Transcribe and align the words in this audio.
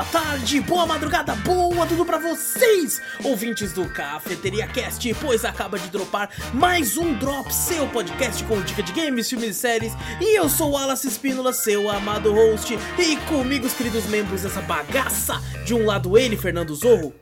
boa 0.00 0.04
tarde, 0.04 0.60
boa 0.60 0.86
madrugada, 0.86 1.34
boa 1.34 1.86
tudo 1.86 2.06
pra 2.06 2.16
vocês, 2.16 3.02
ouvintes 3.22 3.74
do 3.74 3.86
Cafeteria 3.86 4.66
Cast, 4.66 5.12
pois 5.20 5.44
acaba 5.44 5.78
de 5.78 5.88
dropar 5.90 6.30
mais 6.54 6.96
um 6.96 7.12
Drop, 7.18 7.52
seu 7.52 7.86
podcast 7.88 8.42
com 8.44 8.62
dica 8.62 8.82
de 8.82 8.92
games, 8.92 9.28
filmes 9.28 9.50
e 9.50 9.54
séries. 9.54 9.92
E 10.18 10.38
eu 10.38 10.48
sou 10.48 10.70
o 10.70 10.72
Wallace 10.72 11.06
Espínola, 11.06 11.52
seu 11.52 11.90
amado 11.90 12.32
host, 12.32 12.78
e 12.98 13.16
comigo 13.28 13.66
os 13.66 13.74
queridos 13.74 14.06
membros 14.06 14.42
dessa 14.42 14.62
bagaça. 14.62 15.38
De 15.66 15.74
um 15.74 15.84
lado 15.84 16.16
ele, 16.16 16.36
Fernando 16.36 16.74
Zorro. 16.74 17.12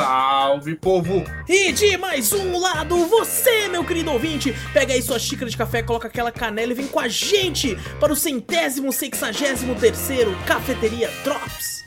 Salve, 0.00 0.74
povo! 0.76 1.24
E 1.46 1.72
de 1.72 1.94
mais 1.98 2.32
um 2.32 2.58
lado, 2.58 3.04
você, 3.04 3.68
meu 3.68 3.84
querido 3.84 4.10
ouvinte, 4.10 4.54
pega 4.72 4.94
aí 4.94 5.02
sua 5.02 5.18
xícara 5.18 5.50
de 5.50 5.56
café, 5.58 5.82
coloca 5.82 6.08
aquela 6.08 6.32
canela 6.32 6.72
e 6.72 6.74
vem 6.74 6.86
com 6.86 6.98
a 6.98 7.06
gente 7.06 7.76
para 8.00 8.10
o 8.10 8.16
centésimo, 8.16 8.94
sexagésimo 8.94 9.74
terceiro 9.74 10.34
Cafeteria 10.46 11.10
Drops. 11.22 11.84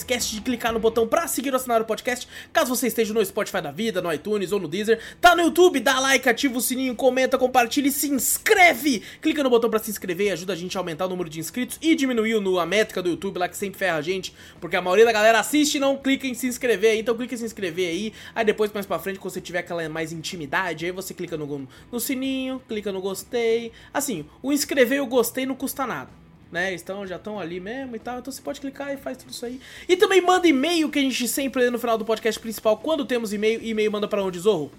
Esquece 0.00 0.34
de 0.34 0.40
clicar 0.40 0.72
no 0.72 0.78
botão 0.78 1.06
pra 1.06 1.26
seguir 1.26 1.50
ou 1.50 1.56
assinar 1.56 1.80
o 1.80 1.84
podcast. 1.84 2.26
Caso 2.52 2.74
você 2.74 2.86
esteja 2.86 3.14
no 3.14 3.24
Spotify 3.24 3.60
da 3.60 3.70
vida, 3.70 4.02
no 4.02 4.12
iTunes 4.12 4.52
ou 4.52 4.60
no 4.60 4.68
Deezer, 4.68 5.00
tá 5.20 5.34
no 5.34 5.42
YouTube, 5.42 5.80
dá 5.80 5.98
like, 6.00 6.28
ativa 6.28 6.58
o 6.58 6.60
sininho, 6.60 6.94
comenta, 6.94 7.38
compartilha 7.38 7.88
e 7.88 7.92
se 7.92 8.08
inscreve. 8.08 9.02
Clica 9.20 9.42
no 9.42 9.50
botão 9.50 9.70
pra 9.70 9.78
se 9.78 9.90
inscrever 9.90 10.28
e 10.28 10.30
ajuda 10.30 10.52
a 10.52 10.56
gente 10.56 10.76
a 10.76 10.80
aumentar 10.80 11.06
o 11.06 11.08
número 11.08 11.28
de 11.28 11.38
inscritos 11.38 11.78
e 11.80 11.94
diminuir 11.94 12.30
a 12.60 12.66
métrica 12.66 13.02
do 13.02 13.10
YouTube 13.10 13.38
lá 13.38 13.48
que 13.48 13.56
sempre 13.56 13.78
ferra 13.78 13.98
a 13.98 14.02
gente, 14.02 14.34
porque 14.60 14.76
a 14.76 14.82
maioria 14.82 15.04
da 15.04 15.12
galera 15.12 15.40
assiste 15.40 15.76
e 15.76 15.80
não 15.80 15.96
clica 15.96 16.26
em 16.26 16.34
se 16.34 16.46
inscrever 16.46 16.92
aí, 16.92 17.00
então 17.00 17.16
clica 17.16 17.34
em 17.34 17.38
se 17.38 17.44
inscrever 17.44 17.88
aí. 17.88 18.12
Aí 18.34 18.44
depois, 18.44 18.72
mais 18.72 18.86
pra 18.86 18.98
frente, 18.98 19.18
quando 19.18 19.32
você 19.32 19.40
tiver 19.40 19.60
aquela 19.60 19.86
mais 19.88 20.12
intimidade, 20.12 20.86
aí 20.86 20.92
você 20.92 21.12
clica 21.14 21.36
no, 21.36 21.68
no 21.90 22.00
sininho, 22.00 22.60
clica 22.68 22.92
no 22.92 23.00
gostei. 23.00 23.72
Assim, 23.92 24.24
o 24.42 24.52
inscrever 24.52 24.98
e 24.98 25.00
o 25.00 25.06
gostei 25.06 25.46
não 25.46 25.54
custa 25.54 25.86
nada 25.86 26.19
né? 26.50 26.74
Estão, 26.74 27.06
já 27.06 27.16
estão 27.16 27.38
ali 27.38 27.60
mesmo 27.60 27.96
e 27.96 27.98
tal. 27.98 28.18
Então 28.18 28.32
você 28.32 28.42
pode 28.42 28.60
clicar 28.60 28.92
e 28.92 28.96
faz 28.96 29.18
tudo 29.18 29.30
isso 29.30 29.44
aí. 29.44 29.60
E 29.88 29.96
também 29.96 30.20
manda 30.20 30.46
e-mail 30.46 30.90
que 30.90 30.98
a 30.98 31.02
gente 31.02 31.26
sempre 31.28 31.62
lê 31.62 31.70
no 31.70 31.78
final 31.78 31.96
do 31.96 32.04
podcast 32.04 32.40
principal. 32.40 32.76
Quando 32.78 33.04
temos 33.04 33.32
e-mail, 33.32 33.62
e-mail 33.62 33.92
manda 33.92 34.08
pra 34.08 34.22
onde, 34.22 34.38
Zorro? 34.38 34.70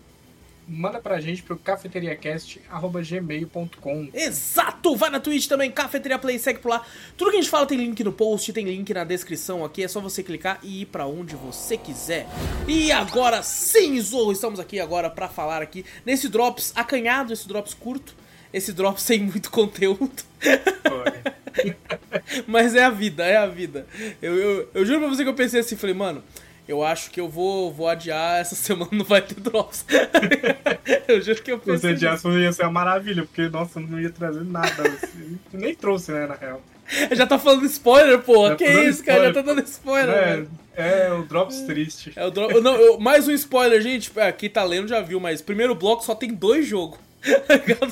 Manda 0.68 1.02
pra 1.02 1.20
gente 1.20 1.42
pro 1.44 1.58
cafeteriacast.gmail.com 1.58 4.10
Exato! 4.14 4.96
Vai 4.96 5.10
na 5.10 5.20
Twitch 5.20 5.48
também, 5.48 5.72
Cafeteria 5.72 6.20
Play, 6.20 6.40
segue 6.40 6.60
por 6.60 6.70
lá. 6.70 6.86
Tudo 7.18 7.32
que 7.32 7.38
a 7.38 7.42
gente 7.42 7.50
fala 7.50 7.66
tem 7.66 7.78
link 7.78 8.02
no 8.04 8.14
post, 8.14 8.54
tem 8.54 8.66
link 8.66 8.94
na 8.94 9.04
descrição 9.04 9.66
aqui. 9.66 9.84
É 9.84 9.88
só 9.88 10.00
você 10.00 10.22
clicar 10.24 10.60
e 10.64 10.84
ir 10.84 10.86
pra 10.86 11.08
onde 11.08 11.36
você 11.36 11.76
quiser. 11.76 12.28
E 12.68 12.92
agora 12.92 13.42
sim, 13.44 14.00
Zorro, 14.00 14.32
estamos 14.32 14.62
aqui 14.62 14.80
agora 14.80 15.10
pra 15.10 15.28
falar 15.28 15.62
aqui 15.62 15.84
nesse 16.06 16.30
Drops 16.30 16.72
acanhado, 16.76 17.34
esse 17.34 17.48
Drops 17.48 17.74
curto. 17.74 18.16
Esse 18.54 18.74
Drops 18.74 19.04
sem 19.04 19.20
muito 19.22 19.50
conteúdo. 19.52 20.12
Mas 22.48 22.76
é 22.76 22.84
a 22.84 22.90
vida, 22.90 23.26
é 23.26 23.38
a 23.38 23.46
vida. 23.48 23.86
Eu, 24.22 24.36
eu, 24.36 24.70
eu 24.74 24.86
juro 24.86 25.00
pra 25.00 25.10
você 25.10 25.24
que 25.24 25.30
eu 25.30 25.34
pensei 25.34 25.60
assim, 25.60 25.76
falei, 25.76 25.96
mano, 25.96 26.24
eu 26.68 26.84
acho 26.84 27.10
que 27.12 27.20
eu 27.20 27.28
vou, 27.30 27.72
vou 27.72 27.88
adiar, 27.88 28.40
essa 28.40 28.56
semana 28.56 28.90
não 28.92 29.06
vai 29.06 29.22
ter 29.22 29.36
drops. 29.36 29.86
eu 31.08 31.22
juro 31.22 31.42
que 31.42 31.52
eu 31.52 31.60
Se 31.60 31.66
pensei. 31.66 31.80
você 31.80 31.88
adiasse, 31.96 32.28
ia 32.30 32.54
ser 32.54 32.64
uma 32.64 32.72
maravilha, 32.72 33.24
porque, 33.24 33.48
nossa, 33.50 33.80
não 33.80 34.00
ia 34.00 34.10
trazer 34.10 34.44
nada. 34.44 34.84
assim. 34.84 35.38
Nem 35.54 35.76
trouxe, 35.76 36.12
né, 36.12 36.28
na 36.28 36.36
real. 36.36 36.62
Já 37.14 37.26
tá 37.26 37.40
falando 37.40 37.66
spoiler, 37.66 38.20
porra. 38.20 38.50
Já 38.50 38.56
Que 38.58 38.66
tô 38.66 38.72
dando 38.74 38.90
isso, 38.90 39.04
cara? 39.06 39.26
Já 39.28 39.34
tá 39.34 39.42
dando 39.42 39.62
spoiler, 39.64 40.14
É, 40.16 40.22
velho. 40.36 40.50
é 40.76 41.14
o 41.14 41.24
Drops 41.24 41.62
triste. 41.62 42.12
É 42.18 42.26
o 42.26 42.32
dro... 42.32 42.62
não, 42.62 42.76
eu- 42.76 43.00
mais 43.00 43.28
um 43.30 43.32
spoiler, 43.32 43.82
gente. 43.82 44.12
É, 44.18 44.30
Quem 44.34 44.50
tá 44.50 44.62
lendo 44.64 44.90
já 44.90 45.00
viu, 45.00 45.18
mas 45.20 45.42
primeiro 45.42 45.74
bloco 45.74 46.04
só 46.04 46.14
tem 46.14 46.34
dois 46.34 46.68
jogos. 46.68 47.00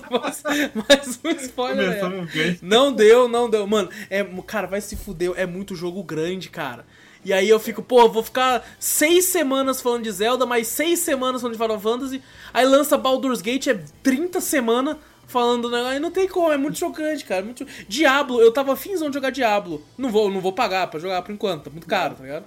Mais, 0.09 0.43
mais 0.89 1.19
um 1.23 1.29
spoiler. 1.41 1.91
é. 1.91 2.25
Bem. 2.25 2.59
Não 2.61 2.91
deu, 2.91 3.27
não 3.27 3.49
deu. 3.49 3.65
Mano, 3.67 3.89
é, 4.09 4.23
cara, 4.45 4.67
vai 4.67 4.81
se 4.81 4.95
fuder. 4.95 5.33
É 5.35 5.45
muito 5.45 5.75
jogo 5.75 6.03
grande, 6.03 6.49
cara. 6.49 6.85
E 7.23 7.33
aí 7.33 7.49
eu 7.49 7.59
fico, 7.59 7.81
pô, 7.81 8.07
vou 8.07 8.23
ficar 8.23 8.65
seis 8.79 9.25
semanas 9.25 9.81
falando 9.81 10.03
de 10.03 10.11
Zelda, 10.11 10.45
mais 10.45 10.67
seis 10.67 10.99
semanas 10.99 11.41
falando 11.41 11.57
de 11.57 11.61
Final 11.61 11.79
Fantasy. 11.79 12.23
Aí 12.53 12.65
lança 12.65 12.97
Baldur's 12.97 13.41
Gate, 13.41 13.67
é 13.67 13.79
30 14.01 14.39
semanas 14.39 14.95
falando, 15.27 15.69
né? 15.69 15.83
Aí 15.85 15.99
não 15.99 16.11
tem 16.11 16.27
como, 16.27 16.51
é 16.51 16.57
muito 16.57 16.79
chocante, 16.79 17.25
cara. 17.25 17.43
Muito... 17.43 17.65
Diablo, 17.87 18.41
eu 18.41 18.51
tava 18.51 18.75
finzão 18.75 19.09
de 19.09 19.15
jogar 19.15 19.31
Diablo. 19.31 19.83
Não 19.97 20.09
vou, 20.09 20.31
não 20.31 20.39
vou 20.39 20.53
pagar 20.53 20.87
pra 20.87 20.99
jogar 20.99 21.21
por 21.21 21.31
enquanto, 21.31 21.65
tá 21.65 21.69
muito 21.69 21.87
caro, 21.87 22.15
tá 22.15 22.23
ligado? 22.23 22.45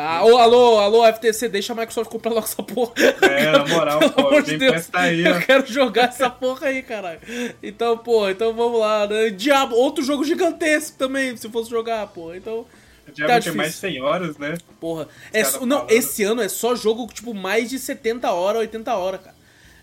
Ah, 0.00 0.24
ô, 0.24 0.36
alô, 0.38 0.78
alô, 0.78 1.04
FTC, 1.12 1.48
deixa 1.48 1.72
a 1.72 1.76
Microsoft 1.76 2.08
comprar 2.08 2.30
logo 2.30 2.46
essa 2.46 2.62
porra. 2.62 2.92
É, 3.22 3.50
na 3.50 3.66
moral, 3.66 3.98
Pelo 3.98 4.12
pô, 4.12 4.40
de 4.40 4.56
Deus, 4.56 4.88
aí, 4.92 5.24
eu 5.26 5.34
ó. 5.34 5.40
quero 5.40 5.66
jogar 5.66 6.08
essa 6.08 6.30
porra 6.30 6.68
aí, 6.68 6.82
caralho. 6.82 7.18
Então, 7.62 7.98
pô, 7.98 8.28
então 8.28 8.54
vamos 8.54 8.78
lá, 8.78 9.06
né? 9.08 9.30
Diabo, 9.30 9.74
outro 9.74 10.04
jogo 10.04 10.24
gigantesco 10.24 10.96
também, 10.96 11.36
se 11.36 11.48
fosse 11.48 11.68
jogar, 11.68 12.06
pô. 12.08 12.32
Então, 12.32 12.64
O 13.08 13.12
Diablo 13.12 13.34
tá 13.36 13.40
tem 13.42 13.52
mais 13.52 13.72
de 13.72 13.78
100 13.78 14.00
horas, 14.02 14.38
né? 14.38 14.56
porra. 14.80 15.08
É, 15.32 15.42
não, 15.42 15.50
falando. 15.50 15.90
esse 15.90 16.22
ano 16.22 16.42
é 16.42 16.48
só 16.48 16.76
jogo, 16.76 17.08
tipo, 17.12 17.34
mais 17.34 17.68
de 17.68 17.78
70 17.78 18.30
horas, 18.30 18.60
80 18.60 18.94
horas, 18.94 19.20
cara. 19.20 19.37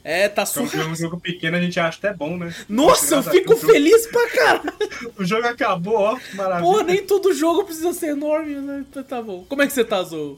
É, 0.08 0.30
tá 0.30 0.44
Então, 0.44 0.68
surreal. 0.68 0.88
um 0.90 0.96
jogo 0.96 1.20
pequeno 1.20 1.58
a 1.58 1.60
gente 1.62 1.80
acha 1.80 1.98
até 1.98 2.14
bom, 2.14 2.38
né? 2.38 2.54
Nossa, 2.70 3.16
eu 3.16 3.24
fico 3.24 3.56
feliz 3.58 4.06
pra 4.06 4.30
caralho. 4.30 4.74
O 5.18 5.26
jogo 5.26 5.48
acabou, 5.48 5.96
ó, 5.96 6.16
que 6.16 6.36
maravilha. 6.36 6.64
Porra, 6.64 6.84
nem 6.84 7.04
todo 7.06 7.34
jogo 7.34 7.64
precisa 7.66 7.92
ser 7.92 8.10
enorme, 8.12 8.56
né? 8.56 8.86
Tá, 8.94 9.04
tá 9.04 9.22
bom. 9.22 9.44
Como 9.50 9.62
é 9.64 9.68
que 9.68 9.74
você 9.74 9.84
tá, 9.84 10.02
Zou? 10.04 10.38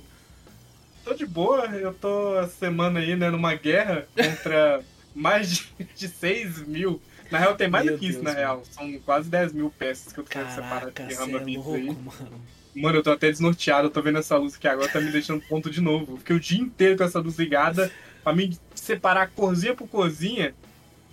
Tô 1.04 1.14
de 1.14 1.26
boa, 1.26 1.66
eu 1.68 1.94
tô 1.94 2.40
essa 2.40 2.54
semana 2.60 3.00
aí, 3.02 3.16
né, 3.16 3.30
numa 3.30 3.54
guerra 3.56 4.08
contra 4.16 4.82
mais 5.14 5.50
de, 5.50 5.68
de 5.96 6.08
6 6.08 6.66
mil. 6.68 7.02
Na 7.30 7.38
real, 7.40 7.56
tem 7.56 7.68
mais 7.70 7.86
Meu 7.86 7.96
do 7.96 8.00
que 8.00 8.06
isso, 8.08 8.22
Deus, 8.22 8.24
na 8.24 8.30
mano. 8.32 8.40
real. 8.42 8.64
São 8.72 9.00
quase 9.06 9.30
10 9.30 9.52
mil 9.54 9.70
peças 9.78 10.14
que 10.14 10.20
eu 10.20 10.26
separando 10.26 10.92
Caraca, 10.94 11.04
de 11.04 11.14
você 11.16 11.24
é 11.24 11.26
louco, 11.58 11.74
aí. 11.74 11.84
mano. 11.86 12.42
Mano, 12.76 12.98
eu 13.00 13.04
tô 13.04 13.12
até 13.12 13.30
desnorteado, 13.30 13.88
eu 13.88 13.92
tô 13.92 14.02
vendo 14.02 14.20
essa 14.20 14.38
luz 14.38 14.56
aqui 14.56 14.68
agora, 14.68 14.88
tá 14.88 15.02
me 15.02 15.12
deixando 15.12 15.42
ponto 15.42 15.70
de 15.70 15.82
novo. 15.82 16.18
Fiquei 16.18 16.36
o 16.36 16.40
dia 16.40 16.60
inteiro 16.62 16.96
com 16.98 17.04
essa 17.04 17.20
luz 17.20 17.38
ligada, 17.38 17.92
pra 18.24 18.34
mim 18.34 18.58
separar 18.88 19.30
corzinha 19.36 19.76
por 19.76 19.88
corzinha. 19.88 20.54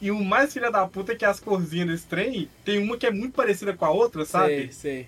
E 0.00 0.10
o 0.10 0.22
mais 0.22 0.52
filha 0.52 0.70
da 0.70 0.86
puta 0.86 1.12
é 1.12 1.14
que 1.14 1.24
as 1.24 1.40
corzinhas 1.40 1.88
desse 1.88 2.06
trem, 2.06 2.48
tem 2.64 2.78
uma 2.78 2.96
que 2.96 3.06
é 3.06 3.10
muito 3.10 3.34
parecida 3.34 3.72
com 3.72 3.84
a 3.84 3.90
outra, 3.90 4.24
sabe? 4.24 4.54
Sei, 4.54 4.72
sei. 4.72 5.06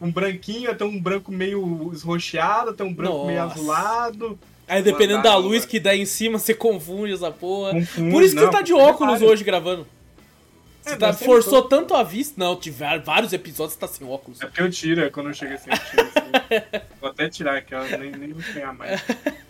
Um 0.00 0.10
branquinho, 0.10 0.74
tem 0.74 0.86
um 0.86 1.00
branco 1.00 1.30
meio 1.30 1.90
esroxeado, 1.92 2.72
tem 2.72 2.86
um 2.86 2.92
branco 2.94 3.26
meio 3.26 3.40
Nossa. 3.40 3.54
azulado. 3.54 4.38
Aí 4.66 4.82
dependendo 4.82 5.22
da 5.22 5.36
luz 5.36 5.58
mano. 5.60 5.70
que 5.70 5.80
dá 5.80 5.94
em 5.96 6.06
cima, 6.06 6.38
você 6.38 6.54
confunde 6.54 7.12
essa 7.12 7.30
porra. 7.30 7.72
Confunde, 7.72 8.10
Por 8.10 8.22
isso 8.22 8.34
que 8.34 8.40
não, 8.40 8.50
você 8.50 8.56
tá 8.56 8.62
de 8.62 8.72
óculos 8.72 9.20
hoje 9.20 9.42
gravando. 9.44 9.86
Você 10.80 10.94
É, 10.94 10.96
tá, 10.96 11.12
forçou 11.12 11.60
tô. 11.62 11.68
tanto 11.68 11.94
a 11.94 12.02
vista. 12.02 12.34
Não, 12.38 12.56
tiver 12.56 12.98
vários 13.00 13.32
episódios 13.34 13.74
você 13.74 13.80
tá 13.80 13.88
sem 13.88 14.06
óculos. 14.08 14.40
É 14.40 14.46
porque 14.46 14.62
eu 14.62 14.70
tiro, 14.70 15.02
é 15.02 15.10
quando 15.10 15.26
eu 15.28 15.34
chego 15.34 15.52
assim, 15.54 15.70
eu 15.70 15.78
tiro 15.78 16.02
assim. 16.02 16.84
Vou 17.00 17.10
até 17.10 17.28
tirar 17.28 17.56
aqui, 17.58 17.74
ó, 17.74 17.82
nem, 17.98 18.12
nem 18.12 18.32
vou 18.32 18.42
pegar 18.54 18.72
mais. 18.72 19.02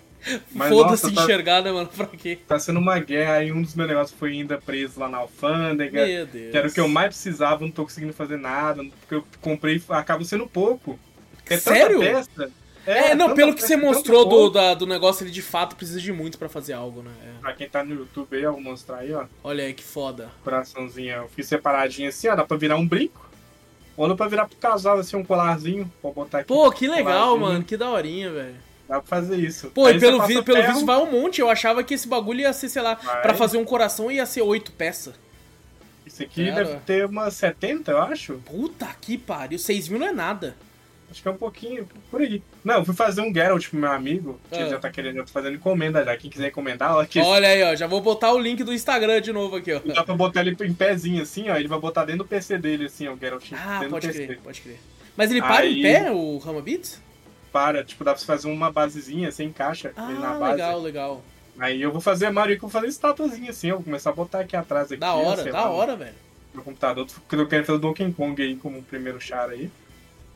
Foda-se 0.68 1.12
tá- 1.14 1.22
enxergar, 1.22 1.62
né, 1.62 1.72
mano? 1.72 1.88
Pra 1.88 2.06
quê? 2.06 2.38
Tá 2.46 2.58
sendo 2.58 2.78
uma 2.78 2.98
guerra, 2.98 3.34
aí 3.34 3.52
um 3.52 3.62
dos 3.62 3.74
meus 3.74 3.88
negócios 3.88 4.18
foi 4.18 4.32
ainda 4.32 4.58
preso 4.58 5.00
lá 5.00 5.08
na 5.08 5.18
alfândega. 5.18 6.06
Meu 6.06 6.26
Deus. 6.26 6.50
Que 6.50 6.56
era 6.56 6.68
o 6.68 6.72
que 6.72 6.80
eu 6.80 6.88
mais 6.88 7.08
precisava, 7.08 7.64
não 7.64 7.70
tô 7.70 7.84
conseguindo 7.84 8.12
fazer 8.12 8.36
nada, 8.36 8.84
porque 9.00 9.14
eu 9.14 9.24
comprei, 9.40 9.82
acaba 9.88 10.22
sendo 10.24 10.46
pouco. 10.46 10.98
É 11.48 11.56
Sério? 11.56 12.00
peça. 12.00 12.50
É, 12.86 13.14
não, 13.14 13.34
pelo 13.34 13.54
que 13.54 13.60
você 13.62 13.76
mostrou 13.76 14.26
do, 14.26 14.48
da- 14.50 14.72
do 14.74 14.86
negócio, 14.86 15.22
ele 15.24 15.30
de 15.30 15.42
fato 15.42 15.76
precisa 15.76 16.00
de 16.00 16.12
muito 16.12 16.38
pra 16.38 16.48
fazer 16.48 16.72
algo, 16.72 17.02
né? 17.02 17.10
É. 17.24 17.40
Pra 17.40 17.52
quem 17.52 17.68
tá 17.68 17.84
no 17.84 17.94
YouTube 17.94 18.34
aí, 18.36 18.42
eu 18.42 18.52
vou 18.52 18.60
mostrar 18.60 18.98
aí, 18.98 19.12
ó. 19.12 19.26
Olha 19.44 19.64
aí 19.64 19.74
que 19.74 19.84
foda. 19.84 20.30
Coraçãozinho, 20.42 21.10
eu 21.14 21.28
fiz 21.28 21.46
separadinho 21.46 22.08
assim, 22.08 22.28
ó, 22.28 22.34
dá 22.34 22.44
pra 22.44 22.56
virar 22.56 22.76
um 22.76 22.86
brinco. 22.86 23.28
Ou 23.96 24.08
dá 24.08 24.14
pra 24.14 24.28
virar 24.28 24.46
pro 24.46 24.56
casal, 24.56 24.98
assim, 24.98 25.14
um 25.16 25.24
colarzinho, 25.24 25.92
pra 26.00 26.10
botar 26.10 26.38
aqui. 26.38 26.48
Pô, 26.48 26.70
que 26.72 26.88
legal, 26.88 27.04
Colarzinho. 27.04 27.40
mano. 27.40 27.64
Que 27.64 27.76
daorinha, 27.76 28.30
velho. 28.32 28.54
Dá 28.90 29.00
pra 29.00 29.20
fazer 29.20 29.36
isso. 29.36 29.70
Pô, 29.70 29.86
Aí 29.86 29.96
e 29.96 30.00
pelo, 30.00 30.20
vi, 30.26 30.42
pelo 30.42 30.66
visto 30.66 30.84
vai 30.84 30.96
um 30.98 31.08
monte. 31.12 31.40
Eu 31.40 31.48
achava 31.48 31.84
que 31.84 31.94
esse 31.94 32.08
bagulho 32.08 32.40
ia 32.40 32.52
ser, 32.52 32.68
sei 32.68 32.82
lá, 32.82 32.94
Vai. 32.96 33.22
pra 33.22 33.34
fazer 33.34 33.56
um 33.56 33.64
coração 33.64 34.10
ia 34.10 34.26
ser 34.26 34.42
oito 34.42 34.72
peças. 34.72 35.14
Isso 36.04 36.20
aqui 36.24 36.46
Cara. 36.50 36.64
deve 36.64 36.80
ter 36.80 37.06
umas 37.06 37.34
70, 37.34 37.92
eu 37.92 37.98
acho. 38.02 38.34
Puta 38.44 38.88
que 39.00 39.16
pariu. 39.16 39.60
6 39.60 39.86
mil 39.88 40.00
não 40.00 40.08
é 40.08 40.12
nada. 40.12 40.56
Acho 41.08 41.22
que 41.22 41.28
é 41.28 41.30
um 41.30 41.36
pouquinho 41.36 41.88
por 42.10 42.20
aí. 42.20 42.42
Não, 42.64 42.78
eu 42.78 42.84
fui 42.84 42.94
fazer 42.94 43.20
um 43.20 43.32
Geralt 43.32 43.68
pro 43.68 43.78
meu 43.78 43.92
amigo, 43.92 44.40
que 44.50 44.56
Ah. 44.58 44.60
ele 44.62 44.70
já 44.70 44.78
tá 44.80 44.90
querendo, 44.90 45.18
eu 45.18 45.24
tô 45.24 45.30
fazendo 45.30 45.54
encomenda 45.54 46.04
já. 46.04 46.16
Quem 46.16 46.28
quiser 46.28 46.48
encomendar, 46.48 46.96
ó, 46.96 47.00
aqui. 47.00 47.20
Olha 47.20 47.46
aí, 47.48 47.62
ó. 47.62 47.76
Já 47.76 47.86
vou 47.86 48.00
botar 48.00 48.32
o 48.32 48.38
link 48.40 48.64
do 48.64 48.72
Instagram 48.74 49.20
de 49.20 49.32
novo 49.32 49.54
aqui, 49.54 49.72
ó. 49.72 49.80
Dá 49.84 50.02
pra 50.02 50.16
botar 50.16 50.40
ele 50.40 50.56
em 50.64 50.74
pezinho 50.74 51.22
assim, 51.22 51.48
ó. 51.48 51.56
Ele 51.56 51.68
vai 51.68 51.78
botar 51.78 52.04
dentro 52.04 52.24
do 52.24 52.28
PC 52.28 52.58
dele, 52.58 52.86
assim, 52.86 53.06
ó, 53.06 53.12
o 53.14 53.16
Geralt. 53.16 53.44
Ah, 53.52 53.84
pode 53.88 54.08
crer, 54.08 54.38
pode 54.42 54.60
crer. 54.60 54.80
Mas 55.16 55.30
ele 55.30 55.40
para 55.42 55.64
em 55.66 55.80
pé, 55.80 56.10
o 56.10 56.38
Rama 56.38 56.60
Beats? 56.60 57.00
Para, 57.52 57.82
tipo, 57.84 58.04
dá 58.04 58.12
pra 58.12 58.20
você 58.20 58.26
fazer 58.26 58.48
uma 58.48 58.70
basezinha, 58.70 59.30
você 59.32 59.42
encaixa 59.44 59.92
ele 60.08 60.18
na 60.18 60.30
Ah, 60.34 60.38
base. 60.38 60.52
legal, 60.52 60.80
legal. 60.80 61.24
Aí 61.58 61.82
eu 61.82 61.90
vou 61.92 62.00
fazer 62.00 62.26
a 62.26 62.32
que 62.56 62.64
eu 62.64 62.68
vou 62.68 62.70
fazer 62.70 62.86
estátuazinha 62.86 63.50
assim, 63.50 63.68
eu 63.68 63.76
vou 63.76 63.84
começar 63.84 64.10
a 64.10 64.12
botar 64.14 64.40
aqui 64.40 64.56
atrás 64.56 64.86
aqui. 64.90 65.00
Da 65.00 65.14
hora, 65.14 65.42
sei 65.42 65.52
da 65.52 65.62
lá, 65.62 65.70
hora, 65.70 65.96
velho. 65.96 66.14
No 66.54 66.62
computador, 66.62 67.06
eu 67.30 67.46
quero 67.48 67.64
fazer 67.64 67.76
o 67.78 67.80
Donkey 67.80 68.12
Kong 68.12 68.40
aí 68.42 68.56
como 68.56 68.82
primeiro 68.82 69.20
char 69.20 69.50
aí. 69.50 69.70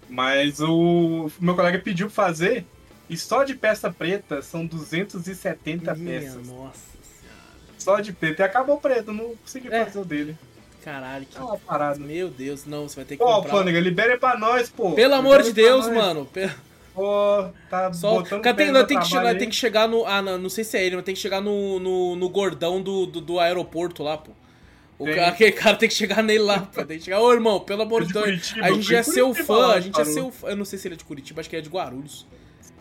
Mas 0.09 0.61
o 0.61 1.31
meu 1.41 1.55
colega 1.55 1.79
pediu 1.79 2.09
pra 2.09 2.27
fazer, 2.27 2.67
e 3.09 3.17
só 3.17 3.43
de 3.43 3.55
peça 3.55 3.91
preta 3.91 4.43
são 4.43 4.67
270 4.67 5.95
Minha 5.95 6.21
peças. 6.21 6.35
nossa 6.47 6.79
senhora. 7.21 7.39
Só 7.79 8.01
de 8.01 8.13
preto. 8.13 8.41
E 8.41 8.43
acabou 8.43 8.79
preto, 8.79 9.13
não 9.13 9.35
consegui 9.37 9.69
É. 9.73 9.85
fazer 9.85 9.99
o 10.01 10.05
dele. 10.05 10.37
Caralho, 10.85 11.25
que. 11.25 11.35
Tá 11.35 11.45
uma 11.45 11.57
parada. 11.59 11.99
Meu 11.99 12.29
Deus, 12.29 12.67
não, 12.67 12.87
você 12.89 12.97
vai 12.97 13.05
ter 13.07 13.17
que 13.17 13.25
Pô, 13.25 13.33
comprar. 13.37 13.53
Alfândega, 13.53 13.81
libera 13.81 14.19
pra 14.19 14.37
nós, 14.39 14.69
pô. 14.69 14.93
Pelo 14.93 15.15
amor 15.15 15.39
Libera 15.39 15.43
de 15.45 15.53
Deus, 15.55 15.89
mano. 15.89 16.27
Pe- 16.27 16.51
Pô, 16.95 17.49
tá 17.69 17.93
Só. 17.93 18.21
botando 18.23 18.41
Cara, 18.43 18.57
tem, 18.57 18.73
tem 18.73 18.99
que, 18.99 19.05
che- 19.05 19.11
trabalho 19.11 19.25
nós 19.25 19.33
aí. 19.35 19.39
tem 19.39 19.49
que 19.49 19.57
chegar 19.57 19.89
no. 19.89 20.07
Ah, 20.07 20.23
não, 20.23 20.39
não 20.39 20.49
sei 20.49 20.63
se 20.63 20.77
é 20.79 20.85
ele, 20.87 20.95
mas 20.97 21.05
tem 21.05 21.15
que 21.15 21.21
chegar 21.21 21.41
no, 21.41 21.81
no, 21.81 22.15
no 22.17 22.29
gordão 22.29 22.81
do, 22.81 23.05
do, 23.07 23.21
do 23.21 23.41
aeroporto 23.41 24.03
lá, 24.03 24.17
pô. 24.17 24.31
O 24.97 25.07
cara, 25.07 25.27
aquele 25.29 25.51
cara 25.53 25.77
tem 25.77 25.89
que 25.89 25.95
chegar 25.95 26.23
nele 26.23 26.39
lá, 26.45 26.61
pô. 26.61 26.85
Tem 26.85 26.99
que 26.99 27.05
chegar, 27.05 27.21
ô 27.21 27.33
irmão, 27.33 27.59
pelo 27.61 27.83
amor 27.83 28.03
É 28.03 28.05
de 28.05 28.13
de 28.13 28.15
Deus. 28.15 28.55
A 28.63 28.71
gente 28.71 28.87
foi 28.87 28.97
é 28.97 29.03
seu 29.03 29.27
Curitiba 29.27 29.47
fã, 29.47 29.73
a 29.75 29.81
gente 29.81 29.95
é 29.95 29.99
parou. 29.99 30.13
seu 30.13 30.31
fã. 30.31 30.49
Eu 30.49 30.57
não 30.57 30.65
sei 30.65 30.79
se 30.79 30.87
ele 30.87 30.95
é 30.95 30.99
de 30.99 31.05
Curitiba, 31.05 31.41
acho 31.41 31.51
que 31.51 31.57
ele 31.57 31.61
é 31.61 31.65
de 31.65 31.71
Guarulhos. 31.71 32.27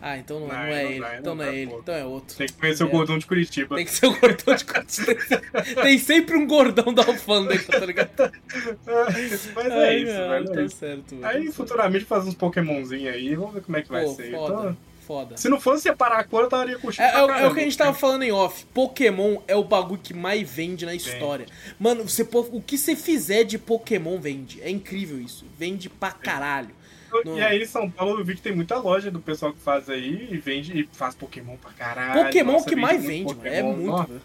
Ah, 0.06 0.18
então 0.18 0.38
não, 0.38 0.48
Não, 0.48 0.54
não 0.54 0.62
é 0.64 0.82
não 0.84 0.90
ele. 0.90 1.04
então 1.18 1.34
não 1.34 1.44
não 1.46 1.50
é 1.50 1.56
ele, 1.56 1.72
então 1.72 1.94
é 1.94 2.04
outro. 2.04 2.36
Tem 2.36 2.46
que 2.46 2.52
conhecer 2.52 2.84
o 2.84 2.88
É. 2.88 2.90
gordão 2.90 3.16
de 3.16 3.24
Curitiba. 3.26 3.76
Tem 3.76 3.84
que 3.86 3.90
ser 3.90 4.04
o 4.06 4.20
gordão 4.20 4.54
de 4.54 4.64
Curitiba. 4.66 5.14
Tem 5.82 5.98
sempre 5.98 6.36
um 6.36 6.46
gordão 6.46 6.92
da 6.92 7.06
alfândega, 7.06 7.64
tá 7.80 7.86
ligado? 7.86 8.10
Mas 9.54 9.66
é 9.66 9.86
Ai, 9.88 9.96
isso, 10.02 10.12
velho. 10.12 10.52
Tá 10.52 10.60
é 10.62 10.68
certo, 10.68 11.16
velho. 11.16 11.26
Aí 11.26 11.50
futuramente 11.52 12.04
faz 12.04 12.26
uns 12.26 12.34
Pokémonzinhos 12.34 13.14
aí, 13.14 13.34
vamos 13.34 13.54
ver 13.54 13.62
como 13.62 13.76
é 13.78 13.82
que 13.82 13.88
vai 13.88 14.04
Pô, 14.04 14.14
ser. 14.14 14.30
foda, 14.30 14.54
Então, 14.54 14.76
foda. 15.06 15.36
se 15.36 15.48
não 15.48 15.58
fosse 15.60 15.82
separar 15.84 16.18
a 16.18 16.24
cor, 16.24 16.40
eu 16.40 16.44
estaria 16.48 16.78
curtindo. 16.78 17.02
É, 17.06 17.14
é 17.14 17.22
o- 17.24 17.30
é 17.30 17.46
o 17.48 17.54
que 17.54 17.60
a 17.60 17.64
gente 17.64 17.78
tava 17.78 17.94
falando 17.94 18.22
em 18.24 18.32
off. 18.32 18.64
Pokémon 18.74 19.38
é 19.48 19.56
o 19.56 19.64
bagulho 19.64 20.00
que 20.02 20.12
mais 20.12 20.48
vende 20.48 20.84
na 20.84 20.94
história. 20.94 21.46
Mano, 21.78 22.06
você, 22.06 22.26
o 22.30 22.60
que 22.60 22.76
você 22.76 22.94
fizer 22.94 23.44
de 23.44 23.58
Pokémon 23.58 24.18
vende. 24.18 24.60
É 24.62 24.68
incrível 24.70 25.18
isso. 25.20 25.46
Vende 25.58 25.88
pra 25.88 26.10
caralho. 26.12 26.70
E 27.24 27.40
aí 27.40 27.66
São 27.66 27.90
Paulo 27.90 28.20
eu 28.20 28.24
vi 28.24 28.34
que 28.34 28.42
tem 28.42 28.54
muita 28.54 28.76
loja 28.78 29.10
do 29.10 29.20
pessoal 29.20 29.52
que 29.52 29.60
faz 29.60 29.88
aí 29.88 30.28
e 30.30 30.36
vende 30.36 30.78
e 30.78 30.88
faz 30.92 31.14
Pokémon 31.14 31.56
pra 31.56 31.70
caralho. 31.72 32.24
Pokémon 32.24 32.52
Nossa, 32.52 32.68
que 32.68 32.76
mais 32.76 33.02
muito 33.02 33.08
vende, 33.08 33.34
mano. 33.34 33.46
É 33.46 33.62
Pokémon. 33.62 33.76
muito, 33.76 33.90
Nossa, 33.90 34.06
velho. 34.06 34.22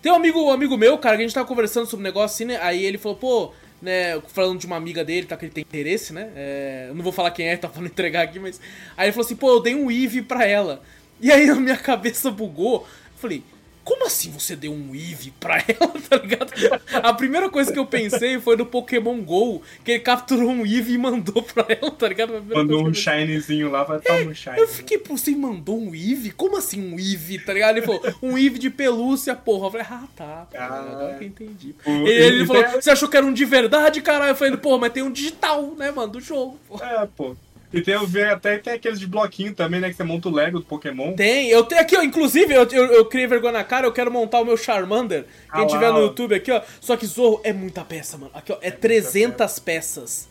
Tem 0.00 0.12
um 0.12 0.14
amigo, 0.14 0.40
um 0.40 0.52
amigo 0.52 0.76
meu, 0.76 0.96
cara, 0.98 1.16
que 1.16 1.22
a 1.22 1.26
gente 1.26 1.34
tava 1.34 1.46
conversando 1.46 1.86
sobre 1.86 2.02
um 2.02 2.08
negócio 2.08 2.34
assim, 2.34 2.44
né? 2.44 2.58
Aí 2.62 2.84
ele 2.84 2.98
falou, 2.98 3.18
pô, 3.18 3.52
né, 3.82 4.20
falando 4.28 4.58
de 4.60 4.66
uma 4.66 4.76
amiga 4.76 5.04
dele, 5.04 5.26
tá, 5.26 5.36
que 5.36 5.44
ele 5.44 5.52
tem 5.52 5.62
interesse, 5.62 6.12
né? 6.12 6.30
É, 6.36 6.86
eu 6.88 6.94
não 6.94 7.02
vou 7.02 7.12
falar 7.12 7.30
quem 7.32 7.48
é, 7.48 7.56
tá 7.56 7.68
falando 7.68 7.90
entregar 7.90 8.22
aqui, 8.22 8.38
mas. 8.38 8.60
Aí 8.96 9.06
ele 9.06 9.12
falou 9.12 9.26
assim, 9.26 9.36
pô, 9.36 9.50
eu 9.50 9.60
dei 9.60 9.74
um 9.74 9.90
Eevee 9.90 10.22
pra 10.22 10.44
ela. 10.44 10.82
E 11.20 11.32
aí 11.32 11.48
a 11.50 11.54
minha 11.56 11.76
cabeça 11.76 12.30
bugou. 12.30 12.82
Eu 12.82 13.18
falei, 13.20 13.42
como 13.88 14.06
assim 14.06 14.30
você 14.30 14.54
deu 14.54 14.70
um 14.70 14.94
Eevee 14.94 15.32
pra 15.40 15.56
ela, 15.66 15.88
tá 16.10 16.16
ligado? 16.18 16.52
A 16.92 17.10
primeira 17.14 17.48
coisa 17.48 17.72
que 17.72 17.78
eu 17.78 17.86
pensei 17.86 18.38
foi 18.38 18.54
no 18.54 18.66
Pokémon 18.66 19.18
GO, 19.22 19.62
que 19.82 19.92
ele 19.92 20.00
capturou 20.00 20.50
um 20.50 20.66
Eevee 20.66 20.94
e 20.94 20.98
mandou 20.98 21.42
pra 21.42 21.64
ela, 21.68 21.90
tá 21.90 22.06
ligado? 22.06 22.42
Mandou 22.54 22.86
um 22.86 22.92
que 22.92 22.98
shinezinho 22.98 23.70
lá, 23.70 23.84
vai 23.84 23.98
tomar 23.98 24.20
um 24.30 24.34
shine. 24.34 24.58
Eu 24.58 24.68
fiquei, 24.68 24.98
pô, 24.98 25.16
você 25.16 25.30
mandou 25.30 25.80
um 25.80 25.94
Eevee? 25.94 26.30
Como 26.32 26.58
assim 26.58 26.92
um 26.92 26.98
Eevee, 26.98 27.38
tá 27.38 27.54
ligado? 27.54 27.78
Ele 27.78 27.86
falou, 27.86 28.02
um 28.22 28.36
Eevee 28.36 28.58
de 28.58 28.68
pelúcia, 28.68 29.34
porra. 29.34 29.68
Eu 29.68 29.70
falei, 29.70 29.86
ah, 29.90 30.04
tá. 30.14 30.46
pô, 30.50 30.58
Ah. 30.58 30.66
agora 30.92 31.14
que 31.18 31.24
eu 31.24 31.28
entendi. 31.28 31.74
Ele 31.86 32.42
e 32.42 32.46
falou, 32.46 32.62
tem- 32.64 32.80
você 32.82 32.90
achou 32.90 33.08
que 33.08 33.16
era 33.16 33.24
um 33.24 33.32
de 33.32 33.44
verdade, 33.46 34.02
caralho? 34.02 34.32
Eu 34.32 34.36
falei, 34.36 34.56
pô, 34.58 34.76
mas 34.76 34.92
tem 34.92 35.02
um 35.02 35.10
digital, 35.10 35.62
né, 35.76 35.90
mano, 35.90 36.12
do 36.12 36.20
jogo. 36.20 36.58
pô. 36.68 36.82
É, 36.84 37.08
pô. 37.16 37.34
E 37.72 37.82
tem, 37.82 37.94
até 38.30 38.56
tem 38.58 38.72
aqueles 38.72 38.98
de 38.98 39.06
bloquinho 39.06 39.54
também, 39.54 39.80
né? 39.80 39.90
Que 39.90 39.96
você 39.96 40.04
monta 40.04 40.28
o 40.28 40.32
Lego 40.32 40.58
do 40.58 40.64
Pokémon. 40.64 41.12
Tem, 41.14 41.48
eu 41.50 41.64
tenho 41.64 41.80
aqui, 41.80 41.96
ó, 41.96 42.02
inclusive, 42.02 42.54
eu, 42.54 42.64
eu, 42.64 42.84
eu 42.86 43.04
criei 43.04 43.26
vergonha 43.26 43.52
na 43.52 43.64
cara, 43.64 43.86
eu 43.86 43.92
quero 43.92 44.10
montar 44.10 44.40
o 44.40 44.44
meu 44.44 44.56
Charmander. 44.56 45.24
Quem 45.52 45.64
Ah 45.64 45.66
tiver 45.66 45.92
no. 45.92 46.00
YouTube 46.00 46.34
aqui, 46.34 46.50
ó. 46.50 46.62
Só 46.80 46.96
que 46.96 47.06
Zorro 47.06 47.40
é 47.44 47.52
muita 47.52 47.84
peça, 47.84 48.16
mano. 48.16 48.30
Aqui, 48.34 48.52
ó, 48.52 48.58
é 48.62 48.70
300 48.70 49.58
peças. 49.58 50.28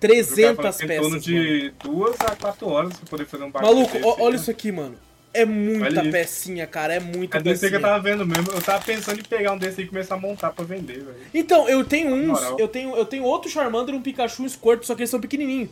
300 0.00 0.80
Em 0.82 0.86
torno 0.86 1.10
peças. 1.10 1.24
de 1.24 1.72
duas 1.82 2.16
a 2.20 2.36
quatro 2.36 2.68
horas 2.68 2.92
pra 2.98 3.08
poder 3.08 3.26
fazer 3.26 3.44
um 3.44 3.50
bagulho. 3.50 3.74
Maluco, 3.74 3.92
desse, 3.92 4.06
olha 4.20 4.30
né? 4.30 4.36
isso 4.36 4.50
aqui, 4.50 4.72
mano. 4.72 4.96
É 5.32 5.44
muita 5.44 5.86
Olha 5.86 6.02
isso. 6.02 6.10
pecinha, 6.12 6.66
cara, 6.66 6.94
é 6.94 7.00
muita 7.00 7.38
É 7.38 7.42
que 7.42 7.48
eu 7.48 7.80
tava 7.80 8.00
vendo 8.00 8.24
mesmo. 8.24 8.52
Eu 8.52 8.62
tava 8.62 8.84
pensando 8.84 9.18
em 9.18 9.22
pegar 9.24 9.52
um 9.52 9.58
desse 9.58 9.82
e 9.82 9.86
começar 9.86 10.14
a 10.14 10.18
montar 10.18 10.50
pra 10.50 10.64
vender, 10.64 10.98
velho. 10.98 11.16
Então, 11.32 11.68
eu 11.68 11.84
tenho 11.84 12.14
uns, 12.14 12.40
eu 12.56 12.68
tenho, 12.68 12.94
eu 12.94 13.04
tenho 13.04 13.24
outro 13.24 13.50
Charmander, 13.50 13.94
um 13.94 14.00
Pikachu 14.02 14.42
e 14.42 14.46
um 14.46 14.48
Squirtle, 14.48 14.86
só 14.86 14.94
que 14.94 15.02
eles 15.02 15.10
são 15.10 15.20
pequenininhos. 15.20 15.70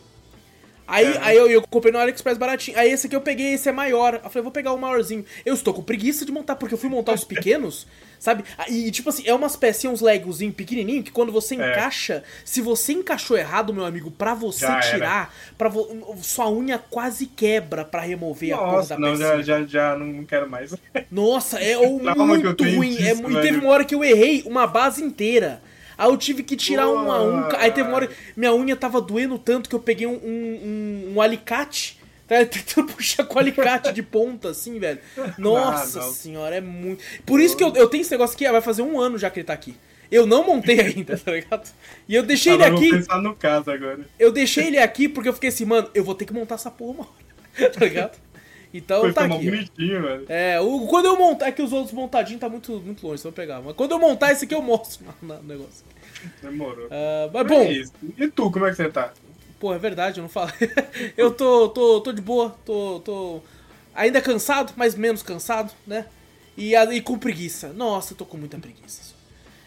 Aí, 0.87 1.07
É. 1.07 1.19
aí 1.23 1.37
eu, 1.37 1.49
eu 1.51 1.63
comprei 1.63 1.93
no 1.93 1.99
AliExpress 1.99 2.37
baratinho. 2.39 2.79
Aí 2.79 2.91
esse 2.91 3.07
aqui 3.07 3.17
eu 3.17 3.21
peguei, 3.21 3.55
esse 3.55 3.69
é 3.69 3.73
maior. 3.73 4.15
Eu 4.23 4.29
falei, 4.31 4.43
vou 4.43 4.53
pegar 4.53 4.73
o 4.73 4.79
maiorzinho. 4.79 5.25
Eu 5.45 5.55
estou 5.55 5.73
com 5.73 5.83
preguiça 5.83 6.25
de 6.25 6.33
montar, 6.33 6.57
porque 6.57 6.75
eu 6.75 6.79
fui 6.79 6.89
montar 6.91 7.13
os 7.15 7.25
pequenos, 7.25 7.87
sabe? 8.19 8.45
Ah, 8.59 8.67
E, 8.69 8.91
tipo 8.91 9.09
assim, 9.09 9.23
é 9.27 9.33
umas 9.35 9.57
pecinhas, 9.57 9.95
uns 9.95 10.01
legozinhos 10.01 10.55
pequenininhos, 10.55 11.05
que 11.05 11.11
quando 11.11 11.31
você 11.33 11.55
É. 11.55 11.71
encaixa, 11.71 12.25
se 12.45 12.61
você 12.61 12.93
encaixou 12.93 13.37
errado, 13.39 13.73
meu 13.73 13.85
amigo, 13.85 14.11
pra 14.11 14.35
você 14.35 14.67
Já 14.67 14.81
tirar, 14.81 15.35
pra 15.57 15.69
vo- 15.69 16.17
sua 16.23 16.51
unha 16.51 16.79
quase 16.79 17.27
quebra 17.27 17.85
pra 17.85 18.01
remover 18.03 18.53
a 18.55 18.59
porra 18.59 18.73
Nossa, 18.73 18.89
da 18.95 19.01
não, 19.01 19.11
pecinha. 19.13 19.43
já, 19.43 19.61
já, 19.61 19.65
já 19.65 19.97
não 19.97 20.25
quero 20.25 20.49
mais. 20.51 20.75
Nossa, 21.11 21.59
é 21.61 21.75
eu 21.77 21.99
muito 22.27 22.65
ruim. 22.65 22.97
É, 22.97 23.15
disso, 23.15 23.31
e 23.31 23.41
teve 23.41 23.59
uma 23.59 23.71
hora 23.71 23.85
que 23.85 23.95
eu 23.95 24.03
errei 24.05 24.43
uma 24.47 24.67
base 24.67 25.03
inteira. 25.03 25.63
Aí 26.03 26.09
eu 26.11 26.17
tive 26.17 26.43
que 26.43 26.57
tirar 26.57 26.89
uma 26.89 27.23
unha. 27.23 27.49
Aí 27.59 27.71
teve 27.71 27.87
uma 27.89 27.97
hora. 27.97 28.11
Minha 28.37 28.55
unha 28.55 28.75
tava 28.77 29.01
doendo 29.01 29.39
tanto 29.39 29.69
que 29.69 29.75
eu 29.75 29.81
peguei 29.81 30.07
um, 30.07 30.15
um, 30.15 30.19
um- 30.19 31.13
um 31.17 31.21
alicate. 31.21 32.01
Tá 32.27 32.37
tentando 32.47 32.93
puxar 32.93 33.25
com 33.25 33.39
alicate 33.39 33.93
de 33.93 34.03
ponta, 34.03 34.51
assim, 34.51 34.79
velho. 34.79 34.99
Nossa 35.39 36.01
Ah, 36.01 36.05
não. 36.07 36.13
senhora, 36.13 36.57
é 36.57 36.61
muito. 36.61 37.03
Por 37.27 37.41
isso 37.41 37.57
que 37.57 37.63
eu, 37.63 37.73
eu 37.75 37.89
tenho 37.89 38.01
esse 38.01 38.11
negócio 38.11 38.35
aqui, 38.35 38.49
vai 38.51 38.61
fazer 38.61 38.83
um 38.83 38.99
ano 38.99 39.19
já 39.19 39.29
que 39.31 39.41
ele 39.41 39.47
tá 39.47 39.53
aqui. 39.53 39.75
Eu 40.11 40.27
não 40.27 40.45
montei 40.45 40.79
ainda, 40.83 41.17
tá 41.17 41.33
ligado? 41.33 41.71
E 42.09 42.15
eu 42.15 42.23
deixei 42.23 42.55
ele 42.55 42.65
Agora 42.65 42.75
eu 42.77 42.81
vou 42.81 42.89
aqui. 42.89 42.99
pensar 43.07 43.19
no 43.23 43.35
caso 43.37 43.71
agora. 43.71 44.01
Eu 44.19 44.33
deixei 44.33 44.67
ele 44.69 44.79
aqui 44.79 45.09
porque 45.09 45.29
eu 45.29 45.33
fiquei 45.33 45.49
assim, 45.51 45.65
mano, 45.65 45.89
eu 45.95 46.03
vou 46.05 46.15
ter 46.15 46.25
que 46.25 46.33
montar 46.33 46.57
essa 46.57 46.71
porra 46.71 46.93
uma 46.93 47.03
hora. 47.05 47.71
Tá 47.71 47.85
ligado? 47.85 48.19
Então 48.75 49.03
Foi 49.03 49.13
tá 49.13 49.25
aqui. 49.27 49.51
bonitinho, 49.51 50.01
velho. 50.03 50.25
É, 50.31 50.59
o, 50.59 50.87
quando 50.87 51.05
eu 51.05 51.19
montar, 51.19 51.49
é 51.49 51.53
que 51.53 51.61
os 51.61 51.73
outros 51.75 51.93
montadinhos 51.93 52.41
tá 52.41 52.49
muito, 52.49 52.73
muito 52.81 53.07
longe, 53.07 53.21
você 53.21 53.29
vai 53.29 53.33
pegar. 53.35 53.61
Mas 53.61 53.75
quando 53.77 53.91
eu 53.93 53.99
montar 53.99 54.33
esse 54.33 54.47
aqui, 54.47 54.55
eu 54.55 54.63
mostro 54.63 55.05
no, 55.21 55.35
no 55.35 55.43
negócio. 55.43 55.85
Demorou. 56.43 56.89
Ah, 56.91 57.31
mas 57.33 57.47
bom, 57.47 57.61
É. 57.63 57.85
E 58.19 58.29
tu, 58.29 58.51
como 58.51 58.67
é 58.67 58.71
que 58.71 58.77
você 58.77 58.89
tá? 58.91 59.13
pô, 59.59 59.73
é 59.73 59.79
verdade, 59.79 60.19
eu 60.19 60.23
não 60.23 60.29
falei. 60.29 60.53
eu 61.17 61.31
tô, 61.31 61.69
tô, 61.69 62.01
tô 62.01 62.13
de 62.13 62.21
boa, 62.21 62.51
tô, 62.65 63.01
tô 63.05 63.41
ainda 63.95 64.21
cansado, 64.21 64.73
mas 64.77 64.95
menos 64.97 65.23
cansado, 65.23 65.73
né? 65.87 66.07
E, 66.57 66.75
e 66.75 67.01
com 67.01 67.17
preguiça. 67.17 67.73
Nossa, 67.73 68.13
eu 68.13 68.17
tô 68.17 68.25
com 68.27 68.37
muita 68.37 68.59
preguiça. 68.59 69.13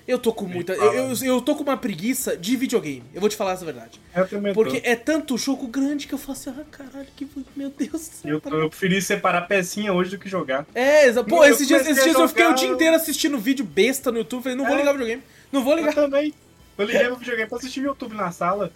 Eu 0.08 0.20
tô 0.20 0.32
com 0.32 0.46
muita. 0.46 0.74
Eu, 0.74 0.94
eu, 0.94 1.14
eu 1.24 1.42
tô 1.42 1.56
com 1.56 1.64
uma 1.64 1.76
preguiça 1.78 2.38
de 2.38 2.56
videogame. 2.56 3.02
Eu 3.12 3.20
vou 3.20 3.28
te 3.28 3.36
falar 3.36 3.54
essa 3.54 3.66
verdade. 3.66 4.00
Eu 4.16 4.28
também 4.28 4.54
Porque 4.54 4.80
tô. 4.80 4.88
é 4.88 4.96
tanto 4.96 5.36
jogo 5.36 5.66
grande 5.66 6.06
que 6.06 6.14
eu 6.14 6.18
falo 6.20 6.34
assim, 6.34 6.52
ah, 6.52 6.64
caralho, 6.70 7.08
que. 7.16 7.28
Meu 7.56 7.70
Deus 7.72 7.92
do 7.92 7.98
céu. 7.98 8.42
Eu, 8.46 8.60
eu 8.60 8.70
preferi 8.70 9.02
separar 9.02 9.48
pecinha 9.48 9.92
hoje 9.94 10.12
do 10.12 10.20
que 10.20 10.30
jogar. 10.30 10.64
É, 10.76 11.08
exa- 11.08 11.24
pô, 11.24 11.44
Eu 11.44 11.52
esses 11.54 11.68
dias, 11.68 11.88
esses 11.88 12.04
dias 12.04 12.16
eu 12.18 12.28
fiquei 12.28 12.44
o 12.44 12.50
jogar- 12.50 12.60
dia 12.60 12.70
inteiro 12.70 12.96
assistindo 12.96 13.40
vídeo 13.40 13.66
besta 13.66 14.12
no 14.12 14.20
YouTube. 14.20 14.44
Falei, 14.44 14.56
não 14.58 14.66
vou 14.66 14.76
É. 14.76 14.78
ligar 14.78 14.92
o 14.92 14.94
videogame. 14.94 15.24
Não 15.52 15.64
vou 15.64 15.74
Eu 15.74 15.80
ligar. 15.80 15.96
também. 15.96 16.32
Eu 16.78 16.86
liguei 16.86 17.06
pro 17.06 17.16
videogame 17.16 17.48
pra 17.50 17.58
assistir 17.58 17.82
YouTube 17.84 18.16
na 18.16 18.32
sala. 18.32 18.72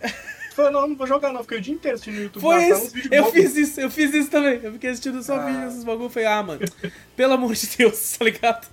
Falei, 0.56 0.72
não, 0.72 0.88
não 0.88 0.96
vou 0.96 1.08
jogar 1.08 1.32
não. 1.32 1.42
Fiquei 1.44 1.58
o 1.58 1.62
dia 1.62 1.74
inteiro 1.74 1.96
assistindo 1.96 2.22
YouTube 2.22 2.42
Foi 2.42 2.56
na 2.56 2.62
sala. 2.76 2.84
isso. 2.86 2.94
vídeos 2.94 3.12
Eu 3.14 3.24
bobos. 3.24 3.40
fiz 3.42 3.56
isso, 3.58 3.82
eu 3.82 3.90
fiz 3.92 4.14
isso 4.14 4.30
também. 4.30 4.60
Eu 4.64 4.74
fiquei 4.74 4.90
assistindo 4.90 5.22
só 5.24 5.36
Ah. 5.36 5.46
vídeo 5.46 5.62
desses 5.66 5.84
bagulho. 5.84 6.10
Falei, 6.10 6.28
ah, 6.28 6.44
mano, 6.44 6.62
pelo 7.16 7.34
amor 7.34 7.54
de 7.54 7.68
Deus, 7.78 8.12
tá 8.18 8.26
ligado? 8.26 8.68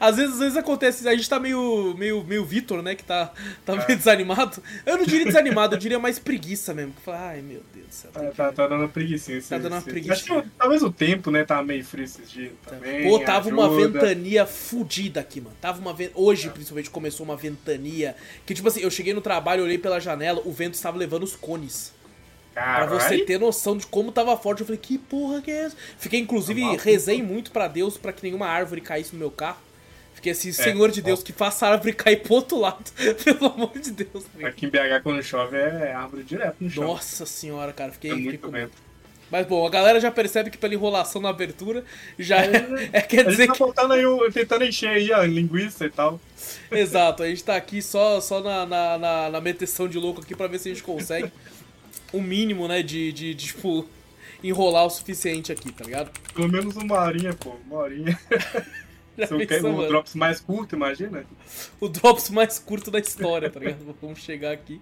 Às 0.00 0.16
vezes, 0.16 0.34
às 0.34 0.38
vezes 0.40 0.56
acontece, 0.56 1.08
a 1.08 1.14
gente 1.14 1.28
tá 1.28 1.38
meio, 1.38 1.94
meio, 1.98 2.24
meio 2.24 2.44
Vitor, 2.44 2.82
né, 2.82 2.94
que 2.94 3.04
tá, 3.04 3.32
tá 3.64 3.74
É. 3.74 3.86
meio 3.86 3.98
desanimado. 3.98 4.62
Eu 4.86 4.96
não 4.98 5.04
diria 5.04 5.26
desanimado, 5.26 5.74
eu 5.74 5.78
diria 5.78 5.98
mais 5.98 6.18
preguiça 6.18 6.72
mesmo. 6.74 6.92
Que 6.92 7.02
fala, 7.02 7.28
ai, 7.28 7.42
meu 7.42 7.62
Deus 7.74 7.86
do 7.86 7.94
céu. 7.94 8.10
tem 8.12 8.22
Tá, 8.24 8.30
que- 8.30 8.36
tá, 8.36 8.52
tá 8.52 8.66
dando 8.68 8.80
uma 8.82 8.88
preguiça. 8.88 9.32
Esse, 9.32 9.48
Tá 9.48 9.58
dando 9.58 9.72
uma 9.72 9.82
preguiça. 9.82 10.12
Acho 10.14 10.24
que 10.42 10.48
talvez 10.58 10.82
o 10.82 10.90
tempo, 10.90 11.30
né, 11.30 11.44
tá 11.44 11.62
meio 11.62 11.84
frio 11.84 12.04
esses 12.04 12.30
dias 12.30 12.52
também. 12.66 13.08
Pô, 13.08 13.18
tava 13.20 13.48
uma 13.48 13.66
ajuda. 13.66 14.00
ventania 14.00 14.46
fudida 14.46 15.20
aqui, 15.20 15.40
mano. 15.40 15.56
Tava 15.60 15.80
uma. 15.80 15.96
Hoje, 16.14 16.50
principalmente, 16.50 16.90
começou 16.90 17.24
uma 17.24 17.36
ventania. 17.36 18.14
Que, 18.46 18.54
tipo 18.54 18.68
assim, 18.68 18.80
eu 18.80 18.90
cheguei 18.90 19.12
no 19.14 19.20
trabalho, 19.20 19.62
olhei 19.64 19.78
pela 19.78 20.00
janela, 20.00 20.40
o 20.44 20.52
vento 20.52 20.74
estava 20.74 20.96
levando 20.98 21.22
os 21.22 21.34
cones. 21.36 21.92
Pra 22.58 22.86
Caralho. 22.86 23.00
você 23.00 23.18
ter 23.24 23.38
noção 23.38 23.76
de 23.76 23.86
como 23.86 24.10
tava 24.12 24.36
forte. 24.36 24.60
Eu 24.60 24.66
falei, 24.66 24.80
que 24.82 24.98
porra 24.98 25.40
que 25.42 25.50
é 25.50 25.64
essa? 25.64 25.76
Fiquei, 25.98 26.20
inclusive, 26.20 26.60
maluco. 26.60 26.82
rezei 26.82 27.22
muito 27.22 27.50
pra 27.50 27.68
Deus 27.68 27.96
pra 27.96 28.12
que 28.12 28.22
nenhuma 28.22 28.46
árvore 28.46 28.80
caísse 28.80 29.12
no 29.12 29.18
meu 29.18 29.30
carro. 29.30 29.58
Fiquei 30.14 30.32
assim, 30.32 30.50
Senhor 30.50 30.90
de 30.90 31.00
Deus, 31.00 31.20
ó. 31.20 31.22
que 31.22 31.32
faça 31.32 31.66
a 31.66 31.70
árvore 31.70 31.92
cair 31.92 32.16
pro 32.22 32.34
outro 32.34 32.58
lado. 32.58 32.82
Pelo 33.24 33.46
amor 33.46 33.78
de 33.78 33.92
Deus. 33.92 34.24
Aqui 34.42 34.66
em 34.66 34.68
BH, 34.68 35.02
quando 35.04 35.22
chove, 35.22 35.56
é 35.56 35.92
árvore 35.92 36.24
direto 36.24 36.56
no 36.60 36.68
chão. 36.68 36.84
Nossa 36.84 37.24
senhora, 37.24 37.72
cara. 37.72 37.92
Fiquei, 37.92 38.10
é 38.10 38.14
fiquei 38.14 38.30
muito 38.30 38.40
com 38.44 38.50
medo. 38.50 38.66
vento. 38.70 38.88
Mas 39.30 39.46
bom, 39.46 39.64
a 39.66 39.70
galera 39.70 40.00
já 40.00 40.10
percebe 40.10 40.50
que 40.50 40.56
pela 40.56 40.72
enrolação 40.72 41.20
na 41.20 41.28
abertura 41.28 41.84
já 42.18 42.38
é, 42.44 42.88
é- 42.94 43.00
quer 43.02 43.20
A 43.20 43.22
gente 43.24 43.30
dizer 43.32 43.46
tá 43.48 43.52
que. 43.52 43.58
botando 43.58 43.92
aí, 43.92 44.04
o- 44.06 44.32
tentando 44.32 44.64
encher 44.64 44.88
aí 44.88 45.12
a 45.12 45.22
linguiça 45.24 45.84
e 45.84 45.90
tal. 45.90 46.18
Exato, 46.72 47.22
a 47.22 47.28
gente 47.28 47.44
tá 47.44 47.54
aqui 47.54 47.82
só, 47.82 48.20
só 48.22 48.40
na, 48.40 48.64
na, 48.64 48.98
na, 48.98 49.30
na 49.30 49.40
meteção 49.40 49.86
de 49.86 49.98
louco 49.98 50.22
aqui 50.22 50.34
pra 50.34 50.46
ver 50.46 50.58
se 50.58 50.70
a 50.70 50.72
gente 50.72 50.82
consegue 50.82 51.30
o 52.12 52.20
mínimo, 52.20 52.66
né, 52.68 52.82
de, 52.82 53.12
de, 53.12 53.34
de, 53.34 53.46
tipo, 53.48 53.86
enrolar 54.42 54.86
o 54.86 54.90
suficiente 54.90 55.52
aqui, 55.52 55.72
tá 55.72 55.84
ligado? 55.84 56.10
Pelo 56.34 56.48
menos 56.48 56.76
uma 56.76 57.00
horinha, 57.00 57.34
pô. 57.34 57.54
Uma 57.66 57.76
horinha. 57.80 58.18
Se 59.26 59.34
eu 59.34 59.46
quero 59.46 59.72
mano? 59.72 59.88
drops 59.88 60.14
mais 60.14 60.40
curto, 60.40 60.76
imagina. 60.76 61.24
o 61.80 61.88
drops 61.88 62.30
mais 62.30 62.58
curto 62.58 62.90
da 62.90 63.00
história, 63.00 63.50
tá 63.50 63.58
ligado? 63.58 63.84
Vamos 64.00 64.20
chegar 64.20 64.52
aqui 64.52 64.80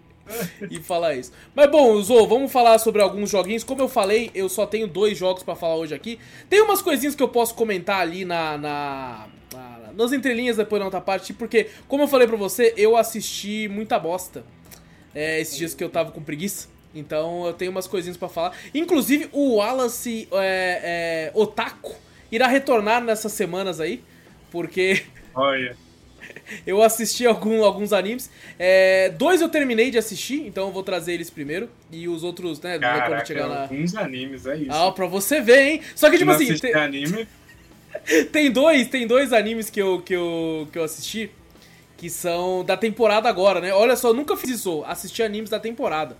e 0.70 0.78
falar 0.80 1.14
isso. 1.14 1.32
Mas 1.54 1.70
bom, 1.70 2.02
Zo, 2.02 2.26
vamos 2.26 2.50
falar 2.50 2.78
sobre 2.80 3.00
alguns 3.00 3.30
joguinhos. 3.30 3.62
Como 3.62 3.80
eu 3.80 3.88
falei, 3.88 4.30
eu 4.34 4.48
só 4.48 4.66
tenho 4.66 4.88
dois 4.88 5.16
jogos 5.16 5.42
pra 5.44 5.54
falar 5.54 5.76
hoje 5.76 5.94
aqui. 5.94 6.18
Tem 6.50 6.60
umas 6.60 6.82
coisinhas 6.82 7.14
que 7.14 7.22
eu 7.22 7.28
posso 7.28 7.54
comentar 7.54 8.00
ali 8.00 8.24
na, 8.24 8.58
na, 8.58 9.26
na- 9.52 9.92
nas 9.94 10.12
entrelinhas 10.12 10.56
depois 10.56 10.80
na 10.80 10.86
outra 10.86 11.00
parte, 11.00 11.32
porque, 11.32 11.68
como 11.86 12.02
eu 12.02 12.08
falei 12.08 12.26
pra 12.26 12.36
você, 12.36 12.74
eu 12.76 12.96
assisti 12.96 13.68
muita 13.68 13.98
bosta 14.00 14.44
é, 15.14 15.40
esses 15.40 15.56
dias 15.56 15.74
que 15.74 15.82
eu 15.84 15.88
tava 15.88 16.10
com 16.10 16.20
preguiça. 16.20 16.68
Então 16.96 17.46
eu 17.46 17.52
tenho 17.52 17.70
umas 17.70 17.86
coisinhas 17.86 18.16
pra 18.16 18.28
falar. 18.28 18.56
Inclusive, 18.74 19.28
o 19.32 19.56
Wallace 19.56 20.28
é, 20.32 21.30
é, 21.32 21.38
Otaku 21.38 21.94
irá 22.32 22.46
retornar 22.46 23.02
nessas 23.02 23.32
semanas 23.32 23.80
aí. 23.80 24.02
Porque 24.50 25.02
Olha. 25.34 25.76
eu 26.66 26.82
assisti 26.82 27.26
algum, 27.26 27.62
alguns 27.64 27.92
animes. 27.92 28.30
É, 28.58 29.10
dois 29.10 29.40
eu 29.40 29.48
terminei 29.48 29.90
de 29.90 29.98
assistir, 29.98 30.46
então 30.46 30.68
eu 30.68 30.72
vou 30.72 30.82
trazer 30.82 31.12
eles 31.12 31.28
primeiro. 31.28 31.68
E 31.90 32.08
os 32.08 32.24
outros, 32.24 32.60
né, 32.60 32.78
Caraca, 32.78 33.22
de 33.22 33.28
chegar 33.28 33.48
na. 33.48 33.62
alguns 33.62 33.94
animes, 33.94 34.46
é 34.46 34.56
isso. 34.56 34.72
Ah, 34.72 34.90
pra 34.90 35.06
você 35.06 35.40
ver, 35.40 35.60
hein? 35.60 35.82
Só 35.94 36.08
que, 36.10 36.18
tipo 36.18 36.30
Não 36.30 36.36
assim, 36.36 36.56
tem, 36.56 36.74
anime, 36.74 37.28
tem 38.32 38.50
dois, 38.50 38.88
tem 38.88 39.06
dois 39.06 39.32
animes 39.32 39.68
que 39.68 39.80
eu, 39.80 40.00
que, 40.00 40.14
eu, 40.14 40.68
que 40.72 40.78
eu 40.78 40.84
assisti 40.84 41.30
que 41.96 42.10
são 42.10 42.62
da 42.64 42.76
temporada 42.76 43.28
agora, 43.28 43.60
né? 43.60 43.72
Olha 43.72 43.96
só, 43.96 44.08
eu 44.08 44.14
nunca 44.14 44.36
fiz 44.36 44.50
isso, 44.50 44.84
assisti 44.86 45.22
animes 45.22 45.50
da 45.50 45.58
temporada. 45.58 46.16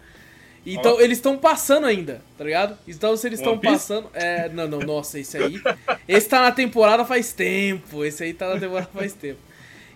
Então, 0.66 0.96
Ó. 0.96 1.00
eles 1.00 1.18
estão 1.18 1.38
passando 1.38 1.86
ainda, 1.86 2.20
tá 2.36 2.42
ligado? 2.42 2.76
Então, 2.88 3.16
se 3.16 3.26
eles 3.26 3.38
estão 3.38 3.56
passando. 3.56 4.08
É, 4.12 4.48
não, 4.48 4.66
não, 4.66 4.80
nossa, 4.80 5.18
esse 5.20 5.38
aí. 5.38 5.60
Esse 6.08 6.28
tá 6.28 6.42
na 6.42 6.50
temporada 6.50 7.04
faz 7.04 7.32
tempo. 7.32 8.04
Esse 8.04 8.24
aí 8.24 8.34
tá 8.34 8.52
na 8.52 8.58
temporada 8.58 8.88
faz 8.92 9.12
tempo. 9.12 9.38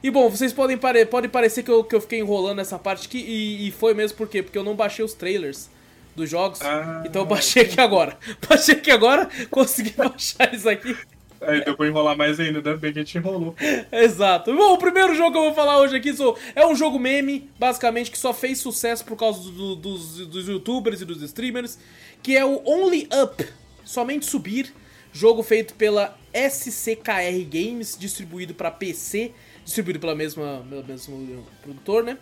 E 0.02 0.10
bom, 0.10 0.30
vocês 0.30 0.52
podem 0.52 0.78
pare 0.78 1.04
pode 1.04 1.28
parecer 1.28 1.62
que 1.62 1.70
eu, 1.70 1.84
que 1.84 1.94
eu 1.94 2.00
fiquei 2.00 2.20
enrolando 2.20 2.60
essa 2.60 2.78
parte 2.78 3.06
aqui, 3.06 3.18
e, 3.18 3.68
e 3.68 3.70
foi 3.70 3.92
mesmo 3.92 4.16
por 4.16 4.28
quê? 4.28 4.42
Porque 4.42 4.56
eu 4.56 4.64
não 4.64 4.74
baixei 4.74 5.04
os 5.04 5.12
trailers 5.12 5.68
dos 6.16 6.28
jogos. 6.30 6.60
Ah. 6.62 7.02
então 7.04 7.22
eu 7.22 7.26
baixei 7.26 7.64
aqui 7.64 7.80
agora. 7.80 8.16
Baixei 8.48 8.76
aqui 8.76 8.90
agora, 8.90 9.28
consegui 9.50 9.90
baixar 9.96 10.54
isso 10.54 10.68
aqui. 10.68 10.96
Aí 11.40 11.64
deu 11.64 11.74
pra 11.76 11.86
enrolar 11.88 12.16
mais 12.16 12.38
ainda, 12.38 12.58
ainda 12.58 12.76
bem 12.76 12.92
que 12.92 12.98
a 12.98 13.02
gente 13.02 13.16
enrolou. 13.18 13.54
Exato. 13.90 14.54
Bom, 14.54 14.74
o 14.74 14.78
primeiro 14.78 15.14
jogo 15.14 15.32
que 15.32 15.38
eu 15.38 15.42
vou 15.44 15.54
falar 15.54 15.78
hoje 15.78 15.96
aqui 15.96 16.12
é 16.54 16.66
um 16.66 16.74
jogo 16.76 16.98
meme, 16.98 17.48
basicamente, 17.58 18.10
que 18.10 18.18
só 18.18 18.34
fez 18.34 18.58
sucesso 18.58 19.04
por 19.04 19.16
causa 19.16 19.50
do- 19.50 19.74
dos, 19.76 20.26
dos 20.26 20.46
youtubers 20.48 21.00
e 21.00 21.04
dos 21.04 21.22
streamers, 21.22 21.78
que 22.22 22.36
é 22.36 22.44
o 22.44 22.60
Only 22.66 23.08
Up, 23.22 23.46
Somente 23.84 24.26
Subir, 24.26 24.72
jogo 25.12 25.42
feito 25.42 25.74
pela 25.74 26.16
SCKR 26.32 27.44
Games, 27.48 27.96
distribuído 27.98 28.54
para 28.54 28.70
PC, 28.70 29.32
distribuído 29.64 29.98
pela 29.98 30.14
mesma, 30.14 30.64
pelo 30.68 30.84
mesmo 30.84 31.46
produtor, 31.62 32.04
né? 32.04 32.18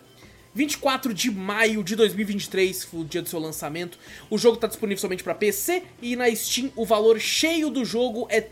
24 0.53 1.13
de 1.13 1.29
maio 1.31 1.83
de 1.83 1.95
2023 1.95 2.83
foi 2.85 2.99
o 3.01 3.05
dia 3.05 3.21
do 3.21 3.29
seu 3.29 3.39
lançamento. 3.39 3.97
O 4.29 4.37
jogo 4.37 4.55
está 4.55 4.67
disponível 4.67 4.99
somente 4.99 5.23
para 5.23 5.35
PC 5.35 5.83
e 6.01 6.15
na 6.15 6.33
Steam 6.35 6.71
o 6.75 6.85
valor 6.85 7.19
cheio 7.19 7.69
do 7.69 7.85
jogo 7.85 8.27
é 8.29 8.37
R$ 8.39 8.49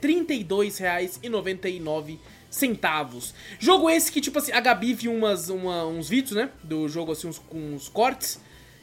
32,99 1.21 2.17
centavos. 2.49 3.33
Jogo 3.59 3.89
esse 3.89 4.11
que, 4.11 4.21
tipo 4.21 4.39
assim, 4.39 4.51
a 4.51 4.59
Gabi 4.59 4.93
viu 4.93 5.13
umas, 5.13 5.49
uma- 5.49 5.85
uns 5.85 6.07
vídeos, 6.09 6.35
né, 6.35 6.49
do 6.63 6.87
jogo, 6.87 7.11
assim, 7.11 7.27
uns, 7.27 7.37
com 7.39 7.57
uns 7.75 7.89
cortes, 7.89 8.39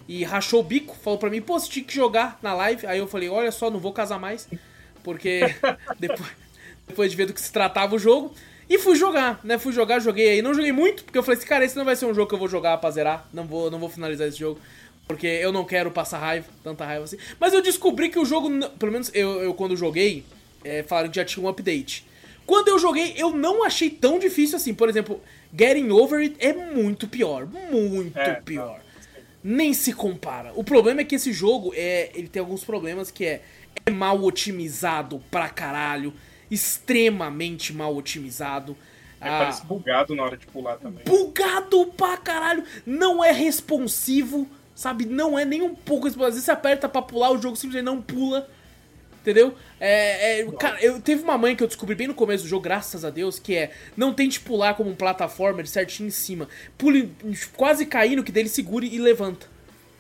e 0.07 0.23
rachou 0.23 0.61
o 0.61 0.63
bico, 0.63 0.95
falou 1.03 1.19
pra 1.19 1.31
mim, 1.31 1.41
pô, 1.41 1.59
você 1.59 1.69
tinha 1.69 1.85
que 1.85 1.95
jogar 1.95 2.39
na 2.43 2.53
live. 2.53 2.87
Aí 2.87 2.99
eu 2.99 3.07
falei, 3.09 3.29
olha 3.29 3.51
só, 3.51 3.71
não 3.71 3.81
vou 3.81 3.93
casar 3.93 4.19
mais, 4.21 4.47
porque 5.03 5.41
depois, 5.99 6.29
depois 6.87 7.11
de 7.11 7.17
ver 7.17 7.27
do 7.27 7.33
que 7.33 7.41
se 7.41 7.51
tratava 7.53 7.95
o 7.95 7.99
jogo. 7.99 8.35
E 8.69 8.79
fui 8.79 8.97
jogar, 8.97 9.41
né? 9.45 9.59
Fui 9.59 9.73
jogar, 9.73 10.01
joguei 10.01 10.29
aí. 10.29 10.43
Não 10.43 10.55
joguei 10.55 10.73
muito, 10.73 11.05
porque 11.05 11.19
eu 11.19 11.23
falei 11.23 11.39
assim, 11.39 11.47
cara, 11.47 11.65
esse 11.65 11.77
não 11.77 11.85
vai 11.85 11.97
ser 11.97 12.07
um 12.07 12.15
jogo 12.15 12.29
que 12.29 12.35
eu 12.35 12.39
vou 12.39 12.49
jogar 12.49 12.79
pra 12.79 12.91
zerar. 12.91 13.29
Não 13.33 13.45
vou, 13.45 13.71
não 13.71 13.79
vou 13.79 13.89
finalizar 13.89 14.27
esse 14.27 14.39
jogo. 14.39 14.59
Porque 15.07 15.27
eu 15.27 15.53
não 15.53 15.65
quero 15.65 15.91
passar 15.91 16.19
raiva, 16.19 16.47
tanta 16.63 16.85
raiva 16.85 17.05
assim. 17.05 17.19
Mas 17.39 17.53
eu 17.53 17.61
descobri 17.61 18.09
que 18.09 18.19
o 18.19 18.25
jogo, 18.25 18.49
pelo 18.79 18.91
menos 18.91 19.11
eu, 19.13 19.43
eu 19.43 19.53
quando 19.53 19.77
joguei, 19.77 20.25
é, 20.65 20.83
falaram 20.83 21.11
que 21.11 21.17
já 21.17 21.25
tinha 21.25 21.45
um 21.45 21.49
update. 21.49 22.07
Quando 22.47 22.69
eu 22.69 22.79
joguei, 22.79 23.15
eu 23.17 23.31
não 23.31 23.65
achei 23.65 23.91
tão 23.91 24.19
difícil 24.19 24.57
assim. 24.57 24.73
Por 24.73 24.89
exemplo, 24.89 25.21
Getting 25.57 25.91
Over 25.91 26.21
It 26.21 26.37
é 26.39 26.53
muito 26.53 27.07
pior. 27.07 27.47
Muito 27.47 28.19
É, 28.19 28.35
pior. 28.35 28.81
Nem 29.43 29.75
se 29.75 29.93
compara. 29.93 30.53
O 30.55 30.65
problema 30.65 31.03
é 31.03 31.05
que 31.05 31.15
esse 31.17 31.33
jogo, 31.33 31.73
é, 31.77 32.11
ele 32.15 32.29
tem 32.29 32.41
alguns 32.41 32.65
problemas 32.65 33.11
que 33.11 33.27
é, 33.27 33.43
é 33.85 33.91
mal 33.91 34.23
otimizado 34.23 35.23
pra 35.31 35.51
caralho. 35.51 36.15
Extremamente 36.51 37.73
mal 37.73 37.95
otimizado. 37.97 38.77
Aí 39.21 39.31
Ah, 39.31 39.39
parece 39.39 39.65
bugado 39.65 40.15
na 40.15 40.23
hora 40.25 40.37
de 40.37 40.47
pular 40.47 40.77
também. 40.77 41.05
bugado 41.05 41.87
pra 41.97 42.17
caralho. 42.17 42.63
Não 42.85 43.25
é 43.25 43.33
responsivo, 43.33 44.47
sabe? 44.75 45.07
Não 45.07 45.39
é 45.39 45.45
nem 45.45 45.63
um 45.63 45.75
pouco 45.75 46.05
responsivo. 46.05 46.25
Às 46.29 46.35
vezes 46.35 46.45
você 46.45 46.51
aperta 46.51 46.89
pra 46.89 47.01
pular, 47.03 47.31
o 47.31 47.41
jogo 47.41 47.57
simplesmente 47.57 47.85
não 47.87 48.03
pula. 48.03 48.49
Entendeu? 49.23 49.55
É, 49.81 50.41
é, 50.41 50.53
cara, 50.53 50.79
eu 50.85 51.01
teve 51.01 51.23
uma 51.23 51.39
manha 51.39 51.57
que 51.57 51.63
eu 51.63 51.67
descobri 51.67 51.95
bem 51.95 52.07
no 52.07 52.13
começo 52.13 52.45
do 52.45 52.49
jogo, 52.51 52.63
graças 52.65 53.07
a 53.07 53.11
Deus, 53.11 53.39
que 53.39 53.57
é 53.57 53.71
não 53.97 54.13
tente 54.13 54.39
pular 54.39 54.75
como 54.75 54.91
um 54.91 54.95
plataforma 54.95 55.65
certinho 55.65 56.09
em 56.09 56.11
cima. 56.11 56.47
Pule 56.77 57.11
quase 57.57 57.87
caindo, 57.87 58.23
que 58.23 58.31
dele 58.31 58.51
segure 58.51 58.87
e 58.87 58.99
levanta. 58.99 59.47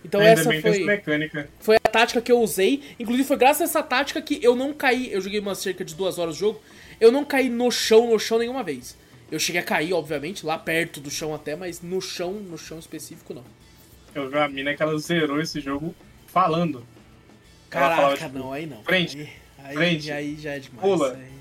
Então 0.05 0.21
Ainda 0.21 0.33
essa 0.33 0.45
foi, 0.61 0.85
mecânica. 0.85 1.49
foi 1.61 1.77
a 1.77 1.89
tática 1.89 2.21
que 2.21 2.31
eu 2.31 2.39
usei. 2.41 2.83
Inclusive 3.01 3.27
foi 3.27 3.37
graças 3.39 3.63
a 3.63 3.65
essa 3.65 3.83
tática 3.83 4.21
que 4.21 4.39
eu 4.43 4.55
não 4.55 4.73
caí. 4.75 5.11
Eu 5.13 5.21
joguei 5.21 5.41
umas 5.41 5.59
cerca 5.59 5.85
de 5.85 5.95
duas 5.95 6.19
horas 6.19 6.35
de 6.35 6.41
jogo. 6.41 6.61
Eu 7.01 7.11
não 7.11 7.25
caí 7.25 7.49
no 7.49 7.71
chão, 7.71 8.11
no 8.11 8.19
chão 8.19 8.39
nenhuma 8.39 8.63
vez. 8.63 8.97
Eu 9.33 9.39
cheguei 9.39 9.61
a 9.61 9.65
cair, 9.65 9.93
obviamente, 9.95 10.45
lá 10.45 10.59
perto 10.59 11.01
do 11.01 11.11
chão 11.11 11.35
até, 11.35 11.57
mas 11.57 11.81
no 11.81 12.01
chão, 12.01 12.33
no 12.35 12.59
chão 12.59 12.79
específico, 12.79 13.33
não. 13.33 13.43
Eu 14.15 14.29
vi 14.29 14.37
uma 14.37 14.49
mina 14.49 14.75
que 14.75 14.83
ela 14.83 14.97
zerou 14.99 15.41
esse 15.41 15.61
jogo 15.61 15.95
falando. 16.27 16.87
Caraca, 17.71 17.97
falava, 17.97 18.17
tipo, 18.17 18.39
não, 18.39 18.53
aí 18.53 18.67
não. 18.67 18.83
frente, 18.85 19.29
Aí, 19.65 19.75
frente, 19.75 20.13
aí 20.13 20.37
já 20.39 20.53
é 20.53 20.59
demais. 20.61 20.81
pula. 20.87 21.13
aí- 21.15 21.35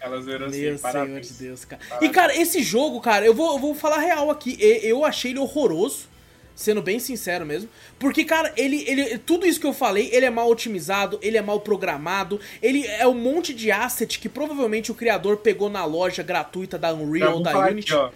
Ela 0.00 0.20
zerou 0.22 0.48
assim, 0.48 0.60
Meu 0.60 0.78
Senhor 0.78 0.80
parabéns. 0.80 1.28
de 1.28 1.34
Deus, 1.44 1.64
cara. 1.64 1.82
E, 1.84 1.88
Parabéns. 1.88 2.12
cara, 2.12 2.36
esse 2.36 2.62
jogo, 2.62 3.00
cara, 3.00 3.24
eu 3.24 3.34
vou, 3.34 3.52
eu 3.52 3.58
vou 3.58 3.74
falar 3.74 3.98
real 3.98 4.30
aqui. 4.30 4.56
e- 4.60 4.80
Eu 4.86 5.04
achei 5.04 5.30
ele 5.32 5.38
horroroso, 5.38 6.08
sendo 6.56 6.82
bem 6.82 6.98
sincero 6.98 7.46
mesmo. 7.46 7.68
Porque, 7.98 8.24
cara, 8.24 8.52
ele, 8.56 8.82
ele. 8.88 9.18
Tudo 9.18 9.46
isso 9.46 9.60
que 9.60 9.66
eu 9.66 9.72
falei, 9.74 10.08
ele 10.12 10.26
é 10.26 10.30
mal 10.30 10.50
otimizado, 10.50 11.18
ele 11.22 11.36
é 11.36 11.42
mal 11.42 11.60
programado, 11.60 12.40
ele 12.60 12.84
é 12.86 13.06
um 13.06 13.14
monte 13.14 13.54
de 13.54 13.70
asset 13.70 14.18
que 14.18 14.28
provavelmente 14.28 14.90
o 14.90 14.94
criador 14.94 15.36
pegou 15.36 15.68
na 15.70 15.84
loja 15.84 16.22
gratuita 16.24 16.76
da 16.78 16.92
Unreal, 16.92 17.34
vou 17.34 17.42
da 17.42 17.52
falar 17.52 17.70
Unity. 17.70 17.92
aqui, 17.94 18.02
ó. 18.02 18.10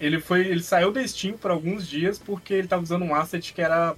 Ele, 0.00 0.20
foi, 0.20 0.40
ele 0.40 0.62
saiu 0.62 0.90
da 0.90 1.06
Steam 1.06 1.36
por 1.38 1.50
alguns 1.50 1.86
dias 1.88 2.18
porque 2.18 2.52
ele 2.52 2.66
tava 2.66 2.82
usando 2.82 3.04
um 3.04 3.14
asset 3.14 3.52
que 3.52 3.62
era. 3.62 3.94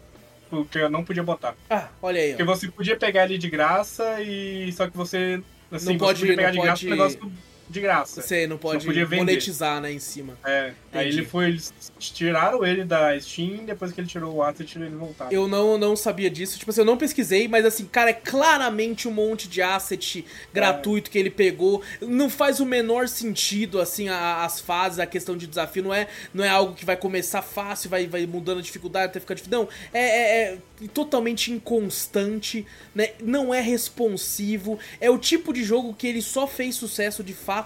que 0.71 0.79
eu 0.79 0.91
não 0.91 1.05
podia 1.05 1.23
botar. 1.23 1.55
Ah, 1.71 1.89
olha 2.03 2.21
aí, 2.21 2.29
Porque 2.35 2.43
ó. 2.43 2.47
você 2.47 2.69
podia 2.69 2.97
pegar 2.97 3.25
ele 3.25 3.39
de 3.39 3.49
graça 3.49 4.21
e. 4.21 4.73
Só 4.73 4.89
que 4.89 4.97
você. 4.97 5.41
Assim, 5.71 5.87
Não 5.87 5.93
você 5.95 5.99
pode- 5.99 6.21
podia 6.21 6.37
pegar 6.37 6.51
de 6.51 6.57
graça 6.61 6.73
pode- 6.83 6.87
um 6.87 6.91
negócio 6.91 7.33
de 7.69 7.81
graça. 7.81 8.23
Você 8.23 8.47
não 8.47 8.57
pode 8.57 8.87
vender. 8.87 9.17
monetizar, 9.17 9.81
né, 9.81 9.93
em 9.93 9.99
cima. 9.99 10.39
É. 10.45 10.73
Aí 10.93 11.07
Entendi. 11.09 11.19
ele 11.19 11.27
foi. 11.27 11.45
Eles 11.49 11.73
tiraram 11.99 12.65
ele 12.65 12.85
da 12.85 13.19
Steam, 13.21 13.65
depois 13.67 13.93
que 13.93 14.01
ele 14.01 14.09
tirou 14.09 14.35
o 14.37 14.43
asset, 14.43 14.79
ele 14.79 14.89
voltaram. 14.97 15.31
Eu 15.31 15.47
não, 15.47 15.77
não 15.77 15.95
sabia 15.95 16.31
disso. 16.31 16.59
Tipo 16.59 16.71
assim, 16.71 16.81
eu 16.81 16.85
não 16.87 16.97
pesquisei, 16.97 17.47
mas 17.49 17.65
assim, 17.67 17.85
cara, 17.85 18.11
é 18.11 18.15
claramente 18.15 19.07
um 19.07 19.11
monte 19.11 19.49
de 19.49 19.61
asset 19.61 20.25
gratuito 20.53 21.11
que 21.11 21.19
ele 21.19 21.31
pegou. 21.31 21.83
Não 22.01 22.31
faz 22.31 22.61
o 22.61 22.65
menor 22.67 23.07
sentido, 23.09 23.81
assim, 23.81 24.09
a- 24.09 24.45
as 24.45 24.61
fases, 24.61 24.99
a 24.99 25.07
questão 25.07 25.37
de 25.37 25.47
desafio. 25.47 25.83
Não 25.83 25.93
é, 25.93 26.07
não 26.33 26.43
é 26.45 26.49
algo 26.49 26.75
que 26.75 26.85
vai 26.85 26.97
começar 26.97 27.43
fácil, 27.43 27.91
vai, 27.91 28.07
vai 28.07 28.25
mudando 28.27 28.59
a 28.59 28.63
dificuldade 28.63 29.07
até 29.07 29.21
ficar 29.21 29.35
difícil. 29.35 29.59
Não, 29.59 29.69
é, 29.93 30.01
é- 30.01 30.55
é 30.55 30.59
totalmente 30.95 31.53
inconstante, 31.53 32.65
né? 32.95 33.11
Não 33.23 33.53
é 33.53 33.61
responsivo. 33.61 34.79
É 35.01 35.11
o 35.11 35.19
tipo 35.19 35.53
de 35.53 35.65
jogo 35.65 35.93
que 35.93 36.07
ele 36.07 36.23
só 36.23 36.47
fez 36.47 36.77
sucesso 36.77 37.23
de 37.25 37.35
fato 37.35 37.58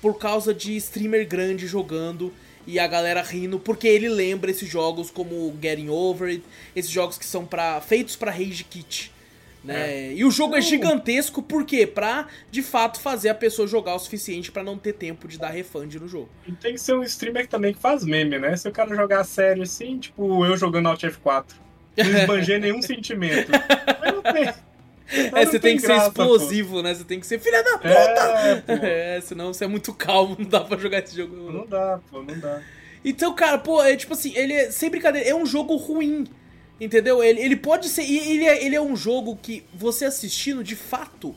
por 0.00 0.18
causa 0.18 0.54
de 0.54 0.76
streamer 0.76 1.26
grande 1.26 1.66
jogando 1.66 2.32
e 2.66 2.78
a 2.78 2.86
galera 2.86 3.22
rindo, 3.22 3.58
porque 3.58 3.88
ele 3.88 4.08
lembra 4.08 4.50
esses 4.50 4.68
jogos 4.68 5.10
como 5.10 5.56
Getting 5.60 5.88
Over 5.88 6.28
It, 6.28 6.44
esses 6.76 6.90
jogos 6.90 7.16
que 7.16 7.24
são 7.24 7.46
para 7.46 7.80
feitos 7.80 8.14
pra 8.14 8.30
Rage 8.30 8.64
Kit. 8.64 9.10
Né? 9.64 10.10
É. 10.10 10.12
E 10.14 10.24
o 10.24 10.30
jogo 10.30 10.54
é 10.54 10.60
gigantesco, 10.60 11.42
por 11.42 11.64
quê? 11.64 11.86
Pra, 11.86 12.28
de 12.50 12.62
fato, 12.62 13.00
fazer 13.00 13.30
a 13.30 13.34
pessoa 13.34 13.66
jogar 13.66 13.94
o 13.94 13.98
suficiente 13.98 14.52
para 14.52 14.62
não 14.62 14.78
ter 14.78 14.92
tempo 14.92 15.26
de 15.26 15.38
dar 15.38 15.48
refund 15.48 15.94
no 15.94 16.06
jogo. 16.06 16.28
E 16.46 16.52
tem 16.52 16.74
que 16.74 16.80
ser 16.80 16.94
um 16.94 17.02
streamer 17.02 17.46
também 17.46 17.72
que 17.72 17.80
faz 17.80 18.04
meme, 18.04 18.38
né? 18.38 18.56
Se 18.56 18.68
o 18.68 18.72
cara 18.72 18.94
jogar 18.94 19.24
sério 19.24 19.62
assim, 19.62 19.98
tipo 19.98 20.44
eu 20.44 20.56
jogando 20.56 20.88
Alt 20.88 21.02
F4, 21.02 21.44
não 21.96 22.18
esbanjei 22.18 22.58
nenhum 22.58 22.80
sentimento. 22.82 23.50
Mas 23.50 24.12
não 24.12 24.22
tem. 24.22 24.54
É, 25.10 25.46
você 25.46 25.58
tem, 25.58 25.76
que 25.76 25.82
graça, 25.82 26.04
ser 26.04 26.08
explosivo, 26.08 26.76
pô. 26.76 26.82
né? 26.82 26.94
Você 26.94 27.04
tem 27.04 27.18
que 27.18 27.26
ser 27.26 27.38
filha 27.38 27.62
da 27.62 27.78
puta! 27.78 28.62
É, 28.68 29.16
é, 29.16 29.20
senão 29.20 29.52
você 29.52 29.64
é 29.64 29.68
muito 29.68 29.92
calmo, 29.94 30.36
não 30.38 30.48
dá 30.48 30.60
pra 30.60 30.76
jogar 30.76 30.98
esse 30.98 31.16
jogo. 31.16 31.34
Não 31.50 31.66
dá, 31.66 31.98
pô, 32.10 32.22
não 32.22 32.38
dá. 32.38 32.60
Então, 33.04 33.34
cara, 33.34 33.58
pô, 33.58 33.82
é 33.82 33.96
tipo 33.96 34.12
assim, 34.12 34.32
ele 34.36 34.52
é, 34.52 34.70
sem 34.70 34.90
brincadeira, 34.90 35.26
é 35.26 35.34
um 35.34 35.46
jogo 35.46 35.76
ruim. 35.76 36.26
Entendeu? 36.80 37.24
Ele, 37.24 37.40
ele 37.40 37.56
pode 37.56 37.88
ser. 37.88 38.02
Ele 38.02 38.44
é, 38.44 38.64
ele 38.64 38.76
é 38.76 38.80
um 38.80 38.94
jogo 38.94 39.36
que 39.40 39.64
você 39.74 40.04
assistindo, 40.04 40.62
de 40.62 40.76
fato, 40.76 41.34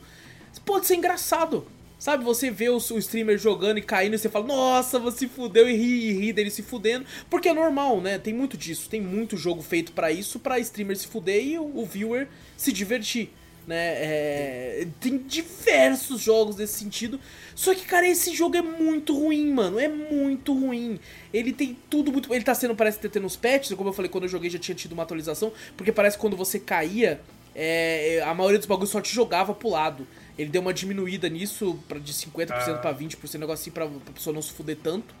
pode 0.64 0.86
ser 0.86 0.96
engraçado. 0.96 1.66
Sabe, 1.98 2.24
você 2.24 2.50
vê 2.50 2.68
o, 2.68 2.76
o 2.78 2.98
streamer 2.98 3.38
jogando 3.38 3.78
e 3.78 3.82
caindo 3.82 4.14
e 4.14 4.18
você 4.18 4.28
fala, 4.28 4.44
nossa, 4.44 4.98
você 4.98 5.28
fudeu 5.28 5.70
e 5.70 5.76
ri, 5.76 6.08
e 6.08 6.12
ri 6.12 6.32
dele 6.32 6.50
se 6.50 6.60
fudendo. 6.60 7.06
Porque 7.30 7.48
é 7.48 7.54
normal, 7.54 8.00
né? 8.00 8.18
Tem 8.18 8.34
muito 8.34 8.56
disso. 8.56 8.90
Tem 8.90 9.00
muito 9.00 9.36
jogo 9.36 9.62
feito 9.62 9.92
para 9.92 10.10
isso, 10.10 10.40
para 10.40 10.58
streamer 10.58 10.96
se 10.96 11.06
fuder 11.06 11.44
e 11.44 11.58
o, 11.58 11.78
o 11.78 11.86
viewer 11.86 12.26
se 12.56 12.72
divertir 12.72 13.30
né? 13.66 13.76
É, 13.76 14.86
tem 15.00 15.18
diversos 15.18 16.20
jogos 16.20 16.56
desse 16.56 16.78
sentido. 16.78 17.18
Só 17.54 17.74
que, 17.74 17.84
cara, 17.84 18.06
esse 18.08 18.34
jogo 18.34 18.56
é 18.56 18.62
muito 18.62 19.16
ruim, 19.16 19.52
mano. 19.52 19.78
É 19.78 19.88
muito 19.88 20.52
ruim. 20.52 20.98
Ele 21.32 21.52
tem 21.52 21.76
tudo 21.88 22.12
muito. 22.12 22.32
Ele 22.32 22.44
tá 22.44 22.54
sendo, 22.54 22.74
parece 22.74 22.98
ter 22.98 23.08
tendo 23.08 23.26
uns 23.26 23.36
patches. 23.36 23.74
Como 23.74 23.88
eu 23.88 23.92
falei, 23.92 24.10
quando 24.10 24.24
eu 24.24 24.28
joguei 24.28 24.50
já 24.50 24.58
tinha 24.58 24.74
tido 24.74 24.92
uma 24.92 25.02
atualização. 25.02 25.52
Porque 25.76 25.92
parece 25.92 26.16
que 26.16 26.20
quando 26.20 26.36
você 26.36 26.58
caía, 26.58 27.20
é, 27.54 28.22
a 28.24 28.34
maioria 28.34 28.58
dos 28.58 28.66
bagulhos 28.66 28.90
só 28.90 29.00
te 29.00 29.14
jogava 29.14 29.54
pro 29.54 29.70
lado. 29.70 30.06
Ele 30.38 30.50
deu 30.50 30.62
uma 30.62 30.72
diminuída 30.72 31.28
nisso 31.28 31.78
pra, 31.86 31.98
de 31.98 32.12
50% 32.12 32.50
ah. 32.50 32.74
pra 32.78 32.94
20%, 32.94 33.34
um 33.34 33.38
negócio 33.38 33.62
assim 33.62 33.70
pra, 33.70 33.86
pra 33.86 34.12
pessoa 34.14 34.34
não 34.34 34.42
se 34.42 34.52
fuder 34.52 34.78
tanto. 34.82 35.14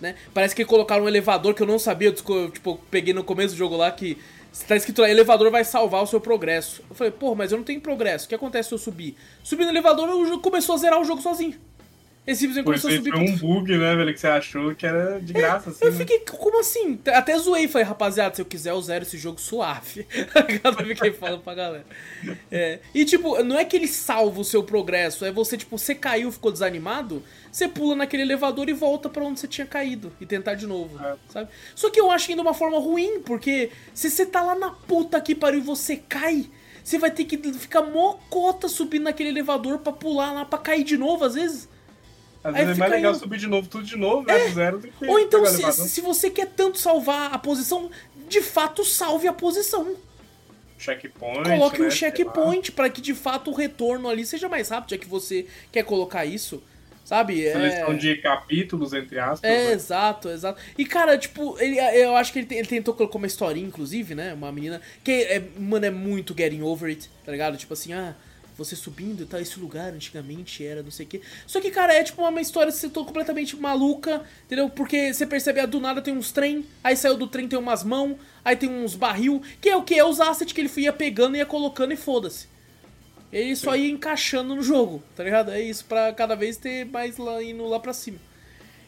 Né? 0.00 0.14
Parece 0.34 0.54
que 0.54 0.64
colocaram 0.64 1.04
um 1.04 1.08
elevador 1.08 1.54
que 1.54 1.62
eu 1.62 1.66
não 1.66 1.78
sabia, 1.78 2.08
eu, 2.08 2.50
tipo, 2.50 2.70
eu 2.70 2.80
peguei 2.90 3.14
no 3.14 3.24
começo 3.24 3.54
do 3.54 3.58
jogo 3.58 3.76
lá 3.76 3.90
que 3.90 4.18
Tá 4.64 4.76
escrito 4.76 5.02
lá, 5.02 5.10
elevador 5.10 5.50
vai 5.50 5.64
salvar 5.64 6.02
o 6.02 6.06
seu 6.06 6.20
progresso. 6.20 6.82
Eu 6.88 6.96
falei, 6.96 7.12
pô, 7.12 7.34
mas 7.34 7.52
eu 7.52 7.58
não 7.58 7.64
tenho 7.64 7.80
progresso. 7.80 8.26
O 8.26 8.28
que 8.28 8.34
acontece 8.34 8.68
se 8.68 8.74
eu 8.74 8.78
subir? 8.78 9.16
Subi 9.42 9.64
no 9.64 9.70
elevador, 9.70 10.08
jogo 10.26 10.42
começou 10.42 10.74
a 10.74 10.78
zerar 10.78 11.00
o 11.00 11.04
jogo 11.04 11.20
sozinho. 11.20 11.58
Ele 12.26 12.36
simplesmente 12.36 12.64
começou 12.64 12.90
a 12.90 12.94
subir. 12.94 13.12
Foi 13.12 13.20
um 13.20 13.36
bug, 13.36 13.78
né, 13.78 13.94
velho, 13.94 14.12
que 14.12 14.18
você 14.18 14.26
achou 14.26 14.74
que 14.74 14.84
era 14.84 15.20
de 15.20 15.36
é, 15.36 15.40
graça, 15.40 15.70
é, 15.70 15.72
assim. 15.72 15.84
Eu 15.84 15.92
né? 15.92 15.98
fiquei, 15.98 16.18
como 16.20 16.58
assim? 16.58 16.98
Até 17.14 17.38
zoei, 17.38 17.68
falei, 17.68 17.86
rapaziada, 17.86 18.34
se 18.34 18.42
eu 18.42 18.46
quiser 18.46 18.70
eu 18.70 18.82
zero 18.82 19.04
esse 19.04 19.16
jogo 19.16 19.40
suave. 19.40 20.04
Cada 20.60 20.82
vez 20.82 20.98
que 20.98 21.12
fala 21.12 21.38
pra 21.38 21.54
galera. 21.54 21.86
É. 22.50 22.80
E 22.92 23.04
tipo, 23.04 23.40
não 23.44 23.56
é 23.56 23.64
que 23.64 23.76
ele 23.76 23.86
salva 23.86 24.40
o 24.40 24.44
seu 24.44 24.64
progresso, 24.64 25.24
é 25.24 25.30
você, 25.30 25.56
tipo, 25.56 25.78
você 25.78 25.94
caiu, 25.94 26.32
ficou 26.32 26.50
desanimado, 26.50 27.22
você 27.52 27.68
pula 27.68 27.94
naquele 27.94 28.22
elevador 28.22 28.68
e 28.68 28.72
volta 28.72 29.08
para 29.08 29.22
onde 29.22 29.38
você 29.38 29.46
tinha 29.46 29.66
caído 29.66 30.12
e 30.20 30.26
tentar 30.26 30.54
de 30.54 30.66
novo, 30.66 30.98
é. 31.04 31.14
sabe? 31.28 31.48
Só 31.76 31.90
que 31.90 32.00
eu 32.00 32.10
acho 32.10 32.30
ainda 32.30 32.42
uma 32.42 32.54
forma 32.54 32.78
ruim, 32.80 33.20
porque 33.20 33.70
se 33.94 34.10
você 34.10 34.26
tá 34.26 34.42
lá 34.42 34.56
na 34.56 34.70
puta 34.70 35.20
que 35.20 35.32
pariu 35.32 35.60
e 35.60 35.62
você 35.62 35.96
cai, 35.96 36.46
você 36.82 36.98
vai 36.98 37.10
ter 37.10 37.24
que 37.24 37.36
ficar 37.52 37.82
mocota 37.82 38.68
subindo 38.68 39.04
naquele 39.04 39.28
elevador 39.28 39.78
para 39.78 39.92
pular 39.92 40.32
lá 40.32 40.44
para 40.44 40.58
cair 40.58 40.82
de 40.82 40.96
novo 40.96 41.24
às 41.24 41.34
vezes. 41.34 41.68
Às 42.48 42.54
vezes 42.54 42.76
é 42.76 42.78
mais 42.78 42.92
legal 42.92 43.14
subir 43.14 43.38
de 43.38 43.46
novo, 43.46 43.68
tudo 43.68 43.84
de 43.84 43.96
novo, 43.96 44.26
né? 44.26 44.40
É. 44.40 44.48
Do 44.48 44.54
zero 44.54 44.78
do 44.78 44.88
que. 44.88 45.06
Ou 45.06 45.18
então, 45.18 45.44
se, 45.46 45.72
se 45.72 46.00
você 46.00 46.30
quer 46.30 46.46
tanto 46.46 46.78
salvar 46.78 47.32
a 47.32 47.38
posição, 47.38 47.90
de 48.28 48.40
fato 48.40 48.84
salve 48.84 49.26
a 49.26 49.32
posição. 49.32 49.96
Checkpoint. 50.78 51.42
Coloque 51.42 51.80
né? 51.80 51.88
um 51.88 51.90
checkpoint 51.90 52.72
para 52.72 52.90
que 52.90 53.00
de 53.00 53.14
fato 53.14 53.50
o 53.50 53.54
retorno 53.54 54.08
ali 54.08 54.26
seja 54.26 54.48
mais 54.48 54.68
rápido, 54.68 54.90
já 54.90 54.98
que 54.98 55.08
você 55.08 55.46
quer 55.72 55.84
colocar 55.84 56.24
isso. 56.24 56.62
Sabe? 57.04 57.40
Seleção 57.44 57.92
é... 57.92 57.94
de 57.94 58.16
capítulos, 58.16 58.92
entre 58.92 59.16
aspas. 59.20 59.48
É, 59.48 59.66
né? 59.66 59.72
exato, 59.72 60.28
exato. 60.28 60.60
E, 60.76 60.84
cara, 60.84 61.16
tipo, 61.16 61.56
ele, 61.60 61.78
eu 61.78 62.16
acho 62.16 62.32
que 62.32 62.40
ele, 62.40 62.48
ele 62.50 62.66
tentou 62.66 62.92
colocar 62.94 63.16
uma 63.16 63.28
historinha, 63.28 63.64
inclusive, 63.64 64.12
né? 64.12 64.34
Uma 64.34 64.50
menina. 64.50 64.82
Que, 65.04 65.22
é, 65.22 65.40
mano, 65.56 65.86
é 65.86 65.90
muito 65.90 66.34
getting 66.36 66.62
over 66.62 66.88
it, 66.88 67.08
tá 67.24 67.30
ligado? 67.30 67.56
Tipo 67.56 67.74
assim, 67.74 67.92
ah, 67.92 68.12
você 68.56 68.74
subindo 68.74 69.22
e 69.22 69.26
tal, 69.26 69.40
esse 69.40 69.58
lugar 69.60 69.92
antigamente 69.92 70.64
era 70.64 70.82
não 70.82 70.90
sei 70.90 71.06
o 71.06 71.08
quê. 71.08 71.20
Só 71.46 71.60
que, 71.60 71.70
cara, 71.70 71.94
é 71.94 72.02
tipo 72.02 72.26
uma 72.26 72.40
história 72.40 72.72
você 72.72 72.88
tô 72.88 73.04
completamente 73.04 73.56
maluca, 73.56 74.22
entendeu? 74.44 74.70
Porque 74.70 75.12
você 75.12 75.26
percebe, 75.26 75.60
ah, 75.60 75.66
do 75.66 75.80
nada 75.80 76.00
tem 76.00 76.16
uns 76.16 76.32
trem, 76.32 76.64
aí 76.82 76.96
saiu 76.96 77.16
do 77.16 77.26
trem 77.26 77.48
tem 77.48 77.58
umas 77.58 77.84
mãos, 77.84 78.16
aí 78.44 78.56
tem 78.56 78.70
uns 78.70 78.94
barril, 78.94 79.42
que 79.60 79.68
é 79.68 79.76
o 79.76 79.82
que? 79.82 79.94
É 79.94 80.04
os 80.04 80.20
assets 80.20 80.52
que 80.52 80.60
ele 80.60 80.70
ia 80.76 80.92
pegando 80.92 81.36
e 81.36 81.38
ia 81.38 81.46
colocando 81.46 81.92
e 81.92 81.96
foda-se. 81.96 82.48
Ele 83.32 83.54
só 83.56 83.76
ia 83.76 83.90
encaixando 83.90 84.54
no 84.54 84.62
jogo, 84.62 85.02
tá 85.14 85.22
ligado? 85.22 85.50
É 85.50 85.60
isso, 85.60 85.84
pra 85.84 86.12
cada 86.12 86.34
vez 86.34 86.56
ter 86.56 86.86
mais 86.86 87.18
lá 87.18 87.42
indo 87.42 87.66
lá 87.66 87.78
pra 87.78 87.92
cima. 87.92 88.18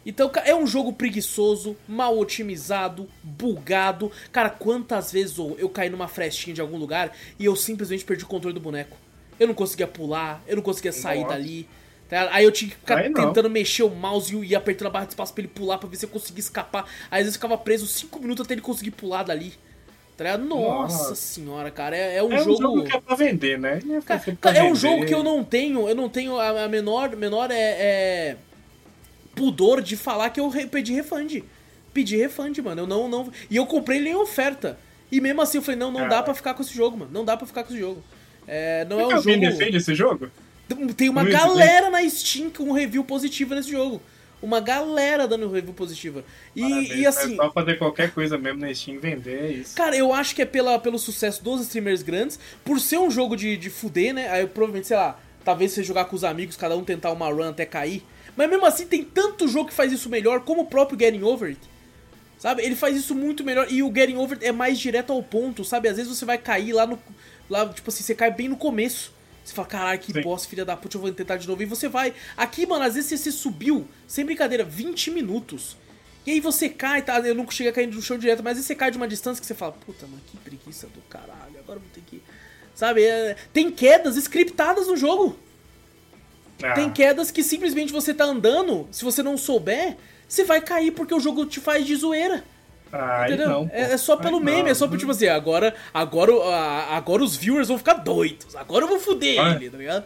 Então, 0.07 0.31
é 0.45 0.55
um 0.55 0.67
jogo 0.67 0.93
preguiçoso, 0.93 1.77
mal 1.87 2.19
otimizado, 2.19 3.07
bugado. 3.23 4.11
Cara, 4.33 4.49
quantas 4.49 5.13
vezes 5.13 5.37
eu 5.37 5.69
caí 5.69 5.91
numa 5.91 6.09
frestinha 6.09 6.55
de 6.55 6.63
algum 6.63 6.79
lugar 6.79 7.15
e 7.39 7.45
eu 7.45 7.55
simplesmente 7.55 8.07
perdi 8.07 8.25
o 8.25 8.29
controle 8.29 8.55
do 8.55 8.61
boneco? 8.61 8.97
Eu 9.39 9.47
não 9.47 9.55
conseguia 9.55 9.87
pular, 9.87 10.43
eu 10.47 10.57
não 10.57 10.63
conseguia 10.63 10.93
sair 10.93 11.23
Nossa. 11.23 11.35
dali. 11.35 11.69
Tá? 12.09 12.29
Aí 12.33 12.45
eu 12.45 12.51
tinha 12.51 12.71
que 12.71 12.77
ficar 12.77 13.03
tentando 13.03 13.51
mexer 13.51 13.83
o 13.83 13.91
mouse 13.91 14.35
e 14.35 14.57
apertando 14.57 14.89
a 14.89 14.91
barra 14.91 15.05
de 15.05 15.13
espaço 15.13 15.33
pra 15.35 15.43
ele 15.43 15.49
pular, 15.49 15.77
pra 15.77 15.89
ver 15.89 15.97
se 15.97 16.07
eu 16.07 16.09
conseguia 16.09 16.41
escapar. 16.41 16.85
Aí 17.11 17.21
às 17.21 17.27
vezes 17.27 17.35
eu 17.35 17.41
ficava 17.41 17.59
preso 17.59 17.87
5 17.87 18.19
minutos 18.19 18.45
até 18.45 18.55
ele 18.55 18.63
conseguir 18.63 18.93
pular 18.93 19.23
dali. 19.23 19.53
Tá 20.17 20.37
Nossa, 20.37 20.97
Nossa 20.97 21.15
senhora, 21.15 21.71
cara, 21.71 21.97
é, 21.97 22.17
é 22.17 22.23
um 22.23 22.33
é 22.33 22.39
jogo. 22.39 22.51
É 22.51 22.55
um 22.55 22.57
jogo 22.57 22.85
que 22.85 22.97
é 22.97 23.01
pra 23.01 23.15
vender, 23.15 23.57
né? 23.57 23.81
É, 23.89 24.01
cara, 24.01 24.59
é 24.59 24.65
um 24.65 24.75
jogo 24.75 25.07
que 25.07 25.15
eu 25.15 25.23
não 25.23 25.45
tenho, 25.45 25.89
eu 25.89 25.95
não 25.95 26.09
tenho 26.09 26.37
a, 26.41 26.65
a 26.65 26.69
menor, 26.69 27.15
menor 27.15 27.53
é, 27.53 27.55
é, 27.55 28.37
pudor 29.37 29.81
de 29.81 29.97
falar 29.97 30.31
que 30.31 30.41
eu 30.41 30.51
pedi 30.69 30.93
refund. 30.93 31.45
Pedi 31.95 32.17
refund, 32.17 32.59
mano. 32.59 32.83
Eu 32.83 32.87
não, 32.89 33.09
não. 33.09 33.33
E 33.49 33.55
eu 33.55 33.65
comprei 33.65 33.99
ele 33.99 34.09
em 34.09 34.17
oferta. 34.17 34.77
E 35.11 35.21
mesmo 35.21 35.41
assim 35.41 35.59
eu 35.59 35.63
falei, 35.63 35.79
não, 35.79 35.93
não 35.93 36.09
dá 36.09 36.21
pra 36.21 36.35
ficar 36.35 36.53
com 36.53 36.63
esse 36.63 36.75
jogo, 36.75 36.99
mano. 36.99 37.13
Não 37.13 37.25
dá 37.25 37.37
pra 37.37 37.47
ficar 37.47 37.63
com 37.63 37.73
esse 37.73 37.81
jogo. 37.81 38.03
É, 38.49 38.87
não 38.87 38.99
é 38.99 39.07
um 39.07 39.23
jogo. 39.23 39.39
defende 39.39 39.77
esse 39.77 39.95
jogo? 39.95 40.31
Tem 40.97 41.09
uma 41.09 41.25
galera 41.25 41.91
na 41.91 42.09
Steam 42.09 42.51
com 42.51 42.73
review 42.73 43.05
positiva 43.05 43.55
nesse 43.55 43.71
jogo. 43.71 44.01
Uma 44.41 44.61
galera 44.61 45.27
dando 45.27 45.51
review 45.51 45.75
positiva. 45.75 46.25
E, 46.55 47.01
e 47.01 47.07
assim. 47.07 47.35
É 47.35 47.37
só 47.37 47.53
fazer 47.53 47.77
qualquer 47.77 48.13
coisa 48.13 48.39
mesmo 48.39 48.61
na 48.61 48.73
Steam 48.73 49.01
vender, 49.01 49.45
é 49.45 49.51
isso. 49.51 49.75
Cara, 49.75 49.97
eu 49.97 50.13
acho 50.13 50.35
que 50.35 50.43
é 50.43 50.45
pela, 50.45 50.79
pelo 50.79 50.99
sucesso 50.99 51.43
dos 51.43 51.63
streamers 51.63 52.03
grandes. 52.03 52.39
Por 52.65 52.81
ser 52.81 52.99
um 52.99 53.11
jogo 53.11 53.37
de, 53.37 53.57
de 53.57 53.69
fuder, 53.69 54.15
né? 54.15 54.31
Aí 54.31 54.47
provavelmente, 54.47 54.87
sei 54.87 54.97
lá, 54.97 55.19
talvez 55.45 55.73
você 55.73 55.83
jogar 55.83 56.05
com 56.05 56.15
os 56.15 56.23
amigos, 56.25 56.57
cada 56.57 56.77
um 56.77 56.85
tentar 56.85 57.11
uma 57.11 57.29
run 57.29 57.49
até 57.49 57.67
cair. 57.67 58.03
Mas 58.37 58.49
mesmo 58.49 58.65
assim, 58.65 58.87
tem 58.87 59.03
tanto 59.03 59.49
jogo 59.49 59.71
que 59.71 59.75
faz 59.75 59.93
isso 59.93 60.09
melhor, 60.09 60.41
como 60.41 60.63
o 60.63 60.67
próprio 60.67 60.99
Getting 60.99 61.25
Over 61.25 61.49
It. 61.49 61.61
Sabe? 62.39 62.63
Ele 62.63 62.77
faz 62.77 62.97
isso 62.97 63.17
muito 63.17 63.43
melhor. 63.43 63.67
E 63.69 63.83
o 63.83 63.93
Getting 63.93 64.17
Over 64.17 64.37
It 64.37 64.47
é 64.47 64.53
mais 64.53 64.79
direto 64.79 65.13
ao 65.13 65.21
ponto, 65.21 65.65
sabe? 65.65 65.89
Às 65.89 65.97
vezes 65.97 66.17
você 66.17 66.25
vai 66.25 66.39
cair 66.39 66.73
lá 66.73 66.87
no 66.87 66.97
Lá, 67.49 67.69
tipo 67.69 67.89
assim, 67.91 68.03
você 68.03 68.15
cai 68.15 68.31
bem 68.31 68.49
no 68.49 68.57
começo. 68.57 69.13
Você 69.45 69.55
fala, 69.55 69.69
caralho, 69.69 69.99
que 69.99 70.21
bosta, 70.21 70.49
filha 70.49 70.65
da 70.65 70.77
puta, 70.77 70.97
eu 70.97 71.01
vou 71.01 71.11
tentar 71.11 71.37
de 71.37 71.49
novo. 71.49 71.63
E 71.63 71.67
você 71.67 71.89
vai. 71.89 72.13
Aqui, 72.37 72.67
mano, 72.67 72.85
às 72.85 72.95
vezes 72.95 73.19
você 73.19 73.33
subiu, 73.33 73.89
sem 74.07 74.25
brincadeira, 74.25 74.63
20 74.63 75.11
minutos. 75.11 75.77
E 76.27 76.33
aí 76.33 76.41
você 76.41 76.69
cai, 76.69 77.01
tá? 77.01 77.19
Eu 77.21 77.35
não 77.35 77.51
cheguei 77.51 77.71
a 77.71 77.75
cair 77.75 77.87
no 77.87 78.03
chão 78.03 78.19
direto, 78.19 78.43
mas 78.43 78.59
aí 78.59 78.63
você 78.63 78.75
cai 78.75 78.91
de 78.91 78.99
uma 78.99 79.09
distância 79.09 79.41
que 79.41 79.47
você 79.47 79.55
fala, 79.55 79.73
puta, 79.73 80.07
mano, 80.07 80.21
que 80.27 80.37
preguiça 80.37 80.87
do 80.89 81.01
caralho, 81.09 81.59
agora 81.59 81.79
eu 81.79 81.81
vou 81.81 81.91
ter 81.95 82.03
que. 82.03 82.23
Sabe? 82.75 83.03
É... 83.03 83.35
Tem 83.51 83.71
quedas 83.71 84.17
scriptadas 84.17 84.87
no 84.87 84.97
jogo. 84.97 85.39
Ah. 86.63 86.75
Tem 86.75 86.91
quedas 86.91 87.31
que 87.31 87.43
simplesmente 87.43 87.91
você 87.91 88.13
tá 88.13 88.25
andando, 88.25 88.87
se 88.91 89.05
você 89.05 89.23
não 89.23 89.39
souber, 89.39 89.97
você 90.29 90.45
vai 90.45 90.61
cair 90.61 90.91
porque 90.91 91.15
o 91.15 91.21
jogo 91.21 91.47
te 91.47 91.61
faz 91.61 91.87
de 91.87 91.97
zoeira. 91.97 92.45
Ai, 92.93 93.37
não, 93.37 93.69
é, 93.73 93.93
é, 93.93 93.97
só 93.97 94.17
pelo 94.17 94.39
Ai, 94.39 94.45
meme, 94.45 94.63
não. 94.63 94.69
é 94.71 94.75
só 94.75 94.89
por 94.89 94.99
tipo 94.99 95.11
assim, 95.11 95.27
agora, 95.27 95.75
agora, 95.93 96.33
agora 96.91 97.23
os 97.23 97.37
viewers 97.37 97.69
vão 97.69 97.77
ficar 97.77 97.95
doidos, 97.95 98.57
agora 98.57 98.85
eu 98.85 98.89
vou 98.89 98.99
foder 98.99 99.39
Ai. 99.39 99.57
ele, 99.57 99.71
tá 99.71 99.79
ligado? 99.79 100.05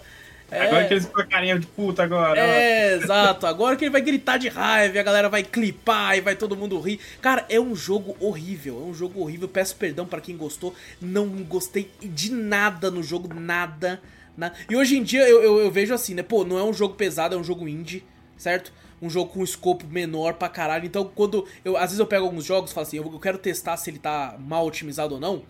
É... 0.53 0.67
Agora 0.67 0.85
que 0.87 0.93
eles 0.93 1.07
ficam 1.07 1.27
carinha 1.27 1.59
de 1.59 1.67
puta 1.67 2.03
agora. 2.03 2.39
É, 2.39 2.95
exato. 3.01 3.47
Agora 3.47 3.75
que 3.75 3.85
ele 3.85 3.91
vai 3.91 4.03
gritar 4.03 4.37
de 4.37 4.49
raiva, 4.51 5.01
a 5.01 5.03
galera 5.03 5.29
vai 5.31 5.43
clipar 5.43 6.19
e 6.19 6.21
vai 6.21 6.37
todo 6.37 6.55
mundo 6.55 6.79
rir. 6.79 7.01
Cara, 7.23 7.47
é 7.49 7.59
um 7.59 7.75
jogo 7.75 8.15
horrível. 8.21 8.83
É 8.83 8.91
um 8.91 8.93
jogo 8.93 9.23
horrível. 9.23 9.49
Peço 9.49 9.75
perdão 9.77 10.05
para 10.05 10.21
quem 10.21 10.37
gostou. 10.37 10.75
Não 11.01 11.27
gostei 11.27 11.91
de 12.03 12.31
nada 12.31 12.91
no 12.91 13.03
jogo, 13.03 13.33
nada. 13.33 13.99
nada. 14.37 14.55
E 14.69 14.77
hoje 14.77 14.99
em 14.99 15.03
dia 15.03 15.27
eu, 15.27 15.43
eu, 15.43 15.59
eu 15.61 15.71
vejo 15.71 15.95
assim, 15.95 16.13
né? 16.13 16.23
Pô, 16.23 16.45
não 16.45 16.59
é 16.59 16.63
um 16.63 16.75
jogo 16.75 16.95
pesado, 16.97 17.35
é 17.35 17.39
um 17.39 17.45
jogo 17.45 17.67
indie, 17.67 18.05
certo? 18.37 18.71
Um 19.03 19.11
jogo 19.11 19.33
com 19.33 19.41
um 19.41 19.45
escopo 19.45 19.87
menor 19.87 20.35
pra 20.35 20.49
caralho. 20.49 20.87
Então, 20.87 21.11
quando 21.15 21.47
eu 21.65 21.77
às 21.77 21.85
vezes 21.85 21.99
eu 21.99 22.07
pego 22.07 22.25
alguns 22.25 22.45
jogos 22.45 22.71
e 22.71 22.75
falo 22.75 22.87
assim, 22.87 22.97
eu 22.97 23.19
quero 23.19 23.37
testar 23.37 23.77
se 23.77 23.91
ele 23.91 23.99
tá 23.99 24.37
mal 24.39 24.65
otimizado 24.67 25.15
ou 25.15 25.21
não. 25.21 25.43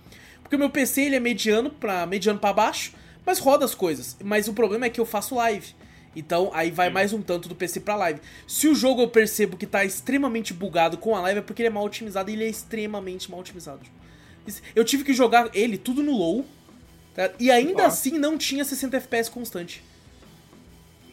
Porque 0.42 0.56
o 0.56 0.58
meu 0.58 0.70
PC 0.70 1.02
ele 1.02 1.16
é 1.16 1.20
mediano 1.20 1.70
para 1.70 2.06
mediano 2.06 2.38
para 2.38 2.52
baixo, 2.52 2.94
mas 3.24 3.38
roda 3.38 3.64
as 3.64 3.74
coisas. 3.74 4.16
Mas 4.24 4.48
o 4.48 4.52
problema 4.52 4.86
é 4.86 4.90
que 4.90 5.00
eu 5.00 5.06
faço 5.06 5.34
live. 5.34 5.74
Então 6.16 6.50
aí 6.52 6.70
vai 6.70 6.90
mais 6.90 7.12
um 7.12 7.22
tanto 7.22 7.48
do 7.48 7.54
PC 7.54 7.80
pra 7.80 7.94
live. 7.94 8.20
Se 8.46 8.66
o 8.66 8.74
jogo 8.74 9.02
eu 9.02 9.08
percebo 9.08 9.56
que 9.56 9.66
tá 9.66 9.84
extremamente 9.84 10.52
bugado 10.52 10.98
com 10.98 11.14
a 11.14 11.20
live, 11.20 11.38
é 11.38 11.42
porque 11.42 11.62
ele 11.62 11.68
é 11.68 11.70
mal 11.70 11.84
otimizado 11.84 12.30
e 12.30 12.34
ele 12.34 12.44
é 12.44 12.48
extremamente 12.48 13.30
mal 13.30 13.40
otimizado. 13.40 13.80
Eu 14.74 14.84
tive 14.84 15.04
que 15.04 15.12
jogar 15.12 15.50
ele 15.54 15.78
tudo 15.78 16.02
no 16.02 16.16
low, 16.16 16.44
Tá? 17.14 17.30
E 17.38 17.50
ainda 17.50 17.86
assim 17.86 18.18
não 18.18 18.38
tinha 18.38 18.64
60 18.64 18.96
FPS 18.96 19.30
constante. 19.30 19.82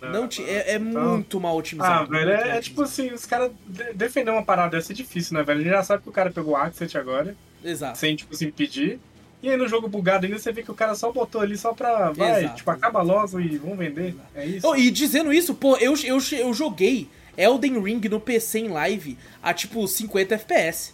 Não, 0.01 0.27
tinha. 0.27 0.47
É, 0.47 0.71
é 0.71 0.75
então- 0.75 1.09
muito 1.15 1.39
mal 1.39 1.51
Ah, 1.53 1.55
otimizado. 1.55 2.09
velho, 2.09 2.27
muito 2.29 2.41
é, 2.47 2.57
é 2.57 2.61
tipo 2.61 2.81
assim, 2.83 3.11
os 3.11 3.25
caras 3.25 3.51
de- 3.67 3.93
defender 3.93 4.31
uma 4.31 4.43
parada 4.43 4.77
dessa 4.77 4.91
é 4.93 4.95
difícil, 4.95 5.37
né, 5.37 5.43
velho? 5.43 5.59
A 5.59 5.63
gente 5.63 5.71
já 5.71 5.83
sabe 5.83 6.03
que 6.03 6.09
o 6.09 6.11
cara 6.13 6.31
pegou 6.31 6.53
o 6.53 6.55
Accent 6.55 6.95
agora, 6.95 7.35
Exato. 7.63 7.97
sem, 7.97 8.15
tipo 8.15 8.33
assim, 8.33 8.49
pedir. 8.51 8.99
E 9.41 9.49
aí 9.49 9.55
no 9.55 9.67
jogo 9.69 9.87
bugado 9.87 10.25
ainda 10.25 10.37
você 10.37 10.51
vê 10.51 10.63
que 10.63 10.71
o 10.71 10.75
cara 10.75 10.95
só 10.95 11.11
botou 11.11 11.39
ali 11.41 11.57
só 11.57 11.73
pra. 11.73 12.11
Vai, 12.11 12.41
Exato, 12.43 12.57
tipo, 12.57 12.71
acaba 12.71 13.01
logo 13.01 13.39
e 13.39 13.57
vamos 13.57 13.77
vender. 13.77 14.15
É 14.35 14.45
isso. 14.45 14.67
Oh, 14.67 14.75
e 14.75 14.91
dizendo 14.91 15.31
isso, 15.31 15.53
pô, 15.53 15.77
eu, 15.77 15.93
eu, 16.03 16.17
eu 16.37 16.53
joguei 16.53 17.07
Elden 17.37 17.81
Ring 17.81 18.01
no 18.09 18.19
PC 18.19 18.59
em 18.59 18.67
live 18.67 19.17
a 19.41 19.53
tipo 19.53 19.87
50 19.87 20.35
FPS. 20.35 20.93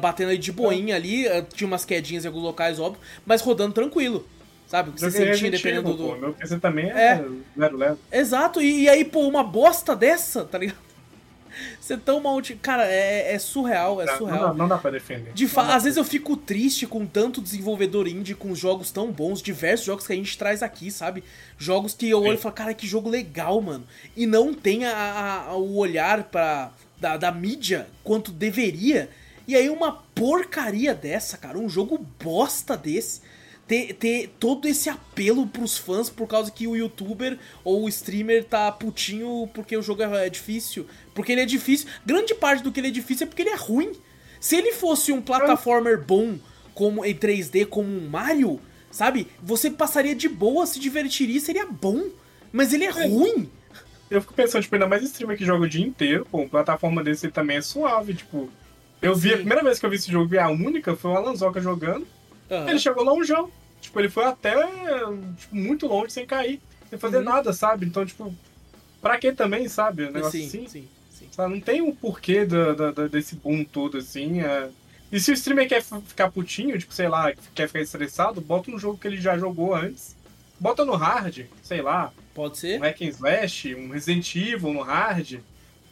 Batendo 0.00 0.30
aí 0.30 0.38
de 0.38 0.52
boinha 0.52 0.94
ali, 0.94 1.26
eh, 1.26 1.42
tinha 1.52 1.66
umas 1.66 1.84
quedinhas 1.84 2.24
em 2.24 2.28
alguns 2.28 2.44
locais, 2.44 2.78
óbvio, 2.78 3.00
mas 3.26 3.42
rodando 3.42 3.72
tranquilo. 3.74 4.24
Sabe? 4.72 4.88
O 4.88 4.92
que 4.94 5.00
você 5.00 5.10
sentia 5.10 5.50
dependendo 5.50 5.92
do. 5.92 6.02
pô. 6.08 6.16
Meu 6.16 6.32
PC 6.32 6.58
também 6.58 6.90
É. 6.90 7.08
é 7.16 7.24
lero 7.54 7.76
lero. 7.76 7.98
Exato, 8.10 8.58
e, 8.62 8.84
e 8.84 8.88
aí, 8.88 9.04
pô, 9.04 9.20
uma 9.28 9.44
bosta 9.44 9.94
dessa, 9.94 10.46
tá 10.46 10.56
ligado? 10.56 10.78
Você 11.78 11.98
tão 11.98 12.18
mal. 12.20 12.40
Cara, 12.62 12.86
é, 12.86 13.34
é 13.34 13.38
surreal, 13.38 14.00
é 14.00 14.06
Não, 14.06 14.16
surreal. 14.16 14.48
dá- 14.48 14.54
não 14.54 14.66
dá 14.66 14.78
pra 14.78 14.90
defender. 14.90 15.30
De 15.34 15.42
Não 15.44 15.50
fa... 15.50 15.64
dá 15.64 15.74
Às 15.76 15.84
vezes 15.84 15.98
eu 15.98 16.04
fico 16.04 16.34
triste 16.38 16.86
com 16.86 17.04
tanto 17.04 17.42
desenvolvedor 17.42 18.08
indie, 18.08 18.34
com 18.34 18.54
jogos 18.54 18.90
tão 18.90 19.12
bons, 19.12 19.42
diversos 19.42 19.84
jogos 19.84 20.06
que 20.06 20.14
a 20.14 20.16
gente 20.16 20.38
traz 20.38 20.62
aqui, 20.62 20.90
sabe? 20.90 21.22
Jogos 21.58 21.92
que 21.92 22.08
eu 22.08 22.20
olho 22.22 22.32
e 22.32 22.36
Sim. 22.38 22.42
falo, 22.44 22.54
cara, 22.54 22.72
que 22.72 22.86
jogo 22.86 23.10
legal, 23.10 23.60
mano. 23.60 23.84
E 24.16 24.24
não 24.24 24.54
tem 24.54 24.86
a, 24.86 24.96
a- 24.96 25.46
a- 25.50 25.54
o 25.56 25.76
olhar 25.76 26.24
pra, 26.24 26.72
da, 26.98 27.18
da 27.18 27.30
mídia 27.30 27.86
quanto 28.02 28.32
deveria. 28.32 29.10
E 29.46 29.54
aí 29.54 29.68
uma 29.68 29.92
porcaria 30.14 30.94
dessa, 30.94 31.36
cara, 31.36 31.58
um 31.58 31.68
jogo 31.68 31.98
bosta 32.24 32.74
desse. 32.78 33.20
Ter, 33.72 33.94
ter 33.94 34.34
todo 34.38 34.68
esse 34.68 34.90
apelo 34.90 35.46
pros 35.46 35.78
fãs 35.78 36.10
por 36.10 36.28
causa 36.28 36.50
que 36.50 36.66
o 36.66 36.76
youtuber 36.76 37.38
ou 37.64 37.84
o 37.84 37.88
streamer 37.88 38.44
tá 38.44 38.70
putinho 38.70 39.48
porque 39.54 39.74
o 39.74 39.80
jogo 39.80 40.02
é 40.02 40.26
é 40.26 40.28
difícil. 40.28 40.86
Porque 41.14 41.32
ele 41.32 41.40
é 41.40 41.46
difícil. 41.46 41.88
Grande 42.04 42.34
parte 42.34 42.62
do 42.62 42.70
que 42.70 42.80
ele 42.80 42.88
é 42.88 42.90
difícil 42.90 43.24
é 43.24 43.28
porque 43.28 43.40
ele 43.40 43.48
é 43.48 43.56
ruim. 43.56 43.92
Se 44.38 44.56
ele 44.56 44.72
fosse 44.72 45.10
um 45.10 45.22
plataformer 45.22 45.98
bom 45.98 46.38
como 46.74 47.02
em 47.02 47.14
3D 47.14 47.64
como 47.64 47.88
um 47.88 48.10
Mario, 48.10 48.60
sabe? 48.90 49.26
Você 49.42 49.70
passaria 49.70 50.14
de 50.14 50.28
boa, 50.28 50.66
se 50.66 50.78
divertiria, 50.78 51.40
seria 51.40 51.64
bom. 51.64 52.10
Mas 52.52 52.74
ele 52.74 52.84
é 52.84 52.90
ruim. 52.90 53.50
Eu 54.10 54.20
fico 54.20 54.34
pensando, 54.34 54.64
tipo, 54.64 54.74
ainda 54.74 54.86
mais 54.86 55.02
streamer 55.02 55.38
que 55.38 55.46
joga 55.46 55.64
o 55.64 55.68
dia 55.68 55.86
inteiro, 55.86 56.26
pô, 56.30 56.46
plataforma 56.46 57.02
desse 57.02 57.30
também 57.30 57.56
é 57.56 57.62
suave, 57.62 58.12
tipo. 58.12 58.50
Eu 59.00 59.14
vi, 59.14 59.30
Sim. 59.30 59.34
a 59.34 59.38
primeira 59.38 59.62
vez 59.62 59.78
que 59.78 59.86
eu 59.86 59.88
vi 59.88 59.96
esse 59.96 60.12
jogo, 60.12 60.34
e 60.34 60.38
a 60.38 60.50
única, 60.50 60.94
foi 60.94 61.10
o 61.10 61.16
Alanzoca 61.16 61.58
jogando. 61.58 62.06
Aham. 62.50 62.68
Ele 62.68 62.78
chegou 62.78 63.02
longeão. 63.02 63.50
Tipo, 63.82 64.00
ele 64.00 64.08
foi 64.08 64.24
até 64.24 64.54
tipo, 65.36 65.54
muito 65.54 65.86
longe 65.86 66.12
sem 66.12 66.24
cair, 66.24 66.58
sem 66.88 66.98
fazer 66.98 67.18
Uhum. 67.18 67.24
nada, 67.24 67.52
sabe? 67.52 67.84
Então, 67.84 68.06
tipo, 68.06 68.34
pra 69.02 69.18
que 69.18 69.32
também, 69.32 69.68
sabe? 69.68 70.06
Um 70.06 70.12
negócio 70.12 70.40
sim, 70.40 70.46
assim. 70.46 70.66
sim, 70.68 70.88
sim. 71.10 71.28
Sabe? 71.30 71.52
Não 71.54 71.60
tem 71.60 71.82
um 71.82 71.94
porquê 71.94 72.46
da, 72.46 72.72
da- 72.72 72.90
da- 72.92 73.08
desse 73.08 73.34
boom 73.36 73.64
todo, 73.64 73.98
assim. 73.98 74.40
é. 74.40 74.70
E 75.10 75.20
se 75.20 75.30
o 75.30 75.34
streamer 75.34 75.68
quer 75.68 75.82
ficar 75.82 76.30
putinho, 76.30 76.78
tipo, 76.78 76.94
sei 76.94 77.06
lá, 77.08 77.32
quer 77.54 77.66
ficar 77.66 77.80
estressado, 77.80 78.40
bota 78.40 78.70
um 78.70 78.78
jogo 78.78 78.96
que 78.96 79.06
ele 79.06 79.20
já 79.20 79.36
jogou 79.36 79.74
antes. 79.74 80.16
Bota 80.58 80.84
no 80.86 80.94
hard, 80.94 81.44
sei 81.62 81.82
lá, 81.82 82.12
Pode 82.34 82.56
ser. 82.56 82.78
um 82.78 82.82
hack 82.82 83.02
and 83.02 83.08
slash, 83.08 83.74
um 83.74 83.90
Resident 83.90 84.34
Evil 84.36 84.72
no 84.72 84.80
hard, 84.82 85.40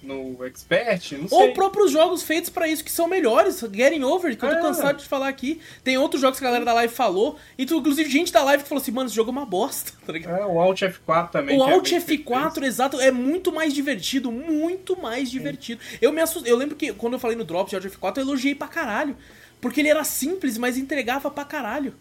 no 0.02 0.44
expert, 0.46 1.12
não 1.12 1.26
Ou 1.30 1.42
sei. 1.44 1.52
próprios 1.52 1.90
jogos 1.90 2.22
feitos 2.22 2.48
pra 2.48 2.66
isso, 2.66 2.82
que 2.82 2.90
são 2.90 3.06
melhores. 3.06 3.60
Getting 3.60 4.02
Over, 4.02 4.36
que 4.36 4.44
eu 4.44 4.48
tô 4.50 4.56
É. 4.56 4.60
cansado 4.60 4.96
de 4.98 5.04
falar 5.04 5.28
aqui. 5.28 5.60
Tem 5.84 5.98
outros 5.98 6.20
jogos 6.22 6.38
que 6.38 6.44
a 6.44 6.48
galera 6.48 6.64
da 6.64 6.72
live 6.72 6.92
falou. 6.92 7.36
E 7.58 7.66
tu, 7.66 7.76
inclusive 7.76 8.08
gente 8.10 8.32
da 8.32 8.42
live 8.42 8.62
que 8.62 8.68
falou 8.68 8.80
assim, 8.80 8.90
mano, 8.92 9.08
esse 9.08 9.16
jogo 9.16 9.30
é 9.30 9.32
uma 9.32 9.44
bosta, 9.44 9.92
tá? 10.06 10.12
É, 10.18 10.44
o 10.46 10.58
Alt 10.60 10.80
F4 10.82 11.30
também. 11.30 11.58
O 11.58 11.68
é 11.68 11.72
Alt 11.72 11.90
bem 11.90 12.00
F4, 12.00 12.62
exato, 12.64 13.00
é 13.00 13.10
muito 13.10 13.52
mais 13.52 13.74
divertido, 13.74 14.32
muito 14.32 15.00
mais 15.00 15.30
divertido. 15.30 15.80
Eu 16.00 16.12
me 16.12 16.20
assustei, 16.22 16.50
eu 16.50 16.56
lembro 16.56 16.76
que 16.76 16.92
quando 16.94 17.12
eu 17.14 17.18
falei 17.18 17.36
no 17.36 17.44
Drops 17.44 17.70
de 17.70 17.76
Alt 17.76 17.84
F4, 17.84 18.16
eu 18.18 18.22
elogiei 18.22 18.54
pra 18.54 18.68
caralho. 18.68 19.16
Porque 19.60 19.80
ele 19.80 19.90
era 19.90 20.02
simples, 20.04 20.56
mas 20.56 20.78
entregava 20.78 21.30
pra 21.30 21.44
caralho. 21.44 21.94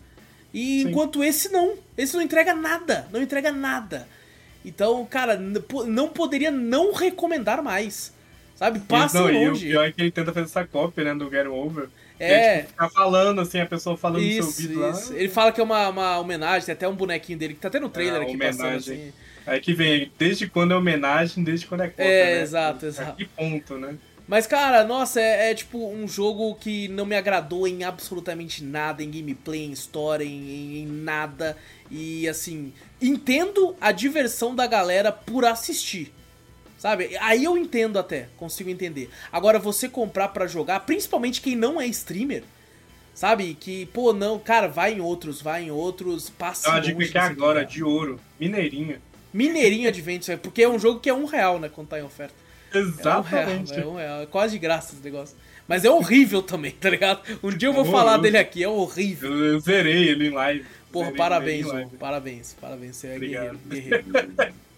E 0.54 0.84
Sim. 0.84 0.90
enquanto 0.90 1.22
esse 1.24 1.50
não, 1.50 1.74
esse 1.98 2.16
não 2.16 2.24
entrega 2.24 2.54
nada, 2.56 3.08
não 3.12 3.22
entrega 3.22 3.52
nada. 3.52 4.08
Então, 4.64 5.06
cara, 5.06 5.38
não 5.88 6.10
poderia 6.10 6.52
não 6.52 6.94
recomendar 6.94 7.64
mais. 7.64 8.14
Sabe? 8.56 8.80
Passa 8.82 9.22
não, 9.22 9.30
e 9.32 9.38
o 9.48 9.50
longe. 9.50 9.66
pior 9.68 9.86
é 9.86 9.92
que 9.92 10.02
ele 10.02 10.12
tenta 10.12 10.34
fazer 10.34 10.46
essa 10.48 10.66
cópia, 10.68 11.06
né, 11.06 11.16
do 11.16 11.30
Get 11.30 11.48
Over. 11.48 11.90
Que 12.26 12.34
É. 12.34 12.64
tipo, 12.64 12.68
ficar 12.68 12.90
falando, 12.90 13.40
assim, 13.42 13.60
a 13.60 13.66
pessoa 13.66 13.96
falando 13.98 14.26
no 14.26 14.32
seu 14.32 14.46
Isso, 14.46 14.48
ouvido 14.48 14.80
lá. 14.80 14.90
isso. 14.90 15.14
Ele 15.14 15.30
fala 15.30 15.52
que 15.54 15.62
é 15.62 15.64
uma, 15.64 15.88
uma 15.90 16.20
homenagem, 16.20 16.66
tem 16.66 16.74
até 16.74 16.88
um 16.88 16.96
bonequinho 16.96 17.38
dele 17.40 17.54
que 17.54 17.60
tá 17.62 17.70
até 17.70 17.80
no 17.80 17.90
trailer 17.90 18.22
Ah, 18.22 18.24
aqui 18.24 18.38
passando 18.38 18.76
homenagem. 18.76 18.94
assim. 18.94 19.14
Aí 19.46 19.60
que 19.62 19.74
vem, 19.74 20.12
desde 20.18 20.50
quando 20.50 20.74
é 20.74 20.78
homenagem, 20.78 21.44
desde 21.44 21.66
quando 21.68 21.82
é 21.82 21.90
cópia, 21.90 22.04
É, 22.04 22.36
né? 22.36 22.42
exato, 22.42 22.86
A 22.86 22.88
exato. 22.88 23.16
Que 23.16 23.26
ponto, 23.26 23.78
né? 23.78 23.98
Mas, 24.28 24.46
cara, 24.46 24.84
nossa, 24.84 25.20
é, 25.20 25.50
é, 25.52 25.56
tipo 25.56 25.90
um 25.92 26.08
jogo 26.08 26.54
que 26.56 26.88
não 26.90 27.06
me 27.06 27.16
agradou 27.16 27.68
em 27.68 27.84
absolutamente 27.84 28.64
nada, 28.64 29.04
em 29.04 29.10
gameplay, 29.10 29.66
em 29.66 29.72
história, 29.72 30.24
em, 30.24 30.84
em 30.84 30.86
nada. 30.88 31.58
E 31.92 32.28
assim, 32.28 32.74
entendo 33.02 33.76
a 33.82 33.92
diversão 33.92 34.56
da 34.56 34.68
galera 34.68 35.12
por 35.12 35.46
assistir. 35.46 36.14
Sabe? 36.78 37.18
Aí 37.20 37.44
eu 37.44 37.58
entendo 37.58 38.00
até, 38.00 38.30
consigo 38.38 38.70
entender. 38.70 39.10
Agora, 39.32 39.60
você 39.60 39.90
comprar 39.90 40.30
pra 40.30 40.48
jogar, 40.48 40.80
principalmente 40.82 41.42
quem 41.42 41.54
não 41.54 41.80
é 41.80 41.86
streamer, 41.88 42.44
sabe? 43.14 43.54
Que, 43.60 43.86
pô, 43.88 44.14
não, 44.14 44.40
cara, 44.40 44.68
vai 44.70 44.94
em 44.94 45.02
outros, 45.02 45.42
vai 45.42 45.64
em 45.66 45.72
outros, 45.72 46.30
passe 46.30 46.70
a 46.70 46.76
longe 46.76 46.88
dica 46.94 47.00
que 47.00 47.06
desse 47.06 47.18
agora, 47.18 47.66
de 47.66 47.84
ouro, 47.84 48.18
Mineirinha. 48.40 49.02
Mineirinho 49.34 49.90
Adventure, 49.90 50.38
porque 50.38 50.64
é 50.64 50.70
um 50.70 50.80
jogo 50.80 51.02
que 51.02 51.10
é 51.10 51.14
um 51.14 51.26
real, 51.26 51.60
né, 51.60 51.68
quando 51.68 51.90
tá 51.90 52.00
em 52.00 52.04
oferta. 52.04 52.34
É 52.74 52.78
um 52.78 52.82
Exatamente. 52.82 53.74
real, 53.74 53.84
é 53.84 53.88
um 53.88 53.96
real. 53.96 54.22
É 54.22 54.26
quase 54.26 54.54
de 54.54 54.60
graça 54.60 54.94
esse 54.94 55.04
negócio. 55.04 55.36
Mas 55.68 55.86
é 55.86 55.90
horrível 55.90 56.42
também, 56.42 56.72
tá 56.72 56.90
ligado? 56.90 57.22
Um 57.44 57.50
dia 57.50 57.68
eu 57.68 57.74
vou 57.74 57.82
Horroroso. 57.84 58.06
falar 58.06 58.18
dele 58.18 58.38
aqui, 58.38 58.64
é 58.64 58.68
horrível. 58.70 59.32
Eu, 59.32 59.54
eu 59.54 59.60
zerei 59.60 60.08
ele 60.08 60.28
em 60.28 60.32
live. 60.32 60.66
Porra, 60.92 61.12
parabéns, 61.12 61.66
João. 61.66 61.90
Parabéns, 61.90 62.56
parabéns. 62.60 62.96
Você 62.96 63.08
é 63.08 63.16
Obrigado. 63.16 63.60
guerreiro, 63.68 64.04
guerreiro. 64.08 64.54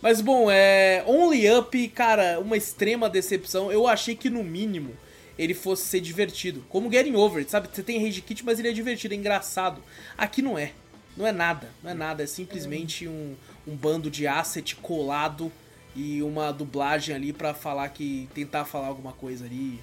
Mas 0.00 0.20
bom, 0.20 0.50
é. 0.50 1.02
Only 1.06 1.50
Up, 1.50 1.88
cara, 1.88 2.38
uma 2.38 2.56
extrema 2.56 3.10
decepção. 3.10 3.72
Eu 3.72 3.86
achei 3.86 4.14
que 4.14 4.30
no 4.30 4.44
mínimo 4.44 4.94
ele 5.38 5.54
fosse 5.54 5.86
ser 5.86 6.00
divertido. 6.00 6.64
Como 6.68 6.90
Getting 6.90 7.14
Over, 7.14 7.38
It, 7.38 7.50
sabe? 7.50 7.68
Você 7.72 7.82
tem 7.82 8.02
Rage 8.02 8.20
Kit, 8.20 8.44
mas 8.44 8.58
ele 8.58 8.68
é 8.68 8.72
divertido, 8.72 9.14
é 9.14 9.16
engraçado. 9.16 9.82
Aqui 10.16 10.42
não 10.42 10.58
é. 10.58 10.72
Não 11.16 11.26
é 11.26 11.32
nada, 11.32 11.70
não 11.82 11.90
é 11.90 11.94
nada. 11.94 12.22
É 12.22 12.26
simplesmente 12.26 13.08
um, 13.08 13.34
um 13.66 13.74
bando 13.74 14.10
de 14.10 14.26
asset 14.26 14.76
colado 14.76 15.50
e 15.96 16.22
uma 16.22 16.52
dublagem 16.52 17.14
ali 17.14 17.32
pra 17.32 17.54
falar 17.54 17.88
que. 17.88 18.28
tentar 18.34 18.64
falar 18.64 18.86
alguma 18.86 19.12
coisa 19.12 19.44
ali. 19.44 19.80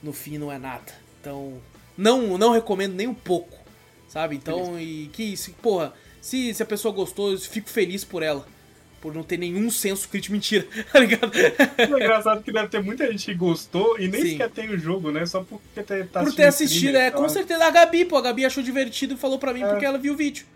No 0.00 0.12
fim 0.12 0.38
não 0.38 0.52
é 0.52 0.58
nada. 0.58 0.92
Então, 1.20 1.58
não, 1.96 2.38
não 2.38 2.52
recomendo 2.52 2.94
nem 2.94 3.08
um 3.08 3.14
pouco. 3.14 3.57
Sabe? 4.08 4.36
Então, 4.36 4.80
e 4.80 5.08
que 5.12 5.22
isso, 5.22 5.52
porra, 5.62 5.92
se, 6.20 6.52
se 6.54 6.62
a 6.62 6.66
pessoa 6.66 6.92
gostou, 6.94 7.32
eu 7.32 7.38
fico 7.38 7.68
feliz 7.68 8.04
por 8.04 8.22
ela. 8.22 8.46
Por 9.00 9.14
não 9.14 9.22
ter 9.22 9.36
nenhum 9.36 9.70
senso 9.70 10.08
crítico. 10.08 10.32
Mentira, 10.34 10.66
tá 10.92 10.98
ligado? 10.98 11.30
É 11.36 11.84
engraçado 11.84 12.42
que 12.42 12.50
deve 12.50 12.68
ter 12.68 12.82
muita 12.82 13.06
gente 13.12 13.26
que 13.26 13.34
gostou 13.34 13.96
e 14.00 14.08
nem 14.08 14.20
Sim. 14.22 14.30
sequer 14.30 14.50
tem 14.50 14.70
o 14.70 14.78
jogo, 14.78 15.12
né? 15.12 15.24
Só 15.24 15.44
porque 15.44 15.82
tá 15.82 16.24
por 16.24 16.34
ter 16.34 16.44
assistido, 16.46 16.96
é, 16.96 17.10
com 17.10 17.28
certeza. 17.28 17.64
A 17.64 17.70
Gabi, 17.70 18.04
pô, 18.04 18.16
a 18.16 18.22
Gabi 18.22 18.44
achou 18.44 18.62
divertido 18.62 19.14
e 19.14 19.16
falou 19.16 19.38
pra 19.38 19.54
mim 19.54 19.62
É. 19.62 19.68
porque 19.68 19.84
ela 19.84 19.98
viu 19.98 20.14
o 20.14 20.16
vídeo. 20.16 20.46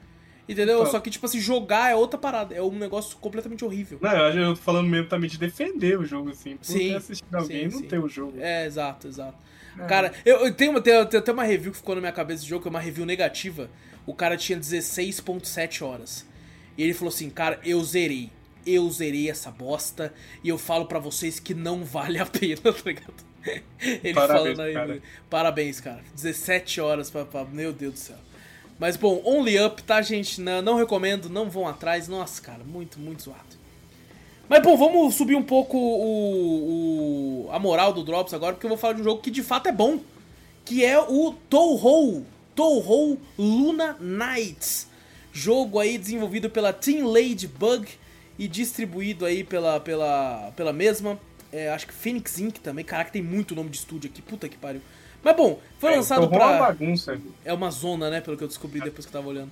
Entendeu? 0.48 0.80
Então. 0.80 0.90
Só 0.90 0.98
que, 0.98 1.08
tipo 1.08 1.24
assim, 1.24 1.38
jogar 1.38 1.92
é 1.92 1.94
outra 1.94 2.18
parada. 2.18 2.52
É 2.52 2.60
um 2.60 2.72
negócio 2.72 3.16
completamente 3.18 3.64
horrível. 3.64 3.98
Não, 4.02 4.10
eu 4.10 4.54
tô 4.54 4.60
falando 4.60 4.88
mesmo 4.88 5.06
também 5.08 5.30
de 5.30 5.38
defender 5.38 5.96
o 5.98 6.04
jogo, 6.04 6.30
assim. 6.30 6.56
Por 6.56 6.64
Sim, 6.66 6.88
ter 6.88 6.96
assistido 6.96 7.34
alguém 7.34 7.68
sim, 7.70 7.74
não 7.76 7.82
sim. 7.82 7.88
ter 7.88 7.98
o 8.00 8.08
jogo. 8.08 8.34
É, 8.40 8.66
exato, 8.66 9.06
exato. 9.06 9.36
É. 9.78 9.86
Cara, 9.86 10.12
eu, 10.24 10.46
eu 10.46 10.52
tenho, 10.54 10.80
tenho, 10.80 11.06
tenho 11.06 11.22
até 11.22 11.32
uma 11.32 11.44
review 11.44 11.70
que 11.72 11.78
ficou 11.78 11.94
na 11.94 12.00
minha 12.00 12.12
cabeça 12.12 12.38
desse 12.40 12.48
jogo, 12.48 12.62
que 12.62 12.68
é 12.68 12.70
uma 12.70 12.80
review 12.80 13.06
negativa. 13.06 13.70
O 14.06 14.12
cara 14.14 14.36
tinha 14.36 14.58
16.7 14.58 15.82
horas. 15.84 16.26
E 16.76 16.82
ele 16.82 16.94
falou 16.94 17.12
assim, 17.12 17.30
cara, 17.30 17.58
eu 17.64 17.82
zerei. 17.84 18.30
Eu 18.64 18.88
zerei 18.90 19.28
essa 19.28 19.50
bosta 19.50 20.12
e 20.44 20.48
eu 20.48 20.56
falo 20.56 20.86
pra 20.86 20.98
vocês 20.98 21.40
que 21.40 21.52
não 21.54 21.84
vale 21.84 22.18
a 22.18 22.26
pena, 22.26 22.60
tá 22.62 22.82
ligado? 22.84 23.14
Ele 23.80 24.14
Parabéns, 24.14 24.42
falando 24.56 24.60
aí. 24.60 24.72
cara. 24.74 25.02
Parabéns, 25.28 25.80
cara. 25.80 26.00
17 26.14 26.80
horas 26.80 27.10
pra, 27.10 27.24
pra- 27.24 27.44
Meu 27.44 27.72
Deus 27.72 27.94
do 27.94 27.98
céu. 27.98 28.16
Mas 28.78 28.96
bom, 28.96 29.20
Only 29.24 29.60
Up, 29.60 29.82
tá, 29.82 30.00
gente? 30.00 30.40
Não, 30.40 30.62
não 30.62 30.76
recomendo, 30.76 31.28
não 31.28 31.50
vão 31.50 31.66
atrás. 31.68 32.06
Nossa, 32.08 32.40
cara, 32.40 32.62
muito, 32.64 32.98
muito 33.00 33.22
zoado. 33.24 33.51
Mas 34.52 34.62
bom, 34.62 34.76
vamos 34.76 35.14
subir 35.14 35.34
um 35.34 35.42
pouco 35.42 35.78
o, 35.78 37.46
o- 37.46 37.50
a 37.50 37.58
moral 37.58 37.90
do 37.90 38.04
Drops 38.04 38.34
agora, 38.34 38.52
porque 38.52 38.66
eu 38.66 38.68
vou 38.68 38.76
falar 38.76 38.92
de 38.92 39.00
um 39.00 39.04
jogo 39.04 39.22
que 39.22 39.30
de 39.30 39.42
fato 39.42 39.66
é 39.66 39.72
bom. 39.72 39.98
Que 40.62 40.84
é 40.84 41.00
o 41.00 41.32
Touhou. 41.48 42.22
Touhou 42.54 43.16
Luna 43.38 43.96
Nights. 43.98 44.88
Jogo 45.32 45.78
aí 45.78 45.96
desenvolvido 45.96 46.50
pela 46.50 46.70
Team 46.70 47.06
Ladybug 47.06 47.88
e 48.38 48.46
distribuído 48.46 49.24
aí 49.24 49.42
pela, 49.42 49.80
pela, 49.80 50.52
pela 50.54 50.70
mesma. 50.70 51.18
É, 51.50 51.70
acho 51.70 51.86
que 51.86 51.94
Phoenix 51.94 52.38
Inc. 52.38 52.58
também. 52.60 52.84
Caraca, 52.84 53.10
tem 53.10 53.22
muito 53.22 53.54
nome 53.54 53.70
de 53.70 53.78
estúdio 53.78 54.10
aqui. 54.10 54.20
Puta 54.20 54.50
que 54.50 54.58
pariu. 54.58 54.82
Mas 55.24 55.34
bom, 55.34 55.58
foi 55.78 55.94
É, 55.94 55.96
lançado 55.96 56.26
então, 56.26 56.38
rola 56.38 56.50
uma 56.52 56.58
pra. 56.58 56.66
bagunça. 56.66 57.18
É 57.42 57.54
uma 57.54 57.70
zona, 57.70 58.10
né? 58.10 58.20
Pelo 58.20 58.36
que 58.36 58.44
eu 58.44 58.48
descobri 58.48 58.82
depois 58.82 59.06
que 59.06 59.16
eu 59.16 59.18
tava 59.18 59.30
olhando. 59.30 59.50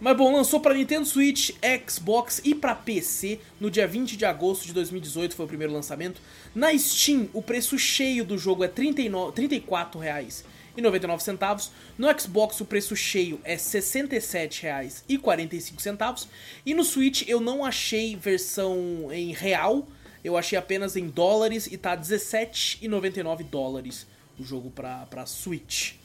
Mas 0.00 0.16
bom, 0.16 0.34
lançou 0.34 0.60
pra 0.60 0.74
Nintendo 0.74 1.06
Switch, 1.06 1.50
Xbox 1.86 2.40
e 2.44 2.54
pra 2.54 2.74
PC 2.74 3.40
no 3.58 3.70
dia 3.70 3.86
20 3.86 4.16
de 4.16 4.24
agosto 4.24 4.66
de 4.66 4.72
2018, 4.72 5.34
foi 5.34 5.46
o 5.46 5.48
primeiro 5.48 5.72
lançamento. 5.72 6.20
Na 6.54 6.76
Steam, 6.76 7.28
o 7.32 7.42
preço 7.42 7.78
cheio 7.78 8.24
do 8.24 8.36
jogo 8.36 8.64
é 8.64 8.66
R$ 8.66 8.72
39 8.74 9.40
R$ 9.40 9.48
34,99. 9.48 11.70
No 11.96 12.20
Xbox, 12.20 12.60
o 12.60 12.64
preço 12.64 12.94
cheio 12.94 13.40
é 13.42 13.54
R$ 13.54 13.58
67,45. 13.58 16.28
E 16.64 16.74
no 16.74 16.84
Switch, 16.84 17.26
eu 17.26 17.40
não 17.40 17.64
achei 17.64 18.14
versão 18.14 19.08
em 19.10 19.32
real, 19.32 19.88
eu 20.22 20.36
achei 20.36 20.58
apenas 20.58 20.96
em 20.96 21.08
dólares 21.08 21.66
e 21.66 21.76
tá 21.76 21.96
17,99 21.96 23.42
dólares 23.44 24.06
o 24.38 24.44
jogo 24.44 24.70
pra 24.70 25.26
Switch. 25.26 25.97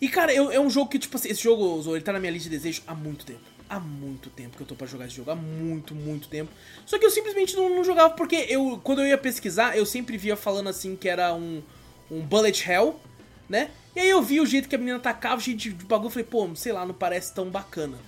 E 0.00 0.08
cara, 0.08 0.32
eu, 0.32 0.50
é 0.50 0.60
um 0.60 0.68
jogo 0.68 0.90
que, 0.90 0.98
tipo 0.98 1.16
assim, 1.16 1.30
esse 1.30 1.42
jogo, 1.42 1.82
ele 1.94 2.04
tá 2.04 2.12
na 2.12 2.18
minha 2.18 2.32
lista 2.32 2.48
de 2.48 2.56
desejos 2.56 2.82
há 2.86 2.94
muito 2.94 3.24
tempo. 3.24 3.40
Há 3.68 3.80
muito 3.80 4.30
tempo 4.30 4.56
que 4.56 4.62
eu 4.62 4.66
tô 4.66 4.74
pra 4.74 4.86
jogar 4.86 5.06
esse 5.06 5.16
jogo, 5.16 5.30
há 5.30 5.34
muito, 5.34 5.94
muito 5.94 6.28
tempo. 6.28 6.52
Só 6.84 6.98
que 6.98 7.04
eu 7.04 7.10
simplesmente 7.10 7.56
não, 7.56 7.68
não 7.68 7.82
jogava 7.82 8.14
porque 8.14 8.46
eu, 8.48 8.80
quando 8.84 9.00
eu 9.00 9.08
ia 9.08 9.18
pesquisar, 9.18 9.76
eu 9.76 9.84
sempre 9.84 10.16
via 10.16 10.36
falando 10.36 10.68
assim 10.68 10.94
que 10.94 11.08
era 11.08 11.34
um, 11.34 11.62
um 12.10 12.20
bullet 12.20 12.70
hell, 12.70 13.00
né? 13.48 13.70
E 13.94 14.00
aí 14.00 14.10
eu 14.10 14.22
vi 14.22 14.40
o 14.40 14.46
jeito 14.46 14.68
que 14.68 14.74
a 14.74 14.78
menina 14.78 14.98
atacava, 14.98 15.36
o 15.36 15.40
jeito 15.40 15.58
de, 15.58 15.72
de 15.72 15.84
bagulho, 15.84 16.10
falei, 16.10 16.26
pô, 16.30 16.48
sei 16.54 16.72
lá, 16.72 16.86
não 16.86 16.94
parece 16.94 17.34
tão 17.34 17.48
bacana. 17.48 17.98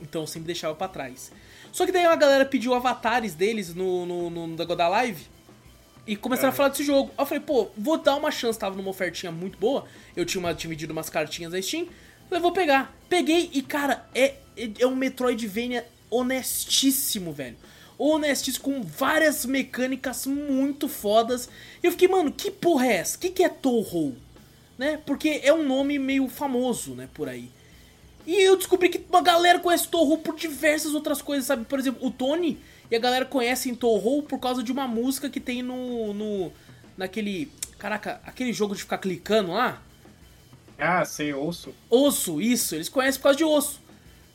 Então 0.00 0.22
eu 0.22 0.26
sempre 0.26 0.46
deixava 0.46 0.74
pra 0.74 0.88
trás. 0.88 1.30
Só 1.70 1.84
que 1.84 1.92
daí 1.92 2.04
a 2.04 2.16
galera 2.16 2.44
pediu 2.44 2.74
avatares 2.74 3.34
deles 3.34 3.74
no, 3.74 4.06
no, 4.06 4.30
no 4.30 4.46
no 4.46 4.56
da 4.56 4.88
Live. 4.88 5.26
E 6.06 6.14
começaram 6.14 6.50
É. 6.50 6.52
a 6.52 6.54
falar 6.56 6.68
desse 6.68 6.84
jogo. 6.84 7.10
Aí 7.16 7.22
eu 7.22 7.26
falei, 7.26 7.42
pô, 7.42 7.68
vou 7.76 7.98
dar 7.98 8.16
uma 8.16 8.30
chance. 8.30 8.58
Tava 8.58 8.76
numa 8.76 8.90
ofertinha 8.90 9.32
muito 9.32 9.58
boa. 9.58 9.84
Eu 10.14 10.24
tinha, 10.24 10.38
uma, 10.38 10.54
tinha 10.54 10.70
vendido 10.70 10.92
umas 10.92 11.10
cartinhas 11.10 11.52
da 11.52 11.60
Steam. 11.60 11.86
Falei, 12.28 12.40
vou 12.42 12.52
pegar. 12.52 12.94
Peguei 13.08 13.50
e, 13.52 13.62
cara, 13.62 14.06
é, 14.14 14.34
é, 14.56 14.70
é 14.80 14.86
um 14.86 14.94
Metroidvania 14.94 15.86
honestíssimo, 16.10 17.32
velho. 17.32 17.56
Honestíssimo, 17.98 18.64
com 18.64 18.82
várias 18.82 19.44
mecânicas 19.46 20.26
muito 20.26 20.86
fodas. 20.88 21.48
E 21.82 21.86
eu 21.86 21.92
fiquei, 21.92 22.08
mano, 22.08 22.30
que 22.30 22.50
porra 22.50 22.86
é 22.86 22.96
essa? 22.96 23.16
O 23.16 23.20
que, 23.20 23.30
que 23.30 23.42
é 23.42 23.48
Touhou? 23.48 24.14
Né? 24.78 25.00
Porque 25.06 25.40
é 25.42 25.52
um 25.52 25.66
nome 25.66 25.98
meio 25.98 26.28
famoso, 26.28 26.94
né, 26.94 27.08
por 27.14 27.28
aí. 27.28 27.48
E 28.26 28.34
eu 28.42 28.56
descobri 28.56 28.88
que 28.90 29.02
uma 29.08 29.22
galera 29.22 29.58
conhece 29.58 29.88
Touhou 29.88 30.18
por 30.18 30.36
diversas 30.36 30.94
outras 30.94 31.22
coisas, 31.22 31.46
sabe? 31.46 31.64
Por 31.64 31.78
exemplo, 31.78 32.06
o 32.06 32.10
Tony 32.10 32.58
e 32.90 32.96
a 32.96 32.98
galera 32.98 33.24
conhecem 33.24 33.74
Touhou 33.74 34.22
por 34.22 34.38
causa 34.38 34.62
de 34.62 34.72
uma 34.72 34.86
música 34.86 35.28
que 35.28 35.40
tem 35.40 35.62
no. 35.62 36.14
no 36.14 36.52
naquele. 36.96 37.50
Caraca, 37.78 38.20
aquele 38.24 38.52
jogo 38.52 38.74
de 38.74 38.82
ficar 38.82 38.98
clicando 38.98 39.52
lá. 39.52 39.82
Ah, 40.78 41.04
sem 41.04 41.32
osso. 41.32 41.74
Osso, 41.90 42.40
isso, 42.40 42.74
eles 42.74 42.88
conhecem 42.88 43.18
por 43.18 43.24
causa 43.24 43.38
de 43.38 43.44
osso. 43.44 43.80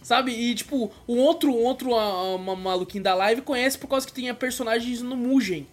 Sabe? 0.02 0.32
E 0.32 0.56
tipo, 0.56 0.92
um 1.08 1.18
outro, 1.18 1.52
um 1.52 1.64
outro 1.64 1.94
ah, 1.96 2.36
uma 2.36 2.56
maluquinho 2.56 3.04
da 3.04 3.14
live 3.14 3.42
conhece 3.42 3.78
por 3.78 3.88
causa 3.88 4.08
que 4.08 4.14
tinha 4.14 4.34
personagens 4.34 5.02
no 5.02 5.16
Mugen. 5.16 5.68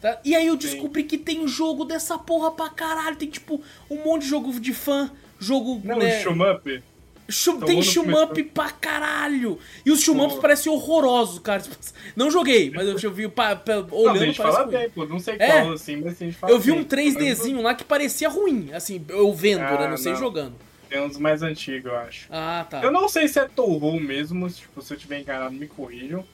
Tá? 0.00 0.20
E 0.24 0.34
aí 0.34 0.46
eu 0.46 0.54
Sim. 0.54 0.58
descobri 0.58 1.04
que 1.04 1.16
tem 1.16 1.46
jogo 1.48 1.84
dessa 1.84 2.18
porra 2.18 2.50
pra 2.50 2.68
caralho. 2.68 3.16
Tem 3.16 3.28
tipo 3.28 3.62
um 3.90 4.04
monte 4.04 4.22
de 4.22 4.28
jogo 4.28 4.60
de 4.60 4.74
fã, 4.74 5.10
jogo. 5.38 5.80
Não, 5.82 5.98
né, 5.98 6.22
shmup. 6.22 6.82
Shum- 7.28 7.56
Então, 7.56 7.66
tem 7.66 7.76
começou- 7.76 8.04
pra 8.44 8.70
caralho. 8.70 9.58
E 9.84 9.90
os 9.90 10.00
shmups 10.00 10.36
Pô. 10.36 10.40
parecem 10.40 10.70
horrorosos, 10.72 11.38
cara. 11.40 11.60
Tipo, 11.60 11.76
Não 12.14 12.30
joguei, 12.30 12.70
mas 12.70 12.86
eu, 13.02 13.10
vi 13.12 13.28
pa- 13.28 13.60
Não, 13.66 13.86
olhando 13.90 14.22
a 14.22 14.26
gente 14.26 14.36
fala 14.36 14.62
ruim. 14.62 14.70
bem, 14.76 14.90
pô. 14.90 15.04
Não 15.06 15.18
sei 15.18 15.34
É. 15.38 15.46
qual, 15.62 15.72
assim, 15.72 15.96
mas 15.96 16.20
a 16.22 16.24
gente 16.24 16.36
fala 16.36 16.52
Eu 16.52 16.58
vi 16.60 16.70
bem. 16.70 16.80
um 16.80 16.84
3Dzinho 16.84 17.60
lá 17.62 17.74
que 17.74 17.84
parecia 17.84 18.28
ruim, 18.28 18.70
assim, 18.72 19.04
eu 19.08 19.32
vendo, 19.34 19.60
né? 19.60 19.76
Ah, 19.80 19.88
Não 19.88 19.96
sei 19.96 20.12
não. 20.12 20.18
jogando. 20.20 20.54
Tem 20.88 21.00
uns 21.00 21.18
mais 21.18 21.42
antigos, 21.42 21.90
eu 21.90 21.98
acho. 21.98 22.26
Ah, 22.30 22.64
tá. 22.70 22.80
Eu 22.80 22.92
não 22.92 23.08
sei 23.08 23.26
se 23.26 23.40
é 23.40 23.44
Touhou 23.48 23.98
mesmo, 23.98 24.48
tipo, 24.48 24.80
se 24.80 24.94
eu 24.94 24.96
tiver 24.96 25.20
enganado, 25.20 25.52
me 25.52 25.66
corrijam. 25.66 26.24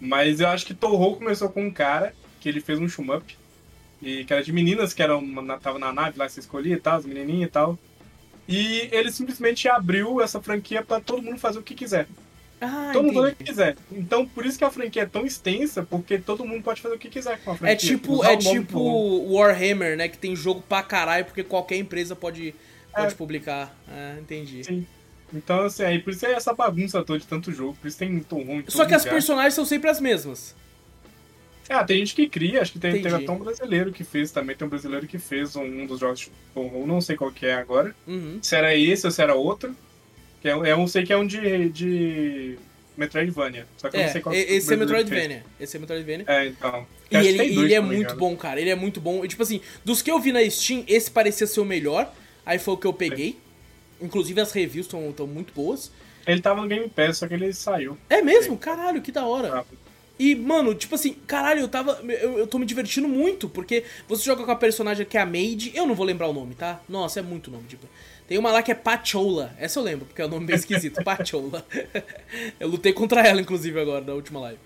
Mas 0.00 0.40
eu 0.40 0.48
acho 0.48 0.66
que 0.66 0.74
Touhou 0.74 1.16
começou 1.16 1.48
com 1.48 1.62
um 1.64 1.70
cara 1.70 2.12
que 2.40 2.48
ele 2.48 2.60
fez 2.60 2.78
um 2.80 2.88
shmup. 2.88 3.36
E 4.02 4.24
que 4.24 4.32
era 4.32 4.42
de 4.42 4.52
meninas 4.52 4.92
que 4.92 5.02
eram, 5.02 5.22
na, 5.22 5.56
tava 5.56 5.78
na 5.78 5.92
nave 5.92 6.18
lá, 6.18 6.28
você 6.28 6.40
escolhia 6.40 6.74
e 6.74 6.80
tal, 6.80 6.98
as 6.98 7.06
menininhas 7.06 7.48
e 7.48 7.52
tal. 7.52 7.78
E 8.48 8.88
ele 8.92 9.10
simplesmente 9.10 9.68
abriu 9.68 10.20
essa 10.20 10.40
franquia 10.40 10.82
pra 10.82 11.00
todo 11.00 11.22
mundo 11.22 11.38
fazer 11.38 11.58
o 11.58 11.62
que 11.62 11.74
quiser. 11.74 12.06
Ah, 12.60 12.90
todo 12.92 13.04
mundo 13.04 13.14
fazer 13.16 13.26
o 13.26 13.30
entendi. 13.32 13.44
que 13.44 13.50
quiser. 13.50 13.76
Então, 13.92 14.26
por 14.26 14.46
isso 14.46 14.56
que 14.56 14.64
a 14.64 14.70
franquia 14.70 15.02
é 15.02 15.06
tão 15.06 15.26
extensa, 15.26 15.82
porque 15.82 16.18
todo 16.18 16.44
mundo 16.44 16.62
pode 16.62 16.80
fazer 16.80 16.94
o 16.94 16.98
que 16.98 17.08
quiser 17.10 17.38
com 17.42 17.50
a 17.50 17.56
franquia. 17.56 17.72
É 17.72 17.76
tipo, 17.76 18.14
Usar 18.14 18.32
é 18.32 18.36
o 18.36 18.42
nome 18.42 18.60
tipo. 18.60 19.32
Warhammer, 19.34 19.96
né? 19.96 20.08
Que 20.08 20.16
tem 20.16 20.34
jogo 20.34 20.62
pra 20.66 20.82
caralho, 20.82 21.24
porque 21.26 21.42
qualquer 21.42 21.76
empresa 21.76 22.16
pode, 22.16 22.54
pode 22.94 23.12
É. 23.12 23.16
publicar. 23.16 23.76
Ah, 23.88 24.16
entendi. 24.20 24.64
Sim. 24.64 24.86
Então, 25.34 25.64
assim, 25.64 25.82
aí 25.82 25.98
por 25.98 26.12
isso 26.12 26.24
é 26.24 26.32
essa 26.32 26.54
bagunça 26.54 27.02
toda 27.02 27.18
de 27.18 27.26
tanto 27.26 27.52
jogo, 27.52 27.76
por 27.80 27.88
isso 27.88 27.98
tem 27.98 28.20
Touhou 28.20 28.60
em 28.60 28.64
Só 28.68 28.86
que 28.86 28.94
as 28.94 29.02
lugar. 29.02 29.14
personagens 29.14 29.54
são 29.54 29.64
sempre 29.66 29.90
as 29.90 30.00
mesmas. 30.00 30.54
Ah, 31.68 31.84
tem 31.84 31.98
gente 31.98 32.14
que 32.14 32.28
cria, 32.28 32.62
acho 32.62 32.72
que 32.72 32.78
tem, 32.78 32.90
Entendi. 32.90 33.04
teve 33.08 33.22
até 33.24 33.30
um 33.32 33.38
brasileiro 33.38 33.92
que 33.92 34.04
fez 34.04 34.30
também, 34.30 34.54
tem 34.56 34.66
um 34.66 34.70
brasileiro 34.70 35.06
que 35.06 35.18
fez 35.18 35.56
um, 35.56 35.62
um 35.64 35.86
dos 35.86 35.98
jogos 36.00 36.20
de 36.20 36.30
não 36.86 37.00
sei 37.00 37.16
qual 37.16 37.30
que 37.32 37.46
é 37.46 37.54
agora. 37.54 37.94
Uhum. 38.06 38.38
Se 38.40 38.54
era 38.54 38.74
esse 38.74 39.04
ou 39.06 39.10
se 39.12 39.20
era 39.22 39.34
outro. 39.34 39.74
Que 40.40 40.48
é, 40.50 40.56
um- 40.56 40.64
é 40.64 40.76
um, 40.76 40.86
sei 40.86 41.04
que 41.04 41.12
é 41.12 41.16
um 41.16 41.26
de, 41.26 41.70
de 41.70 42.58
Metroidvania. 42.96 43.66
Só 43.76 43.88
que 43.88 43.96
eu 43.96 44.00
É, 44.00 44.04
não 44.04 44.12
sei 44.12 44.20
qual 44.20 44.34
esse 44.34 44.72
é 44.72 44.76
Metroidvania. 44.76 45.44
Esse 45.58 45.76
é 45.76 45.80
Metroidvania. 45.80 46.24
É, 46.28 46.46
então. 46.46 46.86
E 47.10 47.16
ele, 47.16 47.36
dois, 47.38 47.50
ele 47.56 47.74
é 47.74 47.80
muito 47.80 48.14
bom, 48.16 48.36
cara. 48.36 48.60
Ele 48.60 48.70
é 48.70 48.74
muito 48.74 49.00
bom. 49.00 49.24
E, 49.24 49.28
tipo 49.28 49.42
assim, 49.42 49.60
dos 49.84 50.02
que 50.02 50.10
eu 50.10 50.20
vi 50.20 50.32
na 50.32 50.48
Steam, 50.48 50.84
esse 50.86 51.10
parecia 51.10 51.46
ser 51.46 51.60
o 51.60 51.64
melhor. 51.64 52.12
Aí 52.44 52.58
foi 52.58 52.74
o 52.74 52.76
que 52.76 52.86
eu 52.86 52.92
peguei. 52.92 53.38
Inclusive 54.00 54.40
as 54.40 54.52
reviews 54.52 54.86
estão 54.86 55.26
muito 55.26 55.52
boas. 55.54 55.90
Ele 56.26 56.40
tava 56.40 56.60
no 56.60 56.68
Game 56.68 56.88
Pass, 56.88 57.18
só 57.18 57.26
que 57.28 57.34
ele 57.34 57.52
saiu. 57.52 57.96
É 58.10 58.20
mesmo? 58.20 58.56
Caralho, 58.58 59.00
que 59.00 59.10
da 59.12 59.24
hora. 59.26 59.60
Ah, 59.60 59.64
E, 60.18 60.34
mano, 60.34 60.74
tipo 60.74 60.94
assim, 60.94 61.14
caralho, 61.26 61.60
eu 61.60 61.68
tava. 61.68 62.00
Eu, 62.02 62.38
eu 62.38 62.46
tô 62.46 62.58
me 62.58 62.66
divertindo 62.66 63.06
muito, 63.06 63.48
porque 63.48 63.84
você 64.08 64.24
joga 64.24 64.44
com 64.44 64.50
a 64.50 64.56
personagem 64.56 65.04
que 65.04 65.18
é 65.18 65.20
a 65.20 65.26
Maid, 65.26 65.72
eu 65.74 65.86
não 65.86 65.94
vou 65.94 66.06
lembrar 66.06 66.28
o 66.28 66.32
nome, 66.32 66.54
tá? 66.54 66.80
Nossa, 66.88 67.20
é 67.20 67.22
muito 67.22 67.50
nome, 67.50 67.64
tipo. 67.68 67.86
Tem 68.26 68.38
uma 68.38 68.50
lá 68.50 68.60
que 68.60 68.72
é 68.72 68.74
Pachola. 68.74 69.54
Essa 69.56 69.78
eu 69.78 69.84
lembro, 69.84 70.04
porque 70.04 70.20
é 70.20 70.26
um 70.26 70.28
nome 70.28 70.46
bem 70.46 70.56
esquisito. 70.56 71.02
Pachola. 71.04 71.64
eu 72.58 72.66
lutei 72.68 72.92
contra 72.92 73.24
ela, 73.24 73.40
inclusive, 73.40 73.78
agora, 73.78 74.04
na 74.04 74.14
última 74.14 74.40
live. 74.40 74.58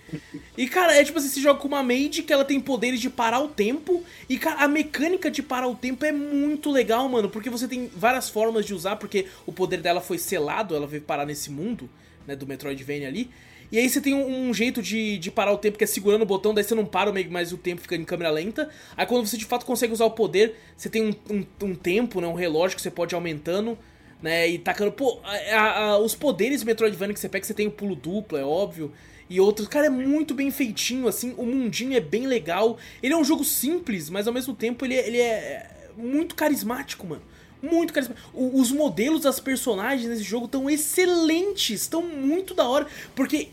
E, 0.57 0.67
cara, 0.67 0.97
é 0.97 1.05
tipo 1.05 1.19
assim, 1.19 1.29
você 1.29 1.41
joga 1.41 1.61
com 1.61 1.69
uma 1.69 1.83
Maid 1.83 2.23
que 2.23 2.33
ela 2.33 2.45
tem 2.45 2.59
poderes 2.59 3.01
de 3.01 3.11
parar 3.11 3.41
o 3.41 3.49
tempo. 3.49 4.03
E, 4.29 4.39
cara, 4.39 4.65
a 4.65 4.69
mecânica 4.69 5.31
de 5.31 5.43
parar 5.43 5.69
o 5.69 5.75
tempo 5.75 6.05
é 6.07 6.13
muito 6.13 6.71
legal, 6.71 7.07
mano. 7.09 7.29
Porque 7.29 7.51
você 7.51 7.69
tem 7.69 7.91
várias 7.95 8.31
formas 8.31 8.65
de 8.65 8.73
usar, 8.73 8.97
porque 8.97 9.27
o 9.45 9.53
poder 9.53 9.83
dela 9.83 10.01
foi 10.01 10.17
selado, 10.17 10.75
ela 10.75 10.87
veio 10.87 11.03
parar 11.03 11.27
nesse 11.27 11.51
mundo, 11.51 11.91
né, 12.27 12.35
do 12.35 12.47
Metroidvania 12.47 13.09
ali. 13.09 13.31
E 13.71 13.79
aí 13.79 13.89
você 13.89 14.01
tem 14.01 14.15
um, 14.15 14.49
um 14.49 14.55
jeito 14.55 14.83
de, 14.83 15.19
de 15.19 15.31
parar 15.31 15.53
o 15.53 15.59
tempo 15.59 15.79
que 15.79 15.85
é 15.85 15.87
segurando 15.87 16.23
o 16.23 16.27
botão, 16.27 16.53
daí 16.53 16.65
você 16.65 16.75
não 16.75 16.85
para, 16.85 17.13
meio- 17.13 17.31
mas 17.31 17.53
o 17.53 17.57
tempo 17.59 17.81
fica 17.81 17.95
em 17.97 18.05
câmera 18.05 18.31
lenta. 18.31 18.69
Aí 18.97 19.07
quando 19.07 19.27
você 19.27 19.37
de 19.37 19.45
fato 19.45 19.65
consegue 19.65 19.93
usar 19.93 20.07
o 20.07 20.11
poder, 20.11 20.55
você 20.77 20.89
tem 20.89 21.03
um, 21.03 21.15
um, 21.35 21.47
um 21.69 21.75
tempo, 21.75 22.21
né, 22.21 22.27
um 22.27 22.35
relógio 22.35 22.77
que 22.77 22.83
você 22.83 22.91
pode 22.91 23.15
ir 23.15 23.17
aumentando, 23.17 23.79
né, 24.23 24.49
e 24.49 24.59
tacando... 24.59 24.93
Pô, 24.93 25.21
a- 25.25 25.91
a- 25.93 25.99
os 25.99 26.15
poderes 26.15 26.63
Metroidvania 26.65 27.15
que 27.15 27.21
você 27.21 27.29
pega, 27.29 27.45
você 27.47 27.55
tem 27.55 27.67
o 27.67 27.71
pulo 27.71 27.95
duplo, 27.95 28.37
é 28.37 28.45
óbvio, 28.45 28.93
e 29.29 29.41
outros. 29.41 29.69
Cara, 29.69 29.87
é 29.87 29.91
muito 29.91 30.35
bem 30.35 30.51
feitinho, 30.51 31.07
assim, 31.09 31.35
o 31.37 31.45
mundinho 31.47 31.97
é 31.97 32.01
bem 32.01 32.27
legal. 32.27 32.77
Ele 33.03 33.15
é 33.15 33.17
um 33.17 33.25
jogo 33.25 33.45
simples, 33.45 34.11
mas 34.11 34.27
ao 34.27 34.35
mesmo 34.35 34.55
tempo 34.55 34.85
ele 34.85 34.95
é, 34.95 35.07
ele 35.07 35.19
é 35.21 35.71
muito 35.97 36.35
carismático, 36.35 37.07
mano. 37.07 37.23
Muito 37.62 37.92
carismático. 37.92 38.27
Os 38.33 38.70
modelos 38.73 39.23
das 39.23 39.38
personagens 39.40 40.09
nesse 40.09 40.23
jogo 40.23 40.46
estão 40.46 40.68
excelentes, 40.70 41.83
estão 41.83 42.03
muito 42.03 42.55
da 42.55 42.66
hora. 42.68 42.87
Porque 43.14 43.49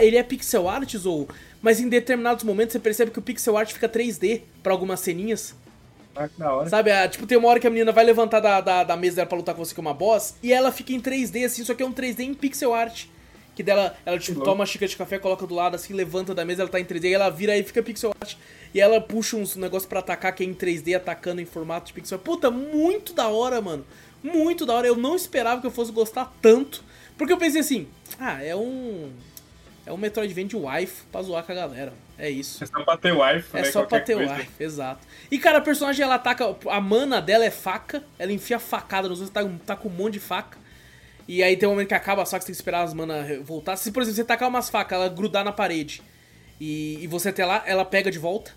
ele 0.00 0.16
é 0.16 0.22
pixel 0.22 0.68
art, 0.68 0.94
ou 1.04 1.28
mas 1.60 1.78
em 1.80 1.88
determinados 1.88 2.42
momentos 2.44 2.72
você 2.72 2.78
percebe 2.78 3.10
que 3.12 3.18
o 3.18 3.22
pixel 3.22 3.56
art 3.56 3.72
fica 3.72 3.88
3D 3.88 4.42
pra 4.62 4.72
algumas 4.72 5.00
ceninhas. 5.00 5.54
Ah, 6.14 6.28
que 6.28 6.38
da 6.38 6.52
hora. 6.52 6.68
Sabe, 6.68 6.90
a- 6.90 7.08
tipo, 7.08 7.26
tem 7.26 7.38
uma 7.38 7.48
hora 7.48 7.60
que 7.60 7.66
a 7.66 7.70
menina 7.70 7.92
vai 7.92 8.04
levantar 8.04 8.40
da, 8.40 8.60
da, 8.60 8.84
da 8.84 8.96
mesa 8.96 9.16
dela 9.16 9.28
pra 9.28 9.38
lutar 9.38 9.54
com 9.54 9.64
você 9.64 9.72
que 9.72 9.80
é 9.80 9.82
uma 9.82 9.94
boss, 9.94 10.34
e 10.42 10.52
ela 10.52 10.70
fica 10.72 10.92
em 10.92 11.00
3D, 11.00 11.44
assim, 11.46 11.64
só 11.64 11.72
que 11.74 11.82
é 11.82 11.86
um 11.86 11.92
3D 11.92 12.20
em 12.20 12.34
pixel 12.34 12.74
art. 12.74 13.04
Que 13.54 13.62
dela, 13.62 13.94
ela, 14.04 14.18
tipo, 14.18 14.40
toma 14.40 14.56
uma 14.60 14.66
xícara 14.66 14.88
de 14.88 14.96
café, 14.96 15.18
coloca 15.18 15.46
do 15.46 15.54
lado, 15.54 15.74
assim, 15.76 15.92
levanta 15.94 16.34
da 16.34 16.44
mesa, 16.44 16.62
ela 16.62 16.70
tá 16.70 16.80
em 16.80 16.84
3D, 16.84 17.04
e 17.10 17.14
ela 17.14 17.30
vira 17.30 17.56
e 17.56 17.62
fica 17.62 17.82
pixel 17.82 18.12
art. 18.20 18.34
E 18.74 18.80
ela 18.80 19.00
puxa 19.00 19.36
uns 19.36 19.54
negócios 19.56 19.86
pra 19.88 19.98
atacar, 20.00 20.34
que 20.34 20.42
é 20.42 20.46
em 20.46 20.54
3D, 20.54 20.96
atacando 20.96 21.40
em 21.40 21.44
formato 21.44 21.86
de 21.88 21.92
pixel. 21.92 22.18
Puta, 22.18 22.50
muito 22.50 23.12
da 23.12 23.28
hora, 23.28 23.60
mano. 23.60 23.84
Muito 24.22 24.64
da 24.64 24.72
hora. 24.74 24.86
Eu 24.86 24.96
não 24.96 25.14
esperava 25.14 25.60
que 25.60 25.66
eu 25.66 25.70
fosse 25.70 25.92
gostar 25.92 26.32
tanto. 26.40 26.82
Porque 27.18 27.32
eu 27.32 27.38
pensei 27.38 27.60
assim, 27.60 27.86
ah, 28.18 28.42
é 28.42 28.56
um... 28.56 29.10
É 29.84 29.92
um 29.92 29.96
Metroidvania 29.96 30.48
de 30.48 30.56
wife 30.56 31.02
pra 31.10 31.22
zoar 31.22 31.44
com 31.44 31.50
a 31.52 31.54
galera. 31.56 31.92
É 32.16 32.30
isso. 32.30 32.62
É 32.62 32.66
só 32.68 32.84
pra 32.84 32.96
ter 32.96 33.12
wife, 33.12 33.48
É 33.52 33.62
né? 33.62 33.64
só 33.64 33.80
pra 33.80 33.88
qualquer 33.98 34.04
ter 34.04 34.14
coisa. 34.14 34.34
wife, 34.36 34.50
exato. 34.62 35.06
E 35.28 35.38
cara, 35.40 35.58
a 35.58 35.60
personagem 35.60 36.04
ela 36.04 36.14
ataca. 36.14 36.56
A 36.70 36.80
mana 36.80 37.20
dela 37.20 37.44
é 37.44 37.50
faca, 37.50 38.02
ela 38.16 38.32
enfia 38.32 38.60
facada 38.60 39.08
nos 39.08 39.20
outros, 39.20 39.34
tá, 39.34 39.42
tá 39.66 39.74
com 39.76 39.88
um 39.88 39.92
monte 39.92 40.14
de 40.14 40.20
faca. 40.20 40.56
E 41.26 41.42
aí 41.42 41.56
tem 41.56 41.68
um 41.68 41.72
momento 41.72 41.88
que 41.88 41.94
acaba 41.94 42.24
só 42.24 42.38
que 42.38 42.44
você 42.44 42.46
tem 42.48 42.54
que 42.54 42.58
esperar 42.60 42.82
as 42.82 42.94
manas 42.94 43.44
voltar. 43.44 43.74
Se, 43.76 43.90
por 43.90 44.02
exemplo, 44.02 44.16
você 44.16 44.24
tacar 44.24 44.48
umas 44.48 44.70
facas, 44.70 44.96
ela 44.96 45.08
grudar 45.08 45.44
na 45.44 45.50
parede 45.52 46.00
e, 46.60 46.98
e 47.02 47.06
você 47.08 47.30
até 47.30 47.44
lá, 47.44 47.64
ela 47.66 47.84
pega 47.84 48.08
de 48.08 48.20
volta, 48.20 48.52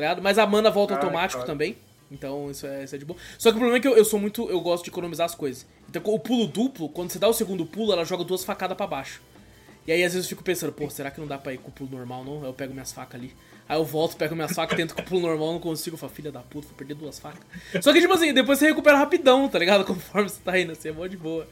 tá 0.00 0.08
ligado? 0.08 0.22
Mas 0.22 0.38
a 0.38 0.46
mana 0.46 0.70
volta 0.70 0.94
Ah, 0.94 0.96
automático 0.96 1.44
também. 1.44 1.76
Então 2.10 2.50
isso 2.50 2.66
é, 2.66 2.84
isso 2.84 2.94
é 2.94 2.98
de 2.98 3.04
boa. 3.04 3.18
Só 3.38 3.50
que 3.50 3.56
o 3.56 3.58
problema 3.60 3.76
é 3.78 3.80
que 3.80 3.86
eu, 3.86 3.96
eu 3.96 4.04
sou 4.04 4.18
muito. 4.18 4.48
Eu 4.50 4.60
gosto 4.60 4.84
de 4.84 4.90
economizar 4.90 5.26
as 5.26 5.34
coisas. 5.34 5.66
Então 5.88 6.02
o 6.04 6.18
pulo 6.18 6.46
duplo, 6.46 6.88
quando 6.88 7.10
você 7.10 7.18
dá 7.18 7.28
o 7.28 7.32
segundo 7.32 7.64
pulo, 7.64 7.92
ela 7.92 8.04
joga 8.04 8.24
duas 8.24 8.44
facadas 8.44 8.76
para 8.76 8.86
baixo. 8.86 9.20
E 9.86 9.92
aí 9.92 10.02
às 10.04 10.12
vezes 10.12 10.26
eu 10.26 10.30
fico 10.30 10.42
pensando, 10.42 10.72
pô, 10.72 10.90
será 10.90 11.10
que 11.10 11.20
não 11.20 11.26
dá 11.26 11.38
pra 11.38 11.52
ir 11.52 11.58
com 11.58 11.68
o 11.68 11.72
pulo 11.72 11.90
normal, 11.90 12.24
não? 12.24 12.40
Aí 12.42 12.46
eu 12.48 12.52
pego 12.52 12.72
minhas 12.72 12.92
facas 12.92 13.20
ali. 13.20 13.34
Aí 13.68 13.78
eu 13.78 13.84
volto, 13.84 14.16
pego 14.16 14.34
minhas 14.34 14.52
facas, 14.52 14.76
tento 14.76 14.94
com 14.94 15.02
o 15.02 15.04
pulo 15.04 15.20
normal, 15.20 15.52
não 15.52 15.60
consigo. 15.60 15.94
Eu 15.94 15.98
falo, 15.98 16.12
filha 16.12 16.32
da 16.32 16.40
puta, 16.40 16.66
vou 16.66 16.76
perder 16.76 16.94
duas 16.94 17.18
facas. 17.18 17.40
Só 17.80 17.92
que, 17.92 18.00
tipo 18.00 18.12
assim, 18.12 18.32
depois 18.34 18.58
você 18.58 18.66
recupera 18.66 18.96
rapidão, 18.98 19.48
tá 19.48 19.58
ligado? 19.58 19.84
Conforme 19.86 20.28
você 20.28 20.40
tá 20.44 20.58
indo, 20.58 20.72
assim, 20.72 20.88
é 20.88 20.92
mó 20.92 21.06
de 21.06 21.16
boa. 21.16 21.46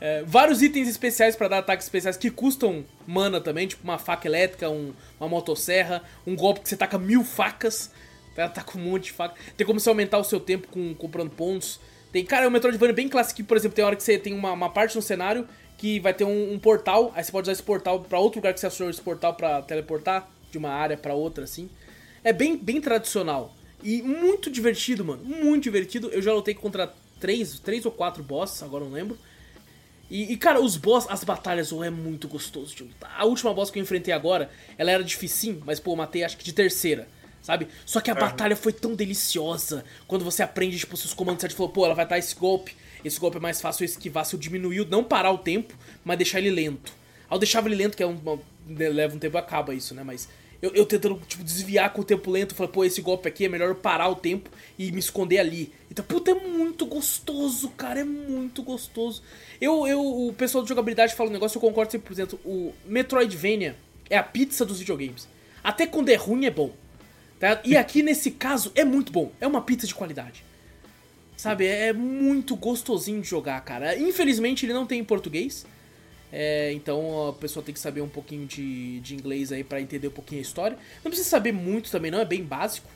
É, 0.00 0.22
vários 0.24 0.62
itens 0.62 0.88
especiais 0.88 1.34
para 1.34 1.48
dar 1.48 1.58
ataques 1.58 1.86
especiais 1.86 2.16
que 2.16 2.30
custam 2.30 2.84
mana 3.06 3.40
também, 3.40 3.66
tipo 3.66 3.82
uma 3.82 3.98
faca 3.98 4.28
elétrica, 4.28 4.68
um, 4.68 4.92
uma 5.18 5.28
motosserra, 5.28 6.02
um 6.26 6.36
golpe 6.36 6.60
que 6.60 6.68
você 6.68 6.76
taca 6.76 6.98
mil 6.98 7.24
facas. 7.24 7.90
Ela 8.36 8.50
com 8.50 8.78
um 8.78 8.82
monte 8.82 9.04
de 9.04 9.12
faca. 9.12 9.34
Tem 9.56 9.66
como 9.66 9.80
você 9.80 9.88
aumentar 9.88 10.18
o 10.18 10.24
seu 10.24 10.38
tempo 10.38 10.68
com, 10.68 10.94
comprando 10.94 11.30
pontos. 11.30 11.80
Tem, 12.12 12.24
cara, 12.24 12.44
é 12.44 12.48
um 12.48 12.50
Metroidvania 12.50 12.94
bem 12.94 13.08
clássico, 13.08 13.42
por 13.44 13.56
exemplo, 13.56 13.74
tem 13.74 13.84
hora 13.84 13.96
que 13.96 14.02
você 14.02 14.18
tem 14.18 14.34
uma, 14.34 14.52
uma 14.52 14.70
parte 14.70 14.94
no 14.94 15.02
cenário 15.02 15.48
que 15.76 16.00
vai 16.00 16.14
ter 16.14 16.24
um, 16.24 16.54
um, 16.54 16.58
portal, 16.58 17.12
aí 17.14 17.22
você 17.22 17.30
pode 17.30 17.44
usar 17.44 17.52
esse 17.52 17.62
portal 17.62 18.00
para 18.00 18.18
outro 18.18 18.38
lugar 18.38 18.54
que 18.54 18.60
você 18.60 18.66
achou 18.66 18.88
esse 18.88 19.00
portal 19.00 19.34
para 19.34 19.60
teleportar 19.62 20.28
de 20.50 20.56
uma 20.56 20.70
área 20.70 20.96
para 20.96 21.14
outra, 21.14 21.44
assim. 21.44 21.68
É 22.24 22.32
bem, 22.32 22.56
bem 22.56 22.80
tradicional. 22.80 23.54
E 23.82 24.00
muito 24.02 24.50
divertido, 24.50 25.04
mano. 25.04 25.22
Muito 25.22 25.64
divertido. 25.64 26.08
Eu 26.08 26.22
já 26.22 26.32
lutei 26.32 26.54
contra 26.54 26.92
três, 27.20 27.60
três 27.60 27.84
ou 27.84 27.92
quatro 27.92 28.22
bosses, 28.22 28.62
agora 28.62 28.84
não 28.84 28.92
lembro. 28.92 29.18
E, 30.10 30.32
e, 30.32 30.36
cara, 30.36 30.60
os 30.60 30.76
boss, 30.76 31.06
as 31.08 31.24
batalhas, 31.24 31.72
oh, 31.72 31.82
é 31.82 31.90
muito 31.90 32.28
gostoso 32.28 32.74
de 32.74 32.84
lutar. 32.84 33.12
A 33.16 33.24
última 33.24 33.52
boss 33.52 33.70
que 33.70 33.78
eu 33.78 33.82
enfrentei 33.82 34.14
agora, 34.14 34.50
ela 34.78 34.90
era 34.90 35.02
dificinho, 35.02 35.62
mas 35.64 35.80
pô, 35.80 35.92
eu 35.92 35.96
matei 35.96 36.22
acho 36.22 36.36
que 36.36 36.44
de 36.44 36.52
terceira 36.52 37.08
sabe? 37.46 37.68
Só 37.84 38.00
que 38.00 38.10
a 38.10 38.14
uhum. 38.14 38.18
batalha 38.18 38.56
foi 38.56 38.72
tão 38.72 38.96
deliciosa 38.96 39.84
quando 40.08 40.24
você 40.24 40.42
aprende, 40.42 40.76
tipo, 40.76 40.96
se 40.96 41.06
os 41.06 41.14
comandos 41.14 41.40
certos 41.40 41.56
falou, 41.56 41.70
pô, 41.70 41.84
ela 41.84 41.94
vai 41.94 42.04
dar 42.04 42.18
esse 42.18 42.34
golpe, 42.34 42.76
esse 43.04 43.20
golpe 43.20 43.36
é 43.36 43.40
mais 43.40 43.60
fácil 43.60 43.84
eu 43.84 43.86
esquivar 43.86 44.26
se 44.26 44.34
eu 44.34 44.40
diminuir, 44.40 44.84
não 44.88 45.04
parar 45.04 45.30
o 45.30 45.38
tempo, 45.38 45.72
mas 46.04 46.18
deixar 46.18 46.40
ele 46.40 46.50
lento. 46.50 46.92
Ao 47.28 47.38
deixar 47.38 47.64
ele 47.64 47.76
lento, 47.76 47.96
que 47.96 48.02
é 48.02 48.06
um, 48.06 48.18
leva 48.68 49.14
um 49.14 49.18
tempo, 49.18 49.38
acaba 49.38 49.72
isso, 49.72 49.94
né? 49.94 50.02
Mas 50.02 50.28
eu, 50.60 50.74
eu 50.74 50.86
tentando, 50.86 51.20
tipo, 51.26 51.44
desviar 51.44 51.92
com 51.92 52.00
o 52.00 52.04
tempo 52.04 52.30
lento, 52.30 52.54
falei, 52.54 52.72
pô, 52.72 52.84
esse 52.84 53.00
golpe 53.00 53.28
aqui 53.28 53.44
é 53.44 53.48
melhor 53.48 53.68
eu 53.68 53.74
parar 53.74 54.08
o 54.08 54.14
tempo 54.14 54.50
e 54.78 54.90
me 54.90 54.98
esconder 54.98 55.38
ali. 55.38 55.72
Então, 55.90 56.04
puta, 56.04 56.30
é 56.30 56.34
muito 56.34 56.86
gostoso, 56.86 57.68
cara, 57.70 58.00
é 58.00 58.04
muito 58.04 58.62
gostoso. 58.62 59.22
Eu, 59.60 59.86
eu, 59.86 60.00
o 60.00 60.32
pessoal 60.32 60.62
de 60.62 60.68
jogabilidade 60.68 61.14
fala 61.14 61.30
um 61.30 61.32
negócio, 61.32 61.56
eu 61.56 61.60
concordo 61.60 61.92
100%. 61.92 62.38
O 62.44 62.72
Metroidvania 62.84 63.76
é 64.08 64.16
a 64.16 64.22
pizza 64.22 64.64
dos 64.64 64.78
videogames. 64.78 65.28
Até 65.62 65.86
quando 65.86 66.08
é 66.08 66.14
ruim 66.14 66.46
é 66.46 66.50
bom. 66.50 66.72
Tá? 67.38 67.60
E 67.64 67.76
aqui 67.76 68.02
nesse 68.02 68.30
caso 68.30 68.72
é 68.74 68.84
muito 68.84 69.12
bom. 69.12 69.30
É 69.40 69.46
uma 69.46 69.60
pizza 69.60 69.86
de 69.86 69.94
qualidade. 69.94 70.44
Sabe, 71.36 71.66
é 71.66 71.92
muito 71.92 72.56
gostosinho 72.56 73.20
de 73.20 73.28
jogar, 73.28 73.60
cara. 73.60 73.98
Infelizmente 73.98 74.64
ele 74.64 74.72
não 74.72 74.86
tem 74.86 75.00
em 75.00 75.04
português. 75.04 75.66
É, 76.32 76.72
então 76.72 77.28
a 77.28 77.32
pessoa 77.32 77.64
tem 77.64 77.72
que 77.72 77.80
saber 77.80 78.00
um 78.00 78.08
pouquinho 78.08 78.46
de, 78.46 79.00
de 79.00 79.14
inglês 79.14 79.52
aí 79.52 79.62
para 79.62 79.80
entender 79.80 80.08
um 80.08 80.12
pouquinho 80.12 80.40
a 80.40 80.42
história. 80.42 80.78
Não 81.04 81.10
precisa 81.10 81.28
saber 81.28 81.52
muito 81.52 81.90
também, 81.90 82.10
não, 82.10 82.20
é 82.20 82.24
bem 82.24 82.42
básico. 82.42 82.88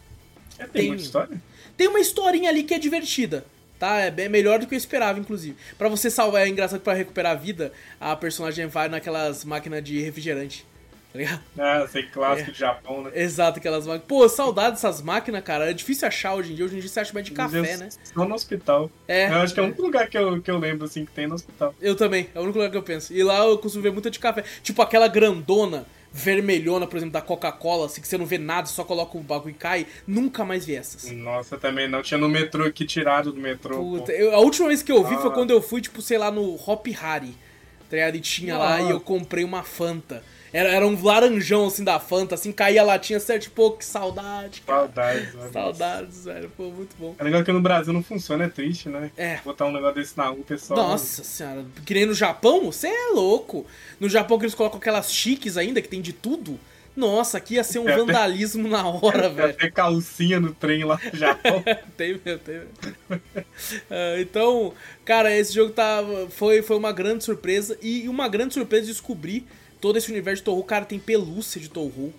É, 0.58 0.64
tem, 0.64 0.82
tem 0.82 0.90
uma 0.90 0.96
história? 0.96 1.42
Tem 1.76 1.88
uma 1.88 2.00
historinha 2.00 2.50
ali 2.50 2.62
que 2.64 2.74
é 2.74 2.78
divertida. 2.78 3.44
Tá? 3.78 3.98
É 3.98 4.10
bem 4.10 4.28
melhor 4.28 4.58
do 4.58 4.66
que 4.66 4.74
eu 4.74 4.78
esperava, 4.78 5.18
inclusive. 5.18 5.56
para 5.78 5.88
você 5.88 6.10
salvar, 6.10 6.46
é 6.46 6.48
engraçado 6.48 6.80
que 6.80 6.84
pra 6.84 6.92
recuperar 6.92 7.32
a 7.32 7.34
vida, 7.34 7.72
a 7.98 8.14
personagem 8.14 8.66
vai 8.66 8.90
naquelas 8.90 9.42
máquinas 9.42 9.82
de 9.82 9.98
refrigerante 10.02 10.66
tá 11.12 11.18
ligado? 11.18 11.40
Ah, 11.59 11.87
sei, 11.90 12.05
clássico 12.05 12.51
é. 12.51 12.53
de 12.53 12.59
Japão, 12.59 13.03
né? 13.03 13.11
Exato, 13.14 13.59
aquelas 13.59 13.87
máquinas. 13.87 14.07
Pô, 14.07 14.29
saudade 14.29 14.73
dessas 14.73 15.03
máquinas, 15.03 15.42
cara. 15.42 15.70
É 15.70 15.73
difícil 15.73 16.07
achar 16.07 16.35
hoje 16.35 16.53
em 16.53 16.57
dia. 16.57 16.64
Hoje 16.64 16.77
em 16.77 16.81
dia 16.81 16.88
você 16.88 17.01
acha 17.01 17.12
mais 17.12 17.27
de 17.27 17.33
café, 17.33 17.62
Deus, 17.62 17.81
né? 17.81 17.88
Só 18.03 18.25
no 18.25 18.35
hospital. 18.35 18.90
É. 19.07 19.29
Eu 19.29 19.37
acho 19.38 19.55
que 19.55 19.61
é 19.61 19.62
o 19.62 19.66
único 19.66 19.83
lugar 19.83 20.09
que 20.09 20.16
eu, 20.16 20.40
que 20.40 20.51
eu 20.51 20.59
lembro, 20.59 20.87
assim, 20.87 21.05
que 21.05 21.12
tem 21.12 21.27
no 21.27 21.35
hospital. 21.35 21.75
Eu 21.81 21.96
também, 21.96 22.29
é 22.35 22.38
o 22.38 22.42
único 22.42 22.59
lugar 22.59 22.70
que 22.70 22.77
eu 22.77 22.83
penso. 22.83 23.12
E 23.12 23.23
lá 23.23 23.38
eu 23.44 23.59
costumo 23.59 23.83
ver 23.83 23.92
muita 23.92 24.11
de 24.11 24.18
café. 24.18 24.44
Tipo 24.62 24.83
aquela 24.83 25.09
grandona 25.09 25.87
vermelhona, 26.12 26.87
por 26.87 26.96
exemplo, 26.96 27.12
da 27.12 27.20
Coca-Cola, 27.20 27.87
assim, 27.87 28.01
que 28.01 28.09
você 28.09 28.18
não 28.18 28.27
vê 28.27 28.37
nada, 28.37 28.66
só 28.66 28.83
coloca 28.83 29.16
o 29.16 29.20
bagulho 29.20 29.51
e 29.51 29.55
cai. 29.55 29.87
Nunca 30.07 30.44
mais 30.44 30.66
vi 30.66 30.75
essas. 30.75 31.11
Nossa, 31.12 31.57
também 31.57 31.88
não. 31.88 32.03
Tinha 32.03 32.18
no 32.18 32.29
metrô 32.29 32.64
aqui, 32.64 32.85
tirado 32.85 33.33
do 33.33 33.40
metrô. 33.40 33.77
Puta, 33.77 34.12
eu, 34.12 34.35
a 34.35 34.38
última 34.38 34.68
vez 34.68 34.83
que 34.83 34.90
eu 34.90 35.05
vi 35.05 35.14
ah. 35.14 35.18
foi 35.18 35.31
quando 35.31 35.51
eu 35.51 35.62
fui, 35.62 35.81
tipo, 35.81 36.03
sei 36.03 36.18
lá, 36.18 36.31
no 36.31 36.55
Hop 36.66 36.87
Harry. 36.88 37.35
Tá 37.88 37.96
E 38.09 38.20
tinha 38.20 38.55
ah. 38.55 38.59
lá 38.59 38.83
e 38.83 38.90
eu 38.90 39.01
comprei 39.01 39.44
uma 39.44 39.62
Fanta. 39.62 40.23
Era, 40.52 40.68
era 40.68 40.86
um 40.86 41.00
laranjão, 41.02 41.66
assim, 41.66 41.84
da 41.84 42.00
Fanta, 42.00 42.34
assim, 42.34 42.50
caía 42.50 42.82
a 42.82 42.84
latinha 42.84 43.20
certo, 43.20 43.44
tipo, 43.44 43.70
que 43.72 43.84
saudade. 43.84 44.62
Cara. 44.66 44.80
Saudades, 44.80 45.32
velho. 45.34 45.52
Saudades, 45.52 46.24
velho. 46.24 46.52
Pô, 46.56 46.70
muito 46.70 46.96
bom. 46.98 47.14
É 47.18 47.24
legal 47.24 47.44
que 47.44 47.52
no 47.52 47.60
Brasil 47.60 47.92
não 47.92 48.02
funciona, 48.02 48.44
é 48.44 48.48
triste, 48.48 48.88
né? 48.88 49.10
É. 49.16 49.38
Botar 49.44 49.66
um 49.66 49.72
negócio 49.72 49.94
desse 49.96 50.16
na 50.16 50.26
rua, 50.26 50.44
pessoal. 50.46 50.88
Nossa 50.88 51.22
senhora. 51.22 51.64
Que 51.86 51.94
nem 51.94 52.06
no 52.06 52.14
Japão, 52.14 52.72
você 52.72 52.88
é 52.88 53.10
louco. 53.12 53.64
No 54.00 54.08
Japão 54.08 54.38
que 54.38 54.44
eles 54.44 54.54
colocam 54.54 54.78
aquelas 54.78 55.12
chiques 55.12 55.56
ainda, 55.56 55.80
que 55.80 55.88
tem 55.88 56.00
de 56.00 56.12
tudo. 56.12 56.58
Nossa, 56.96 57.38
aqui 57.38 57.54
ia 57.54 57.64
ser 57.64 57.78
um 57.78 57.88
é 57.88 57.96
vandalismo 57.96 58.68
na 58.68 58.86
hora, 58.86 59.28
velho. 59.28 59.54
Tem 59.54 59.70
calcinha 59.70 60.40
no 60.40 60.52
trem 60.52 60.84
lá 60.84 61.00
no 61.12 61.18
Japão. 61.18 61.62
tem 61.96 62.20
mesmo, 62.24 62.38
tem 62.40 62.54
mesmo. 62.56 62.68
uh, 63.10 64.18
então, 64.20 64.74
cara, 65.04 65.34
esse 65.34 65.54
jogo 65.54 65.72
tá, 65.72 66.02
foi, 66.30 66.62
foi 66.62 66.76
uma 66.76 66.92
grande 66.92 67.22
surpresa. 67.22 67.78
E 67.80 68.08
uma 68.08 68.28
grande 68.28 68.54
surpresa 68.54 68.86
descobrir 68.86 69.46
todo 69.80 69.96
esse 69.96 70.10
universo 70.10 70.42
de 70.42 70.44
Touhou, 70.44 70.64
cara, 70.64 70.84
tem 70.84 70.98
pelúcia 70.98 71.60
de 71.60 71.68
Touhou. 71.68 72.12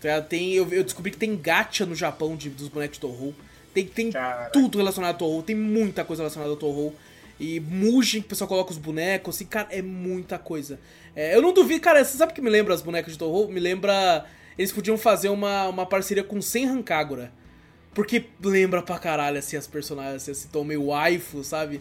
Tá? 0.00 0.20
Tem, 0.20 0.52
eu, 0.52 0.68
eu, 0.72 0.84
descobri 0.84 1.10
que 1.10 1.16
tem 1.16 1.36
gacha 1.36 1.84
no 1.86 1.94
Japão 1.94 2.36
de, 2.36 2.48
dos 2.50 2.68
bonecos 2.68 2.96
de 2.96 3.00
Touhou. 3.00 3.34
Tem, 3.72 3.86
tem 3.86 4.10
tudo 4.52 4.78
relacionado 4.78 5.14
a 5.14 5.18
Touhou, 5.18 5.42
tem 5.42 5.54
muita 5.54 6.04
coisa 6.04 6.22
relacionada 6.22 6.52
a 6.52 6.56
Touhou. 6.56 6.94
E 7.38 7.60
Mugen, 7.60 8.20
que 8.20 8.26
o 8.26 8.30
pessoal 8.30 8.48
coloca 8.48 8.72
os 8.72 8.78
bonecos, 8.78 9.36
assim, 9.36 9.46
cara, 9.46 9.68
é 9.70 9.80
muita 9.80 10.38
coisa. 10.38 10.80
É, 11.14 11.36
eu 11.36 11.42
não 11.42 11.52
duvido, 11.52 11.80
cara, 11.80 12.04
você 12.04 12.16
sabe 12.16 12.32
que 12.32 12.40
me 12.40 12.50
lembra 12.50 12.74
as 12.74 12.82
bonecas 12.82 13.12
de 13.12 13.18
Touhou? 13.18 13.48
Me 13.48 13.60
lembra... 13.60 14.26
Eles 14.56 14.72
podiam 14.72 14.98
fazer 14.98 15.28
uma, 15.28 15.68
uma 15.68 15.86
parceria 15.86 16.24
com 16.24 16.42
Senran 16.42 16.82
Kagura. 16.82 17.32
Porque 17.94 18.24
lembra 18.42 18.82
pra 18.82 18.98
caralho, 18.98 19.38
assim, 19.38 19.56
as 19.56 19.68
personagens, 19.68 20.28
assim, 20.28 20.48
tão 20.48 20.64
meio 20.64 20.86
waifu, 20.86 21.44
sabe? 21.44 21.80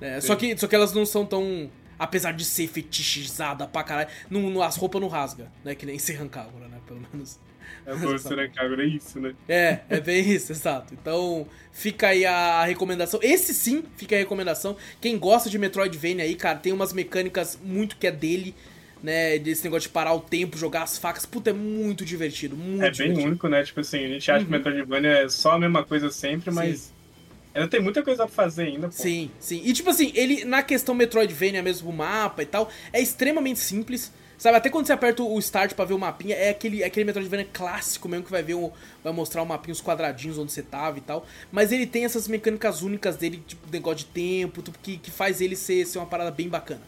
É, 0.00 0.20
só, 0.20 0.36
que, 0.36 0.56
só 0.56 0.66
que 0.66 0.74
elas 0.74 0.92
não 0.92 1.04
são 1.04 1.26
tão 1.26 1.70
apesar 1.98 2.32
de 2.32 2.44
ser 2.44 2.68
fetichizada 2.68 3.66
pra 3.66 3.82
caralho, 3.82 4.08
não, 4.30 4.50
não, 4.50 4.62
as 4.62 4.76
roupas 4.76 5.00
não 5.00 5.08
rasga, 5.08 5.50
né? 5.64 5.74
Que 5.74 5.84
nem 5.84 5.98
ser 5.98 6.14
Rancagora, 6.14 6.68
né? 6.68 6.78
Pelo 6.86 7.00
menos. 7.12 7.38
É, 7.84 7.92
o 7.92 8.80
é 8.80 8.84
isso, 8.86 9.20
né? 9.20 9.34
É, 9.48 9.80
é 9.88 10.00
bem 10.00 10.20
isso, 10.30 10.52
exato. 10.52 10.94
Então, 10.94 11.46
fica 11.72 12.08
aí 12.08 12.24
a 12.24 12.64
recomendação. 12.64 13.20
Esse 13.22 13.52
sim, 13.52 13.84
fica 13.96 14.14
a 14.14 14.18
recomendação. 14.18 14.76
Quem 15.00 15.18
gosta 15.18 15.50
de 15.50 15.58
Metroidvania 15.58 16.24
aí, 16.24 16.34
cara, 16.34 16.58
tem 16.58 16.72
umas 16.72 16.92
mecânicas 16.92 17.58
muito 17.62 17.96
que 17.96 18.06
é 18.06 18.12
dele 18.12 18.54
né, 19.02 19.38
desse 19.38 19.64
negócio 19.64 19.88
de 19.88 19.92
parar 19.92 20.12
o 20.12 20.20
tempo, 20.20 20.58
jogar 20.58 20.82
as 20.82 20.98
facas, 20.98 21.24
puta, 21.24 21.50
é 21.50 21.52
muito 21.52 22.04
divertido, 22.04 22.56
muito 22.56 22.82
É 22.82 22.90
bem 22.90 23.16
único, 23.16 23.48
né, 23.48 23.62
tipo 23.62 23.80
assim, 23.80 24.04
a 24.04 24.08
gente 24.08 24.30
acha 24.30 24.40
uhum. 24.40 24.44
que 24.46 24.50
Metroidvania 24.50 25.10
é 25.10 25.28
só 25.28 25.52
a 25.52 25.58
mesma 25.58 25.84
coisa 25.84 26.10
sempre, 26.10 26.50
mas 26.50 26.78
Sim. 26.80 26.92
Ainda 27.54 27.68
tem 27.68 27.80
muita 27.80 28.02
coisa 28.02 28.26
pra 28.26 28.34
fazer 28.34 28.64
ainda, 28.64 28.88
pô. 28.88 28.92
Sim, 28.92 29.30
sim. 29.40 29.62
E 29.64 29.72
tipo 29.72 29.90
assim, 29.90 30.12
ele, 30.14 30.44
na 30.44 30.62
questão 30.62 30.94
Metroidvania 30.94 31.62
mesmo, 31.62 31.90
o 31.90 31.92
mapa 31.92 32.42
e 32.42 32.46
tal, 32.46 32.70
é 32.92 33.00
extremamente 33.00 33.58
simples. 33.58 34.12
Sabe, 34.38 34.56
até 34.56 34.70
quando 34.70 34.86
você 34.86 34.92
aperta 34.92 35.20
o 35.20 35.36
start 35.40 35.74
pra 35.74 35.84
ver 35.84 35.94
o 35.94 35.98
mapinha, 35.98 36.36
é 36.36 36.50
aquele, 36.50 36.84
aquele 36.84 37.04
Metroidvania 37.04 37.48
clássico 37.52 38.08
mesmo 38.08 38.24
que 38.24 38.30
vai 38.30 38.40
ver 38.40 38.54
o, 38.54 38.72
vai 39.02 39.12
mostrar 39.12 39.42
o 39.42 39.46
mapinha, 39.46 39.72
os 39.72 39.82
quadradinhos 39.82 40.38
onde 40.38 40.52
você 40.52 40.62
tava 40.62 40.98
e 40.98 41.00
tal. 41.00 41.26
Mas 41.50 41.72
ele 41.72 41.86
tem 41.86 42.04
essas 42.04 42.28
mecânicas 42.28 42.82
únicas 42.82 43.16
dele, 43.16 43.42
tipo, 43.44 43.68
negócio 43.68 43.98
de 43.98 44.04
tempo, 44.06 44.62
tudo, 44.62 44.78
que, 44.80 44.96
que 44.96 45.10
faz 45.10 45.40
ele 45.40 45.56
ser, 45.56 45.84
ser 45.84 45.98
uma 45.98 46.06
parada 46.06 46.30
bem 46.30 46.48
bacana. 46.48 46.82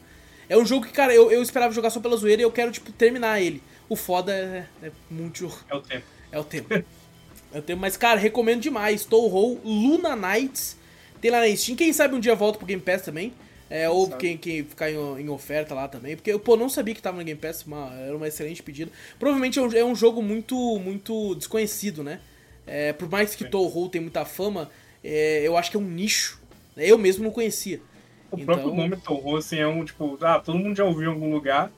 É 0.49 0.57
um 0.57 0.64
jogo 0.64 0.87
que, 0.87 0.92
cara, 0.92 1.12
eu, 1.12 1.31
eu 1.33 1.42
esperava 1.42 1.73
jogar 1.73 1.90
só 1.90 1.99
pela 1.99 2.16
zoeira 2.16 2.40
e 2.40 2.44
eu 2.44 2.53
quero, 2.53 2.70
tipo, 2.70 2.92
terminar 2.92 3.40
ele. 3.40 3.61
O 3.88 3.96
foda 3.96 4.33
é, 4.33 4.66
é 4.81 4.92
muito. 5.11 5.53
É 5.68 5.75
o 5.75 5.81
tempo. 5.81 6.07
É 6.31 6.38
o 6.38 6.44
tempo. 6.44 6.85
Eu 7.52 7.62
tenho, 7.62 7.78
mas, 7.78 7.96
cara, 7.96 8.18
recomendo 8.18 8.60
demais. 8.60 9.04
Touhou 9.04 9.60
Luna 9.64 10.14
Nights. 10.14 10.76
Tem 11.20 11.30
lá 11.30 11.40
na 11.40 11.56
Steam. 11.56 11.76
Quem 11.76 11.92
sabe 11.92 12.14
um 12.14 12.20
dia 12.20 12.34
volta 12.34 12.58
pro 12.58 12.66
Game 12.66 12.82
Pass 12.82 13.02
também. 13.02 13.32
É, 13.68 13.88
ou 13.88 14.10
quem, 14.10 14.36
quem 14.36 14.64
ficar 14.64 14.90
em, 14.90 14.96
em, 14.96 15.28
oferta 15.28 15.74
lá 15.74 15.86
também. 15.86 16.16
Porque 16.16 16.32
eu, 16.32 16.40
pô, 16.40 16.56
não 16.56 16.68
sabia 16.68 16.94
que 16.94 17.02
tava 17.02 17.18
no 17.18 17.24
Game 17.24 17.40
Pass. 17.40 17.64
Uma, 17.64 17.92
era 17.94 18.16
uma 18.16 18.26
excelente 18.26 18.62
pedida. 18.62 18.90
Provavelmente 19.18 19.58
é 19.58 19.62
um, 19.62 19.72
é 19.72 19.85
um 19.85 19.94
jogo 19.94 20.22
muito, 20.22 20.79
muito 20.79 21.35
desconhecido, 21.37 22.02
né? 22.02 22.20
É, 22.66 22.92
por 22.92 23.08
mais 23.08 23.35
que 23.35 23.44
Touhou 23.44 23.88
tem 23.88 24.00
muita 24.00 24.25
fama, 24.25 24.70
é, 25.02 25.42
eu 25.44 25.56
acho 25.56 25.70
que 25.70 25.77
é 25.77 25.81
um 25.81 25.85
nicho. 25.85 26.40
Eu 26.77 26.98
mesmo 26.98 27.25
não 27.25 27.31
conhecia. 27.31 27.81
O 28.31 28.37
então... 28.37 28.46
próprio 28.46 28.75
nome 28.75 28.96
Touhou, 28.96 29.37
assim, 29.37 29.58
é 29.58 29.66
um 29.66 29.85
tipo... 29.85 30.18
Ah, 30.20 30.40
todo 30.40 30.58
mundo 30.58 30.77
já 30.77 30.85
ouviu 30.85 31.10
em 31.10 31.14
algum 31.14 31.33
lugar, 31.33 31.70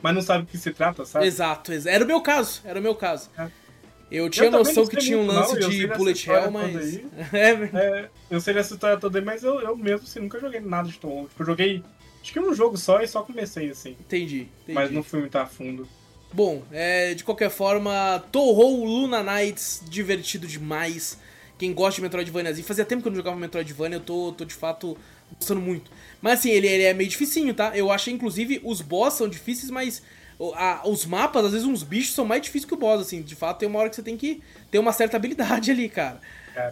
mas 0.00 0.14
não 0.14 0.22
sabe 0.22 0.44
do 0.44 0.50
que 0.50 0.58
se 0.58 0.72
trata, 0.72 1.04
sabe? 1.04 1.26
Exato. 1.26 1.72
Era 1.86 2.04
o 2.04 2.06
meu 2.06 2.20
caso. 2.20 2.60
Era 2.64 2.78
o 2.78 2.82
meu 2.82 2.94
caso. 2.94 3.30
É. 3.38 3.48
Eu 4.12 4.28
tinha 4.28 4.46
eu 4.46 4.50
noção 4.50 4.86
que 4.86 4.98
tinha 4.98 5.16
um 5.16 5.26
lance 5.26 5.58
não, 5.58 5.70
de 5.70 5.86
bullet 5.86 6.30
hell, 6.30 6.50
mas. 6.50 7.00
é, 7.32 7.50
é, 7.50 8.08
eu 8.30 8.40
sei 8.42 8.54
essa 8.58 8.74
história 8.74 8.98
toda 8.98 9.18
aí, 9.18 9.24
mas 9.24 9.42
eu, 9.42 9.58
eu 9.60 9.74
mesmo 9.74 10.06
assim, 10.06 10.20
nunca 10.20 10.38
joguei 10.38 10.60
nada 10.60 10.86
de 10.86 10.98
Tom. 10.98 11.24
Tipo, 11.26 11.42
eu 11.42 11.46
joguei. 11.46 11.82
Acho 12.20 12.30
que 12.30 12.38
um 12.38 12.54
jogo 12.54 12.76
só 12.76 13.00
e 13.00 13.08
só 13.08 13.22
comecei 13.22 13.70
assim. 13.70 13.96
Entendi. 13.98 14.48
entendi. 14.62 14.74
Mas 14.74 14.90
não 14.90 15.02
fui 15.02 15.20
muito 15.20 15.36
a 15.36 15.46
fundo. 15.46 15.88
Bom, 16.30 16.62
é, 16.70 17.14
de 17.14 17.24
qualquer 17.24 17.50
forma, 17.50 18.22
Touhou 18.30 18.84
Luna 18.84 19.22
Nights, 19.22 19.82
divertido 19.88 20.46
demais. 20.46 21.18
quem 21.58 21.72
gosta 21.72 21.96
de 21.96 22.02
Metroidvania, 22.02 22.50
e 22.50 22.62
fazia 22.62 22.84
tempo 22.84 23.00
que 23.00 23.08
eu 23.08 23.12
não 23.12 23.16
jogava 23.16 23.36
Metroidvania, 23.36 23.96
eu 23.96 24.00
tô, 24.00 24.32
tô 24.32 24.44
de 24.44 24.54
fato 24.54 24.96
gostando 25.38 25.60
muito. 25.60 25.90
Mas 26.20 26.40
assim, 26.40 26.50
ele, 26.50 26.66
ele 26.68 26.84
é 26.84 26.92
meio 26.92 27.08
dificinho, 27.08 27.54
tá? 27.54 27.76
Eu 27.76 27.90
achei, 27.90 28.12
inclusive, 28.12 28.60
os 28.62 28.82
boss 28.82 29.14
são 29.14 29.28
difíceis, 29.28 29.70
mas 29.70 30.02
a, 30.54 30.82
os 30.86 31.06
mapas, 31.06 31.44
às 31.44 31.52
vezes 31.52 31.66
uns 31.66 31.82
bichos 31.82 32.14
são 32.14 32.24
mais 32.24 32.42
difíceis 32.42 32.64
que 32.64 32.74
o 32.74 32.76
boss, 32.76 33.00
assim. 33.00 33.22
De 33.22 33.34
fato, 33.34 33.58
tem 33.58 33.68
uma 33.68 33.78
hora 33.78 33.88
que 33.88 33.96
você 33.96 34.02
tem 34.02 34.16
que 34.16 34.42
ter 34.70 34.78
uma 34.78 34.92
certa 34.92 35.16
habilidade 35.16 35.70
ali, 35.72 35.88
cara, 35.88 36.20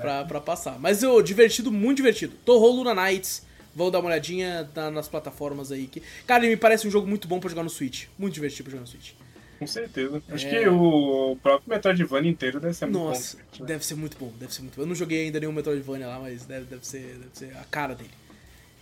pra, 0.00 0.24
pra, 0.24 0.40
passar. 0.40 0.78
Mas 0.78 1.02
eu, 1.02 1.22
divertido, 1.22 1.70
muito 1.70 1.98
divertido. 1.98 2.34
Torrou 2.44 2.72
Luna 2.72 2.94
Nights, 2.94 3.46
vão 3.74 3.90
dar 3.90 4.00
uma 4.00 4.08
olhadinha 4.08 4.68
na, 4.74 4.90
nas 4.90 5.08
plataformas 5.08 5.70
aí. 5.70 5.86
Que, 5.86 6.02
cara, 6.26 6.44
ele 6.44 6.54
me 6.54 6.56
parece 6.56 6.88
um 6.88 6.90
jogo 6.90 7.06
muito 7.06 7.28
bom 7.28 7.38
pra 7.38 7.48
jogar 7.48 7.62
no 7.62 7.70
Switch. 7.70 8.06
Muito 8.18 8.34
divertido 8.34 8.64
pra 8.64 8.72
jogar 8.72 8.82
no 8.82 8.88
Switch. 8.88 9.12
Com 9.58 9.66
certeza. 9.66 10.22
Acho 10.30 10.46
é... 10.46 10.50
que 10.50 10.68
o 10.68 11.36
próprio 11.42 11.68
Metroidvania 11.68 12.30
inteiro 12.30 12.58
deve 12.58 12.72
ser 12.72 12.86
muito 12.86 12.98
Nossa, 12.98 13.36
bom. 13.36 13.42
Nossa, 13.52 13.64
deve 13.66 13.84
ser 13.84 13.94
muito 13.94 14.16
bom, 14.18 14.32
deve 14.40 14.54
ser 14.54 14.62
muito 14.62 14.74
bom. 14.74 14.82
Eu 14.82 14.86
não 14.86 14.94
joguei 14.94 15.26
ainda 15.26 15.38
nenhum 15.38 15.52
Metroidvania 15.52 16.06
lá, 16.06 16.18
mas 16.18 16.46
deve, 16.46 16.64
deve, 16.64 16.86
ser, 16.86 17.18
deve 17.18 17.30
ser 17.34 17.56
a 17.58 17.64
cara 17.64 17.94
dele. 17.94 18.10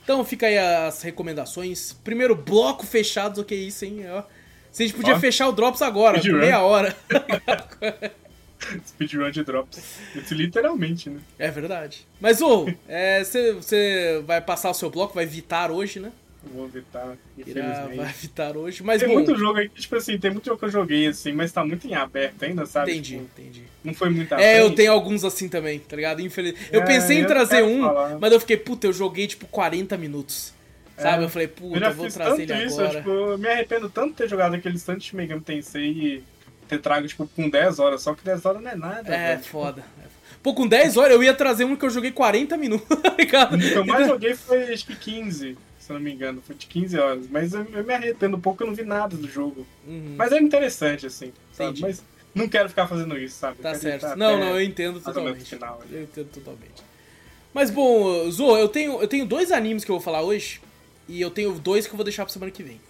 Então 0.05 0.25
fica 0.25 0.47
aí 0.47 0.57
as 0.57 1.03
recomendações. 1.03 1.93
Primeiro 2.05 2.35
bloco 2.35 2.87
fechado, 2.87 3.41
o 3.41 3.45
que 3.45 3.55
é 3.55 3.59
isso, 3.59 3.85
hein? 3.85 4.05
Se 4.73 4.83
a 4.83 4.87
gente 4.87 4.97
podia 4.97 5.17
Ó. 5.17 5.19
fechar 5.19 5.49
o 5.49 5.53
Drops 5.53 5.83
agora, 5.83 6.21
por 6.21 6.33
meia 6.33 6.61
hora. 6.61 6.97
Speedrun 8.87 9.31
de 9.31 9.45
Drops. 9.45 10.01
Isso 10.15 10.35
literalmente, 10.35 11.09
né? 11.09 11.21
É 11.39 11.51
verdade. 11.51 12.07
Mas, 12.21 12.43
ô, 12.43 12.67
você 12.67 13.59
é, 14.19 14.21
vai 14.21 14.41
passar 14.41 14.71
o 14.71 14.75
seu 14.75 14.91
bloco, 14.91 15.15
vai 15.15 15.25
evitar 15.25 15.71
hoje, 15.71 16.01
né? 16.01 16.13
Vou 16.55 16.67
evitar, 16.67 17.17
infelizmente. 17.37 17.97
vai 17.97 18.11
evitar 18.11 18.57
hoje, 18.57 18.83
mas 18.83 19.01
Tem 19.01 19.09
bom, 19.09 19.17
muito 19.17 19.37
jogo 19.37 19.59
aí, 19.59 19.69
tipo 19.69 19.97
assim, 19.97 20.17
tem 20.19 20.31
muito 20.31 20.47
jogo 20.47 20.59
que 20.59 20.65
eu 20.67 20.71
joguei 20.71 21.09
assim, 21.09 21.33
mas 21.33 21.51
tá 21.51 21.65
muito 21.65 21.87
em 21.87 21.95
aberto 21.95 22.45
ainda, 22.45 22.65
sabe? 22.65 22.93
Entendi, 22.93 23.19
tipo, 23.19 23.25
entendi. 23.25 23.63
Não 23.83 23.93
foi 23.93 24.09
muito 24.09 24.33
É, 24.35 24.61
eu 24.61 24.73
tenho 24.73 24.93
alguns 24.93 25.25
assim 25.25 25.49
também, 25.49 25.81
tá 25.81 25.97
ligado? 25.97 26.23
Infeliz... 26.23 26.55
Eu 26.71 26.83
é, 26.83 26.87
pensei 26.87 27.19
em 27.19 27.27
trazer 27.27 27.65
um, 27.65 27.81
falar. 27.83 28.19
mas 28.21 28.33
eu 28.33 28.41
fiquei, 28.41 28.57
puta, 28.57 28.87
eu 28.87 28.93
joguei 28.93 29.27
tipo 29.27 29.47
40 29.47 29.97
minutos. 29.97 30.55
Sabe? 30.99 31.23
É, 31.23 31.27
eu 31.27 31.29
falei, 31.29 31.49
puta, 31.49 31.79
eu, 31.79 31.83
eu 31.83 31.95
vou 31.95 32.09
trazer 32.09 32.43
ele 32.43 32.65
isso, 32.65 32.81
agora. 32.81 32.95
Eu, 32.95 32.99
tipo, 32.99 33.11
eu 33.11 33.39
me 33.39 33.49
arrependo 33.49 33.89
tanto 33.89 34.11
de 34.11 34.15
ter 34.15 34.29
jogado 34.29 34.55
aquele 34.55 34.79
tanto 34.79 34.99
de 34.99 35.17
Megami 35.17 35.41
Tensei 35.41 35.91
e 35.91 36.25
ter 36.69 36.81
trago, 36.81 37.07
tipo, 37.07 37.27
com 37.29 37.49
10 37.49 37.79
horas, 37.79 38.03
só 38.03 38.15
que 38.15 38.25
10 38.25 38.45
horas 38.45 38.63
não 38.63 38.71
é 38.71 38.77
nada. 38.77 39.15
É, 39.15 39.37
velho. 39.37 39.45
foda. 39.45 39.85
Pô, 40.43 40.55
com 40.55 40.67
10 40.67 40.97
horas 40.97 41.13
eu 41.13 41.23
ia 41.23 41.35
trazer 41.35 41.65
um 41.65 41.77
que 41.77 41.85
eu 41.85 41.91
joguei 41.91 42.13
40 42.13 42.57
minutos, 42.57 42.89
tá 43.01 43.15
ligado? 43.19 43.57
O 43.57 43.59
que 43.59 43.75
eu 43.75 43.87
mais 43.87 44.07
joguei 44.07 44.35
foi, 44.35 44.73
acho 44.73 44.87
que 44.87 44.97
15 44.97 45.57
se 45.89 45.93
não 45.93 46.01
me 46.01 46.13
engano. 46.13 46.43
Foi 46.47 46.55
de 46.55 46.67
15 46.67 46.99
horas. 46.99 47.27
Mas 47.31 47.55
eu, 47.55 47.67
eu 47.73 47.83
me 47.83 47.95
arrependo 47.95 48.37
um 48.37 48.41
pouco, 48.41 48.63
eu 48.63 48.67
não 48.67 48.75
vi 48.75 48.85
nada 48.85 49.17
do 49.17 49.27
jogo. 49.27 49.67
Uhum. 49.87 50.15
Mas 50.17 50.33
é 50.33 50.39
interessante, 50.39 51.07
assim, 51.07 51.33
sabe? 51.53 51.81
Mas 51.81 52.05
não 52.35 52.47
quero 52.47 52.69
ficar 52.69 52.87
fazendo 52.87 53.19
isso, 53.19 53.39
sabe? 53.39 53.59
Tá 53.59 53.75
certo. 53.75 54.15
Não, 54.17 54.39
não, 54.39 54.51
eu 54.51 54.63
entendo 54.63 55.01
totalmente. 55.01 55.45
Final, 55.45 55.83
eu 55.91 56.03
entendo 56.03 56.29
totalmente. 56.29 56.83
Mas 57.55 57.71
bom, 57.71 58.31
Zo, 58.31 58.57
eu 58.59 58.69
tenho, 58.69 59.01
eu 59.01 59.09
tenho 59.09 59.25
dois 59.25 59.51
animes 59.51 59.83
que 59.83 59.91
eu 59.91 59.97
vou 59.97 60.03
falar 60.03 60.23
hoje. 60.23 60.61
E 61.09 61.21
eu 61.21 61.31
tenho 61.31 61.53
dois 61.53 61.87
que 61.87 61.93
eu 61.93 61.97
vou 61.97 62.05
deixar 62.05 62.25
pra 62.25 62.33
semana 62.33 62.53
que 62.53 62.63
vem. 62.63 62.81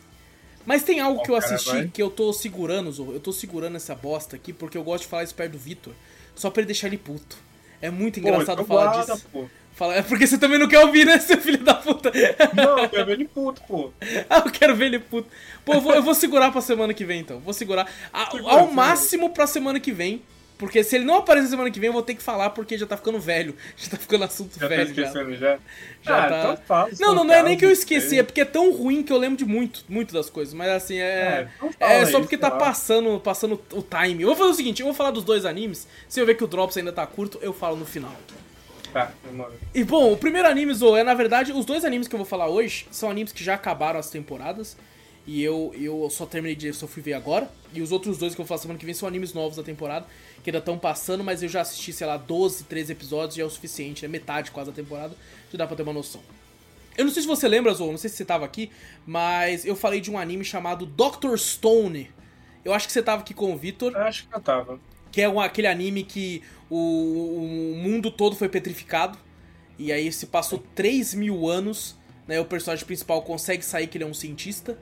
Mas 0.66 0.82
tem 0.82 1.00
algo 1.00 1.22
que 1.22 1.30
eu 1.30 1.36
assisti 1.36 1.88
que 1.88 2.02
eu 2.02 2.10
tô 2.10 2.32
segurando, 2.32 2.92
Zo. 2.92 3.12
Eu 3.12 3.20
tô 3.20 3.32
segurando 3.32 3.76
essa 3.76 3.94
bosta 3.94 4.36
aqui 4.36 4.52
porque 4.52 4.76
eu 4.76 4.84
gosto 4.84 5.04
de 5.04 5.08
falar 5.08 5.24
isso 5.24 5.34
perto 5.34 5.52
do 5.52 5.58
Vitor. 5.58 5.94
Só 6.34 6.50
pra 6.50 6.60
ele 6.60 6.66
deixar 6.66 6.88
ele 6.88 6.98
puto. 6.98 7.38
É 7.80 7.90
muito 7.90 8.20
engraçado 8.20 8.58
pô, 8.58 8.64
falar 8.64 8.92
guarda, 8.92 9.14
disso. 9.14 9.26
Pô. 9.32 9.46
Fala, 9.72 9.94
é 9.94 10.02
porque 10.02 10.26
você 10.26 10.36
também 10.36 10.58
não 10.58 10.68
quer 10.68 10.80
ouvir, 10.80 11.06
né, 11.06 11.18
seu 11.20 11.40
filho 11.40 11.62
da 11.62 11.74
puta? 11.74 12.10
Não, 12.54 12.80
eu 12.80 12.88
quero 12.88 13.06
ver 13.06 13.12
ele 13.12 13.28
puto, 13.28 13.62
pô. 13.62 13.92
ah, 14.28 14.42
eu 14.44 14.50
quero 14.50 14.74
ver 14.74 14.86
ele 14.86 14.98
puto. 14.98 15.28
Pô, 15.64 15.74
eu 15.74 15.80
vou, 15.80 15.94
eu 15.94 16.02
vou 16.02 16.14
segurar 16.14 16.50
pra 16.50 16.60
semana 16.60 16.92
que 16.92 17.04
vem, 17.04 17.20
então. 17.20 17.38
Vou 17.38 17.54
segurar 17.54 17.88
a, 18.12 18.36
ao 18.44 18.70
máximo 18.72 19.30
pra 19.30 19.46
semana 19.46 19.78
que 19.78 19.92
vem. 19.92 20.20
Porque 20.58 20.82
se 20.82 20.96
ele 20.96 21.04
não 21.04 21.14
aparecer 21.14 21.48
semana 21.48 21.70
que 21.70 21.78
vem, 21.78 21.86
eu 21.86 21.92
vou 21.92 22.02
ter 22.02 22.16
que 22.16 22.22
falar 22.22 22.50
porque 22.50 22.76
já 22.76 22.84
tá 22.84 22.96
ficando 22.96 23.20
velho. 23.20 23.54
Já 23.78 23.90
tá 23.90 23.96
ficando 23.96 24.24
assunto 24.24 24.58
já 24.58 24.66
velho. 24.66 24.84
Tá 24.84 25.02
esquecendo 25.02 25.36
já? 25.36 25.52
já, 25.52 25.58
já 26.02 26.24
ah, 26.24 26.28
tá... 26.28 26.38
então 26.38 26.56
fala, 26.66 26.90
não, 26.98 27.14
não, 27.14 27.24
não 27.24 27.34
é 27.34 27.42
nem 27.44 27.56
que 27.56 27.64
eu 27.64 27.70
esqueci, 27.70 28.18
é 28.18 28.22
porque 28.24 28.40
é 28.40 28.44
tão 28.44 28.72
ruim 28.72 29.04
que 29.04 29.12
eu 29.12 29.16
lembro 29.16 29.38
de 29.38 29.44
muito, 29.44 29.84
muito 29.88 30.12
das 30.12 30.28
coisas. 30.28 30.52
Mas 30.52 30.68
assim, 30.70 30.98
é. 30.98 31.04
É, 31.06 31.48
então 31.62 31.88
é 31.88 32.06
só 32.06 32.18
porque 32.18 32.36
tá 32.36 32.50
passando, 32.50 33.20
passando 33.20 33.60
o 33.72 33.82
time. 33.82 34.22
Eu 34.22 34.28
vou 34.28 34.36
fazer 34.36 34.50
o 34.50 34.54
seguinte, 34.54 34.80
eu 34.80 34.86
vou 34.86 34.94
falar 34.94 35.12
dos 35.12 35.22
dois 35.22 35.44
animes. 35.46 35.86
Se 36.08 36.20
eu 36.20 36.26
ver 36.26 36.34
que 36.34 36.42
o 36.42 36.48
Drops 36.48 36.76
ainda 36.76 36.92
tá 36.92 37.06
curto, 37.06 37.38
eu 37.40 37.52
falo 37.52 37.76
no 37.76 37.86
final. 37.86 38.12
Tá, 38.92 39.12
E 39.74 39.84
bom, 39.84 40.12
o 40.12 40.16
primeiro 40.16 40.48
anime, 40.48 40.72
Zo, 40.74 40.96
é 40.96 41.04
na 41.04 41.14
verdade, 41.14 41.52
os 41.52 41.64
dois 41.64 41.84
animes 41.84 42.08
que 42.08 42.14
eu 42.14 42.18
vou 42.18 42.26
falar 42.26 42.48
hoje 42.48 42.86
são 42.90 43.10
animes 43.10 43.32
que 43.32 43.44
já 43.44 43.54
acabaram 43.54 44.00
as 44.00 44.10
temporadas. 44.10 44.76
E 45.28 45.42
eu, 45.42 45.74
eu 45.78 46.08
só 46.08 46.24
terminei 46.24 46.56
de. 46.56 46.72
só 46.72 46.86
fui 46.86 47.02
ver 47.02 47.12
agora. 47.12 47.50
E 47.74 47.82
os 47.82 47.92
outros 47.92 48.16
dois 48.16 48.34
que 48.34 48.40
eu 48.40 48.44
vou 48.44 48.48
falar 48.48 48.62
semana 48.62 48.78
que 48.78 48.86
vem 48.86 48.94
são 48.94 49.06
animes 49.06 49.34
novos 49.34 49.58
da 49.58 49.62
temporada, 49.62 50.06
que 50.42 50.48
ainda 50.48 50.58
estão 50.58 50.78
passando, 50.78 51.22
mas 51.22 51.42
eu 51.42 51.50
já 51.50 51.60
assisti, 51.60 51.92
sei 51.92 52.06
lá, 52.06 52.16
12, 52.16 52.64
13 52.64 52.92
episódios 52.92 53.36
e 53.36 53.42
é 53.42 53.44
o 53.44 53.50
suficiente, 53.50 54.06
é 54.06 54.08
metade 54.08 54.50
quase 54.50 54.70
da 54.70 54.74
temporada, 54.74 55.14
já 55.52 55.58
dá 55.58 55.66
pra 55.66 55.76
ter 55.76 55.82
uma 55.82 55.92
noção. 55.92 56.22
Eu 56.96 57.04
não 57.04 57.12
sei 57.12 57.20
se 57.20 57.28
você 57.28 57.46
lembra, 57.46 57.74
Zo, 57.74 57.90
não 57.90 57.98
sei 57.98 58.08
se 58.08 58.16
você 58.16 58.24
tava 58.24 58.46
aqui, 58.46 58.70
mas 59.06 59.66
eu 59.66 59.76
falei 59.76 60.00
de 60.00 60.10
um 60.10 60.16
anime 60.16 60.46
chamado 60.46 60.86
Doctor 60.86 61.38
Stone. 61.38 62.10
Eu 62.64 62.72
acho 62.72 62.86
que 62.86 62.92
você 62.94 63.02
tava 63.02 63.20
aqui 63.20 63.34
com 63.34 63.52
o 63.52 63.56
Victor. 63.56 63.92
Eu 63.92 64.04
acho 64.04 64.26
que 64.26 64.34
eu 64.34 64.40
tava 64.40 64.80
que 65.10 65.22
é 65.22 65.28
um, 65.28 65.40
aquele 65.40 65.66
anime 65.66 66.02
que 66.02 66.42
o, 66.70 66.76
o, 66.76 67.76
mundo 67.76 68.10
todo 68.10 68.36
foi 68.36 68.48
petrificado. 68.48 69.18
E 69.78 69.92
aí 69.92 70.10
se 70.12 70.26
passou 70.26 70.62
3 70.74 71.14
mil 71.14 71.48
anos, 71.48 71.96
né? 72.26 72.40
O 72.40 72.44
personagem 72.44 72.84
principal 72.84 73.22
consegue 73.22 73.64
sair, 73.64 73.86
que 73.86 73.96
ele 73.96 74.04
é 74.04 74.06
um 74.06 74.14
cientista. 74.14 74.78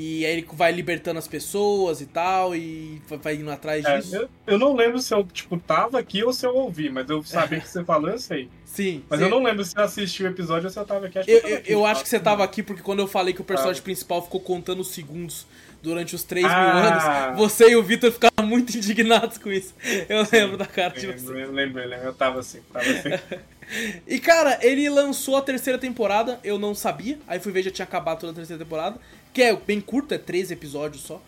E 0.00 0.24
aí 0.24 0.30
ele 0.30 0.46
vai 0.52 0.70
libertando 0.70 1.18
as 1.18 1.26
pessoas 1.26 2.00
e 2.00 2.06
tal, 2.06 2.54
e 2.54 3.02
vai 3.20 3.34
indo 3.34 3.50
atrás 3.50 3.84
é, 3.84 3.98
disso. 3.98 4.14
Eu, 4.14 4.28
eu, 4.46 4.56
não 4.56 4.72
lembro 4.72 5.00
se 5.00 5.12
eu, 5.12 5.24
tipo, 5.24 5.58
tava 5.58 5.98
aqui 5.98 6.22
ou 6.22 6.32
se 6.32 6.46
eu 6.46 6.54
ouvi, 6.54 6.88
mas 6.88 7.10
eu 7.10 7.20
sabia 7.24 7.58
que 7.58 7.68
você 7.68 7.82
falou, 7.84 8.08
eu 8.08 8.18
sei. 8.20 8.48
Sim. 8.64 9.02
Mas 9.10 9.18
sim. 9.18 9.24
eu 9.24 9.28
não 9.28 9.42
lembro 9.42 9.64
se 9.64 9.76
eu 9.76 9.82
assisti 9.82 10.22
o 10.22 10.28
episódio 10.28 10.66
ou 10.66 10.70
se 10.70 10.78
eu 10.78 10.84
tava 10.84 11.06
aqui. 11.06 11.18
Acho 11.18 11.28
eu, 11.28 11.38
eu, 11.38 11.56
aqui, 11.56 11.72
eu 11.72 11.84
acho 11.84 12.04
que 12.04 12.08
você 12.08 12.20
tava 12.20 12.44
aqui 12.44 12.62
porque 12.62 12.80
quando 12.80 13.00
eu 13.00 13.08
falei 13.08 13.34
que 13.34 13.40
o 13.40 13.44
personagem 13.44 13.80
ah. 13.80 13.82
principal 13.82 14.22
ficou 14.22 14.38
contando 14.38 14.78
os 14.78 14.92
segundos 14.92 15.48
durante 15.82 16.14
os 16.14 16.22
3 16.22 16.46
ah. 16.46 16.60
mil 16.60 16.84
anos, 16.84 17.36
você 17.36 17.70
e 17.70 17.74
o 17.74 17.82
Vitor 17.82 18.12
ficaram 18.12 18.46
muito 18.46 18.70
indignados 18.78 19.36
com 19.36 19.50
isso. 19.50 19.74
Eu 20.08 20.24
Sim, 20.26 20.36
lembro 20.36 20.56
da 20.56 20.66
cara 20.66 20.94
de 20.94 21.08
você. 21.08 21.26
Eu 21.26 21.50
lembro, 21.50 21.80
eu 21.80 21.88
lembro, 21.88 22.06
eu 22.06 22.14
tava 22.14 22.38
assim, 22.38 22.60
tava 22.72 22.88
assim. 22.88 23.10
e 24.06 24.18
cara, 24.18 24.58
ele 24.62 24.88
lançou 24.88 25.36
a 25.36 25.42
terceira 25.42 25.78
temporada, 25.78 26.40
eu 26.42 26.58
não 26.58 26.74
sabia, 26.74 27.18
aí 27.26 27.38
fui 27.38 27.52
ver 27.52 27.62
já 27.62 27.70
tinha 27.70 27.84
acabado 27.84 28.20
toda 28.20 28.32
a 28.32 28.34
terceira 28.34 28.62
temporada, 28.62 28.98
que 29.32 29.42
é 29.42 29.54
bem 29.54 29.80
curto, 29.80 30.14
é 30.14 30.18
13 30.18 30.54
episódios 30.54 31.02
só. 31.02 31.22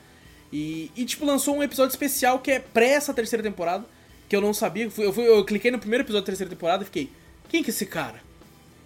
E, 0.53 0.91
e 0.97 1.05
tipo, 1.05 1.25
lançou 1.25 1.57
um 1.57 1.63
episódio 1.63 1.93
especial 1.93 2.39
que 2.41 2.51
é 2.51 2.59
pré 2.59 2.91
essa 2.91 3.15
terceira 3.15 3.43
temporada, 3.43 3.85
que 4.29 4.35
eu 4.35 4.41
não 4.41 4.53
sabia. 4.53 4.91
Eu, 4.99 5.13
fui, 5.13 5.29
eu 5.29 5.45
cliquei 5.45 5.71
no 5.71 5.79
primeiro 5.79 6.05
episódio 6.05 6.23
da 6.23 6.27
terceira 6.27 6.51
temporada 6.51 6.83
e 6.83 6.87
fiquei, 6.87 7.11
quem 7.49 7.63
que 7.63 7.71
é 7.71 7.73
esse 7.73 7.87
cara? 7.87 8.21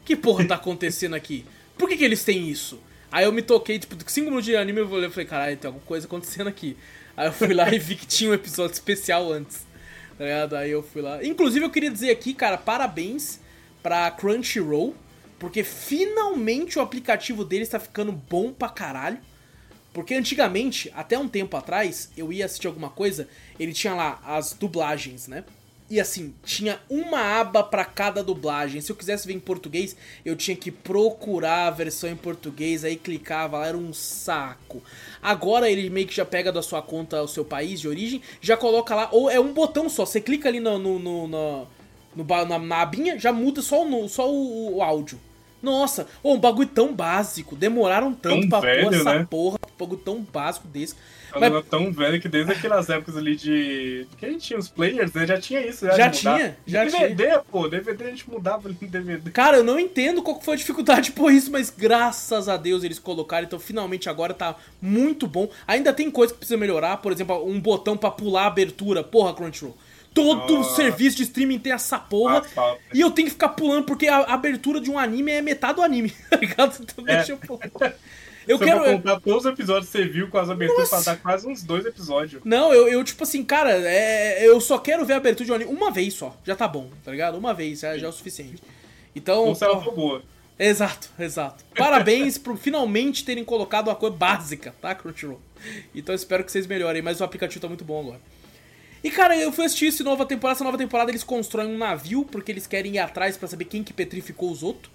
Que 0.04 0.16
porra 0.16 0.46
tá 0.46 0.56
acontecendo 0.56 1.14
aqui? 1.14 1.44
Por 1.78 1.88
que, 1.88 1.96
que 1.96 2.04
eles 2.04 2.24
têm 2.24 2.48
isso? 2.50 2.78
Aí 3.10 3.24
eu 3.24 3.32
me 3.32 3.42
toquei, 3.42 3.78
tipo, 3.78 3.96
5 4.06 4.24
minutos 4.24 4.44
de 4.44 4.56
anime 4.56 4.80
eu 4.80 5.10
falei, 5.10 5.26
caralho, 5.26 5.56
tem 5.56 5.68
alguma 5.68 5.86
coisa 5.86 6.06
acontecendo 6.06 6.48
aqui. 6.48 6.76
Aí 7.16 7.28
eu 7.28 7.32
fui 7.32 7.54
lá 7.54 7.72
e 7.72 7.78
vi 7.78 7.94
que 7.94 8.06
tinha 8.06 8.30
um 8.30 8.34
episódio 8.34 8.74
especial 8.74 9.32
antes. 9.32 9.64
Tá 10.18 10.24
ligado? 10.24 10.56
Aí 10.56 10.70
eu 10.70 10.82
fui 10.82 11.00
lá. 11.00 11.24
Inclusive 11.24 11.64
eu 11.64 11.70
queria 11.70 11.90
dizer 11.90 12.10
aqui, 12.10 12.34
cara, 12.34 12.58
parabéns 12.58 13.40
pra 13.84 14.10
Crunchyroll. 14.10 14.96
Porque 15.38 15.62
finalmente 15.62 16.78
o 16.78 16.82
aplicativo 16.82 17.44
deles 17.44 17.68
tá 17.68 17.78
ficando 17.78 18.12
bom 18.12 18.50
pra 18.50 18.70
caralho. 18.70 19.18
Porque 19.92 20.14
antigamente, 20.14 20.90
até 20.96 21.18
um 21.18 21.28
tempo 21.28 21.54
atrás, 21.56 22.10
eu 22.16 22.32
ia 22.32 22.46
assistir 22.46 22.66
alguma 22.66 22.88
coisa, 22.88 23.28
ele 23.60 23.72
tinha 23.72 23.94
lá 23.94 24.20
as 24.24 24.54
dublagens, 24.54 25.28
né? 25.28 25.44
E 25.90 26.00
assim, 26.00 26.34
tinha 26.42 26.80
uma 26.88 27.40
aba 27.40 27.62
para 27.62 27.84
cada 27.84 28.24
dublagem. 28.24 28.80
Se 28.80 28.90
eu 28.90 28.96
quisesse 28.96 29.26
ver 29.26 29.34
em 29.34 29.38
português, 29.38 29.94
eu 30.24 30.34
tinha 30.34 30.56
que 30.56 30.70
procurar 30.70 31.66
a 31.66 31.70
versão 31.70 32.08
em 32.08 32.16
português, 32.16 32.84
aí 32.84 32.96
clicava 32.96 33.58
lá, 33.58 33.66
era 33.66 33.76
um 33.76 33.92
saco. 33.92 34.82
Agora 35.22 35.70
ele 35.70 35.90
meio 35.90 36.06
que 36.06 36.16
já 36.16 36.24
pega 36.24 36.50
da 36.50 36.62
sua 36.62 36.80
conta 36.80 37.22
o 37.22 37.28
seu 37.28 37.44
país 37.44 37.80
de 37.80 37.86
origem, 37.86 38.22
já 38.40 38.56
coloca 38.56 38.94
lá, 38.94 39.08
ou 39.12 39.30
é 39.30 39.38
um 39.38 39.52
botão 39.52 39.88
só, 39.90 40.06
você 40.06 40.20
clica 40.22 40.48
ali 40.48 40.58
no, 40.58 40.78
no, 40.78 40.98
no, 40.98 41.28
no, 41.28 41.68
no 42.16 42.24
na, 42.24 42.58
na, 42.58 42.82
abinha, 42.82 43.18
já 43.18 43.32
muda 43.32 43.62
só 43.62 43.86
o, 43.86 44.08
só 44.08 44.30
o, 44.30 44.76
o 44.76 44.82
áudio. 44.82 45.18
Nossa, 45.64 46.06
oh, 46.22 46.34
um 46.34 46.38
bagulho 46.38 46.68
tão 46.68 46.92
básico, 46.92 47.56
demoraram 47.56 48.12
tanto 48.12 48.40
tão 48.40 48.48
pra 48.50 48.60
velho, 48.60 48.84
pôr 48.84 48.94
essa 48.94 49.18
né? 49.18 49.26
porra, 49.28 49.56
um 49.56 49.78
bagulho 49.78 50.00
tão 50.00 50.20
básico 50.20 50.68
desse. 50.68 50.94
Mas... 51.40 51.52
É 51.52 51.62
tão 51.62 51.90
velho 51.90 52.20
que 52.20 52.28
desde 52.28 52.52
aquelas 52.52 52.88
épocas 52.88 53.16
ali 53.16 53.34
de. 53.34 54.06
que 54.18 54.26
a 54.26 54.28
gente 54.28 54.46
tinha 54.46 54.58
os 54.58 54.68
players, 54.68 55.12
né? 55.12 55.26
Já 55.26 55.40
tinha 55.40 55.66
isso. 55.66 55.86
Já, 55.86 55.96
já 55.96 56.10
tinha, 56.10 56.56
já 56.66 56.84
DVD, 56.84 57.24
tinha. 57.24 57.38
pô. 57.40 57.68
DVD 57.68 58.04
a 58.04 58.10
gente 58.10 58.30
mudava 58.30 58.68
ali 58.68 58.76
no 58.80 58.88
DVD. 58.88 59.30
Cara, 59.30 59.56
eu 59.56 59.64
não 59.64 59.78
entendo 59.78 60.22
qual 60.22 60.40
foi 60.40 60.54
a 60.54 60.56
dificuldade 60.56 61.12
por 61.12 61.32
isso, 61.32 61.50
mas 61.50 61.70
graças 61.70 62.48
a 62.48 62.56
Deus 62.56 62.84
eles 62.84 62.98
colocaram. 62.98 63.46
Então 63.46 63.58
finalmente 63.58 64.08
agora 64.08 64.32
tá 64.32 64.54
muito 64.80 65.26
bom. 65.26 65.48
Ainda 65.66 65.92
tem 65.92 66.10
coisa 66.10 66.32
que 66.32 66.38
precisa 66.38 66.58
melhorar. 66.58 66.98
Por 66.98 67.10
exemplo, 67.10 67.44
um 67.44 67.60
botão 67.60 67.96
para 67.96 68.10
pular 68.10 68.44
a 68.44 68.46
abertura. 68.46 69.02
Porra, 69.02 69.34
Crunchyroll. 69.34 69.76
Todo 70.14 70.60
oh. 70.60 70.64
serviço 70.64 71.16
de 71.16 71.24
streaming 71.24 71.58
tem 71.58 71.72
essa 71.72 71.98
porra. 71.98 72.42
Ah, 72.56 72.76
e 72.94 73.00
eu 73.00 73.10
tenho 73.10 73.26
que 73.26 73.32
ficar 73.32 73.48
pulando 73.50 73.84
porque 73.84 74.06
a 74.06 74.18
abertura 74.20 74.80
de 74.80 74.88
um 74.88 74.96
anime 74.96 75.32
é 75.32 75.42
metade 75.42 75.74
do 75.74 75.82
anime, 75.82 76.10
tá 76.30 76.36
ligado? 76.36 76.76
Então 76.80 77.04
é. 77.08 77.16
deixa 77.16 77.32
eu 77.32 77.36
pular. 77.36 77.68
Eu 78.46 78.56
Se 78.58 78.64
quero. 78.64 78.84
contar 78.84 79.20
todos 79.20 79.44
os 79.44 79.52
episódios 79.52 79.90
que 79.90 79.98
você 79.98 80.04
viu 80.04 80.28
com 80.28 80.38
as 80.38 80.48
aberturas, 80.48 80.88
Nossa. 80.88 81.02
pra 81.02 81.14
dar 81.14 81.20
quase 81.20 81.48
uns 81.48 81.64
dois 81.64 81.84
episódios. 81.84 82.40
Não, 82.44 82.72
eu, 82.72 82.86
eu, 82.86 83.02
tipo 83.02 83.24
assim, 83.24 83.44
cara, 83.44 83.72
é, 83.72 84.46
eu 84.46 84.60
só 84.60 84.78
quero 84.78 85.04
ver 85.04 85.14
a 85.14 85.16
abertura 85.16 85.46
de 85.46 85.52
um 85.52 85.54
anime 85.56 85.72
uma 85.72 85.90
vez 85.90 86.14
só. 86.14 86.36
Já 86.44 86.54
tá 86.54 86.68
bom, 86.68 86.88
tá 87.04 87.10
ligado? 87.10 87.36
Uma 87.36 87.52
vez, 87.52 87.80
já, 87.80 87.98
já 87.98 88.06
é 88.06 88.10
o 88.10 88.12
suficiente. 88.12 88.62
Então. 89.16 89.46
Ou 89.46 89.54
se 89.54 89.64
ela 89.64 89.82
for 89.82 89.94
boa. 89.94 90.22
Exato, 90.58 91.10
exato. 91.18 91.64
Parabéns 91.76 92.38
por 92.38 92.56
finalmente 92.56 93.24
terem 93.24 93.44
colocado 93.44 93.88
uma 93.88 93.96
coisa 93.96 94.14
básica, 94.14 94.72
tá, 94.80 94.94
Crunchyroll? 94.94 95.40
Então 95.92 96.14
espero 96.14 96.44
que 96.44 96.52
vocês 96.52 96.66
melhorem, 96.66 97.02
mas 97.02 97.20
o 97.20 97.24
aplicativo 97.24 97.60
tá 97.60 97.68
muito 97.68 97.84
bom 97.84 98.00
agora. 98.00 98.20
E 99.04 99.10
cara, 99.10 99.36
eu 99.36 99.52
fui 99.52 99.66
assistir 99.66 99.88
essa 99.88 100.02
nova 100.02 100.24
temporada. 100.24 100.56
Essa 100.56 100.64
nova 100.64 100.78
temporada 100.78 101.10
eles 101.10 101.22
constroem 101.22 101.68
um 101.68 101.76
navio 101.76 102.24
porque 102.24 102.50
eles 102.50 102.66
querem 102.66 102.94
ir 102.94 102.98
atrás 102.98 103.36
pra 103.36 103.46
saber 103.46 103.66
quem 103.66 103.84
que 103.84 103.92
petrificou 103.92 104.50
os 104.50 104.62
outros. 104.62 104.90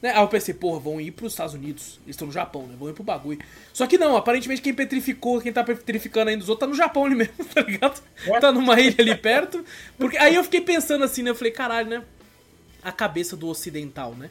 Né? 0.00 0.12
Aí 0.12 0.22
eu 0.22 0.28
pensei, 0.28 0.54
porra, 0.54 0.80
vão 0.80 0.98
ir 0.98 1.10
pros 1.10 1.34
Estados 1.34 1.52
Unidos. 1.52 2.00
Eles 2.04 2.16
estão 2.16 2.26
no 2.26 2.32
Japão, 2.32 2.66
né? 2.66 2.74
Vão 2.78 2.88
ir 2.88 2.94
pro 2.94 3.04
bagulho. 3.04 3.38
Só 3.70 3.86
que 3.86 3.98
não, 3.98 4.16
aparentemente 4.16 4.62
quem 4.62 4.72
petrificou, 4.72 5.42
quem 5.42 5.52
tá 5.52 5.62
petrificando 5.62 6.30
ainda 6.30 6.42
os 6.42 6.48
outros 6.48 6.66
tá 6.66 6.70
no 6.70 6.74
Japão 6.74 7.04
ali 7.04 7.14
mesmo, 7.16 7.44
tá 7.44 7.60
ligado? 7.60 8.02
Tá 8.40 8.50
numa 8.50 8.80
ilha 8.80 8.96
ali 8.98 9.14
perto. 9.14 9.62
Porque 9.98 10.16
aí 10.16 10.36
eu 10.36 10.42
fiquei 10.42 10.62
pensando 10.62 11.04
assim, 11.04 11.22
né? 11.22 11.28
Eu 11.28 11.34
falei, 11.34 11.52
caralho, 11.52 11.90
né? 11.90 12.02
A 12.82 12.90
cabeça 12.90 13.36
do 13.36 13.46
ocidental, 13.46 14.14
né? 14.14 14.30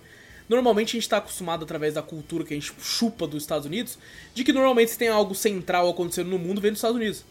Normalmente 0.49 0.97
a 0.97 0.99
gente 0.99 1.07
tá 1.07 1.17
acostumado 1.17 1.63
através 1.63 1.93
da 1.93 2.01
cultura 2.01 2.43
que 2.43 2.55
a 2.55 2.57
gente 2.57 2.73
chupa 2.81 3.27
dos 3.27 3.43
Estados 3.43 3.67
Unidos, 3.67 3.99
de 4.33 4.43
que 4.43 4.51
normalmente 4.51 4.89
se 4.89 4.97
tem 4.97 5.07
algo 5.07 5.35
central 5.35 5.87
acontecendo 5.87 6.31
no 6.31 6.39
mundo, 6.39 6.59
vem 6.59 6.71
dos 6.71 6.79
Estados 6.79 6.97
Unidos. 6.97 7.23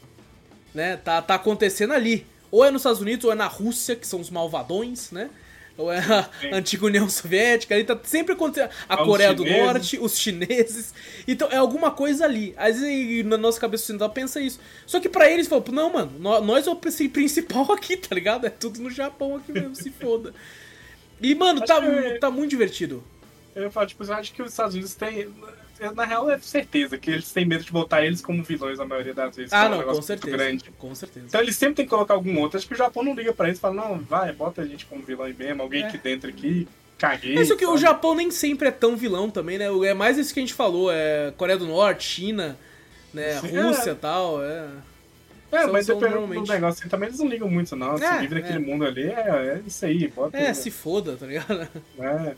Né? 0.78 0.96
Tá, 0.96 1.20
tá 1.20 1.34
acontecendo 1.34 1.92
ali. 1.92 2.24
Ou 2.52 2.64
é 2.64 2.70
nos 2.70 2.82
Estados 2.82 3.00
Unidos, 3.00 3.24
ou 3.24 3.32
é 3.32 3.34
na 3.34 3.48
Rússia, 3.48 3.96
que 3.96 4.06
são 4.06 4.20
os 4.20 4.30
malvadões, 4.30 5.10
né? 5.10 5.28
Ou 5.76 5.92
é 5.92 5.98
a 5.98 6.22
Sim. 6.40 6.52
antiga 6.52 6.86
União 6.86 7.08
Soviética, 7.08 7.74
ali 7.74 7.82
tá 7.82 7.98
sempre 8.04 8.34
acontecendo. 8.34 8.70
A 8.88 8.94
Ah, 8.94 9.04
Coreia 9.04 9.34
do. 9.34 9.44
Norte, 9.44 9.98
os 9.98 10.16
chineses. 10.16 10.94
Então 11.26 11.48
é 11.50 11.56
alguma 11.56 11.90
coisa 11.90 12.24
ali. 12.24 12.54
Às 12.56 12.78
vezes 12.78 13.24
na 13.24 13.36
nossa 13.36 13.58
cabeça 13.60 13.82
ocidental 13.84 14.10
pensa 14.10 14.40
isso. 14.40 14.60
Só 14.86 15.00
que 15.00 15.08
pra 15.08 15.28
eles, 15.28 15.48
falam, 15.48 15.64
não, 15.72 15.92
mano, 15.92 16.12
nó- 16.20 16.40
nós 16.40 16.66
é 16.66 16.70
o 16.70 16.76
principal 16.76 17.70
aqui, 17.74 17.96
tá 17.96 18.14
ligado? 18.14 18.46
É 18.46 18.50
tudo 18.50 18.80
no 18.80 18.88
Japão 18.90 19.34
aqui 19.34 19.50
mesmo, 19.52 19.74
se 19.74 19.90
foda. 19.90 20.32
E, 21.20 21.34
mano, 21.34 21.62
Acho 21.64 21.66
tá, 21.74 21.80
que- 21.80 22.18
tá 22.20 22.30
muito 22.30 22.50
divertido. 22.50 23.02
Eu 23.54 23.68
falar, 23.72 23.86
tipo, 23.86 24.04
eu 24.04 24.14
acho 24.14 24.32
que 24.32 24.42
os 24.42 24.50
Estados 24.52 24.74
Unidos 24.74 24.94
têm. 25.78 25.94
Na 25.94 26.04
real, 26.04 26.30
é 26.30 26.38
certeza 26.38 26.98
que 26.98 27.10
eles 27.10 27.30
têm 27.32 27.44
medo 27.46 27.64
de 27.64 27.72
botar 27.72 28.04
eles 28.04 28.20
como 28.20 28.42
vilões 28.42 28.78
na 28.78 28.84
maioria 28.84 29.14
das 29.14 29.34
vezes. 29.36 29.52
Ah, 29.52 29.66
que 29.68 29.72
é 29.72 29.76
um 29.76 29.86
não, 29.86 29.94
com 29.94 30.02
certeza. 30.02 30.36
grande. 30.36 30.64
Com 30.78 30.94
certeza. 30.94 31.26
Então 31.28 31.40
eles 31.40 31.56
sempre 31.56 31.76
têm 31.76 31.84
que 31.86 31.90
colocar 31.90 32.14
algum 32.14 32.38
outro. 32.40 32.58
Acho 32.58 32.66
que 32.68 32.74
o 32.74 32.76
Japão 32.76 33.02
não 33.02 33.14
liga 33.14 33.32
pra 33.32 33.46
eles, 33.48 33.58
fala, 33.60 33.74
não, 33.74 33.98
vai, 34.00 34.32
bota 34.32 34.62
a 34.62 34.66
gente 34.66 34.84
como 34.86 35.02
vilão 35.02 35.24
aí 35.26 35.34
mesmo, 35.34 35.62
alguém 35.62 35.82
É. 35.82 35.86
aqui 35.86 35.98
dentro 35.98 36.28
aqui, 36.28 36.68
caguei. 36.98 37.34
Mas 37.34 37.48
só 37.48 37.56
que 37.56 37.64
o 37.64 37.68
sabe? 37.70 37.80
Japão 37.80 38.14
nem 38.14 38.30
sempre 38.30 38.68
é 38.68 38.72
tão 38.72 38.96
vilão 38.96 39.30
também, 39.30 39.56
né? 39.58 39.66
É 39.86 39.94
mais 39.94 40.18
isso 40.18 40.34
que 40.34 40.40
a 40.40 40.42
gente 40.42 40.54
falou, 40.54 40.90
é 40.92 41.32
Coreia 41.36 41.58
do 41.58 41.66
Norte, 41.66 42.04
China, 42.04 42.58
né? 43.14 43.40
Sim, 43.40 43.56
Rússia 43.60 43.90
é. 43.90 43.92
e 43.92 43.96
tal, 43.96 44.42
é. 44.44 44.66
É, 45.50 45.62
são- 45.62 45.72
mas 45.72 45.86
são 45.86 45.94
dependendo 45.98 46.20
normalmente. 46.20 46.46
do 46.46 46.52
negócio 46.52 46.80
assim, 46.80 46.88
também 46.90 47.08
eles 47.08 47.18
não 47.20 47.26
ligam 47.26 47.48
muito, 47.48 47.74
não. 47.74 47.96
Se 47.96 48.04
É, 48.04 48.18
vive 48.18 48.34
naquele 48.34 48.56
é. 48.56 48.58
mundo 48.58 48.84
ali, 48.84 49.04
é, 49.04 49.12
é 49.56 49.62
isso 49.66 49.82
aí, 49.86 50.06
bota. 50.08 50.36
É, 50.36 50.52
se 50.52 50.70
foda, 50.70 51.16
tá 51.16 51.24
ligado? 51.24 51.66
É. 51.98 52.36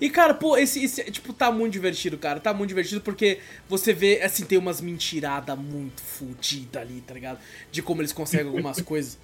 E, 0.00 0.10
cara, 0.10 0.34
pô, 0.34 0.56
esse, 0.56 0.84
esse, 0.84 1.02
tipo, 1.10 1.32
tá 1.32 1.50
muito 1.50 1.72
divertido, 1.72 2.18
cara. 2.18 2.40
Tá 2.40 2.52
muito 2.52 2.68
divertido 2.68 3.00
porque 3.00 3.38
você 3.68 3.92
vê, 3.92 4.20
assim, 4.22 4.44
tem 4.44 4.58
umas 4.58 4.80
mentiradas 4.80 5.58
muito 5.58 6.02
fodidas 6.02 6.82
ali, 6.82 7.00
tá 7.00 7.14
ligado? 7.14 7.38
De 7.70 7.82
como 7.82 8.00
eles 8.00 8.12
conseguem 8.12 8.46
algumas 8.46 8.80
coisas. 8.82 9.18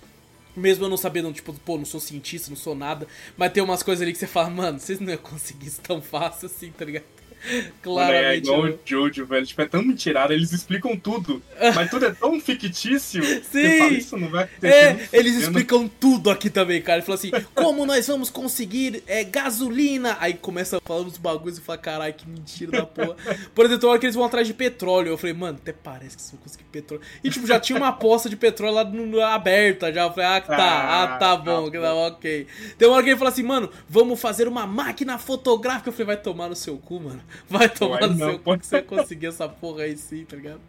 Mesmo 0.56 0.84
eu 0.84 0.88
não 0.88 0.96
sabendo, 0.96 1.32
tipo, 1.32 1.52
pô, 1.52 1.78
não 1.78 1.84
sou 1.84 2.00
cientista, 2.00 2.50
não 2.50 2.56
sou 2.56 2.74
nada. 2.74 3.06
Mas 3.36 3.52
tem 3.52 3.62
umas 3.62 3.82
coisas 3.82 4.02
ali 4.02 4.12
que 4.12 4.18
você 4.18 4.26
fala, 4.26 4.50
mano, 4.50 4.78
vocês 4.78 4.98
não 4.98 5.10
iam 5.12 5.18
conseguir 5.18 5.68
isso 5.68 5.80
tão 5.80 6.02
fácil 6.02 6.46
assim, 6.46 6.70
tá 6.70 6.84
ligado? 6.84 7.04
Mano, 7.50 7.64
é 7.66 7.72
Claramente. 7.82 8.44
igual 8.46 8.64
o 8.66 8.78
Jojo, 8.84 9.26
velho. 9.26 9.46
Tipo, 9.46 9.62
é 9.62 9.66
tão 9.66 9.82
mentirado, 9.82 10.32
eles 10.32 10.52
explicam 10.52 10.96
tudo. 10.96 11.42
mas 11.74 11.90
tudo 11.90 12.06
é 12.06 12.10
tão 12.12 12.38
fictício. 12.40 13.22
Sim. 13.44 13.78
Fala, 13.78 13.92
isso 13.92 14.16
não 14.16 14.28
vai 14.28 14.44
acontecer. 14.44 14.74
É, 14.74 15.08
eles 15.12 15.36
explicam 15.36 15.88
tudo 15.88 16.30
aqui 16.30 16.50
também, 16.50 16.80
cara. 16.82 16.98
Ele 16.98 17.06
falou 17.06 17.18
assim: 17.18 17.30
como 17.54 17.86
nós 17.86 18.06
vamos 18.06 18.30
conseguir 18.30 19.02
é, 19.06 19.24
gasolina? 19.24 20.16
Aí 20.20 20.34
começa 20.34 20.80
falar 20.80 21.02
uns 21.02 21.16
bagulhos 21.18 21.58
e 21.58 21.60
fala: 21.60 21.78
caralho, 21.78 22.14
que 22.14 22.28
mentira 22.28 22.72
da 22.72 22.86
porra. 22.86 23.16
Por 23.54 23.64
exemplo, 23.64 23.80
tem 23.80 23.86
uma 23.88 23.92
hora 23.92 24.00
que 24.00 24.06
eles 24.06 24.14
vão 24.16 24.24
atrás 24.24 24.46
de 24.46 24.54
petróleo. 24.54 25.08
Eu 25.08 25.18
falei, 25.18 25.34
mano, 25.34 25.58
até 25.60 25.72
parece 25.72 26.16
que 26.16 26.22
vocês 26.22 26.32
vão 26.32 26.40
conseguir 26.42 26.64
petróleo. 26.64 27.02
E 27.24 27.30
tipo, 27.30 27.46
já 27.46 27.58
tinha 27.58 27.76
uma 27.78 27.92
poça 27.92 28.28
de 28.28 28.36
petróleo 28.36 28.74
lá 28.74 28.84
no, 28.84 29.06
no- 29.06 29.20
aberta 29.20 29.92
já. 29.92 30.02
Eu 30.02 30.10
falei, 30.12 30.26
ah, 30.26 30.40
tá, 30.40 30.56
ah, 30.56 31.02
Ah, 31.02 31.06
tá 31.06 31.18
tá 31.18 31.36
bom, 31.36 31.70
bom. 31.70 31.80
tá, 31.80 31.94
ok. 31.94 32.46
Tem 32.78 32.88
uma 32.88 32.94
hora 32.96 33.04
que 33.04 33.10
ele 33.10 33.18
fala 33.18 33.30
assim, 33.30 33.42
mano, 33.42 33.70
vamos 33.88 34.20
fazer 34.20 34.46
uma 34.48 34.66
máquina 34.66 35.18
fotográfica. 35.18 35.88
Eu 35.88 35.92
falei, 35.92 36.06
vai 36.06 36.16
tomar 36.16 36.48
no 36.48 36.56
seu 36.56 36.76
cu, 36.76 37.00
mano. 37.00 37.20
Vai 37.48 37.68
tomar 37.68 38.06
no 38.06 38.16
seu 38.16 38.38
cu 38.38 38.58
que 38.58 38.66
você 38.66 38.76
vai 38.76 38.82
conseguir 38.82 39.26
essa 39.26 39.48
porra 39.48 39.82
aí 39.82 39.96
sim, 39.96 40.24
tá 40.24 40.36
ligado? 40.36 40.60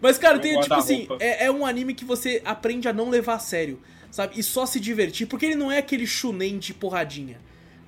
Mas, 0.00 0.18
cara, 0.18 0.38
tem, 0.38 0.58
tipo 0.60 0.74
assim, 0.74 1.08
é, 1.18 1.46
é 1.46 1.50
um 1.50 1.64
anime 1.64 1.94
que 1.94 2.04
você 2.04 2.42
aprende 2.44 2.88
a 2.88 2.92
não 2.92 3.08
levar 3.08 3.34
a 3.34 3.38
sério, 3.38 3.80
sabe? 4.10 4.38
E 4.38 4.42
só 4.42 4.66
se 4.66 4.78
divertir, 4.80 5.26
porque 5.26 5.46
ele 5.46 5.54
não 5.54 5.70
é 5.70 5.78
aquele 5.78 6.06
shunen 6.06 6.58
de 6.58 6.74
porradinha. 6.74 7.38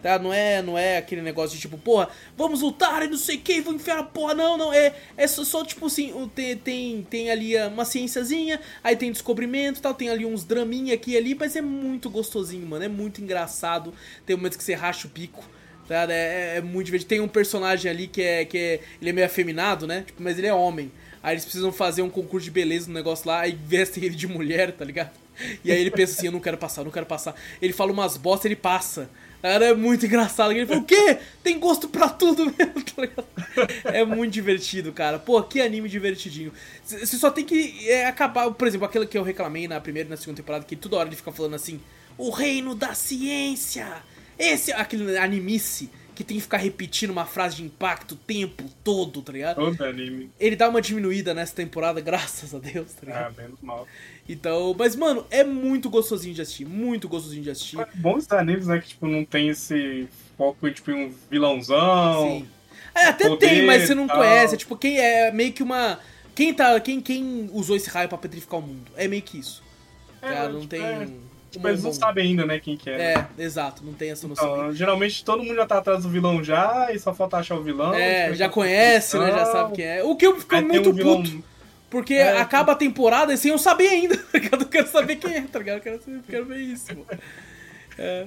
Tá? 0.03 0.18
Não 0.18 0.33
é, 0.33 0.62
não 0.62 0.79
é 0.79 0.97
aquele 0.97 1.21
negócio 1.21 1.55
de 1.55 1.61
tipo, 1.61 1.77
porra, 1.77 2.09
vamos 2.35 2.62
lutar 2.62 3.03
e 3.03 3.09
não 3.09 3.18
sei 3.18 3.37
o 3.37 3.41
que, 3.41 3.61
vou 3.61 3.75
enfiar 3.75 3.99
a 3.99 4.03
porra. 4.03 4.35
Não, 4.35 4.57
não, 4.57 4.73
é, 4.73 4.95
é 5.16 5.27
só, 5.27 5.45
só, 5.45 5.64
tipo 5.64 5.87
assim, 5.87 6.12
tem, 6.35 6.57
tem, 6.57 7.03
tem 7.03 7.31
ali 7.31 7.55
uma 7.66 7.85
ciênciazinha, 7.85 8.61
aí 8.83 8.97
tem 8.97 9.12
descobrimento 9.12 9.79
e 9.79 9.83
tal, 9.83 9.93
tem 9.93 10.09
ali 10.09 10.25
uns 10.25 10.43
draminha 10.43 10.95
aqui 10.95 11.12
e 11.12 11.16
ali, 11.18 11.35
mas 11.35 11.55
é 11.55 11.61
muito 11.61 12.09
gostosinho, 12.09 12.66
mano, 12.66 12.85
é 12.85 12.89
muito 12.89 13.21
engraçado. 13.21 13.93
Tem 14.25 14.35
momentos 14.37 14.57
que 14.57 14.64
você 14.64 14.75
racha 14.75 15.07
o 15.07 15.11
pico. 15.11 15.45
Tá? 15.91 16.07
É, 16.09 16.59
é 16.59 16.61
muito 16.61 16.86
divertido. 16.86 17.09
Tem 17.09 17.20
um 17.20 17.26
personagem 17.26 17.91
ali 17.91 18.07
que 18.07 18.22
é, 18.22 18.45
que 18.45 18.57
é. 18.57 18.80
Ele 19.01 19.11
é 19.11 19.12
meio 19.12 19.26
afeminado, 19.26 19.88
né? 19.88 20.05
Tipo, 20.07 20.22
mas 20.22 20.38
ele 20.38 20.47
é 20.47 20.55
homem. 20.55 20.93
Aí 21.20 21.34
eles 21.34 21.45
precisam 21.45 21.72
fazer 21.72 22.03
um 22.03 22.09
concurso 22.09 22.45
de 22.45 22.51
beleza 22.53 22.86
no 22.86 22.95
negócio 22.95 23.26
lá, 23.26 23.41
aí 23.41 23.59
vestem 23.66 24.05
ele 24.05 24.14
de 24.14 24.28
mulher, 24.28 24.70
tá 24.70 24.84
ligado? 24.84 25.11
E 25.64 25.72
aí 25.72 25.80
ele 25.80 25.91
pensa 25.91 26.12
assim, 26.16 26.26
eu 26.26 26.32
não 26.32 26.38
quero 26.38 26.57
passar, 26.57 26.82
eu 26.82 26.84
não 26.84 26.93
quero 26.93 27.07
passar. 27.07 27.34
Ele 27.61 27.72
fala 27.72 27.91
umas 27.91 28.16
bosta, 28.16 28.47
ele 28.47 28.55
passa. 28.55 29.11
Cara, 29.43 29.66
é 29.66 29.74
muito 29.74 30.07
engraçado. 30.07 30.53
Ele 30.53 30.64
fala, 30.64 30.78
o 30.78 30.84
quê? 30.84 31.18
Tem 31.43 31.59
gosto 31.59 31.88
pra 31.88 32.09
tudo 32.09 32.47
mesmo, 32.47 32.82
tá 32.86 33.03
ligado? 33.03 33.26
É 33.84 34.05
muito 34.05 34.32
divertido, 34.32 34.93
cara. 34.93 35.18
Pô, 35.18 35.43
que 35.43 35.61
anime 35.61 35.88
divertidinho. 35.88 36.53
Você 36.84 37.16
só 37.16 37.32
tem 37.32 37.45
que 37.45 37.91
é, 37.91 38.07
acabar, 38.07 38.49
por 38.53 38.68
exemplo, 38.68 38.86
aquele 38.86 39.07
que 39.07 39.18
eu 39.18 39.24
reclamei 39.24 39.66
na 39.66 39.80
primeira 39.80 40.09
e 40.09 40.11
na 40.11 40.16
segunda 40.16 40.36
temporada, 40.36 40.64
que 40.64 40.76
toda 40.76 40.97
hora 40.97 41.09
ele 41.09 41.16
fica 41.16 41.32
falando 41.32 41.57
assim, 41.57 41.80
o 42.16 42.30
reino 42.30 42.76
da 42.76 42.95
ciência. 42.95 44.05
Esse, 44.41 44.72
aquele 44.72 45.16
animice 45.18 45.91
que 46.14 46.24
tem 46.24 46.36
que 46.36 46.43
ficar 46.43 46.59
repetindo 46.59 47.11
uma 47.11 47.24
frase 47.24 47.57
de 47.57 47.62
impacto 47.62 48.12
o 48.12 48.16
tempo 48.16 48.64
todo, 48.84 49.22
tá 49.22 49.32
ligado? 49.32 49.57
Todo 49.57 49.82
anime. 49.84 50.30
Ele 50.38 50.55
dá 50.55 50.68
uma 50.68 50.80
diminuída 50.82 51.32
nessa 51.32 51.55
temporada, 51.55 51.99
graças 52.03 52.55
a 52.55 52.59
Deus, 52.59 52.93
tá 52.93 53.07
ligado? 53.07 53.34
Ah, 53.38 53.43
menos 53.43 53.61
mal. 53.62 53.88
Então, 54.28 54.74
mas 54.78 54.95
mano, 54.95 55.26
é 55.30 55.43
muito 55.43 55.88
gostosinho 55.88 56.34
de 56.34 56.43
assistir, 56.43 56.66
muito 56.66 57.09
gostosinho 57.09 57.43
de 57.43 57.51
assistir. 57.51 57.78
Bons 57.95 58.30
animes, 58.32 58.66
né? 58.66 58.80
Que 58.80 58.88
tipo, 58.88 59.07
não 59.07 59.24
tem 59.24 59.49
esse 59.49 60.09
foco 60.36 60.70
tipo, 60.70 60.91
em 60.91 61.07
um 61.07 61.14
vilãozão. 61.30 62.28
Sim. 62.28 62.49
É, 62.95 63.07
até 63.07 63.28
poder 63.28 63.49
tem, 63.49 63.66
mas 63.66 63.86
você 63.86 63.95
não 63.95 64.07
tal. 64.07 64.18
conhece. 64.18 64.55
É 64.55 64.59
tipo, 64.59 64.76
quem 64.76 64.99
é 64.99 65.30
meio 65.32 65.53
que 65.53 65.62
uma. 65.62 65.99
Quem 66.34 66.53
tá. 66.53 66.78
Quem, 66.80 67.01
quem 67.01 67.49
usou 67.53 67.76
esse 67.76 67.88
raio 67.88 68.09
pra 68.09 68.18
petrificar 68.18 68.61
o 68.61 68.62
mundo? 68.62 68.91
É 68.97 69.09
meio 69.09 69.22
que 69.22 69.38
isso. 69.38 69.62
É, 70.20 70.28
cara, 70.28 70.49
não 70.51 70.61
tipo, 70.61 70.70
tem. 70.70 70.82
é, 70.82 71.09
Tipo, 71.51 71.66
eles 71.68 71.82
não 71.82 71.92
sabem 71.92 72.28
ainda, 72.28 72.46
né, 72.46 72.61
quem 72.61 72.76
que 72.76 72.88
é. 72.88 73.14
É, 73.14 73.26
exato, 73.42 73.84
não 73.84 73.92
tem 73.92 74.11
essa 74.12 74.28
noção. 74.28 74.55
Então, 74.57 74.72
geralmente 74.72 75.24
todo 75.24 75.42
mundo 75.42 75.57
já 75.57 75.66
tá 75.66 75.78
atrás 75.78 76.05
do 76.05 76.09
vilão 76.09 76.44
já, 76.44 76.88
e 76.92 76.98
só 76.98 77.12
falta 77.12 77.38
achar 77.38 77.57
o 77.57 77.62
vilão. 77.62 77.92
é, 77.92 78.18
explicar 78.22 78.36
já 78.36 78.48
conhece, 78.48 79.18
né? 79.18 79.26
Já 79.26 79.38
questão. 79.38 79.53
sabe 79.53 79.74
quem 79.74 79.84
é. 79.84 80.05
O 80.05 80.14
que 80.14 80.26
eu 80.26 80.38
fico 80.38 80.55
Aí 80.55 80.62
muito 80.64 80.90
um 80.90 80.92
vilão- 80.92 81.22
puto. 81.22 81.44
Porque 81.90 82.14
É. 82.14 82.38
acaba 82.40 82.70
a 82.70 82.76
temporada 82.76 83.36
sem 83.36 83.51
eu 83.51 83.59
saber 83.59 83.88
ainda. 83.88 84.16
tá 84.30 84.38
ligado? 84.38 84.62
Eu 84.62 84.68
quero 84.68 84.86
saber 84.86 85.16
quem 85.16 85.34
é, 85.34 85.40
tá 85.42 85.59
ligado? 85.59 85.78
Eu 85.78 85.82
quero, 85.82 86.01
saber- 86.03 86.20
quero 86.28 86.44
ver 86.46 86.59
isso, 86.61 86.94
pô. 86.94 87.05
É. 87.98 88.26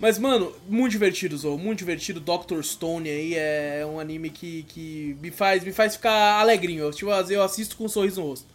Mas, 0.00 0.18
mano, 0.18 0.52
muito 0.68 0.90
divertido, 0.92 1.36
Zou. 1.36 1.58
Muito 1.58 1.78
divertido. 1.80 2.18
Dr. 2.18 2.62
Stone 2.62 3.08
aí 3.08 3.34
é 3.36 3.84
um 3.86 4.00
anime 4.00 4.30
que, 4.30 4.62
que 4.64 5.16
me, 5.20 5.30
faz, 5.30 5.62
me 5.62 5.72
faz 5.72 5.96
ficar 5.96 6.40
alegrinho. 6.40 6.82
Eu, 6.84 6.90
tipo, 6.92 7.10
eu 7.10 7.42
assisto 7.42 7.76
com 7.76 7.84
um 7.84 7.88
sorriso 7.88 8.20
no 8.22 8.28
rosto. 8.28 8.53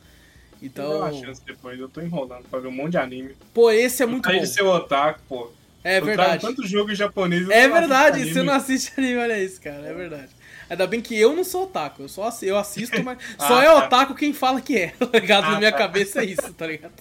Então, 0.61 0.97
uma 0.99 1.13
chance 1.13 1.41
depois, 1.45 1.79
eu 1.79 1.87
tô 1.87 2.01
enrolando 2.01 2.43
pra 2.49 2.59
ver 2.59 2.67
um 2.67 2.71
monte 2.71 2.91
de 2.91 2.97
anime. 2.97 3.35
pô, 3.53 3.71
esse 3.71 4.03
é 4.03 4.05
muito 4.05 4.27
Aí 4.29 4.35
bom. 4.37 4.41
de 4.41 4.47
ser 4.49 4.63
otaku, 4.63 5.19
pô. 5.27 5.51
É 5.83 5.99
eu 5.99 6.05
verdade. 6.05 6.41
tanto 6.45 6.67
jogo 6.67 6.93
japonês. 6.93 7.43
eu 7.43 7.51
É 7.51 7.67
não 7.67 7.75
assisto 7.75 7.79
verdade, 7.89 8.33
você 8.33 8.43
não 8.43 8.53
assiste 8.53 8.91
anime, 8.97 9.17
olha 9.17 9.41
isso, 9.41 9.61
cara. 9.61 9.87
É 9.87 9.93
verdade. 9.93 10.29
Ainda 10.69 10.85
bem 10.85 10.99
que 11.01 11.17
eu 11.17 11.33
não 11.35 11.43
sou 11.43 11.63
otaku, 11.63 12.01
eu 12.03 12.09
só 12.09 12.23
assi- 12.25 12.45
eu 12.45 12.57
assisto, 12.57 13.01
mas 13.03 13.17
só 13.39 13.59
Ah, 13.59 13.63
é 13.63 13.65
tá. 13.67 13.77
otaku 13.85 14.13
quem 14.15 14.33
fala 14.33 14.59
que 14.61 14.77
é, 14.77 14.87
tá 14.99 15.17
ligado? 15.19 15.43
Na 15.43 15.55
Ah, 15.55 15.57
minha 15.59 15.71
tá. 15.71 15.77
cabeça 15.77 16.21
é 16.21 16.25
isso, 16.25 16.53
tá 16.53 16.67
ligado? 16.67 16.93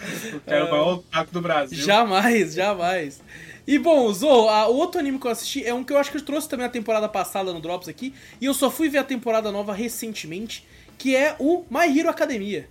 Eu 0.32 0.40
quero 0.40 0.66
o 0.66 0.70
maior 0.70 0.88
otaku 0.94 1.30
do 1.32 1.42
Brasil. 1.42 1.76
Jamais, 1.78 2.54
jamais. 2.54 3.20
E 3.66 3.78
bom, 3.78 4.10
Zo, 4.14 4.26
o 4.28 4.74
outro 4.76 4.98
anime 4.98 5.18
que 5.18 5.26
eu 5.26 5.30
assisti 5.30 5.62
é 5.66 5.74
um 5.74 5.84
que 5.84 5.92
eu 5.92 5.98
acho 5.98 6.10
que 6.10 6.16
eu 6.16 6.24
trouxe 6.24 6.48
também 6.48 6.64
a 6.64 6.70
temporada 6.70 7.06
passada 7.06 7.52
no 7.52 7.60
Drops 7.60 7.86
aqui, 7.86 8.14
e 8.40 8.46
eu 8.46 8.54
só 8.54 8.70
fui 8.70 8.88
ver 8.88 8.96
a 8.98 9.04
temporada 9.04 9.52
nova 9.52 9.74
recentemente, 9.74 10.66
que 10.96 11.14
é 11.14 11.36
o 11.38 11.66
My 11.70 11.86
Hero 11.98 12.08
Academia. 12.08 12.66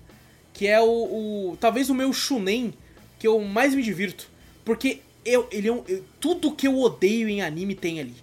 Que 0.59 0.67
é 0.67 0.81
o, 0.81 0.85
o- 1.51 1.57
talvez 1.57 1.89
o 1.89 1.95
meu 1.95 2.11
shunen 2.11 2.73
que 3.17 3.25
eu 3.25 3.39
mais 3.39 3.73
me 3.73 3.81
divirto. 3.81 4.29
Porque 4.65 4.99
eu, 5.23 5.47
ele 5.51 5.69
é 5.69 5.71
um, 5.71 5.83
eu- 5.87 6.03
tudo 6.19 6.53
que 6.53 6.67
eu 6.67 6.77
odeio 6.77 7.29
em 7.29 7.41
anime 7.41 7.73
tem 7.75 8.01
ali. 8.01 8.15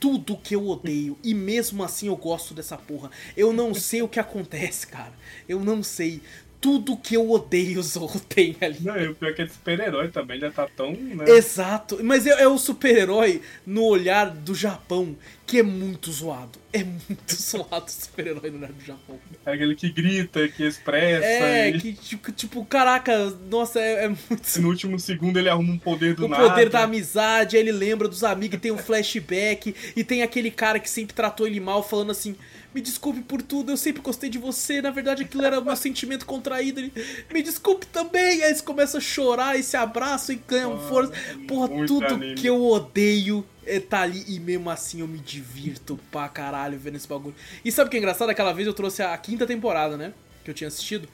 tudo 0.00 0.36
que 0.36 0.54
eu 0.54 0.66
odeio. 0.68 1.18
E 1.24 1.34
mesmo 1.34 1.82
assim 1.82 2.06
eu 2.06 2.16
gosto 2.16 2.54
dessa 2.54 2.76
porra. 2.76 3.10
Eu 3.36 3.52
não 3.52 3.74
sei 3.74 4.02
o 4.02 4.08
que 4.08 4.20
acontece, 4.20 4.86
cara. 4.86 5.12
Eu 5.48 5.58
não 5.60 5.82
sei. 5.82 6.20
Tudo 6.60 6.96
que 6.96 7.14
eu 7.14 7.30
odeio 7.30 7.80
o 7.80 7.82
Zorro 7.82 8.18
tem 8.20 8.56
ali. 8.60 8.78
Não, 8.80 8.96
e 8.96 9.08
o 9.08 9.14
pior 9.14 9.30
é 9.30 9.32
que 9.34 9.42
ele 9.42 9.50
super-herói 9.50 10.08
também 10.08 10.40
já 10.40 10.50
tá 10.50 10.66
tão. 10.76 10.92
Né? 10.92 11.24
Exato, 11.28 11.98
mas 12.02 12.26
é, 12.26 12.42
é 12.42 12.48
o 12.48 12.58
super-herói 12.58 13.40
no 13.66 13.84
olhar 13.84 14.30
do 14.30 14.54
Japão, 14.54 15.16
que 15.46 15.58
é 15.58 15.62
muito 15.62 16.10
zoado. 16.10 16.58
É 16.72 16.82
muito 16.82 17.34
zoado 17.34 17.86
o 17.86 17.90
super-herói 17.90 18.50
no 18.50 18.58
olhar 18.58 18.72
do 18.72 18.84
Japão. 18.84 19.18
É 19.44 19.52
aquele 19.52 19.74
que 19.74 19.90
grita, 19.90 20.48
que 20.48 20.64
expressa. 20.64 21.24
É, 21.24 21.70
e... 21.70 21.80
que 21.80 21.92
tipo, 21.92 22.32
tipo, 22.32 22.64
caraca, 22.64 23.30
nossa, 23.48 23.78
é, 23.78 24.04
é 24.04 24.08
muito. 24.08 24.56
e 24.56 24.60
no 24.60 24.68
último 24.68 24.98
segundo 24.98 25.38
ele 25.38 25.48
arruma 25.48 25.72
um 25.72 25.78
poder 25.78 26.14
do 26.14 26.24
o 26.24 26.28
nada. 26.28 26.48
poder 26.48 26.68
da 26.68 26.82
amizade, 26.82 27.56
ele 27.56 27.72
lembra 27.72 28.08
dos 28.08 28.24
amigos, 28.24 28.56
e 28.56 28.60
tem 28.60 28.72
um 28.72 28.78
flashback, 28.78 29.74
e 29.94 30.02
tem 30.02 30.22
aquele 30.22 30.50
cara 30.50 30.80
que 30.80 30.90
sempre 30.90 31.14
tratou 31.14 31.46
ele 31.46 31.60
mal, 31.60 31.82
falando 31.82 32.10
assim: 32.10 32.34
Me 32.74 32.80
desculpe 32.82 33.22
por 33.22 33.40
tudo, 33.40 33.72
eu 33.72 33.76
sempre 33.76 34.02
gostei 34.02 34.28
de 34.28 34.36
você, 34.38 34.82
na 34.82 34.90
verdade 34.90 35.22
aquilo 35.22 35.44
era 35.44 35.60
meu 35.60 35.74
sentimento 35.76 36.26
contraído. 36.26 36.80
Ele, 36.80 36.92
Me 37.32 37.42
desculpe 37.42 37.86
também. 37.86 38.42
Aí 38.42 38.50
eles 38.50 38.60
começam 38.60 38.98
a 38.98 39.00
chorar 39.00 39.58
e 39.58 39.62
se 39.62 39.76
abraçam 39.76 40.34
e 40.34 40.40
ganham 40.46 40.74
Ah, 40.74 40.88
força. 40.88 41.12
Porra, 41.48 41.68
tudo 41.86 42.04
anime. 42.06 42.34
que 42.34 42.46
eu 42.46 42.62
odeio 42.62 43.44
é 43.64 43.80
tá 43.80 44.02
ali 44.02 44.24
e 44.28 44.38
mesmo 44.38 44.68
assim 44.70 45.00
eu 45.00 45.08
me 45.08 45.18
divirto 45.18 45.98
pra 46.10 46.28
caralho 46.28 46.78
vendo 46.78 46.96
esse 46.96 47.08
bagulho. 47.08 47.34
E 47.64 47.72
sabe 47.72 47.88
o 47.88 47.90
que 47.90 47.96
é 47.96 48.00
engraçado? 48.00 48.28
Aquela 48.30 48.52
vez 48.52 48.66
eu 48.68 48.74
trouxe 48.74 49.02
a 49.02 49.16
quinta 49.16 49.46
temporada, 49.46 49.96
né? 49.96 50.12
Que 50.44 50.50
eu 50.50 50.54
tinha 50.54 50.68
assistido. 50.68 51.08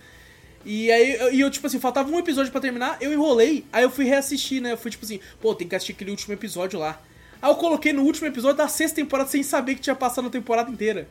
E 0.64 0.90
aí, 0.92 1.12
eu- 1.14 1.32
e 1.34 1.40
eu, 1.40 1.50
tipo 1.50 1.66
assim, 1.66 1.78
faltava 1.80 2.08
um 2.10 2.18
episódio 2.18 2.52
pra 2.52 2.60
terminar, 2.60 2.96
eu 3.00 3.12
enrolei, 3.12 3.64
aí 3.72 3.82
eu 3.82 3.90
fui 3.90 4.04
reassistir, 4.04 4.60
né? 4.60 4.72
Eu 4.72 4.76
fui 4.78 4.90
tipo 4.90 5.04
assim, 5.04 5.18
pô, 5.40 5.54
tem 5.54 5.66
que 5.66 5.74
assistir 5.74 5.92
aquele 5.92 6.10
último 6.10 6.32
episódio 6.34 6.78
lá. 6.78 7.00
Aí 7.40 7.50
eu 7.50 7.56
coloquei 7.56 7.92
no 7.92 8.02
último 8.02 8.28
episódio 8.28 8.56
da 8.58 8.68
sexta 8.68 8.96
temporada 8.96 9.28
sem 9.28 9.42
saber 9.42 9.74
que 9.74 9.80
tinha 9.80 9.96
passado 9.96 10.28
a 10.28 10.30
temporada 10.30 10.70
inteira. 10.70 11.08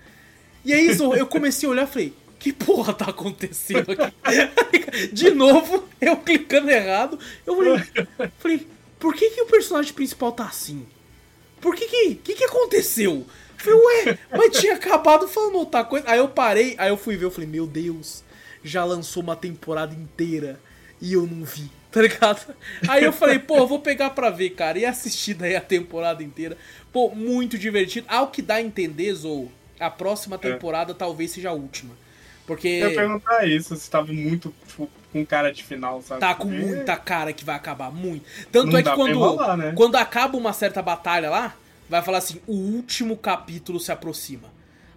E 0.64 0.74
aí 0.74 0.94
Zorro, 0.94 1.16
eu 1.16 1.28
comecei 1.28 1.68
a 1.68 1.72
olhar 1.72 1.88
e 1.88 1.92
falei, 1.92 2.14
que 2.40 2.52
porra 2.52 2.94
tá 2.94 3.06
acontecendo 3.06 3.92
aqui? 3.92 4.14
De 5.14 5.32
novo, 5.32 5.88
eu 6.00 6.18
clicando 6.18 6.70
errado, 6.70 7.20
eu 7.46 7.56
falei, 7.56 8.28
falei 8.40 8.68
por 9.00 9.16
que, 9.16 9.32
que 9.32 9.42
o 9.42 9.48
personagem 9.48 9.94
principal 9.94 10.32
tá 10.32 10.46
assim? 10.46 10.86
Por 11.60 11.76
que 11.76 11.88
que, 11.88 12.16
que, 12.16 12.36
que 12.36 12.44
aconteceu? 12.44 13.12
Eu 13.14 13.26
falei, 13.58 13.80
ué, 13.80 14.20
mas 14.32 14.60
tinha 14.60 14.76
acabado 14.76 15.28
falando 15.28 15.56
outra 15.56 15.84
coisa. 15.84 16.10
Aí 16.10 16.18
eu 16.18 16.28
parei, 16.28 16.76
aí 16.78 16.90
eu 16.90 16.98
fui 16.98 17.16
ver, 17.16 17.26
eu 17.26 17.32
falei, 17.32 17.50
meu 17.50 17.68
Deus, 17.68 18.24
já 18.64 18.84
lançou 18.84 19.22
uma 19.22 19.36
temporada 19.36 19.94
inteira 19.94 20.60
e 21.00 21.14
eu 21.14 21.28
não 21.28 21.44
vi, 21.44 21.70
tá 21.92 22.02
ligado? 22.02 22.56
Aí 22.88 23.04
eu 23.04 23.14
falei, 23.14 23.38
pô, 23.40 23.66
vou 23.68 23.80
pegar 23.80 24.12
pra 24.12 24.30
ver, 24.30 24.52
cara, 24.52 24.80
e 24.80 24.86
assistir 24.86 25.36
daí 25.36 25.56
a 25.56 25.62
temporada 25.62 26.24
inteira. 26.24 26.58
Pô, 26.92 27.10
muito 27.10 27.58
divertido. 27.58 28.08
Ao 28.10 28.28
que 28.28 28.42
dá 28.42 28.56
a 28.56 28.62
entender, 28.62 29.14
Zou, 29.14 29.52
a 29.82 29.90
próxima 29.90 30.38
temporada 30.38 30.94
talvez 30.94 31.32
seja 31.32 31.50
a 31.50 31.54
última. 31.54 31.94
Porque 32.46 32.68
Eu 32.68 32.90
ia 32.90 32.96
perguntar 32.96 33.48
isso, 33.48 33.76
se 33.76 33.90
tava 33.90 34.12
muito 34.12 34.54
tipo, 34.68 34.90
com 35.12 35.26
cara 35.26 35.52
de 35.52 35.64
final, 35.64 36.02
sabe? 36.02 36.22
tá 36.22 36.34
com 36.34 36.48
Porque 36.48 36.66
muita 36.66 36.98
cara 36.98 37.34
que 37.34 37.44
vai 37.44 37.56
acabar, 37.56 37.92
muito. 37.92 38.26
Tanto 38.52 38.72
Não 38.72 38.80
é 38.80 38.84
que 38.84 38.94
quando, 38.94 39.58
né? 39.58 39.74
quando 39.76 39.96
acaba 39.96 40.38
uma 40.38 40.54
certa 40.54 40.82
batalha 40.82 41.30
lá, 41.30 41.56
vai 41.90 42.02
falar 42.02 42.20
assim, 42.20 42.42
o 42.48 42.54
último 42.54 43.18
capítulo 43.18 43.80
se 43.80 43.92
aproxima. 43.92 44.48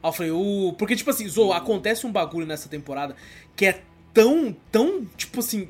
Aí 0.03 0.09
eu 0.09 0.13
falei, 0.13 0.33
uh... 0.33 0.75
porque 0.79 0.97
tipo 0.97 1.11
assim, 1.11 1.29
Zou, 1.29 1.53
acontece 1.53 2.07
um 2.07 2.13
bagulho 2.13 2.47
nessa 2.47 2.69
temporada 2.69 3.17
que 3.57 3.67
é 3.67 3.83
tão, 4.13 4.57
tão, 4.71 5.05
tipo 5.17 5.41
assim, 5.41 5.69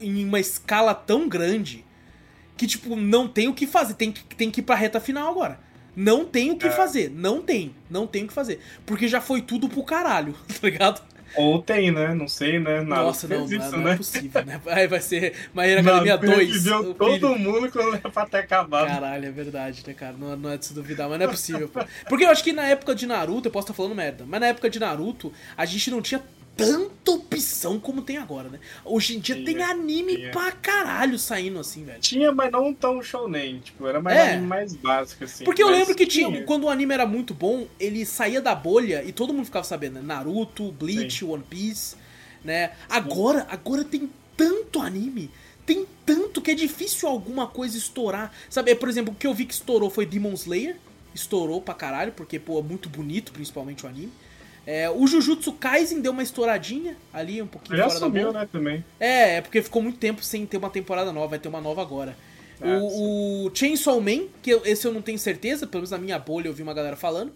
em 0.00 0.24
uma 0.24 0.40
escala 0.40 0.94
tão 0.94 1.28
grande 1.28 1.84
que, 2.56 2.66
tipo, 2.66 2.94
não 2.94 3.26
tem 3.26 3.48
o 3.48 3.54
que 3.54 3.66
fazer, 3.66 3.94
tem 3.94 4.12
que, 4.12 4.22
tem 4.36 4.50
que 4.50 4.60
ir 4.60 4.62
pra 4.62 4.74
reta 4.74 5.00
final 5.00 5.28
agora. 5.30 5.58
Não 5.94 6.24
tem 6.24 6.50
o 6.50 6.56
que 6.56 6.66
É. 6.68 6.70
fazer, 6.70 7.10
não 7.14 7.42
tem, 7.42 7.74
não 7.90 8.06
tem 8.06 8.24
o 8.24 8.28
que 8.28 8.32
fazer. 8.32 8.60
Porque 8.86 9.06
já 9.08 9.20
foi 9.20 9.42
tudo 9.42 9.68
pro 9.68 9.82
caralho, 9.84 10.34
tá 10.48 10.54
ligado? 10.62 11.02
Ou 11.34 11.62
tem, 11.62 11.90
né? 11.90 12.14
Não 12.14 12.28
sei, 12.28 12.58
né? 12.58 12.82
Naruto 12.82 13.06
Nossa, 13.06 13.26
não, 13.28 13.38
não, 13.38 13.44
isso, 13.46 13.72
não 13.72 13.78
né? 13.84 13.92
é 13.92 13.96
possível, 13.96 14.44
né? 14.44 14.60
Aí 14.66 14.86
vai 14.86 15.00
ser 15.00 15.32
Hero 15.56 15.80
Academia 15.80 16.12
Naruto 16.16 16.26
2. 16.26 16.46
reviveu 16.48 16.78
o 16.90 16.94
todo 16.94 17.12
filho. 17.14 17.38
mundo 17.38 17.72
quando 17.72 17.94
era 17.96 18.10
pra 18.10 18.26
ter 18.26 18.36
acabado. 18.38 18.86
Caralho, 18.88 19.26
é 19.28 19.30
verdade, 19.30 19.82
né, 19.86 19.94
cara? 19.94 20.14
Não, 20.18 20.36
não 20.36 20.50
é 20.50 20.58
de 20.58 20.66
se 20.66 20.74
duvidar, 20.74 21.08
mas 21.08 21.18
não 21.18 21.24
é 21.24 21.28
possível. 21.30 21.68
pô. 21.70 21.80
Porque 22.06 22.26
eu 22.26 22.30
acho 22.30 22.44
que 22.44 22.52
na 22.52 22.66
época 22.66 22.94
de 22.94 23.06
Naruto, 23.06 23.48
eu 23.48 23.52
posso 23.52 23.64
estar 23.64 23.72
falando 23.74 23.94
merda, 23.94 24.24
mas 24.28 24.40
na 24.40 24.48
época 24.48 24.68
de 24.68 24.78
Naruto, 24.78 25.32
a 25.56 25.64
gente 25.64 25.90
não 25.90 26.02
tinha 26.02 26.22
tanta 26.56 27.10
opção 27.10 27.78
como 27.80 28.02
tem 28.02 28.18
agora, 28.18 28.48
né? 28.48 28.60
Hoje 28.84 29.16
em 29.16 29.20
dia 29.20 29.34
Tinha, 29.34 29.46
tem 29.46 29.62
anime 29.62 30.16
tinha. 30.16 30.30
pra 30.30 30.52
caralho 30.52 31.18
saindo 31.18 31.58
assim, 31.58 31.84
velho. 31.84 32.00
Tinha, 32.00 32.32
mas 32.32 32.50
não 32.52 32.72
tão 32.74 33.02
shounen. 33.02 33.60
Tipo, 33.60 33.86
era 33.86 34.00
mais 34.00 34.16
É. 34.18 34.32
anime 34.32 34.46
mais 34.46 34.74
básico, 34.74 35.24
assim. 35.24 35.44
Porque 35.44 35.62
eu 35.62 35.68
lembro 35.68 35.94
que 35.94 36.06
tinha, 36.06 36.44
quando 36.44 36.64
o 36.64 36.70
anime 36.70 36.92
era 36.94 37.06
muito 37.06 37.32
bom, 37.34 37.66
ele 37.80 38.04
saía 38.04 38.40
da 38.40 38.54
bolha 38.54 39.02
e 39.04 39.12
todo 39.12 39.32
mundo 39.32 39.46
ficava 39.46 39.64
sabendo, 39.64 39.94
né? 39.94 40.02
Naruto, 40.02 40.70
Bleach, 40.72 41.20
Sim. 41.20 41.24
One 41.30 41.42
Piece, 41.48 41.96
né? 42.44 42.72
Agora, 42.88 43.46
agora 43.50 43.84
tem 43.84 44.10
tanto 44.36 44.80
anime, 44.80 45.30
tem 45.64 45.86
tanto 46.04 46.40
que 46.40 46.50
é 46.50 46.54
difícil 46.54 47.08
alguma 47.08 47.46
coisa 47.46 47.76
estourar. 47.78 48.32
Sabe, 48.50 48.74
por 48.74 48.88
exemplo, 48.88 49.12
o 49.12 49.16
que 49.16 49.26
eu 49.26 49.34
vi 49.34 49.44
que 49.46 49.54
estourou 49.54 49.88
foi 49.90 50.04
Demon 50.04 50.32
Slayer, 50.34 50.76
estourou 51.14 51.60
pra 51.60 51.74
caralho, 51.74 52.12
porque, 52.12 52.38
pô, 52.38 52.58
é 52.58 52.62
muito 52.62 52.88
bonito, 52.88 53.32
principalmente 53.32 53.84
o 53.84 53.88
anime. 53.88 54.12
É, 54.66 54.88
o 54.88 55.06
Jujutsu 55.06 55.52
Kaisen 55.54 56.00
deu 56.00 56.12
uma 56.12 56.22
estouradinha 56.22 56.96
ali, 57.12 57.42
um 57.42 57.46
pouquinho 57.46 57.76
Já 57.76 57.88
fora 57.88 57.98
da 58.00 58.06
sumiu, 58.06 58.32
né, 58.32 58.48
também. 58.50 58.84
É, 59.00 59.36
é 59.36 59.40
porque 59.40 59.60
ficou 59.60 59.82
muito 59.82 59.98
tempo 59.98 60.22
sem 60.22 60.46
ter 60.46 60.56
uma 60.56 60.70
temporada 60.70 61.12
nova, 61.12 61.28
vai 61.28 61.38
ter 61.38 61.48
uma 61.48 61.60
nova 61.60 61.82
agora. 61.82 62.16
Ah, 62.60 62.78
o, 62.80 63.46
o 63.46 63.50
Chainsaw 63.52 64.00
Man, 64.00 64.26
que 64.40 64.50
eu- 64.50 64.62
esse 64.64 64.86
eu 64.86 64.92
não 64.92 65.02
tenho 65.02 65.18
certeza, 65.18 65.66
pelo 65.66 65.80
menos 65.80 65.90
na 65.90 65.98
minha 65.98 66.16
bolha 66.18 66.46
eu 66.46 66.52
vi 66.54 66.62
uma 66.62 66.72
galera 66.74 66.94
falando. 66.94 67.32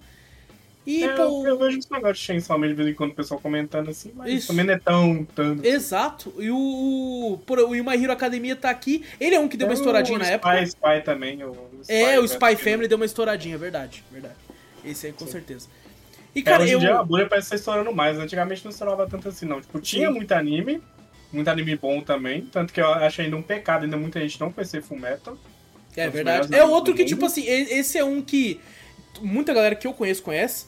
E, 0.87 1.03
É, 1.03 1.09
pô, 1.17 1.23
eu, 1.23 1.47
eu 1.49 1.59
vejo 1.59 1.79
esse 1.81 1.91
negócio 1.91 2.15
de 2.15 2.21
Chainsaw 2.21 2.57
Man 2.57 2.69
de 2.69 2.75
vez 2.75 2.89
em 2.91 2.95
quando 2.95 3.11
o 3.11 3.15
pessoal 3.15 3.41
comentando 3.41 3.91
assim, 3.91 4.13
mas 4.15 4.33
Isso. 4.33 4.47
também 4.47 4.65
não 4.65 4.75
é 4.75 4.79
tão... 4.79 5.25
tão... 5.35 5.59
exato. 5.65 6.33
E 6.39 6.49
o, 6.49 7.41
por, 7.45 7.59
o 7.59 7.71
My 7.71 8.01
Hero 8.01 8.13
Academia 8.13 8.55
tá 8.55 8.71
aqui. 8.71 9.05
Ele 9.19 9.35
é 9.35 9.41
um 9.41 9.49
que 9.49 9.57
deu 9.57 9.67
uma 9.67 9.73
É 9.73 9.75
estouradinha 9.75 10.15
o 10.17 10.19
na 10.21 10.27
Spy, 10.27 10.35
época. 10.35 10.63
Spy 10.63 11.01
também. 11.05 11.43
O 11.43 11.53
Spy, 11.83 11.93
É, 11.93 12.21
o 12.21 12.25
Spy 12.25 12.55
Family 12.55 12.87
deu 12.87 12.95
uma 12.97 13.05
estouradinha, 13.05 13.59
verdade, 13.59 14.05
verdade. 14.13 14.37
Esse 14.85 15.09
aí 15.09 15.13
com 15.13 15.27
Sim. 15.27 15.33
certeza. 15.33 15.67
E, 16.37 16.41
É, 16.41 16.43
cara, 16.43 16.63
hoje 16.63 16.73
eu... 16.75 16.79
em 16.79 16.81
dia 16.83 16.99
a 16.99 17.03
bolha 17.03 17.27
parece 17.27 17.47
estar 17.47 17.57
estourando 17.57 17.93
mais. 17.95 18.19
Antigamente 18.19 18.63
não 18.65 18.71
estourava 18.71 19.07
tanto 19.09 19.29
assim, 19.29 19.47
não. 19.47 19.61
Tipo, 19.61 19.81
tinha 19.81 20.09
Sim. 20.09 20.15
muito 20.15 20.33
anime, 20.33 20.83
muito 21.33 21.49
anime 21.49 21.75
bom 21.77 22.01
também. 22.03 22.43
Tanto 22.43 22.73
que 22.73 22.81
eu 22.81 22.93
acho 22.93 23.23
ainda 23.23 23.37
um 23.37 23.43
pecado, 23.43 23.85
ainda 23.85 23.97
muita 23.97 24.21
gente 24.21 24.39
não 24.39 24.53
conhecer 24.53 24.83
Fullmetal. 24.83 25.37
É 25.97 26.09
verdade. 26.11 26.55
É 26.55 26.63
outro 26.63 26.95
que, 26.95 27.05
tipo 27.07 27.25
assim, 27.25 27.43
esse 27.47 27.97
é 27.97 28.05
um 28.05 28.21
que 28.21 28.61
muita 29.23 29.55
galera 29.55 29.75
que 29.75 29.87
eu 29.87 29.95
conheço 29.95 30.23
conhece, 30.23 30.67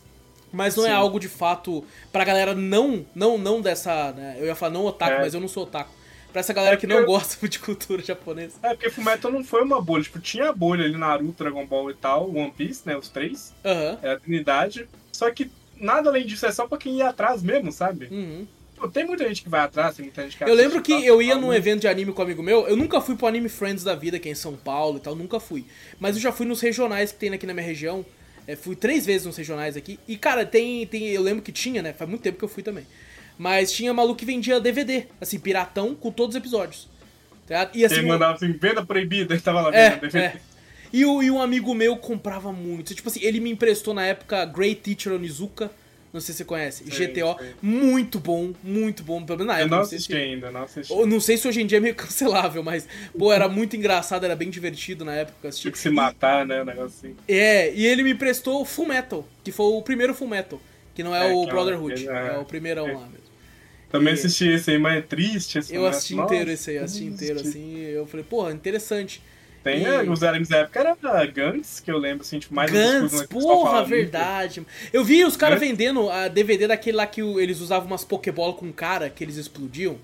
mas 0.50 0.74
não 0.74 0.84
é 0.86 0.88
Sim. 0.88 0.94
algo 0.94 1.20
de 1.20 1.28
fato 1.28 1.84
pra 2.10 2.24
galera 2.24 2.54
não, 2.54 3.04
não, 3.14 3.36
não 3.36 3.60
dessa, 3.60 4.12
né? 4.12 4.36
Eu 4.38 4.46
ia 4.46 4.54
falar 4.54 4.72
não 4.72 4.86
otaku, 4.86 5.12
É. 5.12 5.20
mas 5.20 5.34
eu 5.34 5.40
não 5.40 5.48
sou 5.48 5.64
otaku. 5.64 5.90
Pra 6.32 6.40
essa 6.40 6.52
galera 6.54 6.76
É 6.76 6.78
que 6.78 6.86
não 6.86 6.96
eu- 6.96 7.06
gosta 7.06 7.44
de 7.48 7.58
cultura 7.58 8.02
japonesa. 8.02 8.54
É, 8.62 8.70
porque 8.70 8.88
Fullmetal 8.88 9.30
não 9.30 9.44
foi 9.44 9.62
uma 9.62 9.82
bolha. 9.82 10.02
Tipo, 10.02 10.18
tinha 10.18 10.48
a 10.48 10.52
bolha 10.52 10.84
ali, 10.86 10.96
Naruto, 10.96 11.42
Dragon 11.44 11.66
Ball 11.66 11.90
e 11.90 11.94
tal, 11.94 12.34
One 12.34 12.50
Piece, 12.56 12.82
né, 12.86 12.96
os 12.96 13.10
três. 13.10 13.52
Aham. 13.62 13.98
É 14.02 14.12
a 14.12 14.18
Trinidade. 14.18 14.88
Só 15.12 15.30
que 15.30 15.50
nada 15.80 16.08
além 16.08 16.26
disso, 16.26 16.46
é 16.46 16.52
só 16.52 16.66
pra 16.66 16.78
quem 16.78 16.96
ia 16.98 17.08
atrás 17.08 17.42
mesmo, 17.42 17.70
sabe? 17.72 18.06
Uhum. 18.10 18.46
Pô, 18.76 18.88
tem 18.88 19.04
muita 19.04 19.26
gente 19.26 19.42
que 19.42 19.48
vai 19.48 19.60
atrás, 19.60 19.96
tem 19.96 20.04
muita 20.04 20.22
gente 20.22 20.36
que 20.36 20.44
Eu 20.44 20.54
lembro 20.54 20.80
que 20.80 20.92
eu 20.92 21.20
ia 21.20 21.34
num 21.34 21.52
evento 21.52 21.80
de 21.80 21.88
anime 21.88 22.12
com 22.12 22.22
um 22.22 22.24
amigo 22.24 22.42
meu, 22.42 22.68
eu 22.68 22.76
nunca 22.76 23.00
fui 23.00 23.16
pro 23.16 23.26
Anime 23.26 23.48
Friends 23.48 23.82
da 23.82 23.94
vida, 23.94 24.18
que 24.18 24.28
é 24.28 24.32
em 24.32 24.36
São 24.36 24.54
Paulo 24.54 24.98
e 24.98 25.00
tal, 25.00 25.16
nunca 25.16 25.40
fui. 25.40 25.64
Mas 25.98 26.14
eu 26.14 26.22
já 26.22 26.30
fui 26.30 26.46
nos 26.46 26.60
regionais 26.60 27.10
que 27.10 27.18
tem 27.18 27.32
aqui 27.32 27.46
na 27.46 27.54
minha 27.54 27.66
região. 27.66 28.04
É, 28.46 28.56
fui 28.56 28.74
três 28.74 29.04
vezes 29.04 29.26
nos 29.26 29.36
regionais 29.36 29.76
aqui. 29.76 29.98
E, 30.08 30.16
cara, 30.16 30.46
tem, 30.46 30.86
tem. 30.86 31.08
Eu 31.08 31.20
lembro 31.20 31.42
que 31.42 31.52
tinha, 31.52 31.82
né? 31.82 31.92
Faz 31.92 32.08
muito 32.08 32.22
tempo 32.22 32.38
que 32.38 32.44
eu 32.44 32.48
fui 32.48 32.62
também. 32.62 32.86
Mas 33.36 33.70
tinha 33.70 33.92
maluco 33.92 34.18
que 34.18 34.24
vendia 34.24 34.58
DVD, 34.58 35.04
assim, 35.20 35.38
piratão, 35.38 35.94
com 35.94 36.10
todos 36.10 36.34
os 36.34 36.40
episódios. 36.40 36.88
Tá? 37.46 37.70
E 37.74 37.84
assim. 37.84 37.96
Ele 37.96 38.06
mandava 38.08 38.34
assim, 38.34 38.50
venda 38.52 38.84
proibida, 38.84 39.34
ele 39.34 39.40
tava 39.42 39.60
lá 39.60 39.74
É, 39.74 39.90
vendo 39.90 40.00
DVD. 40.00 40.18
é. 40.18 40.40
E, 40.92 41.04
o- 41.04 41.22
e 41.22 41.30
um 41.30 41.40
amigo 41.40 41.74
meu 41.74 41.96
comprava 41.96 42.52
muito. 42.52 42.94
Tipo 42.94 43.08
assim, 43.08 43.20
ele 43.22 43.40
me 43.40 43.50
emprestou 43.50 43.92
na 43.94 44.06
época 44.06 44.44
Great 44.46 44.80
Teacher 44.82 45.12
Onizuka. 45.12 45.70
Não 46.12 46.20
sei 46.22 46.32
se 46.32 46.38
você 46.38 46.44
conhece. 46.44 46.84
Sei, 46.84 46.92
GTO. 47.06 47.36
sei. 47.38 47.54
Muito 47.60 48.18
bom, 48.18 48.54
muito 48.62 49.02
bom. 49.02 49.22
Pelo 49.24 49.38
menos 49.40 49.52
na 49.54 49.60
Eu 49.60 49.66
época. 49.66 49.76
não 49.76 49.84
sei 49.84 49.98
assisti 49.98 50.12
se- 50.12 50.18
ainda, 50.18 50.50
não 50.50 50.62
assisti. 50.62 50.92
ou 50.92 51.06
não 51.06 51.20
sei 51.20 51.36
se 51.36 51.46
hoje 51.46 51.60
em 51.60 51.66
dia 51.66 51.78
é 51.78 51.80
meio 51.80 51.94
cancelável, 51.96 52.62
mas, 52.62 52.88
pô, 53.16 53.30
era 53.32 53.46
muito 53.48 53.76
engraçado, 53.76 54.24
era 54.24 54.34
bem 54.34 54.48
divertido 54.48 55.04
na 55.04 55.12
época 55.14 55.48
eu. 55.48 55.52
Tinha 55.52 55.70
que 55.72 55.78
se 55.78 55.90
matar, 55.90 56.46
né? 56.46 56.62
Um 56.62 56.64
negócio 56.64 56.86
assim. 57.08 57.16
É, 57.28 57.72
e 57.74 57.84
ele 57.86 58.02
me 58.02 58.12
emprestou 58.12 58.64
Full 58.64 58.86
Metal, 58.86 59.26
que 59.44 59.52
foi 59.52 59.66
o 59.66 59.82
primeiro 59.82 60.14
Full 60.14 60.28
Metal, 60.28 60.58
que 60.94 61.02
não 61.02 61.14
é, 61.14 61.30
É, 61.30 61.32
o 61.34 61.44
Brotherhood, 61.46 62.08
é, 62.08 62.28
é, 62.34 62.38
o 62.38 62.44
primeirão 62.46 62.86
é. 62.88 62.92
lá 62.94 63.06
mesmo. 63.06 63.28
Também 63.90 64.12
E- 64.12 64.14
assisti 64.14 64.48
esse 64.48 64.70
aí, 64.70 64.78
mas 64.78 64.98
é 64.98 65.02
triste. 65.02 65.58
Esse 65.58 65.74
Eu 65.74 65.86
assisti 65.86 66.14
Nossa, 66.14 66.34
inteiro 66.34 66.50
esse 66.50 66.70
aí, 66.70 66.76
eu 66.76 66.84
assisti 66.84 67.04
inteiro, 67.04 67.40
triste. 67.40 67.58
assim, 67.58 67.76
e 67.76 67.90
eu 67.90 68.06
falei, 68.06 68.24
porra, 68.24 68.52
interessante. 68.52 69.22
Tem 69.72 69.82
E- 69.82 69.86
é, 69.86 70.02
os 70.02 70.22
animes 70.22 70.48
da 70.48 70.58
época 70.58 70.80
era 70.80 71.26
Gantz, 71.26 71.80
que 71.80 71.90
eu 71.90 71.98
lembro, 71.98 72.22
assim, 72.22 72.38
tipo, 72.38 72.54
mais 72.54 72.70
Gantz, 72.70 73.12
né, 73.12 73.24
o 73.24 73.28
porra, 73.28 73.72
muito. 73.80 73.88
verdade. 73.90 74.66
Eu 74.92 75.04
vi 75.04 75.24
os 75.24 75.36
caras 75.36 75.60
vendendo 75.60 76.08
a 76.10 76.28
DVD 76.28 76.66
daquele 76.66 76.96
lá 76.96 77.06
que 77.06 77.22
o- 77.22 77.38
eles 77.38 77.60
usavam 77.60 77.86
umas 77.86 78.04
Pokébola 78.04 78.52
com 78.54 78.72
cara, 78.72 79.10
que 79.10 79.22
eles 79.22 79.36
explodiam. 79.36 79.96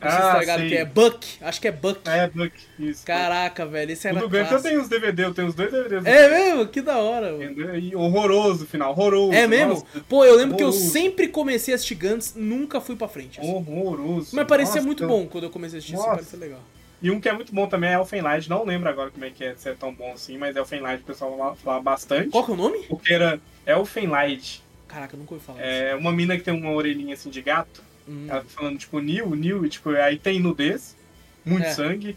Vocês 0.00 0.12
Ah, 0.16 0.44
tá 0.44 0.58
sim. 0.58 0.68
que 0.68 0.74
é 0.76 0.84
Buck? 0.84 1.26
Acho 1.40 1.60
que 1.62 1.68
é 1.68 1.72
Buck. 1.72 2.00
É, 2.06 2.28
Buck, 2.28 2.52
isso. 2.78 3.06
Caraca, 3.06 3.64
velho, 3.64 3.90
esse 3.92 4.06
O 4.06 4.10
era 4.10 4.20
do 4.20 4.28
Gantz 4.28 4.52
eu 4.52 4.60
tenho 4.62 4.82
os 4.82 4.88
DVD, 4.88 5.24
eu 5.24 5.32
tenho 5.32 5.48
os 5.48 5.54
dois 5.54 5.70
DVDs. 5.72 6.04
É 6.04 6.28
mesmo? 6.28 6.66
Que 6.66 6.82
da 6.82 6.98
hora, 6.98 7.32
mano. 7.32 7.78
E 7.78 7.96
horroroso 7.96 8.64
o 8.64 8.66
final, 8.66 8.90
horroroso. 8.90 9.32
É 9.32 9.46
mesmo? 9.46 9.68
Nossa, 9.74 9.86
Pô, 10.06 10.22
eu 10.26 10.36
lembro 10.36 10.58
que 10.58 10.62
eu 10.62 10.68
horroroso. 10.68 10.90
sempre 10.92 11.28
comecei 11.28 11.72
a 11.72 11.76
assistir 11.76 11.94
Gantz, 11.94 12.34
nunca 12.36 12.82
fui 12.82 12.96
pra 12.96 13.08
frente. 13.08 13.40
assim. 13.40 13.50
Horroroso. 13.50 14.36
Mas 14.36 14.46
parecia 14.46 14.74
Nossa, 14.74 14.86
muito 14.86 15.06
bom 15.06 15.26
quando 15.26 15.44
eu 15.44 15.50
comecei 15.50 15.76
a 15.76 15.78
assistir, 15.78 15.94
assim, 15.94 16.02
Nossa. 16.02 16.16
parecia 16.16 16.38
legal. 16.38 16.60
E 17.04 17.10
um 17.10 17.20
que 17.20 17.28
é 17.28 17.32
muito 17.34 17.54
bom 17.54 17.66
também 17.68 17.90
é 17.90 17.94
Elfenlight. 17.94 18.48
Não 18.48 18.64
lembro 18.64 18.88
agora 18.88 19.10
como 19.10 19.24
é 19.26 19.30
que 19.30 19.44
é, 19.44 19.54
se 19.54 19.68
é 19.68 19.74
tão 19.74 19.92
bom 19.92 20.12
assim, 20.14 20.38
mas 20.38 20.56
Elfenlight 20.56 21.02
o 21.02 21.06
pessoal 21.06 21.36
fala- 21.36 21.54
fala 21.56 21.80
bastante. 21.82 22.30
Qual 22.30 22.42
que 22.44 22.50
é 22.50 22.54
o 22.54 22.56
nome? 22.56 22.78
Porque 22.88 23.12
era 23.12 23.38
Elfenlight. 23.66 24.62
Caraca, 24.88 25.14
eu 25.14 25.20
nunca 25.20 25.34
ouvi 25.34 25.44
falar. 25.44 25.60
É 25.60 25.94
uma 25.94 26.10
mina 26.10 26.36
que 26.36 26.42
tem 26.42 26.54
uma 26.54 26.70
orelhinha 26.72 27.12
assim 27.14 27.28
de 27.28 27.42
gato. 27.42 27.82
Hum. 28.08 28.26
Ela 28.28 28.40
tá 28.40 28.46
falando, 28.48 28.78
tipo, 28.78 28.98
Nil, 29.00 29.34
Nil, 29.36 29.66
e 29.66 29.68
tipo, 29.68 29.90
aí 29.90 30.18
tem 30.18 30.40
nudez, 30.40 30.96
muito 31.44 31.66
É. 31.66 31.70
sangue, 31.72 32.16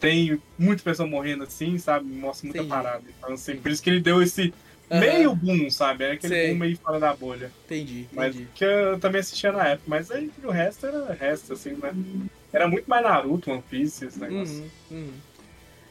tem 0.00 0.40
muita 0.58 0.82
pessoa 0.82 1.08
morrendo 1.08 1.44
assim, 1.44 1.78
sabe? 1.78 2.06
Mostra 2.06 2.46
muita 2.46 2.58
Entendi. 2.58 2.68
parada. 2.74 3.02
Então, 3.18 3.34
assim, 3.34 3.56
por 3.56 3.70
isso 3.70 3.82
que 3.82 3.90
ele 3.90 4.00
deu 4.00 4.20
esse 4.22 4.52
Aham. 4.90 5.00
meio 5.00 5.34
boom, 5.34 5.70
sabe? 5.70 6.04
É 6.04 6.12
aquele 6.12 6.34
Sei. 6.34 6.48
boom 6.50 6.58
meio 6.58 6.78
fora 6.78 6.98
da 6.98 7.14
bolha. 7.14 7.52
Entendi, 7.66 8.06
Mas 8.12 8.34
entendi. 8.34 8.48
que 8.54 8.64
eu 8.64 8.98
também 8.98 9.20
assistia 9.20 9.52
na 9.52 9.66
época. 9.68 9.84
Mas 9.86 10.10
aí 10.10 10.30
o 10.42 10.50
resto 10.50 10.86
era 10.86 11.12
resto, 11.12 11.52
assim, 11.52 11.70
né? 11.72 11.92
Era 12.52 12.66
muito 12.66 12.88
mais 12.88 13.02
Naruto, 13.02 13.50
One 13.50 13.62
Piece, 13.68 14.06
esse 14.06 14.18
negócio. 14.18 14.64
Uhum, 14.90 14.98
uhum. 14.98 15.12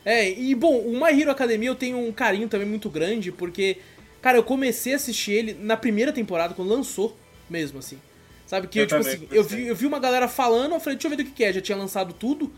É, 0.04 0.30
e 0.30 0.56
bom, 0.56 0.80
o 0.80 0.94
My 0.94 1.20
Hero 1.20 1.32
Academia 1.32 1.70
eu 1.70 1.76
tenho 1.76 1.98
um 1.98 2.12
carinho 2.12 2.48
também 2.48 2.68
muito 2.68 2.90
grande, 2.90 3.32
porque, 3.32 3.78
cara, 4.22 4.38
eu 4.38 4.44
comecei 4.44 4.94
a 4.94 4.96
assistir 4.96 5.34
ele 5.34 5.54
na 5.54 5.76
primeira 5.76 6.14
temporada, 6.14 6.54
quando 6.54 6.70
lançou 6.70 7.16
mesmo, 7.50 7.80
assim. 7.80 8.00
Sabe, 8.46 8.68
que 8.68 8.80
eu, 8.80 8.84
Eu 8.84 8.88
tipo 8.88 9.02
assim, 9.02 9.28
eu 9.30 9.44
vi, 9.44 9.68
eu 9.68 9.76
vi 9.76 9.86
uma 9.86 10.00
galera 10.00 10.28
falando, 10.30 10.74
eu 10.74 10.80
falei, 10.80 10.96
deixa 10.96 11.08
eu 11.08 11.10
ver 11.10 11.18
do 11.18 11.26
que, 11.26 11.32
que 11.32 11.44
é, 11.44 11.52
já 11.52 11.62
tinha 11.62 11.78
lançado 11.78 12.14
tudo, 12.14 12.52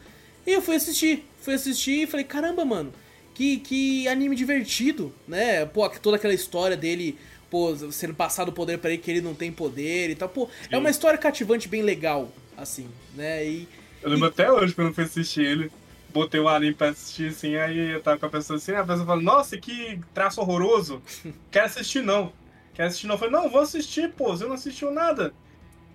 e 0.45 0.51
eu 0.51 0.61
fui 0.61 0.75
assistir. 0.75 1.25
Fui 1.41 1.55
assistir 1.55 2.03
e 2.03 2.07
falei, 2.07 2.23
caramba, 2.23 2.63
mano, 2.63 2.93
que, 3.39 3.57
que 3.59 4.07
anime 4.09 4.35
divertido, 4.35 5.13
né? 5.25 5.65
Pô, 5.65 5.87
toda 5.89 6.17
aquela 6.17 6.33
história 6.33 6.75
dele, 6.75 7.17
pô, 7.49 7.73
sendo 7.89 8.13
passado 8.13 8.49
o 8.49 8.51
poder 8.51 8.79
pra 8.79 8.89
ele 8.89 9.01
que 9.01 9.09
ele 9.09 9.21
não 9.21 9.33
tem 9.33 9.49
poder 9.49 10.09
e 10.09 10.15
tal. 10.15 10.27
Pô, 10.27 10.49
é 10.69 10.75
Sim. 10.75 10.75
uma 10.75 10.89
história 10.89 11.17
cativante 11.17 11.65
bem 11.69 11.81
legal, 11.81 12.29
assim, 12.57 12.89
né? 13.15 13.47
E, 13.47 13.65
Eu 14.01 14.09
lembro 14.09 14.27
até 14.27 14.51
hoje 14.51 14.75
quando 14.75 14.87
eu 14.89 14.93
fui 14.93 15.05
assistir 15.05 15.45
ele. 15.45 15.71
Botei 16.09 16.41
o 16.41 16.49
anime 16.49 16.73
pra 16.73 16.89
assistir 16.89 17.29
assim, 17.29 17.55
aí 17.55 17.77
eu 17.91 18.01
tava 18.01 18.17
com 18.17 18.25
a 18.25 18.29
pessoa 18.29 18.57
assim, 18.57 18.73
a 18.73 18.83
pessoa 18.83 19.05
falou, 19.05 19.23
nossa, 19.23 19.57
que 19.57 20.01
traço 20.13 20.41
horroroso. 20.41 21.01
Quero 21.49 21.65
assistir 21.67 22.03
não. 22.03 22.33
Quero 22.73 22.89
assistir 22.89 23.07
não. 23.07 23.15
Eu 23.15 23.19
falei, 23.19 23.33
não, 23.33 23.49
vou 23.49 23.61
assistir, 23.61 24.11
pô, 24.11 24.35
você 24.35 24.43
não 24.43 24.55
assistiu 24.55 24.91
nada. 24.91 25.33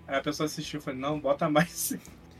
Aí 0.07 0.17
a 0.17 0.21
pessoa 0.21 0.47
assistiu, 0.47 0.79
eu 0.79 0.83
falei, 0.83 0.99
não, 0.99 1.19
bota 1.19 1.47
mais. 1.47 1.95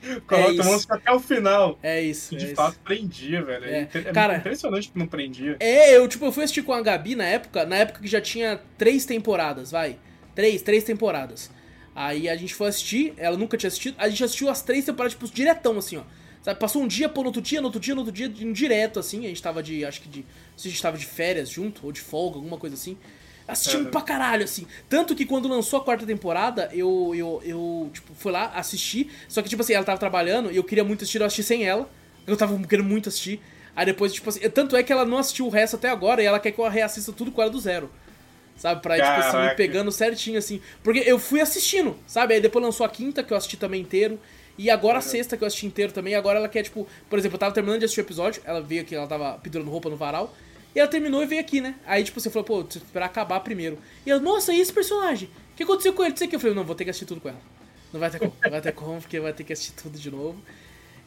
Coloca 0.27 0.51
isso. 0.51 0.61
o 0.61 0.65
monstro 0.65 0.95
até 0.95 1.11
o 1.11 1.19
final. 1.19 1.79
é 1.81 2.01
isso. 2.01 2.35
É 2.35 2.37
de 2.37 2.45
isso. 2.45 2.55
fato 2.55 2.77
prendia, 2.83 3.43
velho. 3.43 3.65
É. 3.65 3.89
É, 3.93 3.97
é 3.97 4.01
Cara- 4.13 4.37
impressionante 4.37 4.89
que 4.89 4.97
não 4.97 5.07
prendia. 5.07 5.57
É, 5.59 5.95
eu, 5.95 6.07
tipo, 6.07 6.25
eu 6.25 6.31
fui 6.31 6.43
assistir 6.43 6.61
com 6.63 6.73
a 6.73 6.81
Gabi 6.81 7.15
na 7.15 7.25
época, 7.25 7.65
na 7.65 7.77
época 7.77 8.01
que 8.01 8.07
já 8.07 8.21
tinha 8.21 8.59
três 8.77 9.05
temporadas, 9.05 9.71
vai. 9.71 9.97
Três, 10.33 10.61
três 10.61 10.83
temporadas. 10.83 11.49
Aí 11.95 12.27
a 12.27 12.35
gente 12.35 12.53
foi 12.53 12.67
assistir, 12.67 13.13
ela 13.17 13.37
nunca 13.37 13.55
tinha 13.57 13.67
assistido, 13.69 13.95
a 13.97 14.09
gente 14.09 14.23
assistiu 14.23 14.49
as 14.49 14.61
três 14.61 14.83
temporadas, 14.85 15.13
tipo, 15.13 15.27
diretão, 15.33 15.77
assim, 15.77 15.97
ó. 15.97 16.03
Sabe, 16.43 16.59
passou 16.59 16.83
um 16.83 16.87
dia, 16.87 17.09
pô, 17.09 17.21
no 17.21 17.27
outro 17.27 17.41
dia, 17.41 17.59
no 17.59 17.65
outro 17.67 17.79
dia, 17.79 17.95
no 17.95 18.01
outro 18.01 18.13
dia, 18.13 18.29
direto, 18.29 18.99
assim, 18.99 19.25
a 19.25 19.29
gente 19.29 19.41
tava 19.41 19.63
de, 19.63 19.83
acho 19.83 20.01
que 20.01 20.09
de, 20.09 20.25
se 20.55 20.67
a 20.67 20.71
gente 20.71 20.79
tava 20.81 20.95
de 20.97 21.05
férias 21.05 21.49
junto, 21.49 21.83
ou 21.85 21.91
de 21.91 22.01
folga, 22.01 22.35
alguma 22.35 22.57
coisa 22.57 22.75
assim. 22.75 22.97
Assistimos 23.47 23.85
Uhum. 23.85 23.91
pra 23.91 24.01
caralho, 24.01 24.43
assim. 24.43 24.65
Tanto 24.89 25.15
que 25.15 25.25
quando 25.25 25.47
lançou 25.47 25.79
a 25.79 25.83
quarta 25.83 26.05
temporada, 26.05 26.69
eu, 26.73 27.13
eu, 27.15 27.41
eu, 27.45 27.89
tipo, 27.93 28.13
fui 28.15 28.31
lá 28.31 28.47
assistir. 28.55 29.11
Só 29.27 29.41
que, 29.41 29.49
tipo 29.49 29.61
assim, 29.61 29.73
ela 29.73 29.83
tava 29.85 29.99
trabalhando 29.99 30.51
e 30.51 30.55
eu 30.55 30.63
queria 30.63 30.83
muito 30.83 31.03
assistir, 31.03 31.19
eu 31.21 31.25
assisti 31.27 31.43
sem 31.43 31.63
ela. 31.63 31.87
Eu 32.25 32.35
tava 32.35 32.57
querendo 32.67 32.87
muito 32.87 33.07
assistir. 33.09 33.39
Aí 33.75 33.85
depois, 33.85 34.13
tipo 34.13 34.29
assim, 34.29 34.39
tanto 34.49 34.75
é 34.75 34.81
que 34.81 34.91
ela 34.91 35.05
não 35.05 35.17
assistiu 35.19 35.45
o 35.45 35.49
resto 35.49 35.75
até 35.75 35.89
agora 35.89 36.23
e 36.23 36.25
ela 36.25 36.39
quer 36.39 36.51
que 36.51 36.59
eu 36.59 36.67
reassista 36.67 37.11
tudo 37.11 37.31
com 37.31 37.41
ela 37.41 37.51
do 37.51 37.59
zero. 37.59 37.91
Sabe? 38.57 38.81
Pra, 38.81 38.95
tipo 38.95 39.07
assim, 39.07 39.27
me 39.27 39.31
Caraca. 39.33 39.55
pegando 39.55 39.91
certinho, 39.91 40.39
assim. 40.39 40.61
Porque 40.81 41.03
eu 41.05 41.19
fui 41.19 41.39
assistindo, 41.41 41.95
sabe? 42.07 42.33
Aí 42.33 42.41
depois 42.41 42.63
lançou 42.63 42.85
a 42.85 42.89
quinta, 42.89 43.21
que 43.21 43.31
eu 43.33 43.37
assisti 43.37 43.57
também 43.57 43.81
inteiro. 43.81 44.17
E 44.57 44.69
agora 44.71 44.99
a 44.99 45.01
sexta, 45.01 45.35
que 45.35 45.43
eu 45.43 45.47
assisti 45.47 45.65
inteiro 45.67 45.91
também. 45.91 46.15
Agora 46.15 46.39
ela 46.39 46.47
quer, 46.47 46.63
tipo... 46.63 46.87
Por 47.09 47.19
exemplo, 47.19 47.35
eu 47.35 47.39
tava 47.39 47.53
terminando 47.53 47.79
de 47.79 47.85
assistir 47.85 47.99
o 47.99 48.05
episódio. 48.05 48.41
Ela 48.45 48.61
veio 48.61 48.81
aqui, 48.81 48.95
ela 48.95 49.05
tava 49.05 49.37
pendurando 49.43 49.69
roupa 49.69 49.89
no 49.89 49.97
varal. 49.97 50.33
E 50.75 50.79
ela 50.79 50.89
terminou 50.89 51.23
e 51.23 51.25
veio 51.25 51.39
aqui, 51.39 51.61
né? 51.61 51.75
Aí, 51.85 52.03
tipo, 52.03 52.19
você 52.19 52.29
falou, 52.29 52.43
pô, 52.43 52.63
preciso 52.63 52.83
esperar 52.83 53.05
acabar 53.05 53.39
primeiro. 53.39 53.79
E 54.05 54.11
ela, 54.11 54.19
nossa, 54.19 54.53
e 54.53 54.59
esse 54.59 54.73
personagem? 54.73 55.29
O 55.53 55.55
que 55.55 55.63
aconteceu 55.63 55.93
com 55.93 56.03
ele? 56.03 56.11
Não 56.11 56.17
sei 56.17 56.27
o 56.27 56.29
que. 56.29 56.35
Eu 56.35 56.39
falei, 56.39 56.53
não, 56.53 56.65
vou 56.65 56.75
ter 56.75 56.83
que 56.83 56.89
assistir 56.89 57.05
tudo 57.05 57.21
com 57.21 57.29
ela. 57.29 57.39
Não 57.93 57.99
vai 57.99 58.11
ter 58.11 58.19
como, 58.19 58.33
não 58.43 58.51
vai 58.51 58.61
ter 58.61 58.71
como, 58.73 58.99
porque 58.99 59.19
vai 59.21 59.31
ter 59.31 59.45
que 59.45 59.53
assistir 59.53 59.71
tudo 59.71 59.97
de 59.97 60.11
novo. 60.11 60.37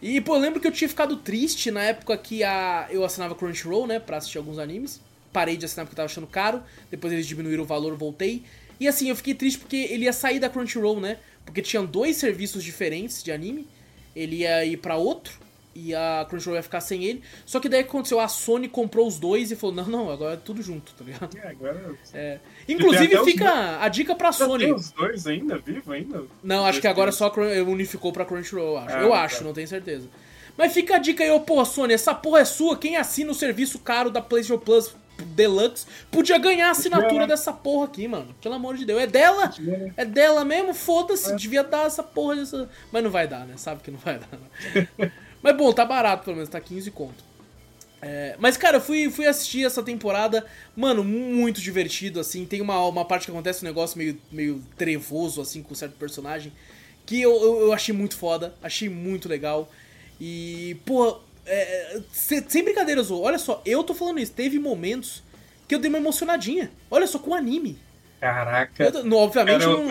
E, 0.01 0.23
pô, 0.23 0.37
eu 0.37 0.41
lembro 0.41 0.59
que 0.59 0.67
eu 0.67 0.73
tinha 0.73 0.89
ficado 0.89 1.17
triste 1.17 1.71
na 1.71 1.83
época 1.83 2.17
que 2.17 2.43
a, 2.43 2.87
eu 2.91 3.05
assinava 3.05 3.35
Crunchyroll, 3.35 3.87
né, 3.87 4.01
pra 4.01 4.17
assistir 4.17 4.39
alguns 4.39 4.59
animes. 4.59 5.03
Parei 5.35 5.59
de 5.59 5.67
assinar 5.67 5.85
porque 5.85 5.93
eu 5.93 5.97
tava 5.97 6.07
achando 6.07 6.27
caro. 6.27 6.63
Depois 6.91 7.13
eles 7.13 7.27
diminuíram 7.27 7.65
o 7.65 7.67
valor, 7.67 7.95
voltei. 7.95 8.45
E 8.81 8.89
assim, 8.89 9.11
eu 9.11 9.17
fiquei 9.17 9.35
triste 9.35 9.59
porque 9.59 9.77
ele 9.77 10.07
ia 10.07 10.13
sair 10.15 10.39
da 10.39 10.49
Crunchyroll, 10.49 10.99
né? 10.99 11.19
Porque 11.45 11.61
tinham 11.61 11.85
dois 11.85 12.17
serviços 12.17 12.65
diferentes 12.65 13.23
de 13.23 13.31
anime. 13.31 13.69
Ele 14.17 14.37
ia 14.37 14.65
ir 14.65 14.79
pra 14.79 14.97
outro 14.97 15.48
e 15.85 15.95
a 15.95 16.27
Crunchyroll 16.29 16.57
ia 16.57 16.63
ficar 16.63 16.81
sem 16.81 17.05
ele. 17.05 17.23
Só 17.47 17.61
que 17.61 17.69
daí 17.69 17.81
aconteceu? 17.81 18.19
A 18.19 18.27
Sony 18.27 18.69
comprou 18.69 19.07
os 19.07 19.19
dois 19.19 19.51
e 19.51 19.57
falou: 19.57 19.77
não, 19.77 19.87
não, 19.87 20.11
agora 20.11 20.35
é 20.35 20.37
tudo 20.37 20.61
junto, 20.61 20.93
tá 20.95 21.05
ligado? 21.05 21.37
É, 21.39 21.49
agora. 21.49 21.95
É. 22.13 22.39
Inclusive 22.69 23.07
até 23.07 23.21
os 23.21 23.25
fica 23.25 23.81
a 23.81 23.89
dica 23.89 24.15
pra 24.15 24.33
Já 24.33 24.47
Sony. 24.47 24.65
tem 24.65 24.75
os 24.75 24.91
dois 24.91 25.27
ainda, 25.27 25.59
vivo 25.59 25.93
ainda? 25.93 26.25
Não, 26.43 26.67
acho 26.67 26.81
que 26.81 26.89
agora 26.89 27.13
só 27.13 27.33
unificou 27.67 28.13
pra 28.13 28.25
Crunchyroll, 28.25 28.73
eu 28.73 28.79
acho. 28.79 28.97
Ah, 28.97 29.03
eu 29.03 29.11
tá. 29.11 29.23
acho, 29.23 29.45
não 29.45 29.53
tenho 29.53 29.69
certeza. 29.69 30.09
Mas 30.57 30.73
fica 30.73 30.97
a 30.97 30.99
dica 30.99 31.23
aí, 31.23 31.31
ô, 31.31 31.41
porra, 31.41 31.65
Sony, 31.65 31.95
essa 31.95 32.13
porra 32.13 32.41
é 32.41 32.45
sua. 32.45 32.77
Quem 32.77 32.97
assina 32.97 33.31
o 33.31 33.35
serviço 33.35 33.79
caro 33.79 34.11
da 34.11 34.21
PlayStation 34.21 34.59
Plus 34.59 34.93
Deluxe 35.25 35.87
podia 36.11 36.39
ganhar 36.39 36.69
a 36.69 36.71
assinatura 36.71 37.21
né? 37.21 37.27
dessa 37.29 37.53
porra 37.53 37.87
aqui, 37.87 38.07
mano. 38.09 38.35
Pelo 38.41 38.55
amor 38.55 38.77
de 38.77 38.85
Deus. 38.85 39.01
É 39.01 39.07
dela? 39.07 39.49
Podia. 39.49 39.95
É 39.97 40.05
dela 40.05 40.45
mesmo? 40.45 40.75
Foda-se. 40.75 41.33
É. 41.33 41.37
Devia 41.37 41.63
dar 41.63 41.87
essa 41.87 42.03
porra 42.03 42.37
dessa. 42.37 42.69
Mas 42.93 43.03
não 43.03 43.11
vai 43.11 43.27
dar, 43.27 43.47
né? 43.47 43.55
Sabe 43.57 43.83
que 43.83 43.91
não 43.91 43.99
vai 43.99 44.19
dar. 44.19 44.29
Né? 44.99 45.13
Mas 45.43 45.57
bom, 45.57 45.73
tá 45.73 45.85
barato 45.85 46.25
pelo 46.25 46.37
menos, 46.37 46.49
tá 46.51 46.61
15 46.61 46.91
conto. 46.91 47.29
É, 48.01 48.37
mas, 48.39 48.57
cara, 48.57 48.77
eu 48.77 48.81
fui, 48.81 49.11
fui 49.11 49.27
assistir 49.27 49.65
essa 49.65 49.83
temporada, 49.83 50.47
mano, 50.77 51.03
muito 51.03 51.61
divertido, 51.61 52.21
assim. 52.21 52.45
Tem 52.47 52.61
uma, 52.61 52.85
uma 52.87 53.05
parte 53.05 53.25
que 53.25 53.31
acontece 53.31 53.65
um 53.65 53.69
negócio 53.69 53.99
meio, 53.99 54.21
meio 54.31 54.63
trevoso, 54.77 55.41
assim, 55.41 55.63
com 55.63 55.73
um 55.73 55.77
certo 55.77 55.97
personagem, 55.97 56.53
que 57.05 57.21
eu, 57.21 57.33
eu, 57.33 57.61
eu 57.63 57.73
achei 57.73 57.93
muito 57.93 58.17
foda, 58.17 58.55
achei 58.63 58.89
muito 58.89 59.29
legal. 59.29 59.69
E, 60.21 60.77
pô, 60.87 61.19
é, 61.45 62.01
se- 62.13 62.45
sem 62.49 62.63
brincadeira, 62.63 63.03
Zou, 63.03 63.23
olha 63.23 63.39
só, 63.39 63.61
eu 63.67 63.83
tô 63.83 63.95
falando 63.95 64.21
isso, 64.21 64.33
teve 64.33 64.59
momentos 64.61 65.23
que 65.67 65.75
eu 65.75 65.79
dei 65.81 65.89
uma 65.89 65.99
emocionadinha. 65.99 66.71
Olha 66.91 67.07
só, 67.07 67.19
com 67.19 67.35
anime. 67.35 67.79
Caraca. 68.21 68.85
Eu, 68.85 69.05
não, 69.05 69.17
obviamente 69.17 69.61
não. 69.65 69.85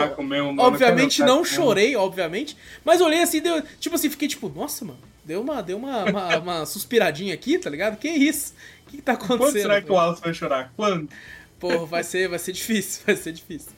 mano, 0.53 0.61
obviamente 0.61 1.17
quero 1.17 1.29
não 1.29 1.43
chorei, 1.45 1.95
obviamente. 1.95 2.57
Mas 2.85 3.01
olhei 3.01 3.21
assim, 3.21 3.41
deu, 3.41 3.61
tipo 3.79 3.95
assim, 3.95 4.09
fiquei 4.09 4.27
tipo, 4.27 4.49
nossa, 4.49 4.83
mano, 4.85 4.99
deu 5.27 5.41
uma, 5.41 5.61
deu 5.61 5.77
uma, 5.77 6.05
uma, 6.05 6.37
uma 6.37 6.65
suspiradinha 6.65 7.33
aqui, 7.33 7.59
tá 7.59 7.69
ligado? 7.69 7.97
Que 7.97 8.07
isso? 8.07 8.53
O 8.85 8.89
que, 8.89 8.97
que 8.97 9.03
tá 9.03 9.13
acontecendo? 9.13 9.39
Quando 9.39 9.61
será 9.61 9.81
que 9.81 9.91
o 9.91 9.95
Wallace 9.95 10.21
vai 10.21 10.33
chorar? 10.33 10.73
Quando? 10.75 11.09
Porra, 11.59 11.85
vai 11.85 12.03
ser, 12.03 12.29
vai 12.29 12.39
ser 12.39 12.53
difícil, 12.53 13.01
vai 13.05 13.15
ser 13.17 13.33
difícil. 13.33 13.71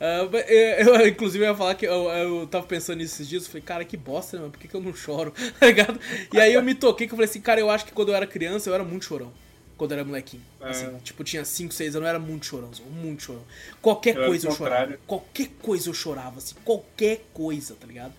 Ah, 0.00 0.26
mas, 0.32 0.44
eh, 0.48 0.82
eu, 0.82 1.06
inclusive, 1.06 1.44
eu 1.44 1.50
ia 1.50 1.54
falar 1.54 1.74
que 1.74 1.86
eu, 1.86 2.08
eu 2.10 2.46
tava 2.46 2.64
pensando 2.66 2.98
nisso 2.98 3.16
esses 3.16 3.28
dias, 3.28 3.42
eu 3.44 3.48
falei, 3.50 3.62
cara, 3.62 3.84
que 3.84 3.96
bosta, 3.96 4.36
né, 4.36 4.40
mano? 4.40 4.52
Por 4.52 4.58
que, 4.60 4.68
que 4.68 4.74
eu 4.74 4.80
não 4.80 4.94
choro? 4.94 5.32
Tá 5.60 5.66
ligado? 5.66 6.00
E 6.32 6.40
aí 6.40 6.54
eu 6.54 6.62
me 6.62 6.74
toquei 6.74 7.06
que 7.06 7.12
eu 7.12 7.16
falei 7.16 7.28
assim, 7.28 7.40
cara, 7.40 7.60
eu 7.60 7.68
acho 7.68 7.84
que 7.84 7.92
quando 7.92 8.08
eu 8.08 8.14
era 8.14 8.26
criança 8.26 8.70
eu 8.70 8.74
era 8.74 8.84
muito 8.84 9.04
chorão. 9.04 9.32
Quando 9.76 9.92
eu 9.92 9.98
era 9.98 10.04
molequinho. 10.04 10.42
Assim, 10.60 10.86
É. 10.86 10.90
tipo, 11.04 11.22
tinha 11.22 11.44
5, 11.44 11.72
6 11.74 11.94
anos, 11.96 12.06
eu 12.06 12.08
era 12.08 12.18
muito 12.18 12.46
chorão, 12.46 12.70
muito 12.90 13.22
chorão. 13.22 13.42
Qualquer 13.82 14.16
Eu 14.16 14.26
coisa 14.26 14.48
eu 14.48 14.52
chorava. 14.52 14.98
Qualquer 15.06 15.48
coisa 15.60 15.88
eu 15.90 15.94
chorava, 15.94 16.38
assim, 16.38 16.54
qualquer 16.64 17.24
coisa, 17.34 17.76
tá 17.78 17.86
ligado? 17.86 18.12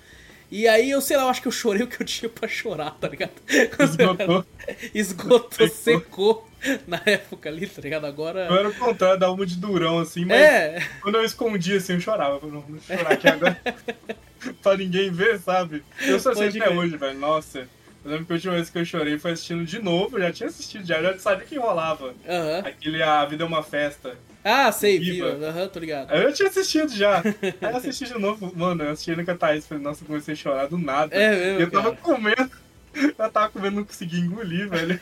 E 0.52 0.68
aí 0.68 0.90
eu 0.90 1.00
sei 1.02 1.16
lá, 1.18 1.24
eu 1.24 1.30
acho 1.30 1.42
que 1.42 1.48
eu 1.48 1.52
chorei 1.52 1.84
o 1.84 1.88
que 1.88 2.02
eu 2.02 2.06
tinha 2.06 2.30
pra 2.30 2.48
chorar, 2.48 2.92
tá 2.92 3.08
ligado? 3.08 3.32
Esgotou. 3.80 4.46
Esgotou, 4.94 5.68
Secou. 5.70 6.50
na 6.88 7.02
época 7.06 7.50
ali, 7.50 7.68
tá 7.68 7.82
ligado? 7.82 8.06
Agora. 8.06 8.48
Eu 8.48 8.56
era 8.58 8.70
o 8.70 8.74
contrário, 8.74 9.20
dava 9.20 9.34
uma 9.34 9.46
de 9.46 9.56
durão 9.56 10.00
assim, 10.00 10.26
mas 10.26 10.40
É, 10.42 10.80
quando 11.02 11.16
eu 11.16 11.24
escondia 11.24 11.78
assim, 11.78 11.94
eu 11.94 12.00
chorava. 12.02 12.36
Eu 12.36 12.40
falei, 12.40 12.56
não, 12.56 12.62
vou 12.62 12.80
chorar 12.82 13.14
aqui 13.14 13.28
agora. 13.28 13.60
pra 14.62 14.78
ninguém 14.78 15.12
ver, 15.12 15.40
sabe? 15.40 15.84
Eu 16.02 16.20
só 16.20 16.34
sei 16.34 16.48
até 16.50 16.70
hoje, 16.70 16.98
velho. 16.98 17.18
Nossa. 17.20 17.68
Eu 18.04 18.12
lembro 18.12 18.26
que 18.26 18.32
a 18.32 18.36
última 18.36 18.54
vez 18.54 18.70
que 18.70 18.78
eu 18.80 18.86
chorei 18.86 19.20
foi 19.20 19.32
assistindo 19.32 19.66
de 19.66 19.80
novo. 19.80 20.18
Eu 20.18 20.22
já 20.24 20.32
tinha 20.32 20.48
assistido, 20.50 20.86
já, 20.86 21.02
já 21.02 21.18
sabia 21.20 21.46
que 21.46 21.58
rolava. 21.58 22.14
aham. 22.28 22.60
Aquele 22.66 23.04
A 23.04 23.26
Vida 23.26 23.44
é 23.44 23.48
uma 23.48 23.62
Festa. 23.62 24.18
Ah, 24.44 24.72
sei, 24.72 24.98
vi, 25.00 25.12
Viva. 25.12 25.48
aham, 25.48 25.68
tô 25.68 25.80
ligado. 25.80 26.14
Eu 26.14 26.34
tinha 26.34 26.48
assistido 26.48 26.96
já. 26.96 27.22
Aí 27.62 27.72
eu 27.72 27.78
assisti 27.78 28.06
de 28.06 28.18
novo. 28.18 28.52
Mano, 28.56 28.84
eu 28.84 28.92
assisti 28.92 29.12
ele 29.12 29.26
com 29.26 29.32
a 29.32 29.36
Thaís. 29.36 29.68
Falei, 29.68 29.84
nossa, 29.84 30.06
comecei 30.06 30.34
a 30.34 30.38
chorar 30.38 30.68
do 30.68 30.78
nada. 30.78 31.14
É 31.14 31.30
mesmo, 31.36 31.62
eu 31.62 31.72
tava 31.72 31.92
cara. 31.92 32.02
comendo. 32.02 32.52
Eu 33.18 33.32
tava 33.32 33.50
comendo, 33.52 33.76
não 33.78 33.86
conseguia 33.86 34.20
engolir, 34.20 34.68
velho. 34.68 35.00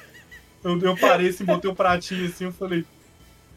Eu, 0.61 0.77
eu 0.81 0.97
parei 0.97 1.29
assim, 1.29 1.45
botei 1.45 1.71
o 1.71 1.75
pratinho 1.75 2.27
assim, 2.27 2.43
eu 2.43 2.51
falei. 2.51 2.85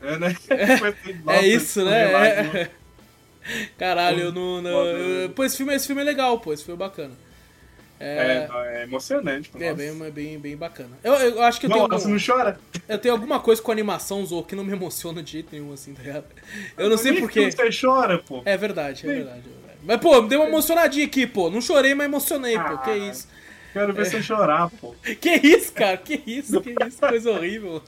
É, 0.00 0.16
né? 0.18 0.34
Comecei, 0.78 1.14
nossa, 1.24 1.38
é 1.40 1.46
isso, 1.48 1.84
né? 1.84 2.06
um. 2.06 2.56
É. 2.56 2.70
Caralho, 3.76 4.20
eu 4.20 4.32
não. 4.32 4.62
não 4.62 4.70
eu- 4.86 5.28
né? 5.28 5.34
Pô, 5.34 5.44
esse 5.44 5.56
filme, 5.56 5.74
esse 5.74 5.86
filme 5.86 6.00
é 6.00 6.04
legal, 6.04 6.38
pô, 6.38 6.52
esse 6.52 6.64
filme 6.64 6.80
é 6.82 6.86
bacana. 6.86 7.14
É, 8.02 8.48
é, 8.50 8.82
emocionante. 8.84 9.50
É 9.60 9.74
bem, 9.74 9.94
bem, 10.10 10.38
bem 10.38 10.56
bacana. 10.56 10.98
Eu, 11.04 11.12
eu 11.12 11.42
acho 11.42 11.60
que 11.60 11.66
eu 11.66 11.70
não, 11.70 11.86
tenho. 11.86 12.00
Você 12.00 12.08
não 12.08 12.18
chora? 12.18 12.58
Eu 12.88 12.98
tenho 12.98 13.14
alguma 13.14 13.38
coisa 13.38 13.60
com 13.60 13.70
animação, 13.70 14.24
Zou, 14.24 14.42
que 14.42 14.56
não 14.56 14.64
me 14.64 14.72
emociona 14.72 15.22
de 15.22 15.32
jeito 15.32 15.48
nenhum, 15.52 15.70
assim, 15.70 15.92
tá 15.92 16.02
ligado? 16.02 16.24
Eu 16.78 16.88
não 16.88 16.96
sei 16.96 17.20
porquê. 17.20 17.50
Você 17.50 17.68
chora, 17.78 18.18
pô. 18.18 18.40
É 18.46 18.56
verdade, 18.56 19.06
é 19.06 19.12
verdade, 19.12 19.40
é 19.40 19.42
verdade. 19.42 19.80
Mas, 19.82 20.00
pô, 20.00 20.22
me 20.22 20.30
deu 20.30 20.40
uma 20.40 20.48
emocionadinha 20.48 21.04
aqui, 21.04 21.26
pô. 21.26 21.50
Não 21.50 21.60
chorei, 21.60 21.94
mas 21.94 22.06
emocionei, 22.06 22.56
ah, 22.56 22.64
pô. 22.64 22.78
Que 22.78 22.92
isso. 22.92 23.28
Quero 23.74 23.92
ver 23.92 24.02
é. 24.02 24.04
você 24.06 24.22
chorar, 24.22 24.70
pô. 24.70 24.94
Que 25.20 25.34
isso, 25.34 25.72
cara? 25.72 25.98
Que 25.98 26.22
isso, 26.26 26.58
que 26.62 26.70
isso, 26.70 26.98
coisa 26.98 27.30
horrível. 27.30 27.82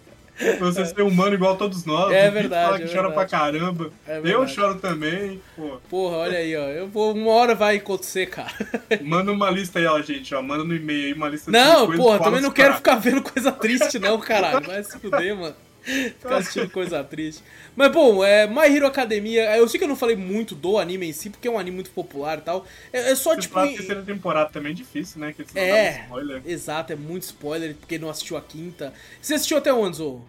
Você 0.59 0.87
ser 0.87 1.03
humano 1.03 1.35
igual 1.35 1.57
todos 1.57 1.85
nós. 1.85 2.13
É 2.13 2.31
verdade. 2.31 2.65
Fala 2.67 2.79
que 2.79 2.85
é 2.85 2.87
chora 2.89 3.09
verdade. 3.09 3.29
pra 3.29 3.39
caramba. 3.39 3.91
É 4.07 4.21
eu 4.25 4.47
choro 4.49 4.77
também, 4.77 5.41
pô. 5.55 5.79
Porra, 5.89 6.17
olha 6.17 6.39
aí, 6.39 6.57
ó. 6.57 6.69
Eu 6.69 6.89
vou, 6.89 7.15
uma 7.15 7.31
hora 7.31 7.55
vai 7.55 7.77
acontecer, 7.77 8.27
cara. 8.27 8.53
Manda 9.03 9.31
uma 9.31 9.51
lista 9.51 9.79
aí, 9.79 9.87
ó, 9.87 10.01
gente, 10.01 10.35
ó. 10.35 10.43
Manda 10.43 10.65
no 10.65 10.75
e-mail 10.75 11.07
aí 11.07 11.13
uma 11.13 11.29
lista 11.29 11.51
Não, 11.51 11.91
de 11.91 11.97
porra, 11.97 12.19
também 12.19 12.41
não 12.41 12.51
quero 12.51 12.75
ficar 12.75 12.97
vendo 12.97 13.23
coisa 13.23 13.53
triste, 13.53 13.99
não, 13.99 14.19
caralho. 14.19 14.67
Vai 14.67 14.83
se 14.83 14.99
fuder, 14.99 15.37
mano. 15.37 15.55
Ficar 15.83 16.37
assistindo 16.37 16.71
coisa 16.71 17.03
triste. 17.03 17.43
Mas 17.75 17.91
bom, 17.91 18.25
é 18.25 18.47
My 18.47 18.75
Hero 18.75 18.87
Academia. 18.87 19.57
Eu 19.57 19.69
sei 19.69 19.79
que 19.79 19.85
eu 19.85 19.89
não 19.89 19.97
falei 19.97 20.15
muito 20.15 20.55
do 20.55 20.79
anime 20.79 21.09
em 21.09 21.13
si, 21.13 21.29
porque 21.29 21.49
é 21.49 21.51
um 21.51 21.59
anime 21.59 21.77
muito 21.77 21.91
popular 21.91 22.39
e 22.39 22.43
tal. 22.43 22.65
É, 22.93 23.11
é 23.11 23.15
só 23.15 23.37
tipo. 23.37 23.59
A 23.59 23.67
terceira 23.67 24.03
temporada 24.03 24.51
também 24.51 24.73
é 24.73 24.75
difícil, 24.75 25.21
né? 25.21 25.33
Que 25.33 25.45
é, 25.59 26.07
exato, 26.47 26.93
é 26.93 26.97
muito 26.97 27.25
spoiler, 27.25 27.75
porque 27.75 27.99
não 27.99 28.09
assistiu 28.09 28.37
a 28.37 28.41
quinta. 28.41 28.93
Você 29.21 29.35
assistiu 29.35 29.59
até 29.59 29.73
onde, 29.73 29.97
Zou? 29.97 30.25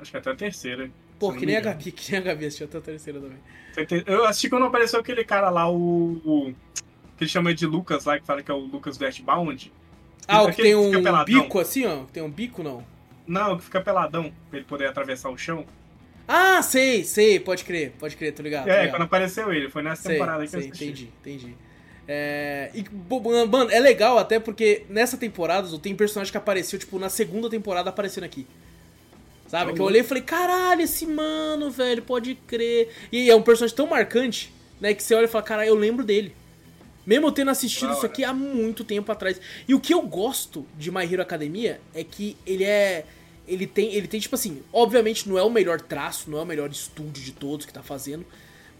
Acho 0.00 0.10
que 0.10 0.16
até 0.16 0.30
a 0.30 0.34
terceira. 0.34 0.90
Pô, 1.18 1.32
que 1.32 1.46
nem 1.46 1.56
a 1.56 1.60
Gabi, 1.60 1.90
que 1.92 2.12
nem 2.12 2.20
a 2.20 2.24
Gabi 2.24 2.46
assistiu 2.46 2.66
até 2.66 2.78
a 2.78 2.82
terceira 2.82 3.20
também. 3.20 3.38
Eu 4.06 4.24
assisti 4.24 4.48
quando 4.48 4.64
apareceu 4.64 4.98
aquele 4.98 5.24
cara 5.24 5.50
lá, 5.50 5.70
o. 5.70 6.20
o 6.24 6.54
que 7.16 7.24
ele 7.24 7.30
chama 7.30 7.54
de 7.54 7.66
Lucas 7.66 8.04
lá, 8.04 8.18
que 8.18 8.26
fala 8.26 8.42
que 8.42 8.50
é 8.50 8.54
o 8.54 8.58
Lucas 8.58 8.98
do 8.98 9.04
Earthbound. 9.04 9.72
Ah, 10.26 10.42
o 10.42 10.50
que 10.52 10.62
tem 10.62 10.74
um 10.74 10.90
bico 11.24 11.58
assim, 11.60 11.86
ó? 11.86 12.04
Tem 12.12 12.22
um 12.22 12.30
bico, 12.30 12.62
não? 12.62 12.84
Não, 13.26 13.56
que 13.56 13.64
fica 13.64 13.80
peladão, 13.80 14.32
pra 14.48 14.58
ele 14.58 14.66
poder 14.66 14.86
atravessar 14.86 15.30
o 15.30 15.36
chão. 15.36 15.66
Ah, 16.28 16.60
sei, 16.62 17.04
sei, 17.04 17.38
pode 17.38 17.64
crer, 17.64 17.92
pode 17.98 18.16
crer, 18.16 18.32
tô 18.32 18.42
ligado. 18.42 18.68
É, 18.68 18.80
ligado. 18.80 18.90
quando 18.90 19.02
apareceu 19.02 19.52
ele, 19.52 19.68
foi 19.68 19.82
nessa 19.82 20.02
sei, 20.02 20.12
temporada 20.12 20.44
que 20.44 20.50
sei, 20.50 20.60
eu 20.60 20.64
assisti. 20.66 20.84
Entendi, 20.84 21.12
entendi. 21.20 21.54
É, 22.08 22.70
e, 22.74 22.84
mano, 23.48 23.70
é 23.70 23.80
legal 23.80 24.18
até 24.18 24.38
porque 24.38 24.84
nessa 24.88 25.16
temporada 25.16 25.68
tem 25.78 25.94
personagem 25.94 26.30
que 26.30 26.38
apareceu, 26.38 26.78
tipo, 26.78 26.98
na 26.98 27.08
segunda 27.08 27.50
temporada 27.50 27.90
aparecendo 27.90 28.24
aqui. 28.24 28.46
Sabe? 29.48 29.72
Que 29.72 29.80
eu 29.80 29.84
olhei 29.84 30.00
e 30.00 30.04
falei, 30.04 30.22
caralho, 30.22 30.82
esse 30.82 31.06
mano, 31.06 31.70
velho, 31.70 32.02
pode 32.02 32.34
crer. 32.46 32.92
E 33.12 33.30
é 33.30 33.36
um 33.36 33.42
personagem 33.42 33.76
tão 33.76 33.86
marcante, 33.86 34.52
né, 34.80 34.92
que 34.92 35.02
você 35.02 35.14
olha 35.14 35.26
e 35.26 35.28
fala, 35.28 35.44
caralho, 35.44 35.68
eu 35.68 35.74
lembro 35.74 36.04
dele. 36.04 36.34
Mesmo 37.06 37.26
eu 37.28 37.32
tendo 37.32 37.50
assistido 37.50 37.92
isso 37.92 38.04
aqui 38.04 38.24
há 38.24 38.32
muito 38.34 38.82
tempo 38.82 39.10
atrás. 39.12 39.40
E 39.68 39.74
o 39.74 39.80
que 39.80 39.94
eu 39.94 40.02
gosto 40.02 40.66
de 40.76 40.90
My 40.90 41.04
Hero 41.04 41.22
Academia 41.22 41.80
é 41.94 42.02
que 42.02 42.36
ele 42.44 42.64
é. 42.64 43.04
Ele 43.46 43.64
tem, 43.64 43.94
ele 43.94 44.08
tem, 44.08 44.18
tipo 44.18 44.34
assim, 44.34 44.60
obviamente 44.72 45.28
não 45.28 45.38
é 45.38 45.42
o 45.42 45.48
melhor 45.48 45.80
traço, 45.80 46.28
não 46.28 46.38
é 46.38 46.42
o 46.42 46.46
melhor 46.46 46.68
estúdio 46.68 47.22
de 47.22 47.30
todos 47.30 47.64
que 47.64 47.72
tá 47.72 47.80
fazendo, 47.80 48.26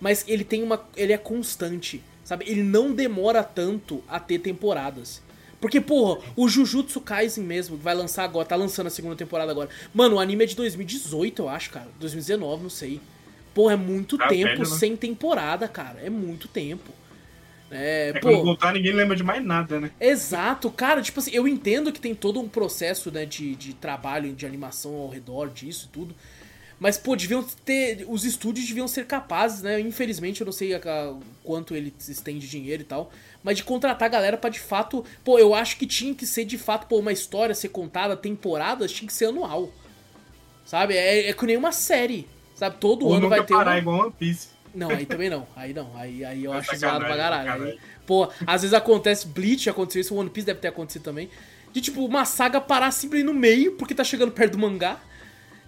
mas 0.01 0.24
ele 0.27 0.43
tem 0.43 0.61
uma. 0.62 0.85
Ele 0.97 1.12
é 1.12 1.18
constante, 1.18 2.03
sabe? 2.24 2.45
Ele 2.49 2.64
não 2.64 2.93
demora 2.93 3.45
tanto 3.45 4.03
a 4.09 4.18
ter 4.18 4.41
temporadas. 4.41 5.22
Porque, 5.61 5.81
porra, 5.81 6.20
o 6.37 6.49
Jujutsu 6.49 7.01
Kaisen 7.01 7.43
mesmo, 7.45 7.79
que 7.79 7.83
vai 7.85 7.95
lançar 7.95 8.24
agora, 8.24 8.45
tá 8.47 8.57
lançando 8.57 8.89
a 8.89 8.91
segunda 8.91 9.16
temporada 9.16 9.51
agora. 9.51 9.70
Mano, 9.95 10.16
o 10.16 10.20
anime 10.20 10.45
é 10.45 10.47
de 10.47 10.55
2018, 10.57 11.43
eu 11.43 11.49
acho, 11.49 11.70
cara. 11.70 11.89
2019, 11.99 12.62
não 12.64 12.70
sei. 12.70 13.01
Porra, 13.55 13.72
é 13.72 13.77
muito 13.77 14.18
Tá 14.18 14.29
tempo 14.29 14.49
velho, 14.49 14.59
né? 14.59 14.77
sem 14.77 14.95
temporada, 14.97 15.66
cara. 15.66 16.01
É 16.05 16.11
muito 16.11 16.47
tempo. 16.47 16.93
É, 17.71 18.12
É 18.14 18.21
pô, 18.21 18.29
quando 18.29 18.45
voltar, 18.45 18.73
ninguém 18.73 18.93
lembra 18.93 19.17
de 19.17 19.23
mais 19.23 19.45
nada, 19.45 19.81
né? 19.81 19.91
Exato, 20.01 20.71
cara, 20.71 21.03
tipo 21.03 21.19
assim, 21.19 21.33
eu 21.33 21.49
entendo 21.49 21.93
que 21.93 22.01
tem 22.01 22.14
todo 22.14 22.41
um 22.41 22.49
processo, 22.49 23.11
né, 23.11 23.27
de, 23.27 23.57
de 23.57 23.75
trabalho, 23.75 24.33
de 24.33 24.47
animação 24.47 24.95
ao 24.95 25.09
redor 25.09 25.51
disso 25.51 25.89
e 25.89 25.93
tudo. 25.93 26.14
Mas, 26.79 26.99
pô, 26.99 27.17
deviam 27.17 27.43
ter. 27.64 28.05
Os 28.07 28.25
estúdios 28.25 28.67
deviam 28.67 28.87
ser 28.87 29.07
capazes, 29.07 29.62
né? 29.62 29.81
Infelizmente, 29.81 30.43
eu 30.43 30.45
não 30.45 30.53
sei 30.53 30.75
a, 30.75 30.79
a, 30.79 31.14
quanto 31.43 31.75
ele 31.75 31.93
estende 31.99 32.47
dinheiro 32.47 32.83
e 32.83 32.85
tal. 32.85 33.11
Mas 33.43 33.57
de 33.57 33.64
contratar 33.64 34.07
a 34.07 34.12
galera 34.12 34.37
pra 34.37 34.51
de 34.51 34.61
fato. 34.61 35.03
Pô, 35.25 35.39
eu 35.39 35.55
acho 35.55 35.79
que 35.79 35.87
tinha 35.87 36.14
que 36.14 36.27
ser 36.27 36.45
de 36.45 36.59
fato, 36.59 36.87
pô, 36.87 36.99
uma 36.99 37.12
história 37.12 37.55
ser 37.55 37.71
contada, 37.71 38.14
temporadas, 38.14 38.93
tinha 38.93 39.07
que 39.07 39.14
ser 39.14 39.27
anual. 39.27 39.73
Sabe? 40.67 40.95
É, 40.95 41.31
é 41.31 41.33
que 41.33 41.47
nem 41.47 41.57
uma 41.57 41.73
série. 41.73 42.29
Sabe? 42.55 42.77
Todo 42.79 43.07
Ou 43.07 43.14
ano 43.14 43.29
vai 43.31 43.43
ter. 43.43 43.55
parar 43.55 43.71
Uma... 43.73 43.79
igual 43.79 44.01
One 44.01 44.12
Piece. 44.12 44.49
Não, 44.77 44.91
aí 44.91 45.07
também 45.07 45.31
não. 45.31 45.47
Aí 45.57 45.72
não. 45.72 45.91
Aí, 45.97 46.24
aí 46.24 46.45
eu 46.45 46.53
É 46.55 46.59
acho 46.59 46.77
zoado 46.77 47.05
pra 47.05 47.16
caralho. 47.16 47.47
sacanagem. 47.49 47.72
Aí, 47.72 47.81
pô, 48.07 48.31
às 48.47 48.62
vezes 48.62 48.74
acontece 48.74 49.27
Bleach, 49.27 49.68
aconteceu 49.70 50.01
isso, 50.01 50.14
One 50.14 50.29
Piece 50.31 50.47
deve 50.47 50.61
ter 50.61 50.68
acontecido 50.68 51.03
também. 51.03 51.31
De 51.72 51.81
tipo, 51.81 52.05
uma 52.05 52.24
saga 52.24 52.61
parar 52.61 52.91
simplesmente 52.91 53.33
no 53.33 53.39
meio, 53.39 53.72
porque 53.72 53.95
tá 53.95 54.05
chegando 54.05 54.33
perto 54.33 54.53
do 54.53 54.59
mangá. 54.59 54.99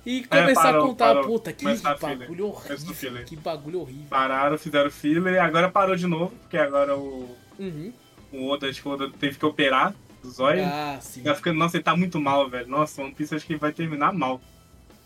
E 0.07 0.25
começar 0.25 0.63
parou, 0.63 0.85
a 0.85 0.87
contar, 0.87 1.07
parou. 1.07 1.25
puta, 1.25 1.53
que 1.53 1.65
bagulho 1.65 2.37
do 2.37 2.47
horrível. 2.47 3.25
Que 3.25 3.37
bagulho 3.37 3.81
horrível. 3.81 4.07
Pararam, 4.09 4.57
fizeram 4.57 4.91
filler 4.91 5.35
e 5.35 5.39
agora 5.39 5.69
parou 5.71 5.97
de 5.97 6.07
novo, 6.07 6.33
porque 6.41 6.57
agora 6.57 6.97
o, 6.97 7.37
Uhum. 7.59 7.93
o 8.33 8.49
Oda, 8.49 8.69
acho 8.69 8.81
que 8.81 8.89
o 8.89 8.93
Oda 8.93 9.11
teve 9.19 9.37
que 9.39 9.45
operar 9.45 9.95
o 10.25 10.29
zóio. 10.29 10.65
Ah, 10.65 10.99
sim. 11.01 11.23
Tá 11.23 11.35
ficando, 11.35 11.59
nossa, 11.59 11.77
ele 11.77 11.85
tá 11.85 11.95
muito 11.95 12.19
mal, 12.21 12.49
velho. 12.49 12.69
Nossa, 12.69 13.03
One 13.03 13.13
Piece 13.13 13.35
acho 13.35 13.45
que 13.47 13.57
vai 13.57 13.73
terminar 13.73 14.13
mal. 14.15 14.41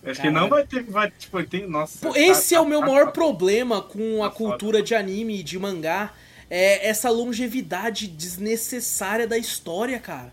Acho 0.05 0.20
que 0.20 0.30
não 0.30 0.48
vai 0.48 0.66
ter, 0.66 0.82
vai, 0.84 1.11
tipo, 1.11 1.42
tem, 1.44 1.66
nossa. 1.68 1.98
Pô, 2.07 2.12
tá- 2.12 2.18
esse 2.20 2.50
tá- 2.50 2.57
é 2.57 2.61
o 2.61 2.66
meu 2.66 2.80
tá- 2.80 2.86
maior 2.86 3.05
tá- 3.07 3.11
problema 3.12 3.80
com 3.80 4.24
a 4.24 4.28
tá 4.30 4.34
cultura 4.36 4.82
de 4.82 4.94
anime 4.94 5.40
e 5.40 5.42
de 5.42 5.59
mangá. 5.59 6.12
É 6.50 6.86
essa 6.88 7.09
longevidade 7.09 8.07
desnecessária 8.09 9.26
da 9.26 9.38
história, 9.38 9.98
cara. 9.98 10.32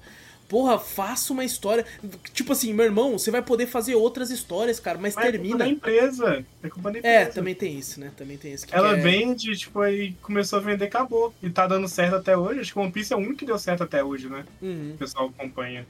Porra, 0.49 0.79
faça 0.79 1.31
uma 1.31 1.45
história. 1.45 1.85
Tipo 2.33 2.53
assim, 2.53 2.73
meu 2.73 2.83
irmão, 2.85 3.17
você 3.19 3.29
vai 3.29 3.41
poder 3.41 3.67
fazer 3.67 3.93
outras 3.95 4.31
histórias, 4.31 4.79
cara, 4.79 4.97
mas 4.97 5.13
Mas 5.15 5.25
É 5.25 5.27
culpa 5.27 5.37
termina. 5.43 5.57
da 5.59 5.67
empresa. 5.67 6.45
É 6.63 6.67
culpa 6.69 6.91
da 6.91 6.97
empresa. 6.97 7.15
É, 7.17 7.25
também 7.27 7.53
tem 7.53 7.77
isso, 7.77 7.99
né? 7.99 8.11
Também 8.17 8.35
tem 8.35 8.51
isso. 8.53 8.65
que 8.65 8.75
Ela 8.75 8.97
é- 8.97 8.99
vende, 8.99 9.55
tipo, 9.55 9.79
aí 9.79 10.13
começou 10.23 10.57
a 10.57 10.61
vender, 10.63 10.85
acabou. 10.85 11.31
E 11.43 11.49
tá 11.51 11.67
dando 11.67 11.87
certo 11.87 12.15
até 12.15 12.35
hoje. 12.35 12.61
Acho 12.61 12.73
que 12.73 12.79
One 12.79 12.91
Piece 12.91 13.13
é 13.13 13.15
o 13.15 13.19
único 13.19 13.35
que 13.35 13.45
deu 13.45 13.59
certo 13.59 13.83
até 13.83 14.03
hoje, 14.03 14.27
né? 14.27 14.43
Uhum. 14.59 14.93
O 14.95 14.97
pessoal 14.97 15.31
acompanha. 15.37 15.85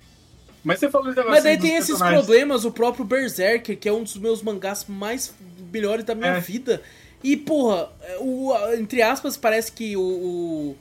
Mas 0.63 0.79
você 0.79 0.89
falou 0.89 1.13
Mas 1.27 1.43
daí 1.43 1.57
tem 1.57 1.75
esses 1.75 1.97
problemas, 1.97 2.65
o 2.65 2.71
próprio 2.71 3.05
Berserker, 3.05 3.77
que 3.77 3.87
é 3.87 3.93
um 3.93 4.03
dos 4.03 4.17
meus 4.17 4.41
mangás 4.41 4.85
mais 4.87 5.33
melhores 5.71 6.03
da 6.05 6.13
minha 6.15 6.31
É. 6.35 6.39
vida. 6.39 6.81
E, 7.23 7.35
porra, 7.37 7.89
o, 8.19 8.53
entre 8.77 9.01
aspas, 9.01 9.35
parece 9.37 9.71
que 9.71 9.95
o, 9.97 10.75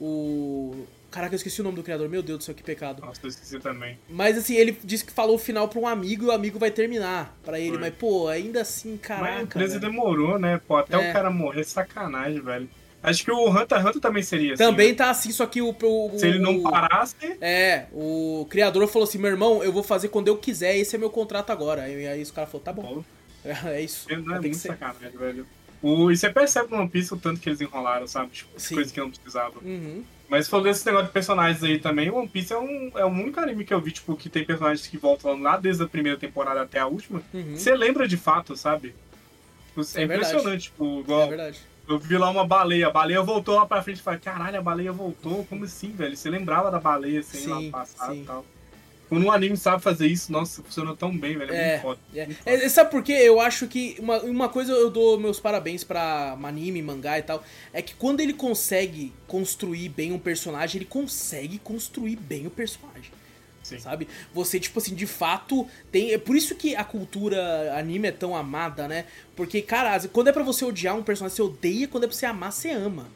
o. 0.00 0.04
o- 0.04 0.86
Caraca, 1.10 1.34
eu 1.34 1.36
esqueci 1.38 1.60
o 1.60 1.64
nome 1.64 1.74
do 1.74 1.82
criador. 1.82 2.08
Meu 2.08 2.22
Deus 2.22 2.38
do 2.38 2.44
céu, 2.44 2.54
que 2.54 2.62
pecado. 2.62 3.00
Nossa, 3.02 3.18
eu 3.24 3.28
esqueci 3.28 3.58
também. 3.58 3.98
Mas 4.08 4.38
assim, 4.38 4.54
ele 4.54 4.78
disse 4.84 5.04
que 5.04 5.10
falou 5.12 5.34
o 5.34 5.38
final 5.38 5.66
pra 5.66 5.80
um 5.80 5.86
amigo 5.88 6.22
e 6.24 6.26
o 6.28 6.30
amigo 6.30 6.56
vai 6.56 6.70
terminar 6.70 7.36
pra 7.44 7.58
ele. 7.58 7.70
Foi. 7.72 7.78
Mas, 7.80 7.94
pô, 7.96 8.28
ainda 8.28 8.60
assim, 8.60 8.90
Mas 8.92 9.10
a 9.10 9.16
caraca. 9.16 9.42
empresa 9.42 9.80
velho. 9.80 9.90
demorou, 9.92 10.38
né? 10.38 10.60
Pô, 10.68 10.76
até 10.76 10.94
É. 10.94 11.10
o 11.10 11.12
cara 11.12 11.28
morrer, 11.28 11.64
sacanagem, 11.64 12.40
velho. 12.40 12.68
Acho 13.02 13.24
que 13.24 13.30
o 13.30 13.48
Hunter 13.48 13.78
x 13.78 13.86
Hunter 13.86 14.00
também 14.00 14.22
seria 14.22 14.54
assim. 14.54 14.62
Também 14.62 14.88
né? 14.90 14.94
tá 14.94 15.10
assim, 15.10 15.30
só 15.32 15.46
que 15.46 15.62
o. 15.62 15.70
o 15.70 16.18
Se 16.18 16.26
ele 16.26 16.38
não 16.38 16.58
o- 16.58 16.62
parasse, 16.62 17.14
É, 17.40 17.86
o 17.92 18.46
criador 18.50 18.86
falou 18.88 19.08
assim: 19.08 19.18
meu 19.18 19.30
irmão, 19.30 19.62
eu 19.64 19.72
vou 19.72 19.82
fazer 19.82 20.08
quando 20.08 20.28
eu 20.28 20.36
quiser, 20.36 20.76
esse 20.76 20.94
é 20.96 20.98
meu 20.98 21.08
contrato 21.10 21.50
agora. 21.50 21.82
Aí, 21.82 22.06
aí 22.06 22.20
os 22.22 22.30
caras 22.30 22.50
falaram: 22.50 22.64
tá 22.64 22.72
bom. 22.72 22.94
pô, 22.96 23.04
É 23.68 23.80
isso. 23.80 24.06
não 24.10 24.36
é 24.36 24.38
Tem 24.40 24.50
que 24.50 24.56
muito 24.56 24.58
sacanagem, 24.58 25.10
velho. 25.18 25.46
O, 25.82 26.10
e 26.10 26.16
você 26.16 26.28
percebe 26.28 26.70
no 26.70 26.76
One 26.78 26.90
Piece 26.90 27.14
o 27.14 27.16
tanto 27.16 27.40
que 27.40 27.48
eles 27.48 27.60
enrolaram, 27.62 28.06
sabe? 28.06 28.32
Tipo, 28.32 28.50
Sim. 28.60 28.74
coisas 28.74 28.92
que 28.92 29.00
não 29.00 29.10
precisavam. 29.10 29.62
Uhum. 29.62 30.04
Mas 30.28 30.46
falando 30.46 30.66
desse 30.66 30.84
negócio 30.84 31.06
de 31.06 31.12
personagens 31.12 31.64
aí 31.64 31.78
também, 31.78 32.10
o 32.10 32.16
One 32.16 32.28
Piece 32.28 32.52
é 32.52 32.58
um, 32.58 32.92
é 32.96 33.04
o 33.04 33.08
único 33.08 33.40
anime 33.40 33.64
que 33.64 33.72
eu 33.72 33.80
vi, 33.80 33.90
tipo, 33.92 34.14
que 34.14 34.28
tem 34.28 34.44
personagens 34.44 34.86
que 34.86 34.98
voltam 34.98 35.40
lá 35.40 35.56
desde 35.56 35.82
a 35.82 35.86
primeira 35.88 36.18
temporada 36.18 36.60
até 36.60 36.78
a 36.80 36.86
última. 36.86 37.22
Uhum. 37.32 37.56
Você 37.56 37.74
lembra 37.74 38.06
de 38.06 38.18
fato, 38.18 38.54
sabe? 38.54 38.94
Tipo, 39.68 39.80
é, 39.98 40.02
É 40.02 40.04
impressionante, 40.04 40.64
tipo, 40.64 40.84
É 40.84 41.00
igual 41.00 41.28
verdade. 41.28 41.60
Eu 41.90 41.98
vi 41.98 42.16
lá 42.18 42.30
uma 42.30 42.46
baleia, 42.46 42.86
a 42.88 42.90
baleia 42.90 43.22
voltou 43.22 43.56
lá 43.56 43.66
pra 43.66 43.82
frente 43.82 43.98
e 43.98 44.02
falei, 44.02 44.20
caralho, 44.20 44.58
a 44.58 44.62
baleia 44.62 44.92
voltou, 44.92 45.44
como 45.46 45.64
assim, 45.64 45.92
velho? 45.92 46.16
Você 46.16 46.30
lembrava 46.30 46.70
da 46.70 46.78
baleia 46.80 47.20
assim 47.20 47.46
lá 47.46 47.58
Sim, 47.58 47.66
no 47.66 47.70
passado 47.72 48.12
sim. 48.14 48.22
e 48.22 48.24
tal. 48.24 48.46
Quando 49.08 49.24
um 49.26 49.32
anime 49.32 49.56
sabe 49.56 49.82
fazer 49.82 50.06
isso, 50.06 50.30
nossa, 50.30 50.62
funciona 50.62 50.94
tão 50.94 51.16
bem, 51.18 51.36
velho. 51.36 51.52
É, 51.52 51.56
É, 51.56 51.70
muito 51.70 51.82
foda. 51.82 52.00
é. 52.14 52.26
muito 52.26 52.38
foda. 52.44 52.56
É, 52.64 52.68
sabe 52.68 52.90
por 52.92 53.02
quê? 53.02 53.12
Eu 53.12 53.40
acho 53.40 53.66
que 53.66 53.96
uma, 53.98 54.20
uma 54.20 54.48
coisa 54.48 54.72
eu 54.72 54.88
dou 54.88 55.18
meus 55.18 55.40
parabéns 55.40 55.82
pra 55.82 56.38
anime, 56.40 56.80
mangá 56.80 57.18
e 57.18 57.22
tal, 57.22 57.42
é 57.72 57.82
que 57.82 57.94
quando 57.96 58.20
ele 58.20 58.32
consegue 58.32 59.12
construir 59.26 59.88
bem 59.88 60.12
um 60.12 60.18
personagem, 60.18 60.76
ele 60.78 60.84
consegue 60.84 61.58
construir 61.58 62.14
bem 62.16 62.46
o 62.46 62.50
personagem. 62.50 63.10
Sim. 63.70 63.78
Sabe? 63.78 64.08
Você, 64.34 64.58
tipo 64.58 64.78
assim, 64.78 64.94
de 64.94 65.06
fato 65.06 65.66
tem. 65.92 66.12
É 66.12 66.18
por 66.18 66.36
isso 66.36 66.54
que 66.54 66.74
a 66.74 66.84
cultura 66.84 67.74
anime 67.76 68.08
é 68.08 68.12
tão 68.12 68.36
amada, 68.36 68.88
né? 68.88 69.04
Porque, 69.36 69.62
cara, 69.62 69.98
quando 70.08 70.28
é 70.28 70.32
pra 70.32 70.42
você 70.42 70.64
odiar 70.64 70.96
um 70.96 71.02
personagem, 71.02 71.36
você 71.36 71.42
odeia, 71.42 71.88
quando 71.88 72.04
é 72.04 72.06
pra 72.06 72.16
você 72.16 72.26
amar, 72.26 72.52
você 72.52 72.70
ama. 72.70 73.06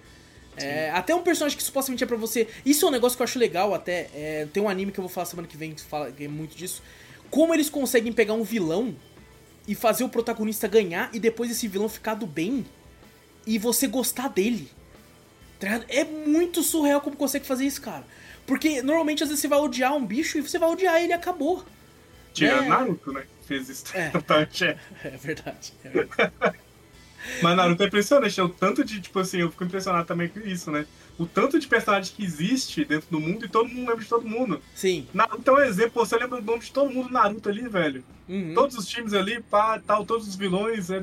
É, 0.56 0.90
até 0.90 1.12
um 1.12 1.22
personagem 1.22 1.58
que 1.58 1.64
supostamente 1.64 2.04
é 2.04 2.06
pra 2.06 2.16
você. 2.16 2.46
Isso 2.64 2.84
é 2.84 2.88
um 2.88 2.92
negócio 2.92 3.16
que 3.16 3.22
eu 3.22 3.24
acho 3.24 3.38
legal 3.38 3.74
até. 3.74 4.08
é, 4.14 4.46
tem 4.52 4.62
um 4.62 4.68
anime 4.68 4.92
que 4.92 5.00
eu 5.00 5.02
vou 5.02 5.08
falar 5.08 5.26
semana 5.26 5.48
que 5.48 5.56
vem 5.56 5.72
que 5.72 5.82
fala 5.82 6.12
que 6.12 6.24
é 6.24 6.28
muito 6.28 6.56
disso. 6.56 6.82
Como 7.30 7.52
eles 7.52 7.68
conseguem 7.68 8.12
pegar 8.12 8.34
um 8.34 8.44
vilão 8.44 8.94
e 9.66 9.74
fazer 9.74 10.04
o 10.04 10.08
protagonista 10.08 10.68
ganhar 10.68 11.10
e 11.12 11.18
depois 11.18 11.50
esse 11.50 11.66
vilão 11.66 11.88
ficar 11.88 12.14
do 12.14 12.26
bem 12.26 12.64
e 13.46 13.58
você 13.58 13.88
gostar 13.88 14.28
dele. 14.28 14.70
Tá? 15.58 15.82
É 15.88 16.04
muito 16.04 16.62
surreal 16.62 17.00
como 17.00 17.16
consegue 17.16 17.46
fazer 17.46 17.64
isso, 17.64 17.80
cara. 17.80 18.04
Porque 18.46 18.82
normalmente 18.82 19.22
às 19.22 19.28
vezes 19.28 19.40
você 19.40 19.48
vai 19.48 19.58
odiar 19.58 19.94
um 19.94 20.04
bicho 20.04 20.38
e 20.38 20.42
você 20.42 20.58
vai 20.58 20.70
odiar 20.70 20.96
ele 20.96 21.12
e 21.12 21.12
acabou. 21.12 21.64
Tirando 22.32 22.64
É. 22.64 22.68
Naruto, 22.68 23.12
né? 23.12 23.22
que 23.40 23.48
Fez 23.48 23.68
isso. 23.68 23.84
É. 23.94 24.10
Totalmente, 24.10 24.64
é. 24.64 24.78
É 25.04 25.10
verdade. 25.10 25.72
É 25.84 25.88
verdade. 25.88 26.32
Mas 27.42 27.56
Naruto 27.56 27.82
é 27.82 27.86
impressionante, 27.86 28.38
né? 28.38 28.44
O 28.44 28.48
tanto 28.50 28.84
de, 28.84 29.00
tipo 29.00 29.18
assim, 29.18 29.38
eu 29.38 29.50
fico 29.50 29.64
impressionado 29.64 30.06
também 30.06 30.28
com 30.28 30.40
isso, 30.40 30.70
né? 30.70 30.84
O 31.18 31.24
tanto 31.24 31.58
de 31.58 31.66
personagem 31.66 32.12
que 32.14 32.22
existe 32.22 32.84
dentro 32.84 33.08
do 33.10 33.18
mundo 33.18 33.46
e 33.46 33.48
todo 33.48 33.68
mundo 33.68 33.88
lembra 33.88 34.02
de 34.02 34.08
todo 34.08 34.28
mundo. 34.28 34.60
Sim. 34.74 35.06
Naruto 35.14 35.50
é 35.50 35.54
um 35.54 35.58
exemplo, 35.60 36.04
você 36.04 36.18
lembra 36.18 36.40
do 36.40 36.46
nome 36.46 36.62
de 36.62 36.70
todo 36.70 36.90
mundo 36.92 37.08
do 37.08 37.14
Naruto 37.14 37.48
ali, 37.48 37.66
velho. 37.66 38.04
Uhum. 38.28 38.52
Todos 38.54 38.76
os 38.76 38.86
times 38.86 39.14
ali, 39.14 39.40
pá, 39.40 39.80
tal, 39.86 40.04
todos 40.04 40.28
os 40.28 40.36
vilões, 40.36 40.90
é, 40.90 41.02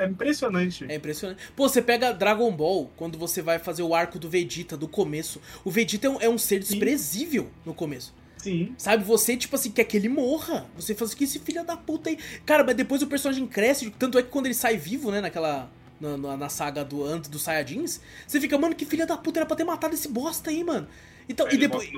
é 0.00 0.06
impressionante. 0.06 0.84
É 0.88 0.94
impressionante. 0.94 1.40
Pô, 1.54 1.68
você 1.68 1.82
pega 1.82 2.12
Dragon 2.12 2.50
Ball, 2.50 2.90
quando 2.96 3.18
você 3.18 3.42
vai 3.42 3.58
fazer 3.58 3.82
o 3.82 3.94
arco 3.94 4.18
do 4.18 4.28
Vegeta 4.28 4.76
do 4.76 4.88
começo. 4.88 5.40
O 5.64 5.70
Vegeta 5.70 6.06
é 6.06 6.10
um, 6.10 6.20
é 6.20 6.28
um 6.28 6.38
ser 6.38 6.60
desprezível 6.60 7.48
no 7.64 7.74
começo. 7.74 8.14
Sim. 8.38 8.74
Sabe, 8.78 9.04
você, 9.04 9.36
tipo 9.36 9.54
assim, 9.54 9.70
quer 9.70 9.84
que 9.84 9.96
ele 9.96 10.08
morra. 10.08 10.66
Você 10.74 10.94
fala 10.94 11.08
assim, 11.08 11.16
que 11.16 11.24
esse 11.24 11.38
filho 11.38 11.64
da 11.64 11.76
puta 11.76 12.10
aí. 12.10 12.18
Cara, 12.46 12.64
mas 12.64 12.74
depois 12.74 13.02
o 13.02 13.06
personagem 13.06 13.46
cresce. 13.46 13.90
Tanto 13.90 14.18
é 14.18 14.22
que 14.22 14.30
quando 14.30 14.46
ele 14.46 14.54
sai 14.54 14.76
vivo, 14.76 15.10
né, 15.10 15.20
naquela. 15.20 15.70
Na, 16.00 16.16
na, 16.16 16.34
na 16.34 16.48
saga 16.48 16.82
do 16.82 17.04
antes 17.04 17.28
dos 17.28 17.42
Saiyajins, 17.42 18.00
você 18.26 18.40
fica, 18.40 18.56
mano, 18.56 18.74
que 18.74 18.86
filha 18.86 19.04
da 19.04 19.18
puta 19.18 19.40
era 19.40 19.44
pra 19.44 19.54
ter 19.54 19.64
matado 19.64 19.94
esse 19.94 20.08
bosta 20.08 20.48
aí, 20.48 20.64
mano. 20.64 20.88
Então, 21.28 21.46
Aí 21.46 21.54
e 21.54 21.58
depois. 21.58 21.88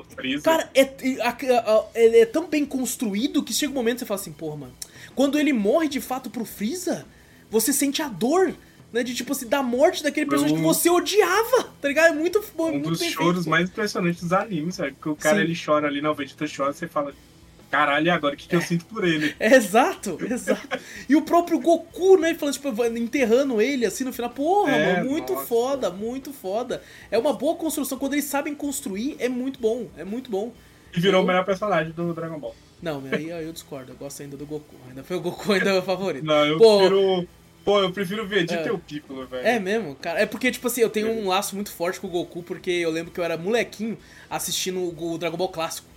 Cara, 0.42 0.68
é, 0.74 0.92
ele 1.94 2.18
é 2.18 2.26
tão 2.26 2.48
bem 2.48 2.66
construído 2.66 3.42
que 3.42 3.52
chega 3.52 3.72
um 3.72 3.74
momento 3.74 3.94
que 3.94 4.00
você 4.00 4.06
fala 4.06 4.20
assim, 4.20 4.32
porra, 4.32 4.56
mano. 4.56 4.72
Quando 5.14 5.38
ele 5.38 5.52
morre 5.52 5.88
de 5.88 6.00
fato 6.00 6.28
pro 6.28 6.44
Freeza, 6.44 7.06
você 7.52 7.72
sente 7.72 8.02
a 8.02 8.08
dor, 8.08 8.52
né? 8.92 9.02
De 9.04 9.14
tipo 9.14 9.30
assim, 9.32 9.46
da 9.48 9.62
morte 9.62 10.02
daquele 10.02 10.26
personagem 10.26 10.56
que 10.58 10.62
Um- 10.64 10.66
você 10.74 10.90
odiava, 10.90 11.70
tá 11.80 11.86
ligado? 11.88 12.12
É 12.12 12.12
muito, 12.14 12.42
um 12.58 12.70
muito 12.72 12.88
dos 12.90 13.02
choros 13.04 13.34
feito. 13.44 13.50
mais 13.50 13.68
impressionantes 13.68 14.22
dos 14.22 14.32
animes, 14.32 14.74
sabe? 14.74 14.92
Porque 14.92 15.08
o 15.08 15.14
cara 15.16 15.36
Sim. 15.36 15.42
ele 15.42 15.54
chora 15.64 15.86
ali, 15.86 16.00
não, 16.02 16.10
o 16.10 16.14
Vegeta 16.14 16.44
chora, 16.54 16.72
você 16.72 16.88
fala, 16.88 17.14
caralho, 17.70 18.06
e 18.06 18.10
agora 18.10 18.34
o 18.34 18.36
que, 18.36 18.46
que 18.48 18.54
eu 18.56 18.60
sinto 18.60 18.84
por 18.84 19.02
ele? 19.04 19.34
É, 19.40 19.54
exato, 19.56 20.18
exato. 20.30 20.78
E 21.08 21.16
o 21.16 21.22
próprio 21.22 21.58
Goku, 21.58 22.18
né? 22.18 22.34
Falando, 22.34 22.54
tipo, 22.54 22.84
enterrando 22.98 23.62
ele 23.62 23.86
assim 23.86 24.04
no 24.04 24.12
final. 24.12 24.28
Porra, 24.30 24.72
É, 24.72 24.96
mano, 24.96 25.10
muito 25.10 25.32
nossa. 25.32 25.46
foda, 25.46 25.90
muito 25.90 26.32
foda. 26.32 26.82
É 27.10 27.16
uma 27.18 27.32
boa 27.32 27.54
construção. 27.56 27.96
Quando 27.98 28.12
eles 28.14 28.26
sabem 28.26 28.54
construir, 28.54 29.16
é 29.18 29.28
muito 29.28 29.58
bom. 29.60 29.86
É 29.96 30.04
muito 30.04 30.30
bom. 30.30 30.52
E 30.94 31.00
virou 31.00 31.20
Eu- 31.20 31.24
o 31.24 31.26
melhor 31.26 31.44
personagem 31.46 31.92
do 31.92 32.12
Dragon 32.12 32.38
Ball. 32.38 32.54
Não, 32.82 33.02
aí, 33.10 33.32
aí 33.32 33.44
eu 33.46 33.52
discordo. 33.54 33.92
Eu 33.92 33.96
gosto 33.96 34.20
ainda 34.22 34.36
do 34.36 34.44
Goku. 34.44 34.74
Ainda 34.90 35.02
foi 35.02 35.16
o 35.16 35.20
Goku, 35.20 35.50
ainda 35.52 35.68
é 35.70 35.72
o 35.72 35.74
meu 35.76 35.82
favorito. 35.84 36.24
Não, 36.26 36.44
eu 36.44 36.58
Pô. 36.58 36.76
prefiro. 36.78 37.28
Pô, 37.64 37.80
eu 37.80 37.92
prefiro 37.92 38.24
o 38.24 38.26
Vegeta 38.26 38.64
É. 38.64 38.68
e 38.68 38.70
o 38.70 38.78
Piccolo, 38.78 39.26
velho. 39.26 39.46
É 39.46 39.58
mesmo, 39.58 39.94
cara. 39.94 40.20
É 40.20 40.26
porque, 40.26 40.50
tipo 40.50 40.66
assim, 40.66 40.80
eu 40.80 40.90
tenho 40.90 41.10
um 41.10 41.28
laço 41.28 41.54
muito 41.54 41.70
forte 41.70 42.00
com 42.00 42.06
o 42.06 42.10
Goku, 42.10 42.42
porque 42.42 42.70
eu 42.70 42.90
lembro 42.90 43.12
que 43.12 43.20
eu 43.20 43.24
era 43.24 43.36
molequinho 43.36 43.96
assistindo 44.28 44.80
o 44.96 45.18
Dragon 45.18 45.36
Ball 45.36 45.48
clássico, 45.48 45.88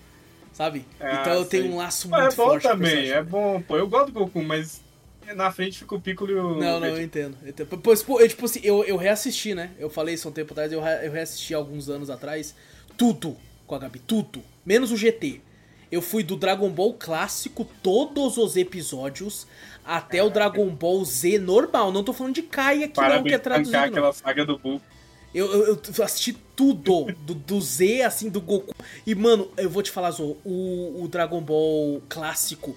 sabe? 0.53 0.85
Ah, 0.99 1.19
então 1.21 1.33
eu 1.33 1.45
tenho 1.45 1.63
sei. 1.63 1.71
um 1.71 1.77
laço 1.77 2.09
Mas 2.09 2.21
muito 2.21 2.33
é 2.33 2.35
bom 2.35 2.43
forte 2.51 2.63
também, 2.63 3.09
é 3.09 3.23
bom. 3.23 3.61
Pô, 3.61 3.77
eu 3.77 3.87
gosto 3.87 4.11
do 4.11 4.19
Goku, 4.19 4.43
mas 4.43 4.81
na 5.35 5.51
frente 5.51 5.79
fica 5.79 5.95
o 5.95 5.99
Piccolo 6.01 6.31
e 6.31 6.35
o 6.35 6.55
Não, 6.55 6.79
não, 6.79 6.87
eu 6.87 7.01
entendo. 7.01 7.35
Eu 7.41 7.49
entendo. 7.49 7.77
Pois, 7.81 8.03
pô, 8.03 8.19
eu, 8.19 8.27
tipo 8.27 8.45
assim, 8.45 8.59
eu, 8.63 8.83
eu 8.83 8.95
reassisti, 8.97 9.55
né? 9.55 9.71
Eu 9.79 9.89
falei 9.89 10.13
isso 10.13 10.27
há 10.27 10.31
um 10.31 10.33
tempo 10.33 10.53
atrás, 10.53 10.71
eu, 10.71 10.79
eu 10.85 11.11
reassisti 11.11 11.53
alguns 11.53 11.89
anos 11.89 12.09
atrás. 12.09 12.55
Tudo 12.95 13.35
com 13.65 13.75
a 13.75 13.79
Gabi, 13.79 13.99
tudo. 13.99 14.43
Menos 14.65 14.91
o 14.91 14.97
GT. 14.97 15.41
Eu 15.91 16.01
fui 16.01 16.23
do 16.23 16.35
Dragon 16.35 16.69
Ball 16.69 16.93
clássico, 16.93 17.65
todos 17.81 18.37
os 18.37 18.55
episódios, 18.57 19.47
até 19.83 20.23
o 20.23 20.29
Dragon 20.29 20.67
Ball 20.69 21.03
Z 21.05 21.39
normal. 21.39 21.91
Não 21.91 22.03
tô 22.03 22.13
falando 22.13 22.35
de 22.35 22.41
Kai 22.41 22.83
aqui, 22.83 22.95
Para 22.95 23.17
não, 23.17 23.23
que 23.23 23.33
é 23.33 23.37
traduzido. 23.37 23.77
não. 23.77 23.83
aquela 23.85 24.13
saga 24.13 24.45
do 24.45 24.57
Buu. 24.57 24.81
Eu, 25.33 25.51
eu, 25.51 25.81
eu 25.97 26.03
assisti 26.05 26.31
tudo, 26.55 27.07
do, 27.25 27.33
do 27.35 27.59
Z, 27.59 28.03
assim, 28.03 28.29
do 28.29 28.39
Goku. 28.39 28.73
E, 29.05 29.13
mano, 29.13 29.51
eu 29.57 29.69
vou 29.69 29.83
te 29.83 29.91
falar, 29.91 30.11
Zo, 30.11 30.37
o, 30.45 31.03
o 31.03 31.07
Dragon 31.09 31.41
Ball 31.41 32.01
clássico 32.07 32.73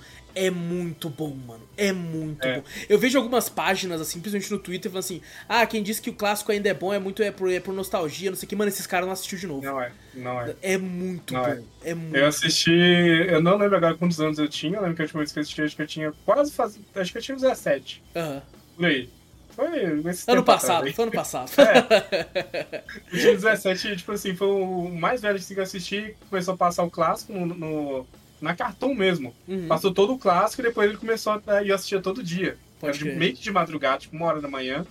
é 0.46 0.50
muito 0.50 1.08
bom, 1.08 1.30
mano. 1.34 1.62
É 1.76 1.92
muito 1.92 2.46
É. 2.46 2.56
bom. 2.56 2.62
Eu 2.88 2.98
vejo 2.98 3.18
algumas 3.18 3.48
páginas, 3.48 4.00
assim, 4.00 4.20
principalmente 4.20 4.50
no 4.52 4.58
Twitter, 4.58 4.90
falando 4.90 5.04
assim: 5.04 5.20
ah, 5.48 5.66
quem 5.66 5.82
disse 5.82 6.00
que 6.00 6.10
o 6.10 6.14
clássico 6.14 6.52
ainda 6.52 6.68
é 6.68 6.74
bom 6.74 6.92
é 6.92 6.98
muito 6.98 7.22
é 7.22 7.30
por, 7.30 7.50
é 7.50 7.60
por 7.60 7.74
nostalgia, 7.74 8.30
não 8.30 8.36
sei 8.36 8.46
o 8.46 8.48
que. 8.48 8.56
Mano, 8.56 8.68
esses 8.68 8.86
caras 8.86 9.06
não 9.06 9.12
assistiu 9.12 9.38
de 9.38 9.46
novo. 9.46 9.64
Não 9.64 9.80
é, 9.80 9.92
não 10.14 10.40
é. 10.40 10.54
É 10.62 10.78
muito 10.78 11.34
Não 11.34 11.42
bom. 11.42 11.48
é. 11.48 11.62
É, 11.90 11.94
muito 11.94 12.16
Eu 12.16 12.26
assisti, 12.26 12.70
eu 12.70 13.40
não 13.42 13.56
lembro 13.56 13.76
agora 13.76 13.94
quantos 13.96 14.20
anos 14.20 14.38
eu 14.38 14.48
tinha, 14.48 14.76
eu 14.76 14.82
lembro 14.82 14.96
que 14.96 15.02
a 15.02 15.04
última 15.04 15.20
vez 15.20 15.32
que 15.32 15.38
eu 15.38 15.42
assisti, 15.42 15.62
acho 15.62 15.76
que 15.76 15.82
eu 15.82 15.86
tinha 15.86 16.12
quase 16.24 16.52
faz... 16.52 16.78
acho 16.94 17.12
que 17.12 17.18
eu 17.18 17.22
tinha 17.22 17.36
17, 17.36 18.02
Aham. 18.16 18.42
por 18.76 18.84
aí. 18.86 19.08
Foi 19.50 19.66
esse 20.10 20.30
Ano 20.30 20.42
atrás 20.42 20.60
passado, 20.62 20.84
aí. 20.86 20.92
foi 20.92 21.02
ano 21.04 21.12
passado. 21.12 21.50
Eu 23.12 23.18
tinha 23.18 23.34
17 23.34 23.88
e, 23.88 23.96
tipo 23.96 24.12
assim, 24.12 24.34
foi 24.36 24.46
o 24.46 24.88
mais 24.88 25.20
velho 25.20 25.36
assim, 25.36 25.52
que 25.54 25.58
eu 25.60 25.64
assisti, 25.64 26.14
começou 26.30 26.54
a 26.54 26.56
passar 26.56 26.84
o 26.84 26.90
clássico 26.90 27.32
no, 27.32 27.46
no- 27.46 28.06
na 28.40 28.54
Cartoon 28.54 28.94
mesmo. 28.94 29.34
Uhum. 29.46 29.66
Passou 29.68 29.92
todo 29.92 30.14
o 30.14 30.18
clássico 30.18 30.62
e 30.62 30.64
depois 30.64 30.88
ele 30.88 30.98
começou 30.98 31.40
a... 31.46 31.62
e 31.62 31.68
eu 31.68 31.74
assistia 31.74 32.00
todo 32.00 32.22
dia. 32.22 32.56
Pode 32.80 33.04
meio 33.04 33.34
que 33.34 33.42
de 33.42 33.50
madrugada, 33.50 33.98
tipo 33.98 34.16
uma 34.16 34.26
hora 34.26 34.40
da 34.40 34.48
manhã. 34.48 34.86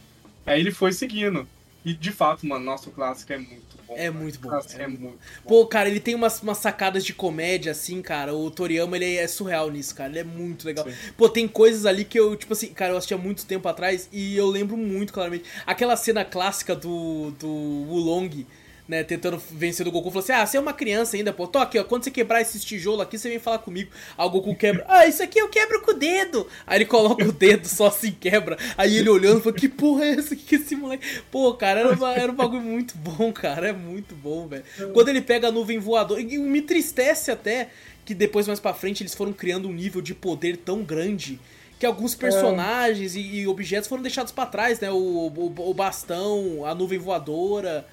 Aí 0.45 0.59
ele 0.59 0.71
foi 0.71 0.91
seguindo. 0.91 1.47
E 1.85 1.93
de 1.93 2.11
fato, 2.11 2.45
mano, 2.45 2.65
nosso 2.65 2.91
clássico 2.91 3.31
é 3.31 3.37
muito 3.37 3.77
bom. 3.87 3.95
É 3.95 4.09
mano. 4.09 4.23
muito 4.23 4.39
bom, 4.39 4.53
é 4.53 4.83
é, 4.83 4.87
muito 4.87 5.01
bom. 5.01 5.13
Pô, 5.47 5.65
cara, 5.65 5.87
ele 5.87 6.01
tem 6.01 6.15
umas, 6.15 6.41
umas 6.41 6.57
sacadas 6.57 7.05
de 7.05 7.13
comédia, 7.13 7.71
assim, 7.71 8.01
cara. 8.01 8.35
O 8.35 8.51
Toriyama, 8.51 8.97
ele 8.97 9.15
é 9.15 9.25
surreal 9.25 9.71
nisso, 9.71 9.95
cara. 9.95 10.09
Ele 10.09 10.19
é 10.19 10.23
muito 10.25 10.65
legal. 10.65 10.85
Sim. 10.85 11.13
Pô, 11.15 11.29
tem 11.29 11.47
coisas 11.47 11.85
ali 11.85 12.03
que 12.03 12.19
eu, 12.19 12.35
tipo 12.35 12.51
assim, 12.51 12.73
cara, 12.73 12.91
eu 12.91 12.97
assisti 12.97 13.13
há 13.13 13.17
muito 13.17 13.45
tempo 13.45 13.69
atrás 13.69 14.09
e 14.11 14.35
eu 14.35 14.47
lembro 14.47 14.75
muito 14.75 15.13
claramente. 15.13 15.45
Aquela 15.65 15.95
cena 15.95 16.25
clássica 16.25 16.75
do, 16.75 17.31
do 17.39 17.47
Wulong, 17.47 18.45
né, 18.87 19.03
tentando 19.03 19.37
vencer 19.51 19.83
do 19.83 19.91
Goku. 19.91 20.09
Falou 20.09 20.23
assim, 20.23 20.31
ah, 20.31 20.45
você 20.45 20.57
é 20.57 20.59
uma 20.59 20.73
criança 20.73 21.17
ainda, 21.17 21.33
pô. 21.33 21.45
Tô 21.47 21.59
aqui, 21.59 21.77
ó, 21.77 21.83
quando 21.83 22.03
você 22.05 22.11
quebrar 22.11 22.41
esses 22.41 22.63
tijolos 22.63 23.01
aqui, 23.01 23.17
você 23.17 23.27
vem 23.29 23.39
falar 23.39 23.59
comigo. 23.59 23.91
Aí 24.17 24.25
o 24.25 24.29
Goku 24.29 24.55
quebra. 24.55 24.85
Ah, 24.87 25.05
isso 25.05 25.21
aqui 25.21 25.39
eu 25.39 25.49
quebro 25.49 25.81
com 25.81 25.91
o 25.91 25.93
dedo. 25.93 26.47
Aí 26.65 26.77
ele 26.77 26.85
coloca 26.85 27.25
o 27.25 27.31
dedo, 27.31 27.67
só 27.67 27.87
assim 27.87 28.11
quebra. 28.11 28.57
Aí 28.77 28.95
ele 28.97 29.09
olhando, 29.09 29.39
falou, 29.41 29.53
que 29.53 29.67
porra 29.67 30.05
é 30.05 30.11
essa? 30.11 30.35
Que 30.35 30.55
é 30.55 30.57
esse 30.59 30.75
moleque? 30.75 31.05
Pô, 31.29 31.53
cara, 31.53 31.81
era, 31.81 31.93
uma- 31.93 32.13
era 32.13 32.31
um 32.31 32.35
bagulho 32.35 32.61
muito 32.61 32.97
bom, 32.97 33.31
cara. 33.33 33.69
É 33.69 33.73
muito 33.73 34.15
bom, 34.15 34.47
velho. 34.47 34.63
Quando 34.93 35.09
ele 35.09 35.21
pega 35.21 35.49
a 35.49 35.51
nuvem 35.51 35.79
voadora, 35.79 36.21
e 36.21 36.37
me 36.37 36.59
entristece 36.59 37.29
até 37.29 37.69
que 38.05 38.13
depois, 38.13 38.47
mais 38.47 38.59
pra 38.59 38.73
frente, 38.73 39.03
eles 39.03 39.13
foram 39.13 39.33
criando 39.33 39.67
um 39.67 39.73
nível 39.73 40.01
de 40.01 40.15
poder 40.15 40.55
tão 40.57 40.81
grande 40.81 41.37
que 41.77 41.85
alguns 41.85 42.15
personagens 42.15 43.15
e, 43.15 43.19
e 43.19 43.47
objetos 43.47 43.87
foram 43.87 44.01
deixados 44.01 44.31
pra 44.31 44.45
trás, 44.45 44.79
né? 44.79 44.89
O, 44.89 44.95
o, 44.95 45.69
o 45.69 45.73
bastão, 45.73 46.65
a 46.65 46.73
nuvem 46.73 46.97
voadora 46.97 47.85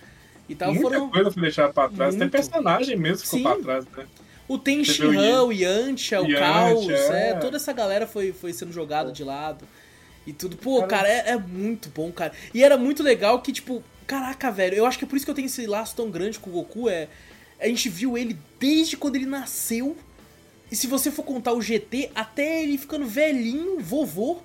e 0.48 0.54
tal. 0.54 0.72
Muita 0.74 0.88
foram... 0.88 1.10
coisa 1.10 1.30
foi 1.30 1.42
deixada 1.42 1.72
pra 1.72 1.88
trás. 1.88 2.10
Tem 2.14 2.20
Muito. 2.20 2.32
personagem 2.32 2.96
mesmo 2.96 3.22
que 3.22 3.28
Sim. 3.28 3.38
ficou 3.38 3.52
pra 3.56 3.62
trás, 3.62 3.84
né? 3.96 4.06
O 4.46 4.58
Ten 4.58 4.80
o 4.80 4.84
Shinhan, 4.84 5.42
o 5.44 5.52
Yantia, 5.52 6.20
o 6.20 6.24
Yantia, 6.24 6.38
Caos, 6.38 6.88
é, 6.90 7.30
é. 7.30 7.34
toda 7.34 7.56
essa 7.56 7.72
galera 7.72 8.06
foi, 8.06 8.32
foi 8.32 8.52
sendo 8.52 8.72
jogada 8.72 9.10
de 9.10 9.24
lado. 9.24 9.66
E 10.26 10.32
tudo. 10.32 10.56
Pô, 10.56 10.80
Cara- 10.80 10.88
cara, 10.88 11.08
é, 11.08 11.30
é 11.30 11.36
muito 11.38 11.88
bom, 11.88 12.10
cara. 12.12 12.32
E 12.52 12.62
era 12.62 12.76
muito 12.76 13.02
legal 13.02 13.40
que, 13.40 13.52
tipo, 13.52 13.82
caraca, 14.06 14.50
velho, 14.50 14.74
eu 14.74 14.86
acho 14.86 14.98
que 14.98 15.04
é 15.04 15.08
por 15.08 15.16
isso 15.16 15.24
que 15.24 15.30
eu 15.30 15.34
tenho 15.34 15.46
esse 15.46 15.66
laço 15.66 15.96
tão 15.96 16.10
grande 16.10 16.38
com 16.38 16.50
o 16.50 16.52
Goku, 16.52 16.88
é. 16.88 17.08
A 17.60 17.66
gente 17.68 17.88
viu 17.88 18.18
ele 18.18 18.36
desde 18.58 18.96
quando 18.96 19.16
ele 19.16 19.26
nasceu. 19.26 19.96
E 20.70 20.76
se 20.76 20.86
você 20.86 21.10
for 21.10 21.22
contar 21.22 21.52
o 21.52 21.62
GT, 21.62 22.10
até 22.14 22.62
ele 22.62 22.76
ficando 22.76 23.06
velhinho, 23.06 23.80
vovô, 23.80 24.38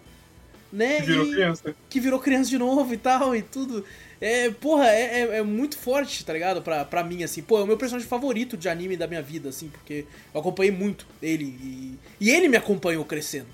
né? 0.72 0.98
Que 1.02 1.06
virou 1.08 1.26
e- 1.26 1.32
criança. 1.32 1.76
que 1.90 2.00
virou 2.00 2.20
criança 2.20 2.50
de 2.50 2.58
novo 2.58 2.94
e 2.94 2.98
tal, 2.98 3.36
e 3.36 3.42
tudo. 3.42 3.84
É, 4.22 4.50
porra, 4.50 4.88
é, 4.88 5.22
é, 5.22 5.38
é 5.38 5.42
muito 5.44 5.78
forte, 5.78 6.26
tá 6.26 6.34
ligado? 6.34 6.62
Pra, 6.62 6.84
pra 6.84 7.04
mim, 7.04 7.24
assim. 7.24 7.42
Pô, 7.42 7.58
é 7.60 7.64
o 7.64 7.68
meu 7.68 7.78
personagem 7.78 8.08
favorito 8.08 8.58
de 8.58 8.68
anime 8.68 8.98
da 8.98 9.08
minha 9.08 9.22
vida, 9.22 9.50
assim, 9.50 9.70
porque 9.70 10.06
eu 10.34 10.42
acompanhei 10.42 10.72
muito 10.72 11.06
ele. 11.22 11.46
E, 11.46 12.00
e 12.20 12.30
ele 12.30 12.48
me 12.50 12.58
acompanhou 12.58 13.06
crescendo. 13.06 13.48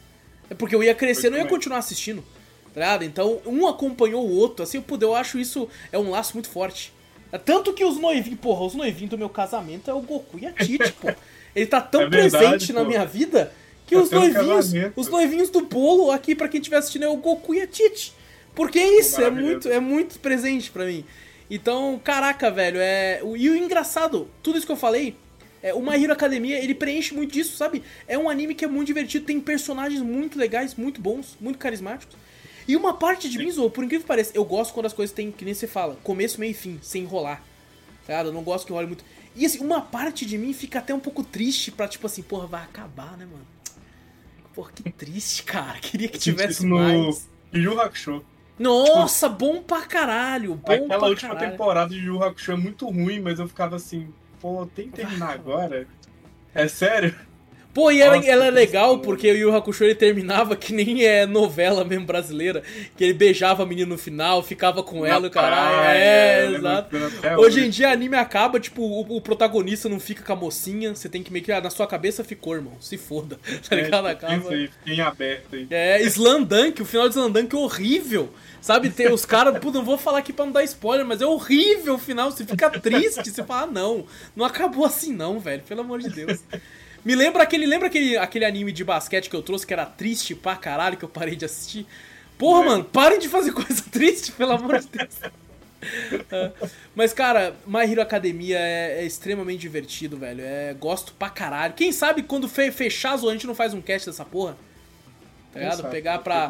É 0.50 0.54
porque 0.54 0.76
eu 0.76 0.84
ia 0.84 0.96
crescendo 0.96 1.36
e 1.36 1.40
eu 1.40 1.44
ia 1.44 1.50
continuar 1.50 1.78
assistindo, 1.80 2.24
tá 2.74 2.80
ligado? 2.80 3.04
Então, 3.04 3.42
um 3.46 3.68
acompanhou 3.68 4.26
o 4.28 4.36
outro, 4.36 4.64
assim, 4.64 4.82
puder, 4.82 5.06
eu 5.06 5.16
acho 5.16 5.40
isso 5.40 5.68
é 5.92 6.00
um 6.00 6.10
laço 6.10 6.34
muito 6.34 6.50
forte. 6.50 6.94
É 7.32 7.38
Tanto 7.38 7.74
que 7.74 7.84
os 7.84 7.98
noivinhos, 7.98 8.40
porra, 8.40 8.64
os 8.66 8.74
noivinhos 8.74 9.10
do 9.10 9.18
meu 9.18 9.30
casamento 9.30 9.90
é 9.90 9.94
o 9.94 10.02
Goku 10.02 10.40
e 10.40 10.46
a 10.46 10.52
Titi, 10.52 10.92
pô. 10.94 11.10
Ele 11.56 11.66
tá 11.66 11.82
tão 11.82 12.02
É 12.06 12.10
verdade, 12.10 12.46
presente 12.46 12.74
na 12.74 12.82
pô. 12.82 12.88
minha 12.88 13.06
vida 13.06 13.52
que 13.86 13.96
Tá 13.96 14.02
os 14.02 14.10
noivinhos, 14.10 14.74
os 14.96 15.08
noivinhos 15.10 15.50
do 15.50 15.62
bolo 15.62 16.12
aqui, 16.12 16.36
pra 16.36 16.48
quem 16.48 16.60
estiver 16.60 16.78
assistindo, 16.78 17.06
é 17.06 17.08
o 17.08 17.18
Goku 17.18 17.54
e 17.54 17.62
a 17.62 17.68
Titi. 17.68 18.14
Porque 18.56 18.80
é 18.80 19.00
isso, 19.00 19.22
é 19.22 19.30
muito, 19.30 19.68
é 19.68 19.80
muito 19.80 20.20
presente 20.20 20.72
pra 20.72 20.86
mim. 20.86 21.06
Então, 21.50 22.00
caraca, 22.04 22.50
velho, 22.50 22.80
é. 22.80 23.22
E 23.38 23.50
o 23.50 23.56
engraçado, 23.56 24.28
tudo 24.42 24.58
isso 24.58 24.66
que 24.66 24.72
eu 24.72 24.78
falei, 24.78 25.16
é, 25.62 25.74
o 25.74 25.82
My 25.82 26.02
Hero 26.02 26.14
Academia, 26.14 26.64
ele 26.64 26.74
preenche 26.74 27.14
muito 27.14 27.34
disso, 27.34 27.58
sabe? 27.58 27.84
É 28.08 28.18
um 28.18 28.30
anime 28.30 28.56
que 28.56 28.66
é 28.66 28.68
muito 28.68 28.88
divertido, 28.88 29.26
tem 29.26 29.40
personagens 29.40 30.02
muito 30.02 30.40
legais, 30.40 30.76
muito 30.76 31.02
bons, 31.02 31.38
muito 31.40 31.60
carismáticos. 31.60 32.16
E 32.68 32.76
uma 32.76 32.94
parte 32.96 33.30
de 33.30 33.38
mim, 33.38 33.52
Zou, 33.52 33.70
por 33.70 33.84
incrível 33.84 34.04
que 34.04 34.08
pareça, 34.08 34.32
eu 34.34 34.44
gosto 34.44 34.74
quando 34.74 34.88
as 34.88 34.94
coisas 34.94 35.14
têm, 35.14 35.32
que 35.32 35.46
nem 35.46 35.54
você 35.54 35.68
fala, 35.68 35.98
começo, 36.04 36.40
meio 36.40 36.52
e 36.52 36.54
fim, 36.54 36.80
sem 36.82 37.04
enrolar. 37.04 37.44
Tá 38.06 38.14
ligado? 38.14 38.28
Eu 38.28 38.34
não 38.34 38.44
gosto 38.44 38.66
que 38.66 38.72
enrole 38.72 38.88
muito. 38.88 39.04
E 39.36 39.46
assim, 39.46 39.60
uma 39.60 39.82
parte 39.82 40.26
de 40.26 40.38
mim 40.38 40.54
fica 40.54 40.80
até 40.80 40.94
um 40.94 41.00
pouco 41.00 41.24
triste 41.24 41.72
pra, 41.72 41.88
tipo 41.88 42.08
assim, 42.08 42.24
porra, 42.24 42.48
vai 42.48 42.64
acabar, 42.64 43.18
né, 43.18 43.26
mano? 43.26 43.46
Porra, 44.54 44.72
que 44.72 44.90
triste, 44.90 45.44
cara. 45.44 45.78
Queria 45.82 46.08
que 46.08 46.18
tivesse 46.18 46.66
no 46.66 46.78
mais. 46.78 47.28
Yu 47.54 47.74
Yu 47.74 47.82
Hakusho. 47.82 48.26
Nossa, 48.58 49.28
bom 49.28 49.62
pra 49.62 49.82
caralho. 49.82 50.56
Bom 50.56 50.72
Aquela 50.72 51.00
pra 51.00 51.08
última 51.08 51.34
caralho. 51.36 51.52
temporada 51.52 51.90
de 51.90 52.00
Yu 52.06 52.24
Hakusho 52.24 52.52
é 52.54 52.56
muito 52.56 52.86
ruim, 52.90 53.20
mas 53.20 53.40
eu 53.40 53.48
ficava 53.48 53.76
assim, 53.76 54.08
pô, 54.42 54.66
tem 54.74 54.90
que 54.90 54.96
terminar 54.98 55.32
agora? 55.32 55.88
É 56.54 56.68
sério? 56.68 57.14
Pô, 57.76 57.92
e 57.92 58.02
ela, 58.02 58.16
Nossa, 58.16 58.30
ela 58.30 58.46
é 58.46 58.50
legal 58.52 59.00
porque 59.00 59.30
o 59.30 59.36
Yu 59.36 59.54
Hakusho 59.54 59.84
ele 59.84 59.96
terminava 59.96 60.56
que 60.56 60.72
nem 60.74 61.04
é 61.06 61.26
novela 61.26 61.84
mesmo 61.84 62.06
brasileira, 62.06 62.64
que 62.96 63.04
ele 63.04 63.14
beijava 63.14 63.64
a 63.64 63.66
menina 63.66 63.90
no 63.90 63.98
final, 63.98 64.42
ficava 64.42 64.82
com 64.82 65.06
ela, 65.06 65.20
Na 65.20 65.28
o 65.28 65.30
caralho. 65.30 65.90
É, 65.90 66.42
lembro 66.44 66.58
exato. 66.58 66.96
Hoje 67.38 67.66
em 67.66 67.70
dia 67.70 67.90
anime 67.92 68.16
acaba, 68.16 68.62
tipo, 68.62 68.82
o, 68.82 69.18
o 69.18 69.20
protagonista 69.20 69.90
não 69.90 70.00
fica 70.00 70.24
com 70.24 70.32
a 70.32 70.36
mocinha, 70.38 70.96
você 70.96 71.10
tem 71.10 71.22
que 71.22 71.34
meio 71.34 71.44
que. 71.44 71.52
Ah, 71.52 71.60
na 71.60 71.70
sua 71.70 71.86
cabeça 71.86 72.24
ficou, 72.24 72.56
irmão. 72.56 72.74
Se 72.80 72.98
foda. 72.98 73.38
Tá 73.70 73.76
É, 73.76 73.82
ligado? 73.82 74.06
tipo, 74.08 74.26
Acaba. 74.26 74.36
isso 74.38 74.50
aí, 74.54 74.68
fiquei 74.70 74.94
em 74.96 75.02
aberto 75.02 75.56
aí. 75.56 75.68
É, 75.70 76.02
Slandunk, 76.04 76.82
o 76.82 76.86
final 76.86 77.10
de 77.10 77.16
Slandunk 77.16 77.54
é 77.54 77.60
horrível. 77.60 78.30
Sabe, 78.62 78.90
tem 78.90 79.12
os 79.12 79.26
caras, 79.26 79.58
pô, 79.60 79.70
não 79.70 79.84
vou 79.84 79.98
falar 79.98 80.20
aqui 80.20 80.32
pra 80.32 80.46
não 80.46 80.54
dar 80.54 80.64
spoiler, 80.64 81.06
mas 81.06 81.22
é 81.22 81.26
horrível 81.26 81.96
o 81.96 82.00
final, 82.00 82.32
você 82.32 82.46
fica 82.46 82.70
triste, 82.70 83.30
você 83.30 83.44
fala, 83.44 83.64
ah, 83.64 83.68
não, 83.68 84.06
não 84.34 84.46
acabou 84.46 84.86
assim 84.86 85.14
não, 85.14 85.40
velho, 85.40 85.62
pelo 85.68 85.82
amor 85.82 86.00
de 86.00 86.10
Deus. 86.10 86.40
Me 87.06 87.14
lembra 87.16 87.44
aquele, 87.44 87.66
lembra 87.68 87.88
aquele, 87.88 88.18
aquele 88.18 88.44
anime 88.46 88.72
de 88.72 88.84
basquete 88.84 89.30
que 89.30 89.36
eu 89.36 89.44
trouxe 89.44 89.66
que 89.66 89.72
era 89.74 89.86
triste 89.86 90.34
pra 90.34 90.56
caralho, 90.56 90.98
que 90.98 91.06
eu 91.06 91.10
parei 91.10 91.36
de 91.36 91.46
assistir? 91.46 91.86
Porra, 92.38 92.64
É. 92.64 92.66
mano, 92.66 92.84
parem 92.84 93.20
de 93.20 93.30
fazer 93.30 93.52
coisa 93.54 93.84
triste, 93.92 94.32
pelo 94.32 94.54
amor 94.54 94.80
de 94.80 94.88
Deus. 94.88 95.16
É. 96.32 96.52
Mas, 96.96 97.14
cara, 97.14 97.56
My 97.68 97.84
Hero 97.90 98.02
Academia 98.02 98.58
é, 98.58 99.02
é 99.02 99.06
extremamente 99.06 99.60
divertido, 99.62 100.18
velho. 100.18 100.42
É, 100.44 100.74
gosto 100.74 101.14
pra 101.14 101.30
caralho. 101.30 101.76
Quem 101.76 101.92
sabe 101.92 102.24
quando 102.24 102.50
fe 102.50 102.72
fechar 102.72 103.14
a 103.14 103.18
gente 103.18 103.46
não 103.46 103.54
faz 103.54 103.74
um 103.74 103.82
cast 103.82 104.10
dessa 104.10 104.26
porra? 104.26 104.58
Tá 105.54 105.60
ligado? 105.60 105.90
Pegar 105.90 106.20
pra. 106.20 106.50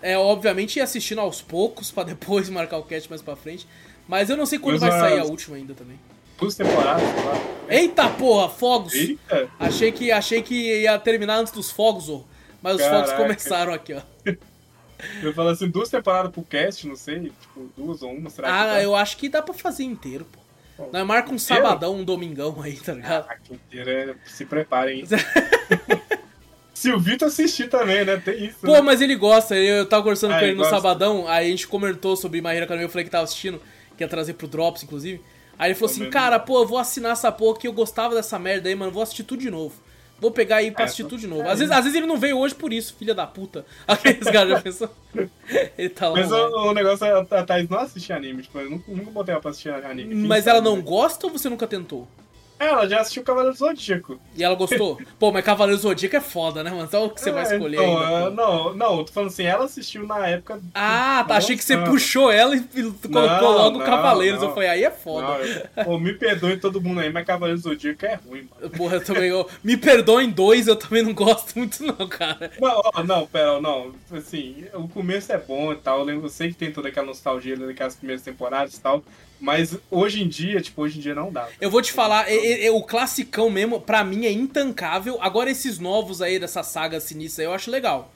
É, 0.00 0.16
obviamente, 0.16 0.76
ir 0.78 0.80
assistindo 0.80 1.20
aos 1.20 1.42
poucos 1.42 1.90
pra 1.90 2.02
depois 2.02 2.48
marcar 2.50 2.78
o 2.78 2.82
cast 2.82 3.08
mais 3.10 3.20
pra 3.20 3.36
frente. 3.36 3.68
Mas 4.08 4.30
eu 4.30 4.36
não 4.36 4.46
sei 4.46 4.58
quando 4.58 4.80
Mas 4.80 4.90
vai 4.90 5.00
sair 5.00 5.20
a 5.20 5.24
última 5.24 5.56
ainda 5.56 5.74
também. 5.74 5.98
Duas 6.38 6.54
temporadas, 6.54 7.02
sei 7.02 7.24
lá. 7.24 7.34
Eita 7.68 8.08
porra, 8.10 8.48
fogos! 8.48 8.92
Eita! 8.94 9.48
Achei 9.58 9.92
que, 9.92 10.10
achei 10.10 10.42
que 10.42 10.82
ia 10.82 10.98
terminar 10.98 11.36
antes 11.38 11.52
dos 11.52 11.70
fogos, 11.70 12.08
ô. 12.08 12.24
Mas 12.60 12.76
os 12.76 12.82
fogos 12.82 13.10
Caraca. 13.10 13.22
começaram 13.22 13.72
aqui, 13.72 13.94
ó. 13.94 14.00
Eu 15.20 15.32
falo 15.34 15.48
assim, 15.48 15.68
duas 15.68 15.88
temporadas 15.88 16.30
pro 16.30 16.42
cast, 16.44 16.86
não 16.86 16.94
sei, 16.94 17.32
tipo, 17.40 17.68
duas 17.76 18.02
ou 18.02 18.12
uma, 18.12 18.30
será 18.30 18.46
que 18.46 18.54
Ah, 18.54 18.82
eu 18.82 18.94
acho 18.94 19.16
que 19.16 19.28
dá 19.28 19.42
pra 19.42 19.52
fazer 19.52 19.82
inteiro, 19.82 20.24
pô. 20.30 20.38
Nós 20.92 21.04
marca 21.04 21.32
um 21.32 21.38
sabadão, 21.38 21.96
um 21.96 22.04
domingão 22.04 22.62
aí, 22.62 22.76
tá 22.76 22.92
ligado? 22.94 23.24
Caraca, 23.24 23.42
inteiro 23.52 23.90
é... 23.90 24.14
Se 24.26 24.44
preparem, 24.44 25.00
hein? 25.00 25.06
Se 26.72 26.90
o 26.92 26.98
Vitor 26.98 27.28
assistir 27.28 27.68
também, 27.68 28.04
né? 28.04 28.16
Tem 28.16 28.44
isso, 28.46 28.58
Pô, 28.60 28.72
né? 28.72 28.80
mas 28.80 29.00
ele 29.00 29.14
gosta, 29.14 29.54
eu, 29.56 29.76
eu 29.78 29.86
tava 29.86 30.02
conversando 30.02 30.32
Ah, 30.32 30.38
com 30.38 30.42
ele 30.42 30.50
ele 30.52 30.56
no 30.58 30.62
gosta. 30.64 30.76
sabadão, 30.76 31.28
aí 31.28 31.46
a 31.46 31.50
gente 31.50 31.66
comentou 31.68 32.16
sobre 32.16 32.38
Hero 32.38 32.64
Academia, 32.64 32.84
eu 32.86 32.88
falei 32.88 33.04
que 33.04 33.10
tava 33.10 33.24
assistindo, 33.24 33.60
que 33.96 34.02
ia 34.02 34.08
trazer 34.08 34.34
pro 34.34 34.46
Drops, 34.48 34.82
inclusive. 34.82 35.20
Aí 35.62 35.70
ele 35.70 35.74
falou 35.76 35.90
assim, 35.92 36.00
vendo. 36.04 36.12
cara, 36.12 36.38
pô, 36.40 36.62
eu 36.62 36.66
vou 36.66 36.78
assinar 36.78 37.12
essa 37.12 37.30
porra 37.30 37.58
que 37.58 37.68
eu 37.68 37.72
gostava 37.72 38.14
dessa 38.16 38.38
merda 38.38 38.68
aí, 38.68 38.74
mano, 38.74 38.90
vou 38.90 39.02
assistir 39.02 39.22
tudo 39.22 39.40
de 39.40 39.50
novo. 39.50 39.74
Vou 40.20 40.30
pegar 40.30 40.56
aí 40.56 40.70
pra 40.70 40.82
É, 40.82 40.84
assistir 40.84 41.02
tô- 41.04 41.10
tudo 41.10 41.20
de 41.20 41.26
novo. 41.26 41.48
Às 41.48 41.58
vezes, 41.60 41.72
às 41.74 41.84
vezes 41.84 41.96
ele 41.96 42.06
não 42.06 42.16
veio 42.16 42.38
hoje 42.38 42.54
por 42.54 42.72
isso, 42.72 42.94
filha 42.96 43.14
da 43.14 43.26
puta. 43.26 43.64
Aqueles 43.86 44.28
caras 44.30 44.50
já 44.50 44.60
pensou? 44.60 44.88
Ele 45.78 45.88
tá 45.88 46.08
lá. 46.08 46.16
Mas 46.20 46.30
online. 46.32 46.52
o, 46.54 46.70
o 46.70 46.72
negócio 46.74 47.04
é 47.04 47.12
a 47.12 47.44
Thaís 47.44 47.68
não 47.68 47.78
assistir 47.78 48.12
anime, 48.12 48.42
tipo, 48.42 48.58
eu 48.58 48.70
nunca, 48.70 48.84
nunca 48.90 49.10
botei 49.10 49.32
ela 49.32 49.40
pra 49.40 49.50
assistir 49.50 49.70
anime. 49.72 50.14
Mas 50.26 50.46
ela 50.46 50.60
não 50.60 50.76
né? 50.76 50.82
gosta 50.82 51.26
ou 51.26 51.32
você 51.32 51.48
nunca 51.48 51.66
tentou? 51.66 52.06
É, 52.62 52.68
ela 52.68 52.88
já 52.88 53.00
assistiu 53.00 53.22
Cavaleiro 53.24 53.54
do 53.54 53.58
Zodíaco. 53.58 54.20
E 54.36 54.44
ela 54.44 54.54
gostou? 54.54 54.98
Pô, 55.18 55.32
mas 55.32 55.44
Cavaleiro 55.44 55.80
Zodíaco 55.80 56.16
é 56.16 56.20
foda, 56.20 56.62
né, 56.62 56.70
mano? 56.70 56.88
Só 56.90 57.06
o 57.06 57.10
que 57.10 57.20
você 57.20 57.30
vai 57.32 57.42
É, 57.44 57.54
escolher 57.54 57.76
então, 57.78 57.98
ainda. 57.98 58.26
é, 58.26 58.30
não, 58.30 58.74
não, 58.74 58.98
eu 58.98 59.04
tô 59.04 59.12
falando 59.12 59.30
assim, 59.30 59.44
ela 59.44 59.64
assistiu 59.64 60.06
na 60.06 60.26
época. 60.28 60.60
Ah, 60.74 61.24
tá. 61.26 61.36
Achei 61.36 61.56
que 61.56 61.64
você 61.64 61.76
puxou 61.78 62.30
ela 62.30 62.54
e 62.56 62.60
colocou 62.62 63.10
Não, 63.10 63.52
logo 63.58 63.78
não, 63.78 63.84
Cavaleiros. 63.86 64.40
não. 64.40 64.48
Eu 64.48 64.54
falei, 64.54 64.68
aí 64.68 64.84
é 64.84 64.90
foda. 64.90 65.26
Não, 65.76 65.84
pô, 65.84 65.98
me 65.98 66.12
perdoe 66.14 66.56
todo 66.56 66.80
mundo 66.80 67.00
aí, 67.00 67.12
mas 67.12 67.26
Cavaleiro 67.26 67.60
do 67.60 67.64
Zodíaco 67.68 68.06
é 68.06 68.14
ruim, 68.14 68.48
mano. 68.60 68.70
Porra, 68.70 68.96
eu 68.96 69.04
também. 69.04 69.28
eu- 69.28 69.48
me 69.64 69.76
perdoem 69.76 70.30
dois, 70.30 70.66
eu 70.68 70.76
também 70.76 71.02
não 71.02 71.12
gosto 71.14 71.58
muito, 71.58 71.82
não, 71.84 72.06
cara. 72.08 72.50
Não, 72.60 72.80
ó, 72.94 73.02
não, 73.02 73.26
pera, 73.26 73.60
não. 73.60 73.92
Assim, 74.12 74.64
o 74.74 74.86
começo 74.88 75.32
é 75.32 75.38
bom 75.38 75.72
e 75.72 75.76
tal. 75.76 75.98
Eu, 76.00 76.04
lembro, 76.04 76.26
eu 76.26 76.30
sei 76.30 76.48
que 76.50 76.54
tem 76.54 76.72
toda 76.72 76.88
aquela 76.88 77.06
nostalgia 77.06 77.56
daquelas 77.56 77.96
primeiras 77.96 78.22
temporadas 78.22 78.74
e 78.74 78.80
tal. 78.80 79.02
Mas 79.42 79.76
hoje 79.90 80.22
em 80.22 80.28
dia, 80.28 80.60
tipo, 80.60 80.80
hoje 80.82 80.98
em 80.98 81.02
dia 81.02 81.14
não 81.14 81.32
dá. 81.32 81.48
Eu 81.60 81.68
vou 81.70 81.82
te 81.82 81.92
falar, 81.92 82.30
é- 82.30 82.34
é- 82.36 82.66
é 82.66 82.70
o 82.70 82.80
classicão 82.82 83.50
mesmo, 83.50 83.80
pra 83.80 84.04
mim 84.04 84.24
é 84.24 84.30
intancável. 84.30 85.18
Agora 85.20 85.50
esses 85.50 85.78
novos 85.80 86.22
aí 86.22 86.38
dessa 86.38 86.62
saga 86.62 87.00
sinistra 87.00 87.42
aí 87.42 87.48
eu 87.48 87.52
acho 87.54 87.70
legal. 87.70 88.12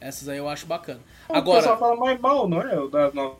Essas 0.00 0.28
aí 0.28 0.38
eu 0.38 0.48
acho 0.48 0.66
bacana. 0.66 0.98
O 1.28 1.34
pessoal 1.34 1.38
Agora, 1.38 1.76
fala 1.78 1.96
mais 1.96 2.20
mal, 2.20 2.48
não 2.48 2.60
é? 2.60 2.78
O 2.78 2.88
das 2.88 3.14
novas. 3.14 3.38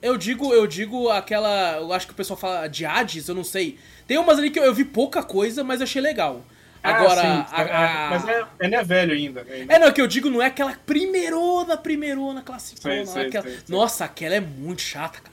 eu 0.00 0.16
digo, 0.16 0.52
eu 0.54 0.66
digo 0.66 1.10
aquela. 1.10 1.76
Eu 1.76 1.92
acho 1.92 2.06
que 2.06 2.12
o 2.12 2.16
pessoal 2.16 2.38
fala 2.38 2.66
de 2.66 2.84
Hades, 2.86 3.28
eu 3.28 3.34
não 3.34 3.44
sei. 3.44 3.78
Tem 4.06 4.16
umas 4.18 4.38
ali 4.38 4.50
que 4.50 4.58
eu, 4.58 4.64
eu 4.64 4.74
vi 4.74 4.84
pouca 4.84 5.22
coisa, 5.22 5.62
mas 5.62 5.82
achei 5.82 6.00
legal. 6.00 6.42
Agora, 6.82 7.20
Ah, 7.20 7.46
sim, 7.46 7.54
a- 7.54 7.62
é, 7.62 7.72
a- 7.76 8.08
mas 8.10 8.26
é, 8.28 8.44
ele 8.60 8.74
é 8.74 8.82
velho 8.82 9.12
ainda. 9.12 9.44
né? 9.44 9.66
É, 9.68 9.78
não, 9.78 9.92
que 9.92 10.00
eu 10.00 10.06
digo 10.06 10.30
não 10.30 10.40
é 10.40 10.46
aquela 10.46 10.72
primeirona, 10.86 11.76
primeirona, 11.76 12.40
classicona. 12.40 12.94
Sei, 12.94 13.04
não 13.04 13.10
é 13.12 13.14
sei, 13.14 13.26
aquela... 13.26 13.44
sei. 13.44 13.58
Nossa, 13.68 14.04
aquela 14.06 14.34
é 14.36 14.40
muito 14.40 14.80
chata, 14.80 15.20
cara. 15.20 15.29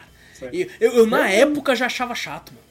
E 0.54 0.70
eu, 0.80 0.92
eu, 0.94 1.06
na 1.08 1.30
época, 1.30 1.76
já 1.76 1.86
achava 1.88 2.14
chato, 2.16 2.52
mano. 2.54 2.68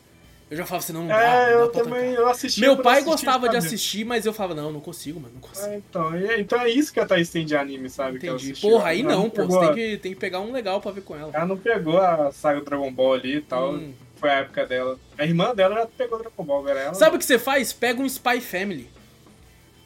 Eu 0.48 0.56
já 0.56 0.64
falava 0.64 0.84
assim, 0.84 0.92
não, 0.92 1.00
não 1.00 1.08
dá, 1.08 1.20
É, 1.20 1.52
não 1.54 1.60
eu 1.60 1.66
dá 1.66 1.72
pra 1.72 1.82
também 1.82 2.12
eu 2.12 2.28
assisti. 2.28 2.60
Meu 2.60 2.76
pai 2.76 2.98
assistir, 3.00 3.10
gostava 3.10 3.48
de 3.48 3.56
assistir, 3.56 4.04
mas 4.04 4.24
eu 4.24 4.32
falava, 4.32 4.54
não, 4.54 4.70
não 4.70 4.78
consigo, 4.80 5.18
mano, 5.18 5.34
não 5.34 5.40
consigo. 5.40 5.66
É, 5.68 5.76
então, 5.76 6.12
então 6.38 6.60
é 6.60 6.70
isso 6.70 6.92
que 6.92 7.00
a 7.00 7.04
Thaís 7.06 7.28
tem 7.30 7.44
de 7.44 7.56
anime, 7.56 7.90
sabe? 7.90 8.20
que 8.20 8.28
Entendi. 8.28 8.50
assistiu. 8.52 8.70
Porra, 8.70 8.90
aí 8.90 9.00
Ela 9.00 9.10
não, 9.12 9.28
pô. 9.28 9.44
Você 9.44 9.56
a- 9.56 9.60
tem 9.66 9.74
que, 9.74 9.96
tem 9.98 10.12
que 10.14 10.20
pegar 10.20 10.38
um 10.40 10.52
legal 10.52 10.80
pra 10.80 10.92
ver 10.92 11.00
com 11.02 11.16
ela. 11.16 11.32
Ela 11.34 11.46
não 11.46 11.56
pegou 11.56 11.98
a 11.98 12.30
saga 12.30 12.60
Dragon 12.60 12.92
Ball 12.92 13.14
ali 13.14 13.36
e 13.38 13.40
tal. 13.40 13.72
Hum. 13.74 13.92
Foi 14.20 14.30
a 14.30 14.34
época 14.34 14.64
dela. 14.64 14.96
A 15.18 15.24
irmã 15.24 15.52
dela 15.52 15.74
já 15.74 15.86
pegou 15.86 16.18
Dragon 16.20 16.44
Ball, 16.44 16.68
era 16.68 16.80
ela. 16.80 16.94
Sabe 16.94 17.16
o 17.16 17.18
que 17.18 17.24
você 17.24 17.40
faz? 17.40 17.72
Pega 17.72 18.00
um 18.00 18.06
Spy 18.06 18.40
Family. 18.40 18.88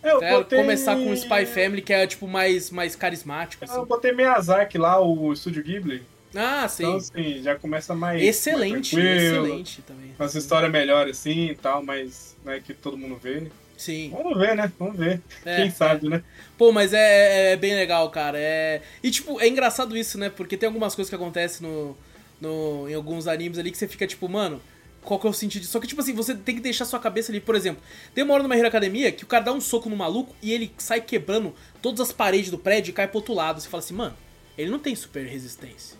É, 0.02 0.12
eu 0.12 0.22
É, 0.22 0.36
botei... 0.36 0.58
Começar 0.58 0.94
com 0.94 1.06
um 1.06 1.14
Spy 1.14 1.46
Family 1.46 1.80
que 1.82 1.92
é, 1.92 2.06
tipo, 2.06 2.28
mais, 2.28 2.70
mais 2.70 2.94
carismático, 2.94 3.64
Eu 3.64 3.70
assim. 3.70 3.84
botei 3.86 4.12
Miyazaki 4.12 4.76
lá, 4.78 5.00
o 5.00 5.32
Estúdio 5.32 5.62
Ghibli. 5.62 6.02
Ah, 6.34 6.68
sim. 6.68 6.84
Então, 6.84 6.96
assim, 6.96 7.42
já 7.42 7.56
começa 7.56 7.94
mais. 7.94 8.22
excelente, 8.22 8.94
mais 8.94 9.22
excelente 9.22 9.82
também. 9.82 10.14
Essa 10.18 10.38
história 10.38 10.68
melhor 10.68 11.08
assim 11.08 11.48
e 11.50 11.54
tal, 11.54 11.82
mas 11.82 12.36
né, 12.44 12.60
que 12.64 12.72
todo 12.72 12.96
mundo 12.96 13.16
vê. 13.16 13.50
Sim. 13.76 14.10
Vamos 14.10 14.38
ver, 14.38 14.54
né? 14.54 14.70
Vamos 14.78 14.96
ver. 14.96 15.22
É, 15.44 15.56
Quem 15.56 15.70
sabe, 15.70 16.08
né? 16.08 16.22
Pô, 16.58 16.70
mas 16.70 16.92
é, 16.92 17.52
é 17.52 17.56
bem 17.56 17.74
legal, 17.74 18.10
cara. 18.10 18.38
É... 18.38 18.82
E, 19.02 19.10
tipo, 19.10 19.40
é 19.40 19.48
engraçado 19.48 19.96
isso, 19.96 20.18
né? 20.18 20.28
Porque 20.28 20.54
tem 20.54 20.66
algumas 20.66 20.94
coisas 20.94 21.08
que 21.08 21.14
acontecem 21.14 21.66
no, 21.66 21.96
no, 22.38 22.88
em 22.90 22.94
alguns 22.94 23.26
animes 23.26 23.58
ali 23.58 23.70
que 23.70 23.78
você 23.78 23.88
fica 23.88 24.06
tipo, 24.06 24.28
mano, 24.28 24.60
qual 25.02 25.18
que 25.18 25.26
é 25.26 25.30
o 25.30 25.32
sentido 25.32 25.62
disso? 25.62 25.72
Só 25.72 25.80
que, 25.80 25.86
tipo 25.86 26.00
assim, 26.00 26.12
você 26.12 26.34
tem 26.34 26.54
que 26.54 26.60
deixar 26.60 26.84
sua 26.84 27.00
cabeça 27.00 27.32
ali. 27.32 27.40
Por 27.40 27.54
exemplo, 27.54 27.82
tem 28.14 28.22
uma 28.22 28.34
hora 28.34 28.42
numa 28.42 28.54
Hero 28.54 28.68
Academia 28.68 29.10
que 29.10 29.24
o 29.24 29.26
cara 29.26 29.44
dá 29.44 29.52
um 29.52 29.62
soco 29.62 29.88
no 29.88 29.96
maluco 29.96 30.36
e 30.42 30.52
ele 30.52 30.70
sai 30.76 31.00
quebrando 31.00 31.54
todas 31.80 32.00
as 32.00 32.12
paredes 32.12 32.50
do 32.50 32.58
prédio 32.58 32.90
e 32.90 32.92
cai 32.92 33.08
pro 33.08 33.16
outro 33.16 33.32
lado. 33.32 33.62
Você 33.62 33.68
fala 33.68 33.82
assim, 33.82 33.94
mano, 33.94 34.16
ele 34.58 34.70
não 34.70 34.78
tem 34.78 34.94
super 34.94 35.24
resistência. 35.24 35.99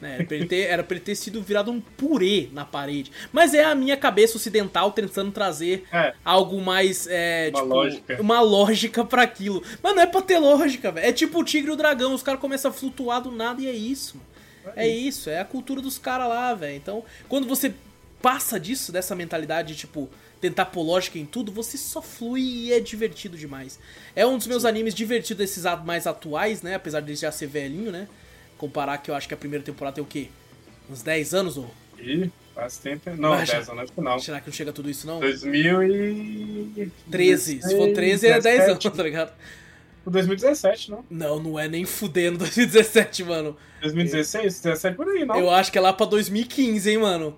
Né? 0.00 0.14
Era, 0.14 0.24
pra 0.24 0.36
ele 0.36 0.46
ter, 0.46 0.60
era 0.62 0.82
pra 0.82 0.96
ele 0.96 1.04
ter 1.04 1.14
sido 1.14 1.42
virado 1.42 1.70
um 1.70 1.80
purê 1.80 2.48
na 2.52 2.64
parede. 2.64 3.12
Mas 3.32 3.52
é 3.52 3.62
a 3.64 3.74
minha 3.74 3.96
cabeça 3.96 4.36
ocidental 4.36 4.92
tentando 4.92 5.30
trazer 5.30 5.84
É. 5.92 6.14
algo 6.24 6.60
mais. 6.60 7.06
É, 7.10 7.50
Uma 7.52 7.60
tipo, 7.62 7.74
lógica. 7.74 8.20
Uma 8.22 8.40
lógica 8.40 9.04
pra 9.04 9.22
aquilo. 9.22 9.62
Mas 9.82 9.94
não 9.94 10.02
é 10.02 10.06
pra 10.06 10.22
ter 10.22 10.38
lógica, 10.38 10.90
velho. 10.90 11.06
É 11.06 11.12
tipo 11.12 11.38
o 11.40 11.44
tigre 11.44 11.70
e 11.70 11.74
o 11.74 11.76
dragão. 11.76 12.14
Os 12.14 12.22
caras 12.22 12.40
começam 12.40 12.70
a 12.70 12.74
flutuar 12.74 13.20
do 13.20 13.30
nada 13.30 13.60
e 13.60 13.66
é 13.66 13.72
isso, 13.72 14.16
mano. 14.16 14.30
É 14.76 14.86
isso, 14.88 15.28
é 15.30 15.38
a 15.40 15.44
cultura 15.44 15.80
dos 15.82 15.98
caras 15.98 16.28
lá, 16.28 16.54
velho. 16.54 16.76
Então, 16.76 17.04
quando 17.28 17.46
você 17.46 17.74
passa 18.22 18.58
disso, 18.60 18.92
dessa 18.92 19.14
mentalidade 19.14 19.72
de, 19.74 19.80
tipo, 19.80 20.08
tentar 20.40 20.66
pôr 20.66 20.82
lógica 20.82 21.18
em 21.18 21.24
tudo, 21.26 21.50
você 21.50 21.76
só 21.78 22.00
flui 22.00 22.40
e 22.42 22.72
é 22.72 22.78
divertido 22.80 23.36
demais. 23.36 23.78
É 24.14 24.24
um 24.26 24.36
dos 24.38 24.46
meus 24.46 24.64
animes 24.64 24.94
divertidos, 24.94 25.42
esses 25.44 25.64
a- 25.66 25.76
mais 25.76 26.06
atuais, 26.06 26.62
né? 26.62 26.74
Apesar 26.74 27.00
de 27.00 27.14
já 27.14 27.30
ser 27.32 27.46
velhinho, 27.46 27.90
né? 27.90 28.06
Comparar 28.60 28.98
que 28.98 29.10
eu 29.10 29.14
acho 29.14 29.26
que 29.26 29.32
a 29.32 29.38
primeira 29.38 29.64
temporada 29.64 29.94
tem 29.94 30.04
o 30.04 30.06
quê? 30.06 30.28
Uns 30.90 31.00
10 31.02 31.32
anos, 31.32 31.56
ou? 31.56 31.70
E 31.98 32.30
faz 32.54 32.76
tempo. 32.76 33.08
Não, 33.16 33.30
Mas 33.30 33.48
já- 33.48 33.54
10 33.54 33.70
anos 33.70 33.90
que 33.90 34.00
não. 34.02 34.18
Será 34.18 34.38
que 34.38 34.48
não 34.48 34.52
chega 34.52 34.70
tudo 34.70 34.90
isso, 34.90 35.06
não? 35.06 35.18
2013. 35.18 36.92
13. 37.10 37.62
Se 37.62 37.74
for 37.74 37.90
13, 37.94 38.26
é 38.26 38.38
10 38.38 38.68
anos, 38.68 38.84
tá 38.84 39.02
ligado? 39.02 39.32
2017, 40.04 40.90
não? 40.90 41.02
Não, 41.08 41.42
não 41.42 41.58
é 41.58 41.68
nem 41.68 41.86
fudendo 41.86 42.36
2017, 42.36 43.24
mano. 43.24 43.56
2016? 43.80 44.60
17 44.60 44.94
por 44.94 45.08
aí, 45.08 45.24
não? 45.24 45.38
Eu 45.38 45.48
acho 45.48 45.72
que 45.72 45.78
é 45.78 45.80
lá 45.80 45.94
pra 45.94 46.04
2015, 46.04 46.90
hein, 46.90 46.98
mano. 46.98 47.34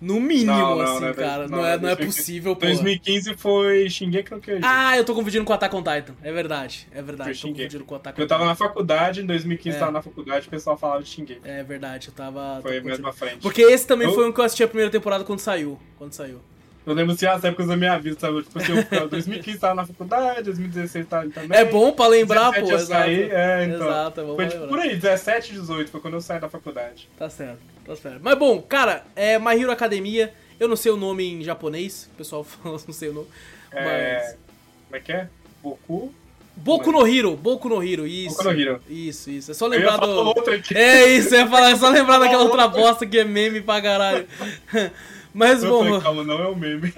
No 0.00 0.20
mínimo, 0.20 0.52
Não, 0.52 0.76
não, 0.76 0.80
assim, 0.82 1.00
não 1.00 1.08
é 1.08 1.12
cara. 1.14 1.48
Não, 1.48 1.58
é, 1.64 1.74
é 1.74 1.78
não 1.78 1.88
é 1.88 1.96
2015. 1.96 2.16
possível, 2.18 2.54
pô. 2.56 2.66
2015 2.66 3.34
foi 3.34 3.88
Shingeki 3.88 4.30
no 4.32 4.40
Kyojin. 4.40 4.60
Ah, 4.64 4.96
eu 4.96 5.04
tô 5.04 5.14
confundindo 5.14 5.44
com 5.44 5.52
o 5.52 5.54
Attack 5.54 5.74
on 5.74 5.82
Titan. 5.82 6.14
É 6.22 6.32
verdade, 6.32 6.86
é 6.92 7.00
verdade. 7.02 7.30
Foi 7.30 7.32
Tô 7.34 7.38
Shingeki. 7.40 7.62
confundindo 7.62 7.84
com 7.84 7.94
Attack 7.94 8.18
on 8.20 8.22
Eu 8.22 8.28
tava 8.28 8.40
Titan. 8.42 8.50
na 8.50 8.54
faculdade, 8.56 9.20
em 9.22 9.26
2015 9.26 9.76
É. 9.76 9.80
tava 9.80 9.92
na 9.92 10.02
faculdade, 10.02 10.46
o 10.46 10.50
pessoal 10.50 10.76
falava 10.76 11.02
de 11.02 11.08
Shingeki. 11.08 11.40
É 11.44 11.62
verdade, 11.62 12.08
eu 12.08 12.14
tava. 12.14 12.60
Foi 12.62 12.80
mesmo 12.80 13.06
à 13.08 13.12
frente. 13.12 13.38
Porque 13.38 13.62
esse 13.62 13.86
também 13.86 14.08
Eu- 14.08 14.14
foi 14.14 14.28
um 14.28 14.32
que 14.32 14.40
eu 14.40 14.44
assisti 14.44 14.62
a 14.62 14.68
primeira 14.68 14.90
temporada 14.90 15.24
quando 15.24 15.40
saiu. 15.40 15.78
Quando 15.98 16.12
saiu. 16.12 16.40
Eu 16.86 16.92
lembro 16.92 17.14
assim, 17.14 17.26
as 17.26 17.42
épocas 17.42 17.66
da 17.66 17.76
minha 17.76 17.98
vida, 17.98 18.18
sabe? 18.20 18.42
Tipo 18.42 18.58
assim, 18.58 18.72
eu, 18.90 19.08
2015 19.08 19.56
tava 19.60 19.74
na 19.74 19.86
faculdade, 19.86 20.42
2016 20.42 21.06
tava 21.06 21.28
também. 21.30 21.58
É 21.58 21.64
bom 21.64 21.92
pra 21.92 22.06
lembrar, 22.06 22.50
17 22.50 22.62
pô. 22.62 22.70
eu 22.70 22.76
Exato. 22.76 23.02
saí, 23.02 23.30
é, 23.30 23.64
então. 23.64 23.88
Exato, 23.88 24.20
é 24.20 24.24
bom 24.24 24.36
Foi 24.36 24.48
tipo 24.48 24.68
por 24.68 24.78
aí, 24.78 24.96
17, 24.96 25.52
18, 25.52 25.90
foi 25.90 26.00
quando 26.00 26.14
eu 26.14 26.20
saí 26.20 26.38
da 26.40 26.48
faculdade. 26.48 27.08
Tá 27.16 27.30
certo, 27.30 27.58
tá 27.86 27.96
certo. 27.96 28.20
Mas 28.22 28.38
bom, 28.38 28.60
cara, 28.60 29.04
é 29.16 29.38
My 29.38 29.60
Hero 29.60 29.72
Academia. 29.72 30.32
Eu 30.60 30.68
não 30.68 30.76
sei 30.76 30.92
o 30.92 30.96
nome 30.96 31.24
em 31.24 31.42
japonês, 31.42 32.08
o 32.12 32.16
pessoal 32.16 32.44
fala, 32.44 32.78
não 32.86 32.94
sei 32.94 33.08
o 33.08 33.14
nome. 33.14 33.28
É... 33.72 33.84
Mas. 33.84 34.36
Como 34.86 34.96
é 34.96 35.00
que 35.00 35.12
é? 35.12 35.28
Boku? 35.62 36.14
Boku 36.56 36.92
no 36.92 37.08
Hiro, 37.08 37.34
Boku 37.34 37.68
no 37.68 37.82
Hiro, 37.82 38.06
isso. 38.06 38.36
Boku 38.36 38.44
no 38.44 38.60
Hero. 38.60 38.80
Isso, 38.88 39.30
isso. 39.30 39.50
É 39.50 39.54
só 39.54 39.66
lembrar 39.66 39.96
do. 39.96 40.34
É 40.74 41.06
isso, 41.08 41.34
ia 41.34 41.48
falar, 41.48 41.70
é 41.70 41.76
só 41.76 41.88
lembrar 41.88 42.18
daquela 42.18 42.44
outra. 42.44 42.68
bosta 42.68 43.04
que 43.04 43.18
é 43.18 43.24
meme 43.24 43.60
pra 43.60 43.82
caralho. 43.82 44.26
Mas 45.34 45.62
Eu 45.62 45.70
bom, 45.70 45.84
falei, 45.84 46.00
calma, 46.00 46.24
não 46.24 46.40
é 46.40 46.48
o 46.48 46.54
meme. 46.56 46.94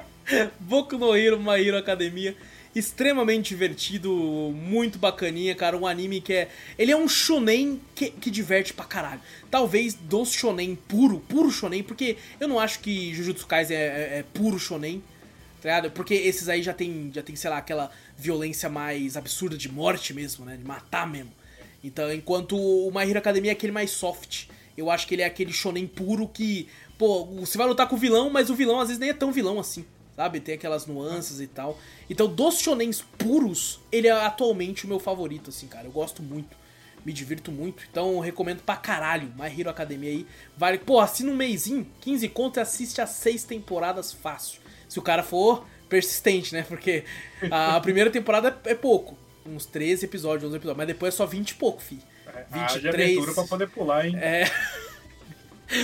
Boku 0.60 0.96
no 0.96 1.14
Hero, 1.14 1.38
My 1.40 1.60
Hero 1.66 1.76
Academia. 1.76 2.36
Extremamente 2.72 3.48
divertido, 3.48 4.12
muito 4.54 4.96
bacaninha, 4.96 5.56
cara. 5.56 5.76
Um 5.76 5.84
anime 5.88 6.20
que 6.20 6.32
é. 6.32 6.48
Ele 6.78 6.92
é 6.92 6.96
um 6.96 7.08
shonen 7.08 7.80
que, 7.96 8.10
que 8.10 8.30
diverte 8.30 8.72
pra 8.72 8.84
caralho. 8.84 9.20
Talvez 9.50 9.94
dos 9.94 10.30
shonen 10.32 10.76
puro, 10.76 11.18
puro 11.18 11.50
shonen, 11.50 11.82
porque 11.82 12.16
eu 12.38 12.46
não 12.46 12.60
acho 12.60 12.78
que 12.78 13.12
Jujutsu 13.12 13.44
Kaisen 13.48 13.76
é, 13.76 13.80
é- 13.80 14.18
é 14.20 14.24
puro 14.32 14.56
shonen, 14.56 15.02
tá 15.60 15.68
ligado? 15.68 15.90
Porque 15.90 16.14
esses 16.14 16.48
aí 16.48 16.62
já 16.62 16.72
tem, 16.72 17.10
já 17.12 17.22
tem, 17.22 17.34
sei 17.34 17.50
lá, 17.50 17.58
aquela 17.58 17.90
violência 18.16 18.68
mais 18.68 19.16
absurda 19.16 19.58
de 19.58 19.68
morte 19.68 20.14
mesmo, 20.14 20.44
né? 20.44 20.56
De 20.56 20.64
matar 20.64 21.10
mesmo. 21.10 21.32
Então, 21.82 22.12
enquanto 22.14 22.56
o 22.56 22.92
My 22.94 23.02
Hero 23.10 23.18
Academia 23.18 23.50
é 23.50 23.54
aquele 23.54 23.72
mais 23.72 23.90
soft. 23.90 24.44
Eu 24.76 24.88
acho 24.92 25.08
que 25.08 25.14
ele 25.16 25.22
é 25.22 25.26
aquele 25.26 25.52
shonen 25.52 25.88
puro 25.88 26.28
que, 26.28 26.68
pô, 27.00 27.24
você 27.24 27.56
vai 27.56 27.66
lutar 27.66 27.88
com 27.88 27.96
o 27.96 27.98
vilão, 27.98 28.28
mas 28.28 28.50
o 28.50 28.54
vilão 28.54 28.78
às 28.78 28.88
vezes 28.88 29.00
nem 29.00 29.08
é 29.08 29.14
tão 29.14 29.32
vilão 29.32 29.58
assim, 29.58 29.86
sabe? 30.14 30.38
Tem 30.38 30.54
aquelas 30.54 30.86
nuances 30.86 31.40
e 31.40 31.46
tal. 31.46 31.78
Então, 32.10 32.28
dos 32.28 32.58
shonens 32.58 33.02
puros, 33.16 33.80
ele 33.90 34.06
é 34.06 34.10
atualmente 34.12 34.84
o 34.84 34.88
meu 34.88 35.00
favorito, 35.00 35.48
assim, 35.48 35.66
cara. 35.66 35.86
Eu 35.86 35.92
gosto 35.92 36.22
muito. 36.22 36.54
Me 37.02 37.10
divirto 37.10 37.50
muito. 37.50 37.82
Então, 37.90 38.12
eu 38.12 38.20
recomendo 38.20 38.60
pra 38.60 38.76
caralho 38.76 39.32
My 39.34 39.46
Hero 39.46 39.70
Academia 39.70 40.10
aí. 40.10 40.26
Vale, 40.58 40.76
pô, 40.76 41.00
assina 41.00 41.32
um 41.32 41.36
mêsinho, 41.36 41.86
15 42.02 42.28
conto 42.28 42.58
e 42.58 42.60
assiste 42.60 43.00
as 43.00 43.08
seis 43.08 43.44
temporadas 43.44 44.12
fácil. 44.12 44.60
Se 44.86 44.98
o 44.98 45.02
cara 45.02 45.22
for 45.22 45.64
persistente, 45.88 46.52
né? 46.52 46.66
Porque 46.68 47.04
a 47.50 47.80
primeira 47.80 48.10
temporada 48.10 48.60
é 48.66 48.72
é 48.72 48.74
pouco. 48.74 49.16
Uns 49.46 49.64
13 49.64 50.04
episódios, 50.04 50.44
11 50.44 50.56
episódios. 50.56 50.76
Mas 50.76 50.86
depois 50.86 51.14
é 51.14 51.16
só 51.16 51.24
20 51.24 51.48
e 51.48 51.54
pouco, 51.54 51.80
fi. 51.80 51.98
Haja 52.52 52.78
23. 52.78 52.92
aventura 52.92 53.34
pra 53.34 53.44
poder 53.44 53.70
pular, 53.70 54.06
hein? 54.06 54.14
É, 54.16 54.44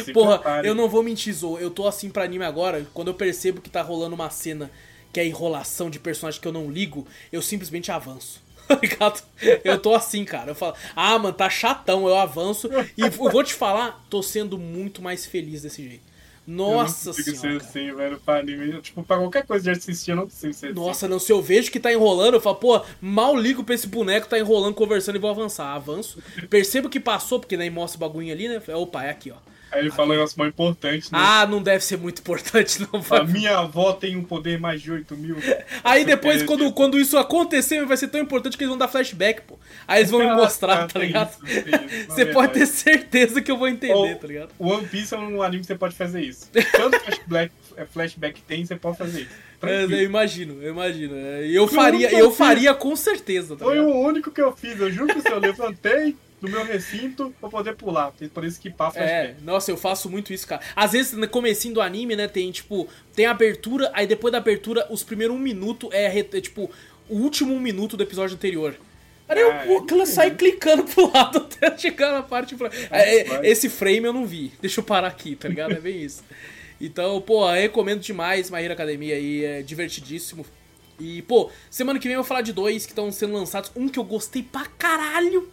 Se 0.04 0.12
porra, 0.14 0.38
prepare. 0.38 0.66
eu 0.66 0.74
não 0.74 0.88
vou 0.88 1.02
mentir, 1.02 1.32
Zou. 1.32 1.58
Eu 1.58 1.70
tô 1.70 1.86
assim 1.86 2.10
pra 2.10 2.24
anime 2.24 2.44
agora, 2.44 2.86
quando 2.92 3.08
eu 3.08 3.14
percebo 3.14 3.60
que 3.60 3.70
tá 3.70 3.82
rolando 3.82 4.14
uma 4.14 4.30
cena 4.30 4.70
que 5.12 5.20
é 5.20 5.26
enrolação 5.26 5.88
de 5.88 5.98
personagem 5.98 6.40
que 6.40 6.46
eu 6.46 6.52
não 6.52 6.70
ligo, 6.70 7.06
eu 7.32 7.40
simplesmente 7.40 7.90
avanço. 7.90 8.44
Tá 8.66 8.74
ligado? 8.82 9.22
Eu 9.62 9.78
tô 9.78 9.94
assim, 9.94 10.24
cara. 10.24 10.50
Eu 10.50 10.54
falo, 10.56 10.74
ah, 10.96 11.16
mano, 11.20 11.32
tá 11.32 11.48
chatão, 11.48 12.08
eu 12.08 12.16
avanço. 12.16 12.68
E 12.98 13.02
eu 13.02 13.12
vou 13.12 13.44
te 13.44 13.54
falar, 13.54 14.04
tô 14.10 14.20
sendo 14.24 14.58
muito 14.58 15.00
mais 15.00 15.24
feliz 15.24 15.62
desse 15.62 15.88
jeito. 15.88 16.02
Nossa 16.46 17.10
eu 17.10 17.12
não 17.12 17.16
consigo 17.16 17.36
senhora. 17.36 17.60
ser 17.60 17.66
assim, 17.66 17.94
velho, 17.94 18.20
pra 18.24 18.38
anime. 18.38 18.80
Tipo, 18.80 19.02
pra 19.02 19.18
qualquer 19.18 19.46
coisa 19.46 19.64
de 19.64 19.70
assistir, 19.70 20.10
eu 20.12 20.16
não 20.16 20.24
consigo 20.24 20.52
ser 20.52 20.66
assim. 20.66 20.74
Nossa, 20.74 21.08
não, 21.08 21.18
se 21.18 21.32
eu 21.32 21.42
vejo 21.42 21.70
que 21.70 21.80
tá 21.80 21.92
enrolando, 21.92 22.34
eu 22.34 22.40
falo, 22.40 22.56
pô, 22.56 22.82
mal 23.00 23.36
ligo 23.36 23.64
pra 23.64 23.74
esse 23.74 23.86
boneco, 23.86 24.28
tá 24.28 24.38
enrolando, 24.38 24.74
conversando 24.74 25.16
e 25.16 25.20
vou 25.20 25.30
avançar. 25.30 25.72
Avanço. 25.72 26.22
Percebo 26.50 26.88
que 26.88 27.00
passou, 27.00 27.40
porque 27.40 27.56
nem 27.56 27.70
mostra 27.70 27.96
o 27.96 28.00
bagulho 28.00 28.32
ali, 28.32 28.48
né? 28.48 28.60
Opa, 28.74 29.04
é 29.04 29.10
aqui, 29.10 29.30
ó. 29.32 29.36
Aí 29.72 29.80
ele 29.80 29.90
fala 29.90 30.08
um 30.08 30.12
negócio 30.12 30.38
mais 30.38 30.50
importante, 30.50 31.12
né? 31.12 31.18
Ah, 31.20 31.46
não 31.46 31.60
deve 31.62 31.84
ser 31.84 31.98
muito 31.98 32.20
importante, 32.20 32.80
não. 32.80 33.04
A 33.10 33.24
minha 33.24 33.58
avó 33.58 33.92
tem 33.92 34.16
um 34.16 34.22
poder 34.22 34.58
mais 34.60 34.80
de 34.80 34.90
8 34.92 35.16
mil. 35.16 35.36
Aí 35.82 36.04
depois, 36.04 36.42
quando, 36.44 36.72
quando 36.72 36.98
isso 36.98 37.18
acontecer, 37.18 37.84
vai 37.84 37.96
ser 37.96 38.08
tão 38.08 38.20
importante 38.20 38.56
que 38.56 38.62
eles 38.62 38.70
vão 38.70 38.78
dar 38.78 38.88
flashback, 38.88 39.42
pô. 39.42 39.58
Aí 39.86 40.00
eles 40.00 40.10
vão 40.10 40.20
me 40.20 40.26
Ah, 40.28 40.36
mostrar, 40.36 40.86
tá, 40.86 40.98
ligado? 41.00 41.30
isso, 41.46 42.06
Você 42.08 42.26
pode 42.26 42.52
ter 42.54 42.66
certeza 42.66 43.42
que 43.42 43.50
eu 43.50 43.58
vou 43.58 43.68
entender, 43.68 43.92
Ou- 43.94 44.14
tá 44.16 44.26
ligado? 44.26 44.50
One 44.58 44.86
Piece 44.86 45.14
é 45.14 45.18
um 45.18 45.42
anime 45.42 45.60
que 45.62 45.66
você 45.66 45.74
pode 45.74 45.94
fazer 45.96 46.22
isso. 46.22 46.48
Tanto 46.72 46.98
flashback, 47.00 47.52
é, 47.76 47.84
flashback 47.84 48.40
tem, 48.42 48.64
você 48.64 48.76
pode 48.76 48.96
fazer 48.96 49.22
isso. 49.22 49.30
É, 49.56 49.58
Tranquilo. 49.58 49.94
eu 50.00 50.04
imagino, 50.04 50.62
eu 50.62 50.70
imagino. 50.70 51.16
É, 51.16 51.46
eu 51.48 51.66
faria, 51.66 52.12
eu 52.12 52.30
faria 52.30 52.72
com 52.74 52.94
certeza, 52.94 53.56
tá 53.56 53.64
Foi 53.64 53.80
o 53.80 53.88
único 53.90 54.30
que 54.30 54.40
eu 54.40 54.52
fiz. 54.54 54.78
Eu 54.78 54.92
juro 54.92 55.20
que 55.20 55.26
eu 55.32 55.38
levantei 55.40 56.14
do 56.46 56.50
meu 56.52 56.64
recinto 56.64 57.34
pra 57.40 57.48
poder 57.48 57.74
pular. 57.74 58.12
Por 58.32 58.44
isso 58.44 58.60
que 58.60 58.70
pá 58.70 58.88
É, 58.88 58.90
flashback. 58.92 59.42
nossa, 59.44 59.70
eu 59.70 59.76
faço 59.76 60.08
muito 60.08 60.32
isso, 60.32 60.46
cara. 60.46 60.62
Às 60.74 60.92
vezes, 60.92 61.12
no 61.12 61.28
comecinho 61.28 61.74
do 61.74 61.80
anime, 61.80 62.16
né, 62.16 62.28
tem, 62.28 62.50
tipo, 62.50 62.88
tem 63.14 63.26
abertura, 63.26 63.90
aí 63.94 64.06
depois 64.06 64.32
da 64.32 64.38
abertura, 64.38 64.86
os 64.90 65.02
primeiros 65.02 65.36
um 65.36 65.38
minuto 65.38 65.88
é, 65.92 66.18
é, 66.18 66.40
tipo, 66.40 66.70
o 67.08 67.16
último 67.16 67.52
um 67.54 67.60
minuto 67.60 67.96
do 67.96 68.02
episódio 68.02 68.34
anterior. 68.34 68.74
Aí 69.28 69.40
eu, 69.40 69.50
Ah, 69.50 69.64
pô, 69.88 70.00
é. 70.02 70.06
sai 70.06 70.30
clicando 70.30 70.84
pro 70.84 71.12
lado 71.12 71.38
até 71.52 71.76
chegar 71.76 72.12
na 72.12 72.22
parte... 72.22 72.54
Pra... 72.54 72.70
É, 72.90 73.18
é, 73.20 73.24
vai. 73.24 73.46
esse 73.46 73.68
frame 73.68 74.04
eu 74.04 74.12
não 74.12 74.24
vi. 74.24 74.52
Deixa 74.60 74.80
eu 74.80 74.84
parar 74.84 75.08
aqui, 75.08 75.34
tá 75.34 75.48
ligado? 75.48 75.72
É 75.72 75.80
bem 75.80 76.00
isso. 76.02 76.22
Então, 76.80 77.20
pô, 77.20 77.48
eu 77.50 77.62
recomendo 77.62 78.00
demais 78.00 78.50
My 78.50 78.62
Hero 78.62 78.74
Academia 78.74 79.14
aí, 79.16 79.44
é 79.44 79.62
divertidíssimo. 79.62 80.44
E, 81.00 81.22
pô, 81.22 81.50
semana 81.70 81.98
que 81.98 82.06
vem 82.06 82.14
eu 82.14 82.22
vou 82.22 82.28
falar 82.28 82.40
de 82.42 82.52
dois 82.52 82.86
que 82.86 82.92
estão 82.92 83.10
sendo 83.10 83.34
lançados. 83.34 83.70
Um 83.74 83.88
que 83.88 83.98
eu 83.98 84.04
gostei 84.04 84.42
pra 84.42 84.64
caralho, 84.78 85.48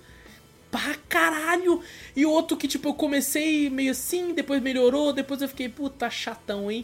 pra 0.73 0.95
caralho. 1.07 1.81
E 2.15 2.25
outro 2.25 2.57
que, 2.57 2.67
tipo, 2.67 2.89
eu 2.89 2.93
comecei 2.95 3.69
meio 3.69 3.91
assim, 3.91 4.33
depois 4.33 4.59
melhorou, 4.59 5.13
depois 5.13 5.39
eu 5.39 5.47
fiquei, 5.47 5.69
puta, 5.69 6.09
chatão, 6.09 6.71
hein? 6.71 6.83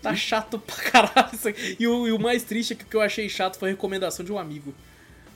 Tá 0.00 0.14
chato 0.14 0.58
pra 0.60 0.76
caralho 0.76 1.30
isso 1.34 1.48
aqui. 1.48 1.76
E 1.80 1.88
o, 1.88 2.06
e 2.06 2.12
o 2.12 2.18
mais 2.20 2.44
triste 2.44 2.72
é 2.74 2.76
que 2.76 2.84
o 2.84 2.86
que 2.86 2.94
eu 2.96 3.00
achei 3.00 3.28
chato 3.28 3.58
foi 3.58 3.70
a 3.70 3.72
recomendação 3.72 4.24
de 4.24 4.32
um 4.32 4.38
amigo. 4.38 4.72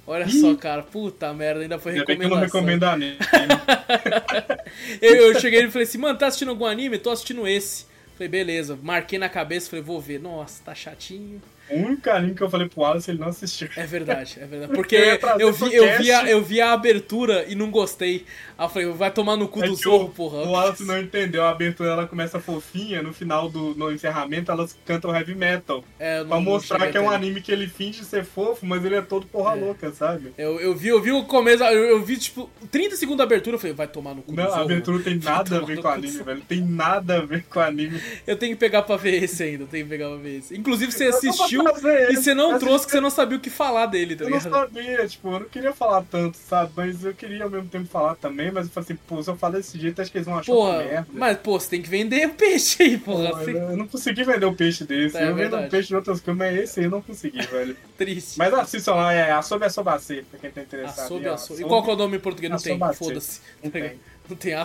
Olha 0.07 0.29
só, 0.29 0.55
cara, 0.55 0.83
puta 0.83 1.33
merda, 1.35 1.63
ainda 1.63 1.79
foi 1.79 1.93
Ainda 1.93 2.05
bem 2.05 2.19
que 2.19 2.25
eu 2.25 2.31
não 2.31 2.37
recomendação. 2.39 2.61
recomendo 2.61 2.85
anime. 2.85 3.17
Eu, 5.01 5.15
eu 5.17 5.41
cheguei 5.41 5.65
e 5.65 5.71
falei 5.71 5.87
assim, 5.87 5.99
mano, 5.99 6.19
tá 6.19 6.27
assistindo 6.29 6.49
algum 6.51 6.65
anime? 6.65 6.99
Tô 6.99 7.11
assistindo 7.11 7.47
esse. 7.47 7.87
Falei, 8.15 8.29
beleza, 8.29 8.79
marquei 8.83 9.19
na 9.19 9.29
cabeça, 9.29 9.69
falei, 9.69 9.85
vou 9.85 10.01
ver. 10.01 10.21
Nossa, 10.21 10.63
tá 10.65 10.75
chatinho. 10.75 11.41
O 11.71 11.77
único 11.87 12.11
anime 12.11 12.35
que 12.35 12.43
eu 12.43 12.51
falei 12.51 12.69
pro 12.69 12.81
Wallace, 12.83 13.11
ele 13.11 13.19
não 13.21 13.29
assistiu. 13.29 13.69
É 13.77 13.87
verdade, 13.87 14.39
é 14.41 14.47
verdade. 14.47 14.73
Porque 14.77 14.97
Eu 15.39 15.53
vi, 15.53 15.75
eu, 15.75 15.99
vi 15.99 16.11
a, 16.13 16.31
eu 16.31 16.43
vi 16.43 16.61
a 16.61 16.73
abertura 16.73 17.45
e 17.49 17.55
não 17.55 17.71
gostei. 17.71 18.25
Aí 18.59 18.67
eu 18.67 18.69
falei, 18.69 18.89
vai 18.93 19.11
tomar 19.11 19.37
no 19.37 19.49
cu 19.49 19.65
É 19.65 19.69
do 19.69 19.75
zorro, 19.75 20.11
porra. 20.11 20.39
o 20.39 20.51
Wallace 20.53 20.85
não 20.85 20.99
entendeu. 21.01 21.43
A 21.45 21.51
abertura 21.51 21.91
ela 21.91 22.07
começa 22.07 22.39
fofinha, 22.39 23.03
no 23.03 23.13
final 23.13 23.49
do 23.49 23.75
no 23.75 23.91
encerramento 23.91 24.51
elas 24.53 24.77
cantam 24.85 25.15
heavy 25.15 25.35
metal. 25.35 25.83
É, 25.99 26.19
não- 26.21 26.27
Pra 26.29 26.37
não 26.37 26.43
mostrar 26.43 26.91
que 26.91 26.99
é 26.99 27.01
um 27.01 27.11
anime 27.11 27.41
que 27.41 27.51
ele 27.51 27.67
finge 27.67 28.05
ser 28.05 28.25
fofo, 28.25 28.67
mas 28.67 28.85
ele 28.85 28.97
é 28.97 29.01
todo 29.03 29.27
porra 29.27 29.55
louca, 29.55 29.91
sabe? 29.93 30.33
Eu, 30.37 30.61
eu, 30.61 30.75
vi, 30.77 30.89
eu 30.89 31.01
vi 31.01 31.11
o 31.13 31.25
começo, 31.25 31.63
eu, 31.65 31.85
eu 31.85 32.03
vi, 32.03 32.17
tipo, 32.19 32.51
30 32.71 32.97
segundos 32.97 33.19
da 33.19 33.25
abertura, 33.25 33.55
eu 33.57 33.61
falei, 33.61 33.75
vai 33.75 33.87
tomar 33.89 34.15
no 34.15 34.23
cu 34.23 34.33
do 34.33 34.37
Não, 34.37 34.45
a 34.45 34.49
zorro. 34.51 34.63
abertura 34.65 35.03
tem 35.03 35.17
nada 35.23 35.57
a 35.57 35.61
ver 35.61 35.77
com 35.81 35.89
o 35.89 35.91
anime, 35.91 36.23
velho. 36.23 36.41
Tem 36.49 36.61
nada 36.61 37.17
a 37.19 37.21
ver 37.25 37.45
com 37.45 37.59
o 37.59 37.63
anime. 37.63 38.01
Eu 38.27 38.37
tenho 38.37 38.55
que 38.55 38.61
pegar 38.61 38.83
pra 38.83 38.97
ver 38.97 39.23
esse 39.23 39.43
ainda, 39.43 39.65
eu 39.65 39.69
tenho 39.69 39.85
que 39.85 39.91
pegar 39.91 40.09
pra 40.09 40.17
ver 40.19 40.39
esse. 40.39 40.57
Inclusive, 40.57 40.93
você 40.93 41.05
assistiu 41.05 41.60
trazer 41.71 42.01
e 42.01 42.03
ele. 42.05 42.17
você 42.17 42.35
não 42.35 42.59
trouxe, 42.59 42.87
que 42.87 42.93
você 42.93 43.01
não 43.01 43.11
sabia 43.11 43.39
o 43.39 43.41
que 43.41 43.51
falar 43.51 43.87
dele, 43.87 44.17
tá 44.17 44.25
Eu 44.25 44.31
não 44.31 44.39
ligado? 44.39 44.53
sabia, 44.53 45.07
tipo, 45.09 45.29
eu 45.29 45.41
não 45.41 45.49
queria 45.49 45.73
falar 45.73 46.03
tanto, 46.11 46.37
sabe? 46.39 46.73
Mas 46.77 47.05
eu 47.05 47.15
queria 47.15 47.45
ao 47.45 47.51
mesmo 47.51 47.69
tempo 47.69 47.87
falar 47.87 48.15
também, 48.17 48.51
mas 48.51 48.67
eu 48.67 48.73
falei 48.73 48.85
assim, 48.91 48.99
pô, 49.07 49.23
se 49.23 49.31
eu 49.31 49.37
falar 49.37 49.59
desse 49.59 49.79
jeito, 49.79 50.01
acho 50.01 50.11
que 50.11 50.19
eles 50.19 50.27
vão 50.27 50.39
achar 50.39 50.53
Porra, 50.53 50.79
merda. 50.79 51.07
mas, 51.13 51.39
pô, 51.39 51.59
você 51.59 51.71
tem 51.71 51.83
que 51.83 51.89
vender 51.89 52.27
o 52.27 52.31
peixe 52.35 52.83
aí, 52.83 52.99
Pô, 52.99 53.13
porra. 53.13 53.33
Você... 53.33 53.51
eu 53.53 53.77
não 53.77 53.87
consegui 53.87 54.25
vender 54.25 54.47
o 54.47 54.55
peixe 54.55 54.85
desse. 54.85 55.17
É 55.17 55.23
eu 55.25 55.27
vendo 55.29 55.37
verdade. 55.37 55.67
um 55.67 55.69
peixe 55.69 55.89
de 55.89 55.97
outras 55.97 56.21
coisas, 56.21 56.39
mas 56.39 56.59
esse 56.59 56.81
aí 56.81 56.87
eu 56.87 56.91
não 56.91 57.03
consegui, 57.03 57.43
velho. 57.43 57.77
Triste. 57.97 58.39
Mas 58.39 58.53
assistam 58.55 58.95
lá, 58.95 59.13
é 59.13 59.31
a 59.31 59.43
Sobe 59.43 59.67
a 59.67 59.71
Sobacê, 59.71 60.25
pra 60.31 60.39
quem 60.41 60.51
tá 60.51 60.63
interessado. 60.63 61.09
sob, 61.09 61.25
aí, 61.25 61.31
ó. 61.31 61.35
a 61.35 61.39
sob. 61.39 61.61
E 61.61 61.65
qual 61.65 61.83
que 61.83 61.91
é 61.91 61.93
o 61.93 61.97
nome 61.97 62.17
em 62.17 62.21
português? 62.21 62.51
Não 62.51 62.59
tem, 62.59 62.79
foda-se. 62.95 63.41
Não 63.63 63.71
Tá 63.71 63.79
ligado? 63.79 63.91
tem. 63.91 64.01
Não 64.29 64.37
tem. 64.37 64.55
A 64.55 64.65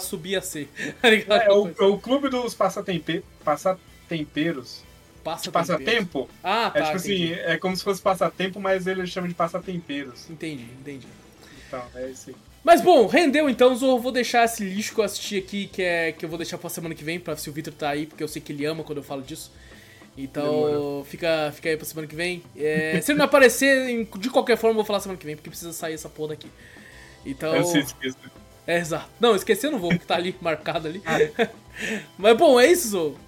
subia, 0.00 0.40
C. 0.40 0.68
Tá 1.00 1.10
ligado? 1.10 1.40
É, 1.42 1.52
o, 1.52 1.68
é 1.68 1.84
o 1.84 1.98
clube 1.98 2.28
dos 2.28 2.54
passatempe, 2.54 3.24
passatemperos. 3.44 4.85
Passa 5.26 5.50
passatempo? 5.50 6.28
Ah, 6.42 6.70
tá. 6.70 6.78
é 6.78 6.82
tipo 6.84 6.98
entendi. 6.98 7.34
assim, 7.34 7.42
é 7.42 7.56
como 7.56 7.76
se 7.76 7.82
fosse 7.82 8.00
passatempo, 8.00 8.60
mas 8.60 8.86
ele 8.86 9.04
chama 9.08 9.26
de 9.26 9.34
passatemperos. 9.34 10.30
Entendi, 10.30 10.68
entendi. 10.80 11.08
Então, 11.66 11.82
é 11.96 12.10
isso 12.10 12.30
aí. 12.30 12.36
Mas 12.62 12.80
bom, 12.80 13.08
rendeu 13.08 13.50
então, 13.50 13.74
Zorro. 13.74 13.98
Vou 13.98 14.12
deixar 14.12 14.44
esse 14.44 14.62
lixo 14.62 14.94
que 14.94 15.00
eu 15.00 15.04
assisti 15.04 15.36
aqui, 15.36 15.66
que 15.66 15.82
é 15.82 16.12
que 16.12 16.24
eu 16.24 16.28
vou 16.28 16.38
deixar 16.38 16.58
pra 16.58 16.70
semana 16.70 16.94
que 16.94 17.02
vem, 17.02 17.18
pra 17.18 17.36
se 17.36 17.50
o 17.50 17.52
Victor 17.52 17.74
tá 17.74 17.88
aí, 17.88 18.06
porque 18.06 18.22
eu 18.22 18.28
sei 18.28 18.40
que 18.40 18.52
ele 18.52 18.64
ama 18.64 18.84
quando 18.84 18.98
eu 18.98 19.04
falo 19.04 19.20
disso. 19.20 19.50
Então, 20.16 21.04
fica, 21.08 21.52
fica 21.52 21.70
aí 21.70 21.76
pra 21.76 21.84
semana 21.84 22.06
que 22.06 22.14
vem. 22.14 22.44
É, 22.56 23.00
se 23.00 23.10
ele 23.10 23.18
não 23.18 23.24
aparecer, 23.24 24.06
de 24.18 24.30
qualquer 24.30 24.56
forma, 24.56 24.70
eu 24.70 24.76
vou 24.76 24.84
falar 24.84 25.00
semana 25.00 25.18
que 25.18 25.26
vem, 25.26 25.34
porque 25.34 25.50
precisa 25.50 25.72
sair 25.72 25.94
essa 25.94 26.08
porra 26.08 26.30
daqui. 26.30 26.48
Então. 27.24 27.54
Eu 27.54 27.64
sei 27.64 27.82
esqueço. 27.82 28.16
É, 28.64 28.78
exato. 28.78 29.08
Não, 29.18 29.34
esqueci 29.34 29.66
eu 29.66 29.72
não 29.72 29.80
vou, 29.80 29.90
porque 29.90 30.06
tá 30.06 30.14
ali, 30.14 30.36
marcado 30.40 30.86
ali. 30.86 31.02
Ah. 31.04 31.48
Mas 32.16 32.36
bom, 32.36 32.60
é 32.60 32.66
isso, 32.70 32.88
Zorro. 32.90 33.25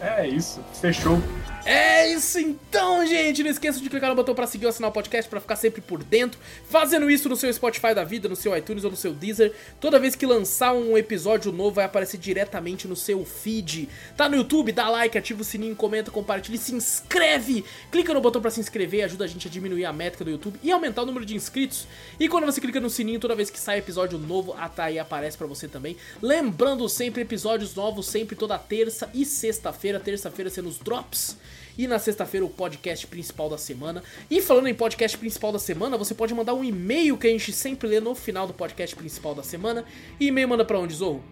É 0.00 0.26
isso, 0.26 0.60
fechou. 0.80 1.20
É 1.64 2.10
isso 2.10 2.38
então, 2.38 3.04
gente. 3.06 3.42
Não 3.42 3.50
esqueça 3.50 3.78
de 3.78 3.90
clicar 3.90 4.08
no 4.08 4.16
botão 4.16 4.34
para 4.34 4.46
seguir 4.46 4.66
o 4.66 4.90
podcast 4.90 5.28
para 5.28 5.38
ficar 5.38 5.56
sempre 5.56 5.82
por 5.82 6.02
dentro. 6.02 6.40
Fazendo 6.66 7.10
isso 7.10 7.28
no 7.28 7.36
seu 7.36 7.52
Spotify 7.52 7.94
da 7.94 8.04
vida, 8.04 8.26
no 8.26 8.36
seu 8.36 8.56
iTunes 8.56 8.84
ou 8.84 8.90
no 8.90 8.96
seu 8.96 9.12
Deezer. 9.12 9.52
Toda 9.78 9.98
vez 9.98 10.14
que 10.14 10.24
lançar 10.24 10.72
um 10.72 10.96
episódio 10.96 11.52
novo, 11.52 11.72
vai 11.72 11.84
aparecer 11.84 12.16
diretamente 12.16 12.88
no 12.88 12.96
seu 12.96 13.22
feed. 13.24 13.88
Tá 14.16 14.28
no 14.30 14.36
YouTube? 14.36 14.72
Dá 14.72 14.88
like, 14.88 15.18
ativa 15.18 15.42
o 15.42 15.44
sininho, 15.44 15.76
comenta, 15.76 16.10
compartilha 16.10 16.56
se 16.56 16.74
inscreve. 16.74 17.64
Clica 17.90 18.14
no 18.14 18.20
botão 18.20 18.40
para 18.40 18.50
se 18.50 18.60
inscrever, 18.60 19.04
ajuda 19.04 19.24
a 19.24 19.28
gente 19.28 19.48
a 19.48 19.50
diminuir 19.50 19.84
a 19.84 19.92
métrica 19.92 20.24
do 20.24 20.30
YouTube 20.30 20.58
e 20.62 20.72
aumentar 20.72 21.02
o 21.02 21.06
número 21.06 21.26
de 21.26 21.34
inscritos. 21.34 21.86
E 22.18 22.28
quando 22.28 22.46
você 22.46 22.60
clica 22.60 22.80
no 22.80 22.88
sininho, 22.88 23.20
toda 23.20 23.34
vez 23.34 23.50
que 23.50 23.60
sai 23.60 23.78
episódio 23.78 24.18
novo, 24.18 24.54
a 24.54 24.70
aí 24.78 24.98
aparece 24.98 25.36
para 25.36 25.46
você 25.46 25.68
também. 25.68 25.96
Lembrando 26.22 26.88
sempre 26.88 27.22
episódios 27.22 27.74
novos 27.74 28.06
sempre 28.06 28.36
toda 28.36 28.56
terça 28.58 29.10
e 29.12 29.24
sexta-feira. 29.24 29.87
Terça-feira 29.98 30.50
sendo 30.50 30.68
os 30.68 30.78
drops 30.78 31.38
e 31.78 31.86
na 31.86 31.98
sexta-feira 31.98 32.44
o 32.44 32.50
podcast 32.50 33.06
principal 33.06 33.48
da 33.48 33.56
semana. 33.56 34.02
E 34.28 34.42
falando 34.42 34.66
em 34.66 34.74
podcast 34.74 35.16
principal 35.16 35.52
da 35.52 35.60
semana, 35.60 35.96
você 35.96 36.14
pode 36.14 36.34
mandar 36.34 36.52
um 36.52 36.64
e-mail 36.64 37.16
que 37.16 37.28
a 37.28 37.30
gente 37.30 37.52
sempre 37.52 37.88
lê 37.88 38.00
no 38.00 38.14
final 38.14 38.46
do 38.46 38.52
podcast 38.52 38.94
principal 38.96 39.34
da 39.34 39.42
semana. 39.42 39.84
E 40.18 40.26
e-mail 40.26 40.48
manda 40.48 40.64
pra 40.64 40.78
onde, 40.78 40.92
Zorro? 40.92 41.22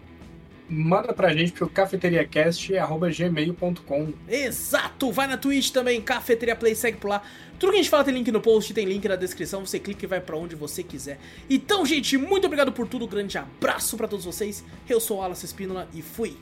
Manda 0.69 1.13
pra 1.13 1.33
gente 1.33 1.53
pro 1.53 1.69
cafeteriacast.gmail.com 1.69 4.13
Exato! 4.27 5.13
Vai 5.13 5.25
na 5.27 5.37
Twitch 5.37 5.71
também, 5.71 6.01
Cafeteria 6.01 6.57
Play, 6.57 6.75
segue 6.75 6.97
por 6.97 7.07
lá. 7.09 7.21
Tudo 7.57 7.71
que 7.71 7.77
a 7.77 7.81
gente 7.81 7.89
fala 7.89 8.03
tem 8.03 8.13
link 8.13 8.29
no 8.31 8.41
post, 8.41 8.73
tem 8.73 8.85
link 8.85 9.07
na 9.07 9.15
descrição, 9.15 9.65
você 9.65 9.79
clica 9.79 10.05
e 10.05 10.07
vai 10.07 10.19
para 10.19 10.35
onde 10.35 10.57
você 10.57 10.83
quiser. 10.83 11.19
Então, 11.49 11.85
gente, 11.85 12.17
muito 12.17 12.43
obrigado 12.45 12.73
por 12.73 12.85
tudo, 12.85 13.07
grande 13.07 13.37
abraço 13.37 13.95
para 13.95 14.09
todos 14.09 14.25
vocês. 14.25 14.61
Eu 14.89 14.99
sou 14.99 15.19
o 15.19 15.21
Alas 15.21 15.41
Espínola 15.41 15.87
e 15.93 16.01
fui. 16.01 16.35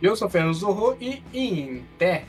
Eu 0.00 0.14
sou 0.14 0.28
o 0.28 0.30
Fernando 0.30 0.54
Zorro 0.54 0.96
e 1.00 1.22
em 1.32 1.82
pé. 1.98 2.24